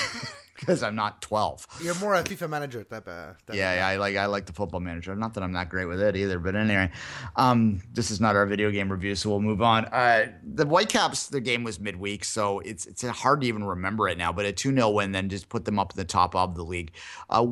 because 0.62 0.84
I'm 0.84 0.96
not 0.96 1.22
12. 1.24 1.68
You're 1.82 1.96
more 1.96 2.14
a 2.14 2.24
FIFA 2.24 2.50
manager 2.50 2.84
type. 2.84 3.08
Uh, 3.08 3.34
type 3.46 3.56
Yeah, 3.56 3.74
yeah, 3.76 3.88
I 3.88 3.98
like 3.98 4.16
I 4.16 4.28
like 4.28 4.46
the 4.46 4.54
football 4.54 4.80
manager. 4.80 5.16
Not 5.16 5.34
that 5.34 5.44
I'm 5.44 5.54
that 5.54 5.70
great 5.70 5.86
with 5.86 6.00
it 6.00 6.16
either, 6.16 6.40
but 6.40 6.56
anyway, 6.56 6.90
um, 7.36 7.82
this 7.92 8.12
is 8.12 8.22
not 8.22 8.36
our 8.36 8.46
video 8.46 8.70
game 8.70 8.92
review, 8.92 9.16
so 9.16 9.32
we'll 9.32 9.42
move 9.42 9.62
on. 9.62 9.86
Uh, 9.86 10.32
the 10.44 10.66
Whitecaps, 10.66 11.28
the 11.28 11.42
game 11.42 11.64
was 11.64 11.80
midweek, 11.80 12.24
so 12.24 12.60
it's 12.60 12.86
it's 12.86 13.02
hard 13.02 13.42
to 13.42 13.48
even 13.48 13.64
remember 13.64 14.08
it 14.08 14.18
now. 14.18 14.32
But 14.32 14.46
a 14.46 14.54
two 14.54 14.72
0 14.72 14.92
win 14.92 15.12
then 15.12 15.30
just 15.30 15.50
put 15.50 15.66
them 15.66 15.80
up 15.80 15.92
at 15.92 15.96
the 15.96 16.06
top 16.06 16.36
of 16.36 16.56
the 16.56 16.64
league. 16.64 16.92
Uh, 17.30 17.48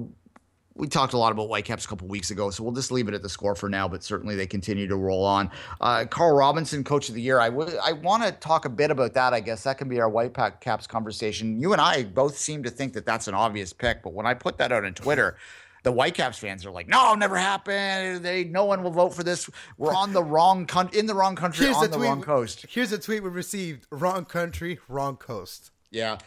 we 0.80 0.88
talked 0.88 1.14
a 1.14 1.18
lot 1.18 1.32
about 1.32 1.48
Whitecaps 1.50 1.86
a 1.86 1.88
couple 1.88 2.08
weeks 2.08 2.32
ago, 2.32 2.50
so 2.50 2.64
we'll 2.64 2.74
just 2.74 2.92
leave 2.92 3.08
it 3.10 3.14
at 3.14 3.22
the 3.22 3.30
score 3.30 3.54
for 3.54 3.68
now. 3.70 3.88
But 3.88 4.04
certainly 4.04 4.36
they 4.36 4.48
continue 4.48 4.88
to 4.88 4.96
roll 4.96 5.26
on. 5.26 5.52
Uh, 5.82 6.06
Carl 6.10 6.36
Robinson, 6.36 6.84
Coach 6.84 7.10
of 7.10 7.16
the 7.16 7.22
Year. 7.22 7.40
I 7.40 7.50
want 7.50 8.24
to 8.24 8.32
talk 8.32 8.66
a 8.66 8.70
bit 8.70 8.90
about 8.90 9.14
that. 9.14 9.34
I 9.34 9.42
guess 9.42 9.64
that 9.64 9.78
can 9.78 9.90
be 9.90 10.00
our 10.00 10.10
Whitecaps 10.10 10.58
caps 10.62 10.88
conversation. 10.88 11.60
You 11.60 11.74
and 11.74 11.82
I 11.82 12.04
both 12.04 12.38
seem 12.38 12.64
to 12.64 12.70
think 12.70 12.94
that 12.94 13.06
that's 13.06 13.28
an 13.28 13.34
obvious 13.34 13.74
pick, 13.74 14.02
but 14.02 14.14
when 14.14 14.26
I 14.26 14.34
put 14.34 14.58
that 14.58 14.72
out 14.72 14.86
on 14.86 14.94
Twitter. 14.94 15.38
The 15.84 15.94
Whitecaps 15.94 16.38
fans 16.38 16.66
are 16.66 16.72
like, 16.72 16.90
"No, 16.90 17.16
never 17.16 17.38
happened. 17.38 18.22
They, 18.22 18.44
no 18.44 18.66
one 18.66 18.84
will 18.84 18.92
vote 18.92 19.14
for 19.14 19.24
this. 19.24 19.50
We're 19.78 19.94
on 19.94 20.12
the 20.12 20.22
wrong 20.22 20.66
con- 20.66 20.90
in 20.92 21.06
the 21.06 21.16
wrong 21.16 21.38
country 21.38 21.68
Here's 21.68 21.78
on 21.78 21.84
the 21.84 21.88
the, 21.88 21.96
tweet. 21.96 22.10
wrong 22.10 22.22
coast." 22.22 22.66
Here's 22.68 22.92
a 22.92 22.98
tweet 22.98 23.24
we 23.24 23.30
received: 23.30 23.88
"Wrong 23.90 24.26
country, 24.26 24.80
wrong 24.90 25.16
coast." 25.16 25.72
Yeah. 25.90 26.18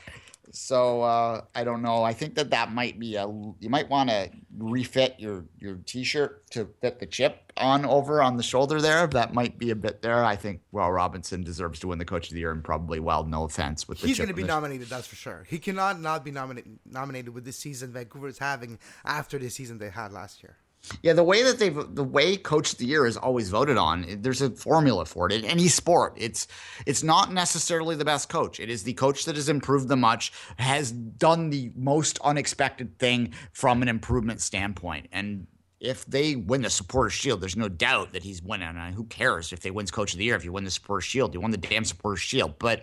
So 0.53 1.01
uh, 1.03 1.41
I 1.55 1.65
don't 1.65 1.81
know. 1.81 2.03
I 2.05 2.13
think 2.13 2.35
that 2.35 2.51
that 2.51 2.73
might 2.73 2.99
be 2.99 3.17
a. 3.17 3.27
You 3.27 3.71
might 3.71 3.89
want 3.89 4.11
to 4.11 4.31
refit 4.59 5.17
your 5.19 5.47
your 5.59 5.77
t-shirt 5.87 6.51
to 6.51 6.69
fit 6.83 7.01
the 7.01 7.07
chip 7.07 7.53
on 7.57 7.87
over 7.87 8.23
on 8.23 8.37
the 8.37 8.43
shoulder 8.43 8.81
there. 8.81 9.07
That 9.07 9.33
might 9.33 9.59
be 9.59 9.71
a 9.71 9.77
bit 9.77 10.03
there. 10.03 10.23
I 10.25 10.37
think 10.37 10.61
well 10.71 10.93
Robinson 10.93 11.43
deserves 11.43 11.81
to 11.81 11.89
win 11.89 11.99
the 11.99 12.05
Coach 12.05 12.29
of 12.29 12.35
the 12.35 12.41
Year 12.41 12.53
and 12.53 12.63
probably 12.63 13.01
well. 13.01 13.25
No 13.25 13.45
offense 13.45 13.89
with 13.89 14.01
the 14.01 14.07
He's 14.07 14.19
going 14.19 14.29
to 14.29 14.35
be 14.35 14.45
nominated, 14.45 14.89
that's 14.89 15.07
for 15.07 15.17
sure. 15.17 15.47
He 15.49 15.59
cannot 15.59 16.01
not 16.01 16.23
be 16.23 16.31
nominated 16.31 16.79
nominated 16.85 17.35
with 17.35 17.45
this 17.45 17.57
season 17.57 17.91
Vancouver 17.93 18.29
is 18.29 18.39
having 18.39 18.79
after 19.07 19.39
the 19.39 19.49
season 19.49 19.79
they 19.79 19.91
had 19.91 20.13
last 20.13 20.43
year. 20.43 20.59
Yeah, 21.03 21.13
the 21.13 21.23
way 21.23 21.43
that 21.43 21.59
they've 21.59 21.95
the 21.95 22.05
way 22.05 22.37
Coach 22.37 22.73
of 22.73 22.79
the 22.79 22.87
Year 22.87 23.07
is 23.07 23.17
always 23.17 23.49
voted 23.49 23.77
on, 23.77 24.05
there's 24.21 24.43
a 24.43 24.51
formula 24.51 25.05
for 25.05 25.27
it 25.27 25.33
in 25.33 25.45
any 25.45 25.69
sport. 25.69 26.15
It's 26.17 26.49
it's 26.87 27.03
not 27.03 27.33
necessarily 27.33 27.95
the 27.95 28.05
best 28.05 28.29
coach. 28.29 28.59
It 28.59 28.69
is 28.69 28.83
the 28.83 28.95
coach 28.95 29.25
that 29.27 29.37
has 29.37 29.49
improved 29.49 29.89
the 29.89 29.97
much, 29.97 30.33
has 30.57 30.91
done 30.91 31.51
the 31.51 31.71
most 31.77 32.19
unexpected 32.25 32.99
thing 32.99 33.33
from 33.53 33.83
an 33.83 33.89
improvement 33.89 34.41
standpoint. 34.41 35.07
And 35.13 35.47
if 35.79 36.05
they 36.07 36.37
win 36.37 36.63
the 36.63 36.71
Supporters 36.71 37.13
Shield, 37.13 37.41
there's 37.41 37.57
no 37.57 37.69
doubt 37.69 38.13
that 38.13 38.23
he's 38.23 38.43
winning. 38.43 38.69
And 38.69 38.95
who 38.95 39.05
cares 39.05 39.53
if 39.53 39.61
they 39.61 39.71
wins 39.71 39.91
Coach 39.91 40.13
of 40.13 40.19
the 40.19 40.25
Year? 40.25 40.37
If 40.37 40.45
you 40.45 40.53
win 40.53 40.65
the 40.65 40.71
Supporters 40.71 41.05
Shield, 41.05 41.35
you 41.35 41.41
won 41.41 41.51
the 41.51 41.57
damn 41.57 41.85
Supporters 41.85 42.21
Shield. 42.21 42.59
But 42.59 42.83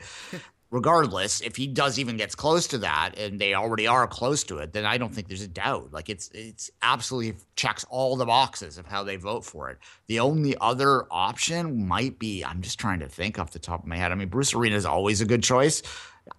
regardless, 0.72 1.41
if 1.41 1.55
he 1.55 1.67
does 1.67 1.97
even 1.97 2.17
gets 2.17 2.36
close 2.36 2.67
to 2.67 2.78
that, 2.80 3.17
and 3.17 3.39
they 3.39 3.53
already 3.53 3.88
are 3.88 4.07
close 4.07 4.43
to 4.45 4.57
it, 4.57 4.74
then 4.74 4.86
I 4.86 4.97
don't 4.97 5.13
think 5.13 5.28
there's 5.28 5.41
a 5.41 5.47
doubt. 5.47 5.91
Like 5.91 6.09
it's 6.09 6.30
it's 6.34 6.70
absolutely 6.82 7.39
checks 7.55 7.86
all 7.89 8.15
the 8.15 8.26
boxes 8.26 8.78
of 8.78 8.86
how 8.86 9.03
they 9.03 9.15
vote 9.15 9.43
for 9.45 9.70
it. 9.70 9.80
The 10.07 10.20
only 10.20 10.55
other 10.61 11.05
option 11.11 11.88
might 11.88 12.20
be 12.20 12.43
I'm 12.43 12.61
just 12.61 12.80
trying 12.80 12.99
to 12.99 13.07
think 13.07 13.39
off 13.39 13.51
the 13.51 13.59
top 13.59 13.82
of 13.82 13.88
my 13.88 13.97
head. 13.97 14.11
I 14.11 14.15
mean, 14.15 14.30
Bruce 14.30 14.53
Arena 14.53 14.76
is 14.76 14.86
always 14.86 15.22
a 15.22 15.26
good 15.26 15.43
choice. 15.43 15.82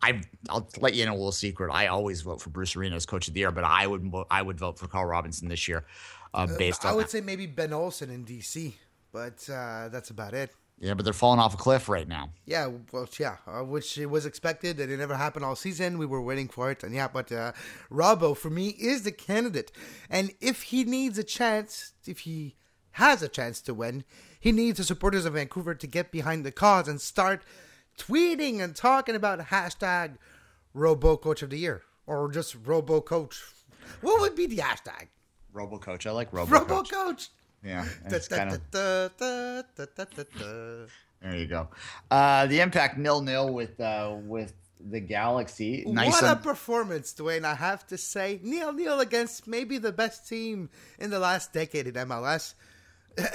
I 0.02 0.22
I'll 0.48 0.68
let 0.78 0.94
you 0.94 1.02
in 1.02 1.08
a 1.08 1.14
little 1.14 1.32
secret. 1.32 1.72
I 1.72 1.88
always 1.88 2.22
vote 2.22 2.40
for 2.40 2.50
Bruce 2.50 2.76
Arena 2.76 2.96
as 2.96 3.06
coach 3.06 3.28
of 3.28 3.34
the 3.34 3.40
year, 3.40 3.50
but 3.50 3.64
I 3.64 3.86
would 3.86 4.12
I 4.30 4.42
would 4.42 4.58
vote 4.58 4.78
for 4.78 4.86
Carl 4.86 5.06
Robinson 5.06 5.48
this 5.48 5.66
year, 5.66 5.84
uh, 6.34 6.46
based 6.46 6.84
I 6.84 6.90
on 6.90 6.96
would 6.96 7.06
that. 7.06 7.10
say 7.10 7.20
maybe 7.20 7.46
Ben 7.46 7.72
Olsen 7.72 8.10
in 8.10 8.24
DC, 8.24 8.74
but 9.12 9.48
uh, 9.52 9.88
that's 9.88 10.10
about 10.10 10.34
it. 10.34 10.54
Yeah, 10.80 10.94
but 10.94 11.04
they're 11.04 11.12
falling 11.12 11.38
off 11.38 11.54
a 11.54 11.58
cliff 11.58 11.88
right 11.88 12.08
now. 12.08 12.30
Yeah, 12.46 12.70
well, 12.90 13.08
yeah, 13.18 13.36
uh, 13.46 13.62
which 13.62 13.98
it 13.98 14.06
was 14.06 14.24
expected, 14.24 14.80
and 14.80 14.90
it 14.90 14.96
never 14.96 15.14
happened 15.14 15.44
all 15.44 15.54
season. 15.54 15.98
We 15.98 16.06
were 16.06 16.22
waiting 16.22 16.48
for 16.48 16.70
it, 16.70 16.82
and 16.82 16.94
yeah, 16.94 17.06
but 17.06 17.30
uh, 17.30 17.52
Robbo 17.92 18.36
for 18.36 18.48
me 18.48 18.68
is 18.70 19.02
the 19.02 19.12
candidate, 19.12 19.70
and 20.08 20.32
if 20.40 20.62
he 20.62 20.84
needs 20.84 21.18
a 21.18 21.24
chance, 21.24 21.92
if 22.06 22.20
he 22.20 22.56
has 22.92 23.22
a 23.22 23.28
chance 23.28 23.60
to 23.62 23.74
win, 23.74 24.04
he 24.40 24.52
needs 24.52 24.78
the 24.78 24.84
supporters 24.84 25.26
of 25.26 25.34
Vancouver 25.34 25.74
to 25.74 25.86
get 25.86 26.10
behind 26.10 26.44
the 26.44 26.52
cause 26.52 26.88
and 26.88 27.00
start 27.00 27.42
tweeting 27.98 28.60
and 28.60 28.74
talking 28.74 29.14
about 29.14 29.38
hashtag 29.38 30.16
Robo 30.72 31.16
Coach 31.16 31.42
of 31.42 31.50
the 31.50 31.58
Year 31.58 31.82
or 32.06 32.30
just 32.30 32.56
Robo 32.64 33.00
Coach. 33.00 33.42
What 34.00 34.20
would 34.20 34.34
be 34.34 34.46
the 34.46 34.58
hashtag? 34.58 35.08
Robo 35.52 35.78
coach, 35.78 36.06
I 36.06 36.12
like 36.12 36.32
Robo, 36.32 36.50
Robo 36.52 36.82
coach. 36.82 37.30
Yeah. 37.64 37.84
There 41.22 41.36
you 41.36 41.46
go. 41.46 41.68
Uh, 42.10 42.46
the 42.46 42.60
impact 42.60 42.96
nil 42.96 43.20
nil 43.20 43.52
with 43.52 43.78
uh, 43.78 44.16
with 44.22 44.54
the 44.80 45.00
Galaxy. 45.00 45.84
Nice. 45.86 46.22
what 46.22 46.24
a 46.24 46.36
performance, 46.36 47.12
Duane! 47.12 47.44
I 47.44 47.54
have 47.54 47.86
to 47.88 47.98
say, 47.98 48.40
nil 48.42 48.72
nil 48.72 49.00
against 49.00 49.46
maybe 49.46 49.78
the 49.78 49.92
best 49.92 50.26
team 50.28 50.70
in 50.98 51.10
the 51.10 51.18
last 51.18 51.52
decade 51.52 51.86
in 51.86 51.94
MLS. 51.94 52.54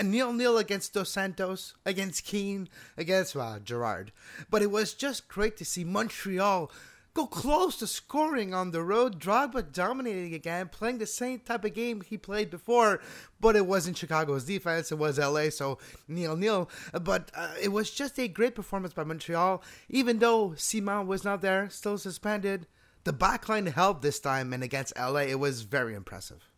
Nil 0.04 0.34
nil 0.34 0.58
against 0.58 0.94
Dos 0.94 1.12
Santos, 1.12 1.76
against 1.86 2.24
Keane, 2.24 2.70
against 2.98 3.36
well, 3.36 3.60
Gerrard. 3.60 4.12
But 4.50 4.62
it 4.62 4.72
was 4.72 4.94
just 4.94 5.28
great 5.28 5.58
to 5.58 5.66
see 5.66 5.84
Montreal 5.84 6.72
go 7.16 7.26
close 7.26 7.78
to 7.78 7.88
scoring 7.88 8.54
on 8.54 8.72
the 8.72 8.84
road. 8.84 9.20
Drogba 9.20 9.72
dominating 9.72 10.34
again, 10.34 10.68
playing 10.68 11.00
the 11.00 11.08
same 11.08 11.40
type 11.40 11.66
of 11.66 11.74
game 11.74 12.02
he 12.02 12.18
played 12.18 12.52
before, 12.52 13.02
but 13.40 13.56
it 13.56 13.66
wasn't 13.66 13.98
Chicago's 13.98 14.44
defense. 14.44 14.92
It 14.92 15.00
was 15.00 15.18
LA, 15.18 15.50
so 15.50 15.80
nil 16.08 16.36
nil. 16.36 16.70
But 16.94 17.32
uh, 17.34 17.54
it 17.60 17.70
was 17.70 17.90
just 17.90 18.20
a 18.20 18.28
great 18.28 18.54
performance 18.54 18.94
by 18.94 19.06
Montreal, 19.06 19.64
even 19.90 20.20
though 20.20 20.50
Ciman 20.50 21.08
was 21.08 21.24
not 21.24 21.42
there, 21.42 21.70
still 21.70 21.98
suspended. 21.98 22.68
The 23.06 23.14
backline 23.14 23.72
helped 23.72 24.02
this 24.02 24.20
time, 24.20 24.52
and 24.52 24.64
against 24.64 24.98
LA, 25.00 25.22
it 25.22 25.40
was 25.40 25.62
very 25.62 25.96
impressive. 25.96 26.50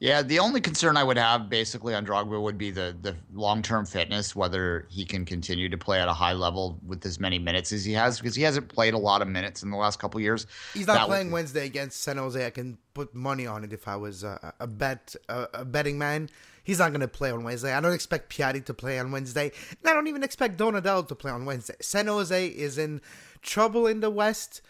Yeah, 0.00 0.22
the 0.22 0.40
only 0.40 0.60
concern 0.60 0.96
I 0.96 1.04
would 1.04 1.16
have 1.16 1.48
basically 1.48 1.94
on 1.94 2.04
Drogba 2.04 2.40
would 2.42 2.58
be 2.58 2.70
the 2.70 2.94
the 3.00 3.16
long 3.32 3.62
term 3.62 3.86
fitness, 3.86 4.34
whether 4.36 4.86
he 4.90 5.04
can 5.04 5.24
continue 5.24 5.68
to 5.70 5.78
play 5.78 6.00
at 6.00 6.08
a 6.08 6.12
high 6.12 6.32
level 6.34 6.78
with 6.84 7.06
as 7.06 7.18
many 7.20 7.38
minutes 7.38 7.72
as 7.72 7.84
he 7.84 7.92
has, 7.92 8.18
because 8.18 8.34
he 8.34 8.42
hasn't 8.42 8.68
played 8.68 8.92
a 8.92 8.98
lot 8.98 9.22
of 9.22 9.28
minutes 9.28 9.62
in 9.62 9.70
the 9.70 9.76
last 9.76 9.98
couple 9.98 10.20
years. 10.20 10.46
He's 10.74 10.86
not 10.86 10.94
That 10.94 11.06
playing 11.06 11.28
would- 11.28 11.34
Wednesday 11.34 11.64
against 11.64 12.02
San 12.02 12.18
Jose. 12.18 12.44
I 12.44 12.50
can 12.50 12.76
put 12.92 13.14
money 13.14 13.46
on 13.46 13.64
it 13.64 13.72
if 13.72 13.88
I 13.88 13.96
was 13.96 14.24
a, 14.24 14.52
a 14.60 14.66
bet 14.66 15.14
a, 15.28 15.46
a 15.54 15.64
betting 15.64 15.96
man. 15.96 16.28
He's 16.64 16.78
not 16.78 16.90
going 16.90 17.00
to 17.00 17.08
play 17.08 17.30
on 17.30 17.44
Wednesday. 17.44 17.72
I 17.74 17.80
don't 17.80 17.92
expect 17.92 18.34
Piatti 18.34 18.64
to 18.64 18.74
play 18.74 18.98
on 18.98 19.12
Wednesday. 19.12 19.52
And 19.70 19.88
I 19.90 19.92
don't 19.92 20.06
even 20.08 20.22
expect 20.22 20.58
Donadel 20.58 21.06
to 21.08 21.14
play 21.14 21.30
on 21.30 21.44
Wednesday. 21.44 21.74
San 21.80 22.06
Jose 22.06 22.46
is 22.46 22.78
in 22.78 23.00
trouble 23.42 23.86
in 23.86 24.00
the 24.00 24.08
West. 24.10 24.62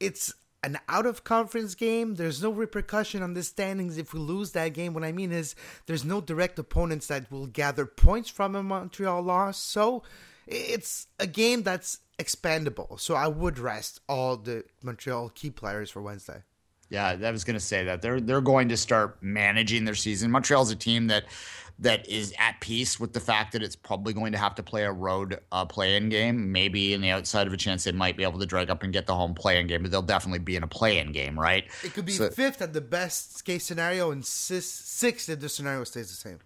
It's 0.00 0.32
an 0.62 0.78
out 0.88 1.06
of 1.06 1.24
conference 1.24 1.74
game. 1.74 2.14
There's 2.14 2.42
no 2.42 2.50
repercussion 2.50 3.22
on 3.22 3.34
the 3.34 3.42
standings 3.42 3.98
if 3.98 4.12
we 4.14 4.20
lose 4.20 4.52
that 4.52 4.70
game. 4.70 4.94
What 4.94 5.04
I 5.04 5.12
mean 5.12 5.32
is 5.32 5.54
there's 5.86 6.04
no 6.04 6.20
direct 6.20 6.58
opponents 6.58 7.08
that 7.08 7.30
will 7.30 7.46
gather 7.46 7.86
points 7.86 8.30
from 8.30 8.54
a 8.54 8.62
Montreal 8.62 9.22
loss. 9.22 9.58
So 9.58 10.02
it's 10.46 11.08
a 11.18 11.26
game 11.26 11.62
that's 11.62 12.00
expandable. 12.18 12.98
So 13.00 13.14
I 13.14 13.28
would 13.28 13.58
rest 13.58 14.00
all 14.08 14.36
the 14.36 14.64
Montreal 14.82 15.30
key 15.30 15.50
players 15.50 15.90
for 15.90 16.00
Wednesday. 16.00 16.42
Yeah, 16.92 17.16
I 17.24 17.30
was 17.30 17.42
going 17.42 17.54
to 17.54 17.60
say 17.60 17.84
that 17.84 18.02
they're 18.02 18.20
they're 18.20 18.42
going 18.42 18.68
to 18.68 18.76
start 18.76 19.16
managing 19.22 19.86
their 19.86 19.94
season. 19.94 20.30
Montreal's 20.30 20.70
a 20.70 20.76
team 20.76 21.06
that 21.06 21.24
that 21.78 22.06
is 22.06 22.34
at 22.38 22.60
peace 22.60 23.00
with 23.00 23.14
the 23.14 23.18
fact 23.18 23.52
that 23.52 23.62
it's 23.62 23.74
probably 23.74 24.12
going 24.12 24.30
to 24.32 24.36
have 24.38 24.54
to 24.56 24.62
play 24.62 24.84
a 24.84 24.92
road 24.92 25.40
uh, 25.52 25.64
play-in 25.64 26.10
game. 26.10 26.52
Maybe 26.52 26.92
in 26.92 27.00
the 27.00 27.08
outside 27.08 27.46
of 27.46 27.52
a 27.54 27.56
chance 27.56 27.84
they 27.84 27.92
might 27.92 28.18
be 28.18 28.24
able 28.24 28.38
to 28.38 28.44
drag 28.44 28.68
up 28.68 28.82
and 28.82 28.92
get 28.92 29.06
the 29.06 29.14
home 29.14 29.32
play-in 29.34 29.68
game, 29.68 29.80
but 29.80 29.90
they'll 29.90 30.02
definitely 30.02 30.40
be 30.40 30.54
in 30.54 30.62
a 30.62 30.68
play-in 30.68 31.12
game, 31.12 31.40
right? 31.40 31.64
It 31.82 31.94
could 31.94 32.04
be 32.04 32.12
So- 32.12 32.28
fifth 32.28 32.60
at 32.60 32.74
the 32.74 32.82
best 32.82 33.42
case 33.46 33.64
scenario 33.64 34.10
and 34.10 34.22
sixth 34.24 35.30
if 35.30 35.40
the 35.40 35.48
scenario 35.48 35.84
stays 35.84 36.10
the 36.10 36.14
same. 36.28 36.40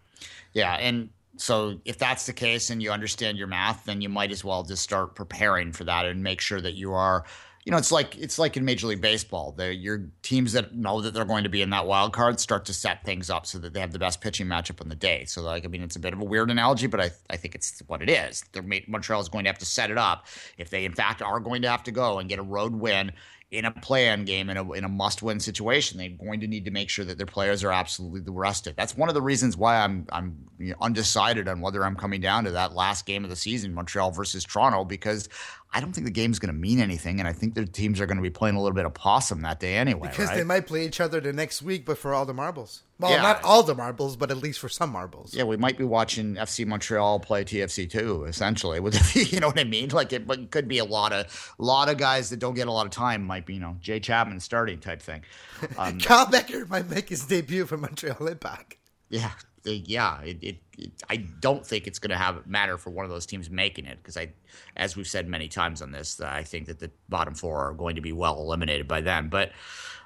Yeah, 0.52 0.74
and 0.74 1.10
so 1.36 1.80
if 1.84 1.98
that's 1.98 2.24
the 2.24 2.32
case 2.32 2.70
and 2.70 2.80
you 2.80 2.92
understand 2.92 3.36
your 3.36 3.48
math, 3.48 3.84
then 3.84 4.00
you 4.00 4.08
might 4.08 4.30
as 4.30 4.44
well 4.44 4.62
just 4.62 4.84
start 4.84 5.16
preparing 5.16 5.72
for 5.72 5.82
that 5.84 6.06
and 6.06 6.22
make 6.22 6.40
sure 6.40 6.60
that 6.60 6.74
you 6.74 6.94
are 6.94 7.24
you 7.66 7.72
know, 7.72 7.78
it's 7.78 7.90
like 7.90 8.16
it's 8.16 8.38
like 8.38 8.56
in 8.56 8.64
Major 8.64 8.86
League 8.86 9.00
Baseball. 9.00 9.50
The 9.50 9.74
your 9.74 10.08
teams 10.22 10.52
that 10.52 10.76
know 10.76 11.00
that 11.02 11.12
they're 11.12 11.24
going 11.24 11.42
to 11.42 11.50
be 11.50 11.62
in 11.62 11.70
that 11.70 11.84
wild 11.84 12.12
card 12.12 12.38
start 12.38 12.64
to 12.66 12.72
set 12.72 13.04
things 13.04 13.28
up 13.28 13.44
so 13.44 13.58
that 13.58 13.74
they 13.74 13.80
have 13.80 13.90
the 13.90 13.98
best 13.98 14.20
pitching 14.20 14.46
matchup 14.46 14.80
on 14.80 14.88
the 14.88 14.94
day. 14.94 15.24
So, 15.24 15.42
like, 15.42 15.64
I 15.64 15.68
mean, 15.68 15.82
it's 15.82 15.96
a 15.96 15.98
bit 15.98 16.12
of 16.12 16.20
a 16.20 16.24
weird 16.24 16.48
analogy, 16.48 16.86
but 16.86 17.00
I 17.00 17.10
I 17.28 17.36
think 17.36 17.56
it's 17.56 17.82
what 17.88 18.02
it 18.02 18.08
is. 18.08 18.44
They're, 18.52 18.62
Montreal 18.86 19.20
is 19.20 19.28
going 19.28 19.44
to 19.46 19.50
have 19.50 19.58
to 19.58 19.66
set 19.66 19.90
it 19.90 19.98
up 19.98 20.26
if 20.58 20.70
they 20.70 20.84
in 20.84 20.92
fact 20.92 21.22
are 21.22 21.40
going 21.40 21.62
to 21.62 21.68
have 21.68 21.82
to 21.82 21.90
go 21.90 22.20
and 22.20 22.28
get 22.28 22.38
a 22.38 22.44
road 22.44 22.72
win 22.72 23.10
in 23.52 23.64
a 23.64 23.70
play-in 23.70 24.24
game 24.24 24.50
in 24.50 24.56
a 24.56 24.72
in 24.72 24.84
a 24.84 24.88
must-win 24.88 25.38
situation. 25.38 25.98
They're 25.98 26.08
going 26.10 26.40
to 26.40 26.46
need 26.46 26.64
to 26.64 26.70
make 26.70 26.90
sure 26.90 27.04
that 27.04 27.16
their 27.16 27.26
players 27.26 27.62
are 27.62 27.72
absolutely 27.72 28.32
rested. 28.32 28.74
That's 28.76 28.96
one 28.96 29.08
of 29.08 29.14
the 29.14 29.22
reasons 29.22 29.56
why 29.56 29.78
I'm 29.78 30.06
I'm 30.10 30.36
undecided 30.80 31.48
on 31.48 31.60
whether 31.60 31.84
I'm 31.84 31.96
coming 31.96 32.20
down 32.20 32.44
to 32.44 32.50
that 32.52 32.74
last 32.74 33.06
game 33.06 33.24
of 33.24 33.30
the 33.30 33.36
season, 33.36 33.74
Montreal 33.74 34.10
versus 34.10 34.44
Toronto, 34.44 34.84
because 34.84 35.28
I 35.72 35.80
don't 35.80 35.92
think 35.92 36.06
the 36.06 36.12
game's 36.12 36.38
going 36.38 36.52
to 36.54 36.58
mean 36.58 36.80
anything, 36.80 37.18
and 37.18 37.28
I 37.28 37.32
think 37.32 37.54
their 37.54 37.66
teams 37.66 38.00
are 38.00 38.06
going 38.06 38.16
to 38.16 38.22
be 38.22 38.30
playing 38.30 38.56
a 38.56 38.62
little 38.62 38.74
bit 38.74 38.86
of 38.86 38.94
possum 38.94 39.42
that 39.42 39.60
day 39.60 39.76
anyway. 39.76 40.08
Because 40.08 40.28
right? 40.28 40.38
they 40.38 40.44
might 40.44 40.66
play 40.66 40.86
each 40.86 41.00
other 41.00 41.20
the 41.20 41.32
next 41.34 41.60
week, 41.60 41.84
but 41.84 41.98
for 41.98 42.14
all 42.14 42.24
the 42.24 42.32
marbles. 42.32 42.82
Well, 42.98 43.10
Yeah. 43.10 43.20
not 43.20 43.42
all 43.44 43.62
the 43.62 43.74
marbles, 43.74 44.16
but 44.16 44.30
at 44.30 44.38
least 44.38 44.58
for 44.58 44.70
some 44.70 44.90
marbles. 44.90 45.34
Yeah, 45.34 45.42
we 45.42 45.58
might 45.58 45.76
be 45.76 45.84
watching 45.84 46.36
FC 46.36 46.66
Montreal 46.66 47.20
play 47.20 47.44
TFC 47.44 47.90
two, 47.90 48.24
essentially. 48.24 48.80
With 48.86 49.14
you 49.32 49.38
know 49.38 49.48
what 49.48 49.58
I 49.58 49.64
mean? 49.64 49.90
Like 49.90 50.14
it, 50.14 50.26
could 50.50 50.66
be 50.66 50.78
a 50.78 50.84
lot 50.84 51.12
of 51.12 51.54
lot 51.58 51.90
of 51.90 51.98
guys 51.98 52.30
that 52.30 52.38
don't 52.38 52.54
get 52.54 52.68
a 52.68 52.72
lot 52.72 52.86
of 52.86 52.92
time. 52.92 53.22
Might 53.22 53.44
be 53.44 53.54
you 53.54 53.60
know 53.60 53.76
Jay 53.80 54.00
Chapman 54.00 54.40
starting 54.40 54.78
type 54.78 55.02
thing. 55.02 55.22
Um, 55.78 55.98
Kyle 55.98 56.26
Bekker 56.26 56.68
might 56.68 56.88
make 56.88 57.08
his 57.08 57.24
debut 57.24 57.64
for 57.66 57.76
Montreal 57.76 58.26
Impact. 58.28 58.76
yeah, 59.08 59.30
yeah. 59.72 60.20
It, 60.22 60.38
it, 60.42 60.56
it, 60.78 60.92
I 61.08 61.16
don't 61.16 61.66
think 61.66 61.86
it's 61.86 61.98
going 61.98 62.10
to 62.10 62.16
have 62.16 62.46
matter 62.46 62.78
for 62.78 62.90
one 62.90 63.04
of 63.04 63.10
those 63.10 63.26
teams 63.26 63.50
making 63.50 63.86
it 63.86 63.98
because 63.98 64.16
I, 64.16 64.32
as 64.76 64.96
we've 64.96 65.06
said 65.06 65.28
many 65.28 65.48
times 65.48 65.82
on 65.82 65.92
this, 65.92 66.20
I 66.20 66.42
think 66.42 66.66
that 66.66 66.78
the 66.78 66.90
bottom 67.08 67.34
four 67.34 67.68
are 67.68 67.74
going 67.74 67.96
to 67.96 68.02
be 68.02 68.12
well 68.12 68.40
eliminated 68.40 68.88
by 68.88 69.00
then. 69.00 69.28
But 69.28 69.52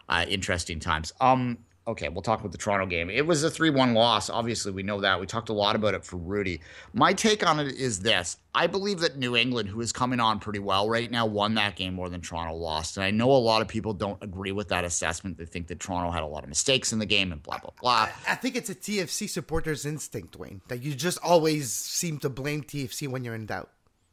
uh, 0.08 0.26
interesting 0.28 0.80
times. 0.80 1.12
Um. 1.20 1.58
Okay, 1.88 2.08
we'll 2.08 2.22
talk 2.22 2.40
about 2.40 2.52
the 2.52 2.58
Toronto 2.58 2.86
game. 2.86 3.08
It 3.08 3.26
was 3.26 3.42
a 3.42 3.50
3 3.50 3.70
1 3.70 3.94
loss. 3.94 4.28
Obviously, 4.28 4.70
we 4.70 4.82
know 4.82 5.00
that. 5.00 5.18
We 5.18 5.26
talked 5.26 5.48
a 5.48 5.54
lot 5.54 5.74
about 5.74 5.94
it 5.94 6.04
for 6.04 6.16
Rudi. 6.16 6.60
My 6.92 7.14
take 7.14 7.44
on 7.44 7.58
it 7.58 7.74
is 7.74 8.00
this 8.00 8.36
I 8.54 8.66
believe 8.66 9.00
that 9.00 9.16
New 9.16 9.34
England, 9.34 9.68
who 9.70 9.80
is 9.80 9.90
coming 9.90 10.20
on 10.20 10.40
pretty 10.40 10.58
well 10.58 10.88
right 10.88 11.10
now, 11.10 11.24
won 11.24 11.54
that 11.54 11.76
game 11.76 11.94
more 11.94 12.10
than 12.10 12.20
Toronto 12.20 12.54
lost. 12.54 12.96
And 12.96 13.04
I 13.04 13.10
know 13.10 13.30
a 13.30 13.32
lot 13.32 13.62
of 13.62 13.68
people 13.68 13.94
don't 13.94 14.22
agree 14.22 14.52
with 14.52 14.68
that 14.68 14.84
assessment. 14.84 15.38
They 15.38 15.46
think 15.46 15.68
that 15.68 15.80
Toronto 15.80 16.10
had 16.10 16.22
a 16.22 16.26
lot 16.26 16.42
of 16.42 16.48
mistakes 16.50 16.92
in 16.92 16.98
the 16.98 17.06
game 17.06 17.32
and 17.32 17.42
blah, 17.42 17.58
blah, 17.58 17.70
blah. 17.80 18.08
I 18.28 18.34
think 18.34 18.56
it's 18.56 18.70
a 18.70 18.74
TFC 18.74 19.28
supporter's 19.28 19.86
instinct, 19.86 20.36
Wayne, 20.36 20.60
that 20.68 20.82
you 20.82 20.94
just 20.94 21.18
always 21.22 21.72
seem 21.72 22.18
to 22.18 22.28
blame 22.28 22.62
TFC 22.62 23.08
when 23.08 23.24
you're 23.24 23.34
in 23.34 23.46
doubt. 23.46 23.70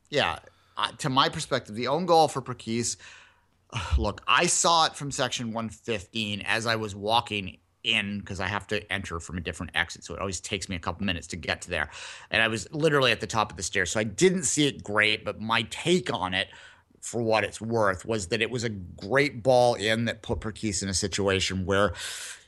yeah, 0.09 0.39
uh, 0.77 0.91
to 0.99 1.09
my 1.09 1.27
perspective, 1.27 1.75
the 1.75 1.87
own 1.87 2.05
goal 2.05 2.27
for 2.27 2.41
Perquis, 2.41 2.97
look, 3.97 4.21
I 4.27 4.45
saw 4.47 4.85
it 4.85 4.95
from 4.95 5.11
section 5.11 5.47
115 5.47 6.41
as 6.41 6.65
I 6.65 6.75
was 6.75 6.95
walking 6.95 7.57
in 7.83 8.19
because 8.19 8.39
I 8.39 8.47
have 8.47 8.67
to 8.67 8.91
enter 8.91 9.19
from 9.19 9.37
a 9.37 9.41
different 9.41 9.71
exit. 9.75 10.03
So 10.03 10.13
it 10.13 10.19
always 10.19 10.39
takes 10.39 10.67
me 10.67 10.75
a 10.75 10.79
couple 10.79 11.05
minutes 11.05 11.27
to 11.27 11.35
get 11.35 11.61
to 11.61 11.69
there. 11.69 11.89
And 12.29 12.41
I 12.41 12.47
was 12.47 12.67
literally 12.71 13.11
at 13.11 13.21
the 13.21 13.27
top 13.27 13.51
of 13.51 13.57
the 13.57 13.63
stairs. 13.63 13.91
So 13.91 13.99
I 13.99 14.03
didn't 14.03 14.43
see 14.43 14.67
it 14.67 14.83
great, 14.83 15.23
but 15.23 15.39
my 15.39 15.63
take 15.69 16.13
on 16.13 16.33
it 16.33 16.49
for 17.01 17.21
what 17.21 17.43
it's 17.43 17.61
worth 17.61 18.05
was 18.05 18.27
that 18.27 18.41
it 18.41 18.51
was 18.51 18.63
a 18.63 18.69
great 18.69 19.41
ball 19.41 19.75
in 19.75 20.05
that 20.05 20.21
put 20.21 20.41
Perquis 20.41 20.81
in 20.81 20.89
a 20.89 20.93
situation 20.93 21.65
where 21.65 21.93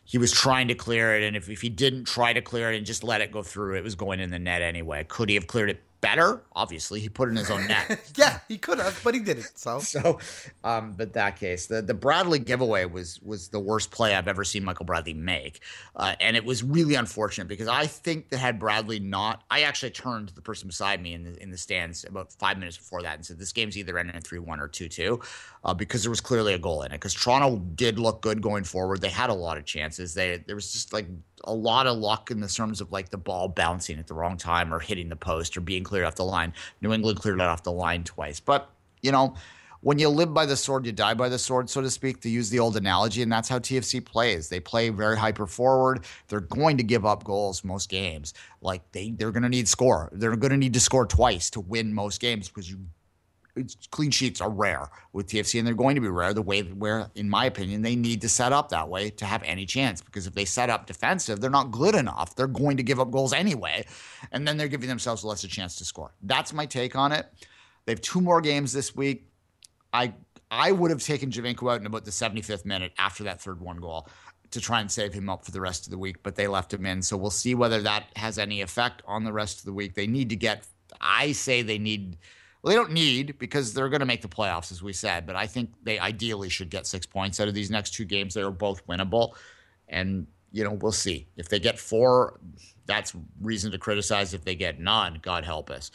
he 0.03 0.17
was 0.17 0.31
trying 0.31 0.67
to 0.67 0.75
clear 0.75 1.15
it. 1.15 1.23
And 1.23 1.37
if, 1.37 1.49
if 1.49 1.61
he 1.61 1.69
didn't 1.69 2.05
try 2.05 2.33
to 2.33 2.41
clear 2.41 2.71
it 2.71 2.77
and 2.77 2.85
just 2.85 3.03
let 3.03 3.21
it 3.21 3.31
go 3.31 3.43
through, 3.43 3.75
it 3.75 3.83
was 3.83 3.95
going 3.95 4.19
in 4.19 4.31
the 4.31 4.39
net 4.39 4.61
anyway. 4.61 5.05
Could 5.07 5.29
he 5.29 5.35
have 5.35 5.47
cleared 5.47 5.69
it 5.69 5.83
better? 6.01 6.41
Obviously, 6.53 6.99
he 6.99 7.09
put 7.09 7.29
in 7.29 7.35
his 7.35 7.49
own 7.49 7.67
net. 7.67 7.99
Yeah, 8.15 8.39
he 8.47 8.57
could 8.57 8.79
have, 8.79 8.99
but 9.03 9.13
he 9.13 9.19
didn't. 9.19 9.57
So 9.57 9.79
So, 9.89 10.19
um, 10.63 10.93
but 10.97 11.13
that 11.13 11.39
case, 11.39 11.67
the 11.67 11.81
the 11.81 11.93
Bradley 11.93 12.39
giveaway 12.39 12.85
was 12.85 13.19
was 13.21 13.49
the 13.49 13.59
worst 13.59 13.91
play 13.91 14.15
I've 14.15 14.27
ever 14.27 14.43
seen 14.43 14.63
Michael 14.63 14.85
Bradley 14.85 15.13
make, 15.13 15.61
uh, 15.95 16.15
and 16.19 16.35
it 16.35 16.45
was 16.45 16.63
really 16.63 16.95
unfortunate 16.95 17.47
because 17.47 17.67
I 17.67 17.87
think 17.87 18.29
that 18.29 18.37
had 18.37 18.59
Bradley 18.59 18.99
not, 18.99 19.43
I 19.49 19.61
actually 19.61 19.91
turned 19.91 20.29
to 20.29 20.35
the 20.35 20.41
person 20.41 20.67
beside 20.67 21.01
me 21.01 21.13
in 21.13 21.23
the 21.23 21.41
in 21.41 21.51
the 21.51 21.57
stands 21.57 22.03
about 22.03 22.31
five 22.33 22.57
minutes 22.57 22.77
before 22.77 23.01
that 23.03 23.15
and 23.15 23.25
said 23.25 23.39
this 23.39 23.51
game's 23.51 23.77
either 23.77 23.97
ending 23.97 24.15
in 24.15 24.21
three 24.21 24.39
one 24.39 24.59
or 24.59 24.67
two 24.67 24.89
two, 24.89 25.19
uh, 25.63 25.73
because 25.73 26.03
there 26.03 26.09
was 26.11 26.21
clearly 26.21 26.53
a 26.53 26.59
goal 26.59 26.81
in 26.83 26.91
it. 26.91 26.95
Because 26.95 27.13
Toronto 27.13 27.57
did 27.75 27.99
look 27.99 28.21
good 28.21 28.41
going 28.41 28.63
forward, 28.63 29.01
they 29.01 29.09
had 29.09 29.29
a 29.29 29.33
lot 29.33 29.57
of 29.57 29.65
chances. 29.65 30.13
They 30.13 30.37
there 30.45 30.55
was 30.55 30.71
just 30.71 30.93
like 30.93 31.07
a 31.43 31.53
lot 31.53 31.87
of 31.87 31.97
luck 31.97 32.31
in 32.31 32.39
the 32.39 32.47
terms 32.47 32.81
of 32.81 32.91
like 32.91 33.09
the 33.09 33.17
ball 33.17 33.47
bouncing 33.47 33.99
at 33.99 34.07
the 34.07 34.13
wrong 34.13 34.37
time 34.37 34.73
or 34.73 34.79
hitting 34.79 35.09
the 35.09 35.15
post 35.15 35.55
or 35.57 35.61
being 35.61 35.83
cleared 35.83 36.05
off 36.05 36.15
the 36.15 36.25
line. 36.25 36.53
New 36.81 36.93
England 36.93 37.19
cleared 37.19 37.39
it 37.39 37.41
off 37.41 37.63
the 37.63 37.71
line 37.71 38.03
twice, 38.03 38.39
but 38.39 38.69
you 39.01 39.11
know 39.11 39.35
when 39.81 39.97
you 39.97 40.09
live 40.09 40.33
by 40.33 40.45
the 40.45 40.57
sword, 40.57 40.85
you 40.85 40.91
die 40.91 41.13
by 41.13 41.29
the 41.29 41.39
sword, 41.39 41.69
so 41.69 41.81
to 41.81 41.89
speak, 41.89 42.19
to 42.21 42.29
use 42.29 42.49
the 42.49 42.59
old 42.59 42.75
analogy. 42.75 43.21
And 43.21 43.31
that's 43.31 43.47
how 43.47 43.59
TFC 43.59 44.03
plays. 44.03 44.49
They 44.49 44.59
play 44.59 44.89
very 44.89 45.17
hyper 45.17 45.47
forward. 45.47 46.05
They're 46.27 46.41
going 46.41 46.77
to 46.77 46.83
give 46.83 47.05
up 47.05 47.23
goals 47.23 47.63
most 47.63 47.89
games. 47.89 48.33
Like 48.61 48.81
they, 48.91 49.11
they're 49.11 49.31
going 49.31 49.43
to 49.43 49.49
need 49.49 49.67
score. 49.67 50.09
They're 50.11 50.35
going 50.35 50.51
to 50.51 50.57
need 50.57 50.73
to 50.73 50.81
score 50.81 51.05
twice 51.05 51.49
to 51.51 51.61
win 51.61 51.93
most 51.93 52.19
games 52.19 52.49
because 52.49 52.69
you 52.69 52.79
clean 53.91 54.11
sheets 54.11 54.41
are 54.41 54.49
rare 54.49 54.89
with 55.13 55.27
TFC, 55.27 55.59
and 55.59 55.67
they're 55.67 55.73
going 55.73 55.95
to 55.95 56.01
be 56.01 56.07
rare. 56.07 56.33
The 56.33 56.41
way 56.41 56.61
where, 56.61 57.09
in 57.15 57.29
my 57.29 57.45
opinion, 57.45 57.81
they 57.81 57.95
need 57.95 58.21
to 58.21 58.29
set 58.29 58.53
up 58.53 58.69
that 58.69 58.89
way 58.89 59.09
to 59.11 59.25
have 59.25 59.43
any 59.43 59.65
chance. 59.65 60.01
Because 60.01 60.27
if 60.27 60.33
they 60.33 60.45
set 60.45 60.69
up 60.69 60.85
defensive, 60.85 61.41
they're 61.41 61.49
not 61.49 61.71
good 61.71 61.95
enough. 61.95 62.35
They're 62.35 62.47
going 62.47 62.77
to 62.77 62.83
give 62.83 62.99
up 62.99 63.11
goals 63.11 63.33
anyway, 63.33 63.85
and 64.31 64.47
then 64.47 64.57
they're 64.57 64.67
giving 64.67 64.89
themselves 64.89 65.23
less 65.23 65.43
a 65.43 65.47
chance 65.47 65.75
to 65.77 65.85
score. 65.85 66.11
That's 66.23 66.53
my 66.53 66.65
take 66.65 66.95
on 66.95 67.11
it. 67.11 67.27
They 67.85 67.93
have 67.93 68.01
two 68.01 68.21
more 68.21 68.41
games 68.41 68.73
this 68.73 68.95
week. 68.95 69.27
I 69.93 70.13
I 70.51 70.71
would 70.71 70.91
have 70.91 71.03
taken 71.03 71.29
Giovinco 71.29 71.71
out 71.71 71.79
in 71.79 71.85
about 71.85 72.05
the 72.05 72.11
75th 72.11 72.65
minute 72.65 72.93
after 72.97 73.23
that 73.25 73.39
third 73.39 73.61
one 73.61 73.77
goal 73.77 74.07
to 74.51 74.59
try 74.59 74.81
and 74.81 74.91
save 74.91 75.13
him 75.13 75.29
up 75.29 75.45
for 75.45 75.51
the 75.51 75.61
rest 75.61 75.85
of 75.85 75.91
the 75.91 75.97
week, 75.97 76.17
but 76.23 76.35
they 76.35 76.47
left 76.47 76.73
him 76.73 76.85
in. 76.85 77.01
So 77.01 77.15
we'll 77.15 77.29
see 77.29 77.53
whether 77.53 77.81
that 77.81 78.05
has 78.15 78.39
any 78.39 78.61
effect 78.61 79.03
on 79.05 79.23
the 79.23 79.31
rest 79.31 79.59
of 79.59 79.65
the 79.65 79.73
week. 79.73 79.93
They 79.93 80.07
need 80.07 80.29
to 80.29 80.35
get. 80.35 80.65
I 80.99 81.33
say 81.33 81.61
they 81.61 81.77
need. 81.77 82.17
Well, 82.61 82.71
they 82.71 82.75
don't 82.75 82.91
need 82.91 83.39
because 83.39 83.73
they're 83.73 83.89
going 83.89 84.01
to 84.01 84.05
make 84.05 84.21
the 84.21 84.27
playoffs, 84.27 84.71
as 84.71 84.83
we 84.83 84.91
said. 84.91 85.25
But 85.25 85.35
I 85.35 85.47
think 85.47 85.71
they 85.83 85.97
ideally 85.97 86.49
should 86.49 86.69
get 86.69 86.85
six 86.87 87.05
points 87.05 87.39
out 87.39 87.47
of 87.47 87.53
these 87.53 87.71
next 87.71 87.93
two 87.93 88.05
games. 88.05 88.33
They 88.33 88.41
are 88.41 88.51
both 88.51 88.85
winnable, 88.87 89.33
and 89.87 90.27
you 90.51 90.63
know 90.63 90.73
we'll 90.73 90.91
see 90.91 91.27
if 91.37 91.47
they 91.47 91.59
get 91.59 91.79
four. 91.79 92.39
That's 92.85 93.13
reason 93.41 93.71
to 93.71 93.77
criticize. 93.77 94.33
If 94.33 94.43
they 94.43 94.55
get 94.55 94.79
none, 94.79 95.19
God 95.21 95.45
help 95.45 95.69
us. 95.69 95.91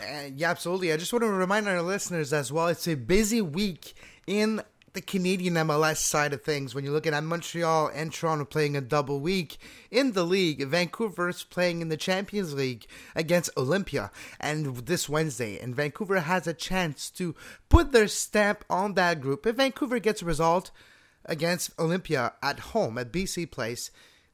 Uh, 0.00 0.28
yeah, 0.34 0.50
absolutely. 0.50 0.92
I 0.92 0.96
just 0.96 1.12
want 1.12 1.22
to 1.22 1.30
remind 1.30 1.68
our 1.68 1.80
listeners 1.80 2.32
as 2.32 2.52
well. 2.52 2.68
It's 2.68 2.88
a 2.88 2.94
busy 2.94 3.40
week 3.40 3.94
in 4.26 4.62
the 4.94 5.00
Canadian 5.00 5.54
MLS 5.54 5.96
side 5.96 6.32
of 6.32 6.42
things. 6.42 6.74
When 6.74 6.84
you're 6.84 6.92
looking 6.92 7.14
at 7.14 7.24
Montreal 7.24 7.90
and 7.94 8.12
Toronto 8.12 8.44
playing 8.44 8.76
a 8.76 8.80
double 8.80 9.20
week 9.20 9.56
in 9.90 10.12
the 10.12 10.24
league, 10.24 10.66
Vancouver's 10.66 11.44
playing 11.44 11.80
in 11.80 11.88
the 11.88 11.96
Champions 11.96 12.54
League 12.54 12.86
against 13.14 13.54
Olimpia, 13.56 14.10
and 14.38 14.76
this 14.86 15.08
Wednesday, 15.08 15.58
and 15.58 15.74
Vancouver 15.74 16.20
has 16.20 16.46
a 16.46 16.54
chance 16.54 17.10
to 17.10 17.34
put 17.68 17.92
their 17.92 18.08
stamp 18.08 18.64
on 18.68 18.94
that 18.94 19.20
group. 19.20 19.46
If 19.46 19.56
Vancouver 19.56 19.98
gets 19.98 20.22
a 20.22 20.26
result 20.26 20.70
against 21.24 21.76
Olimpia 21.76 22.32
at 22.42 22.60
home 22.60 22.98
at 22.98 23.12
BC 23.12 23.50
Place, 23.50 23.90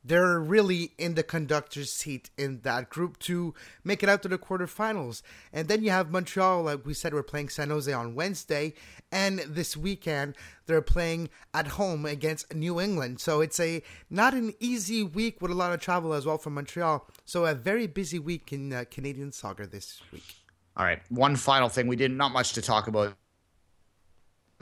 they're 0.08 0.40
really 0.40 0.92
in 0.98 1.14
the 1.14 1.22
conductor's 1.22 1.92
seat 1.92 2.30
in 2.36 2.60
that 2.62 2.88
group 2.88 3.18
to 3.20 3.54
make 3.84 4.02
it 4.02 4.08
out 4.08 4.22
to 4.22 4.28
the 4.28 4.38
quarterfinals. 4.38 5.22
And 5.52 5.68
then 5.68 5.84
you 5.84 5.90
have 5.90 6.10
Montreal, 6.10 6.62
like 6.62 6.84
we 6.84 6.94
said, 6.94 7.12
we're 7.12 7.22
playing 7.22 7.50
San 7.50 7.70
Jose 7.70 7.92
on 7.92 8.14
Wednesday, 8.14 8.74
and 9.12 9.40
this 9.40 9.76
weekend 9.76 10.34
they're 10.66 10.82
playing 10.82 11.28
at 11.54 11.66
home 11.68 12.06
against 12.06 12.54
New 12.54 12.80
England. 12.80 13.20
So 13.20 13.40
it's 13.40 13.60
a 13.60 13.82
not 14.10 14.34
an 14.34 14.54
easy 14.60 15.02
week 15.02 15.40
with 15.40 15.50
a 15.50 15.54
lot 15.54 15.72
of 15.72 15.80
travel 15.80 16.12
as 16.14 16.26
well 16.26 16.38
from 16.38 16.54
Montreal. 16.54 17.06
So 17.24 17.46
a 17.46 17.54
very 17.54 17.86
busy 17.86 18.18
week 18.18 18.52
in 18.52 18.72
uh, 18.72 18.84
Canadian 18.90 19.32
soccer 19.32 19.66
this 19.66 20.00
week. 20.12 20.36
All 20.76 20.84
right. 20.84 21.00
One 21.10 21.36
final 21.36 21.68
thing. 21.68 21.86
We 21.86 21.96
did 21.96 22.12
not 22.12 22.32
much 22.32 22.52
to 22.54 22.62
talk 22.62 22.86
about 22.86 23.14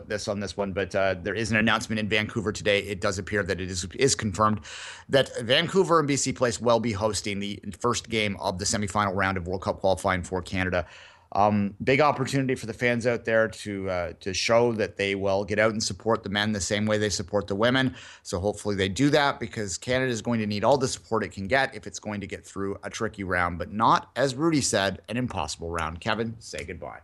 this 0.04 0.28
on 0.28 0.40
this 0.40 0.56
one, 0.56 0.72
but 0.72 0.94
uh, 0.94 1.14
there 1.22 1.34
is 1.34 1.50
an 1.50 1.56
announcement 1.56 1.98
in 1.98 2.08
Vancouver 2.08 2.52
today. 2.52 2.80
It 2.80 3.00
does 3.00 3.18
appear 3.18 3.42
that 3.42 3.60
it 3.60 3.70
is 3.70 3.84
is 3.94 4.14
confirmed 4.14 4.60
that 5.08 5.36
Vancouver 5.40 6.00
and 6.00 6.08
BC 6.08 6.36
Place 6.36 6.60
will 6.60 6.80
be 6.80 6.92
hosting 6.92 7.40
the 7.40 7.60
first 7.78 8.08
game 8.08 8.36
of 8.38 8.58
the 8.58 8.64
semifinal 8.64 9.14
round 9.14 9.36
of 9.36 9.46
World 9.46 9.62
Cup 9.62 9.80
qualifying 9.80 10.22
for 10.22 10.42
Canada. 10.42 10.86
Um, 11.32 11.74
big 11.82 12.00
opportunity 12.00 12.54
for 12.54 12.66
the 12.66 12.72
fans 12.72 13.06
out 13.06 13.24
there 13.24 13.48
to 13.48 13.90
uh, 13.90 14.12
to 14.20 14.32
show 14.32 14.72
that 14.72 14.96
they 14.96 15.14
will 15.14 15.44
get 15.44 15.58
out 15.58 15.72
and 15.72 15.82
support 15.82 16.22
the 16.22 16.30
men 16.30 16.52
the 16.52 16.60
same 16.60 16.86
way 16.86 16.98
they 16.98 17.08
support 17.08 17.46
the 17.46 17.56
women. 17.56 17.94
So 18.22 18.38
hopefully 18.38 18.76
they 18.76 18.88
do 18.88 19.10
that 19.10 19.40
because 19.40 19.76
Canada 19.76 20.10
is 20.10 20.22
going 20.22 20.40
to 20.40 20.46
need 20.46 20.62
all 20.62 20.78
the 20.78 20.88
support 20.88 21.24
it 21.24 21.32
can 21.32 21.46
get 21.46 21.74
if 21.74 21.86
it's 21.86 21.98
going 21.98 22.20
to 22.20 22.26
get 22.26 22.44
through 22.44 22.78
a 22.84 22.90
tricky 22.90 23.24
round, 23.24 23.58
but 23.58 23.72
not, 23.72 24.10
as 24.14 24.34
Rudi 24.34 24.60
said, 24.60 25.00
an 25.08 25.16
impossible 25.16 25.70
round. 25.70 26.00
Kevin, 26.00 26.36
say 26.38 26.64
goodbye. 26.64 27.00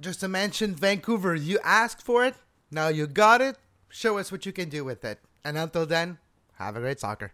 Just 0.00 0.20
to 0.20 0.28
mention 0.28 0.74
Vancouver, 0.74 1.34
you 1.34 1.58
asked 1.62 2.00
for 2.00 2.24
it, 2.24 2.34
now 2.70 2.88
you 2.88 3.06
got 3.06 3.42
it. 3.42 3.56
Show 3.90 4.16
us 4.16 4.32
what 4.32 4.46
you 4.46 4.52
can 4.52 4.70
do 4.70 4.82
with 4.82 5.04
it. 5.04 5.20
And 5.44 5.58
until 5.58 5.84
then, 5.84 6.16
have 6.54 6.74
a 6.74 6.80
great 6.80 7.00
soccer. 7.00 7.28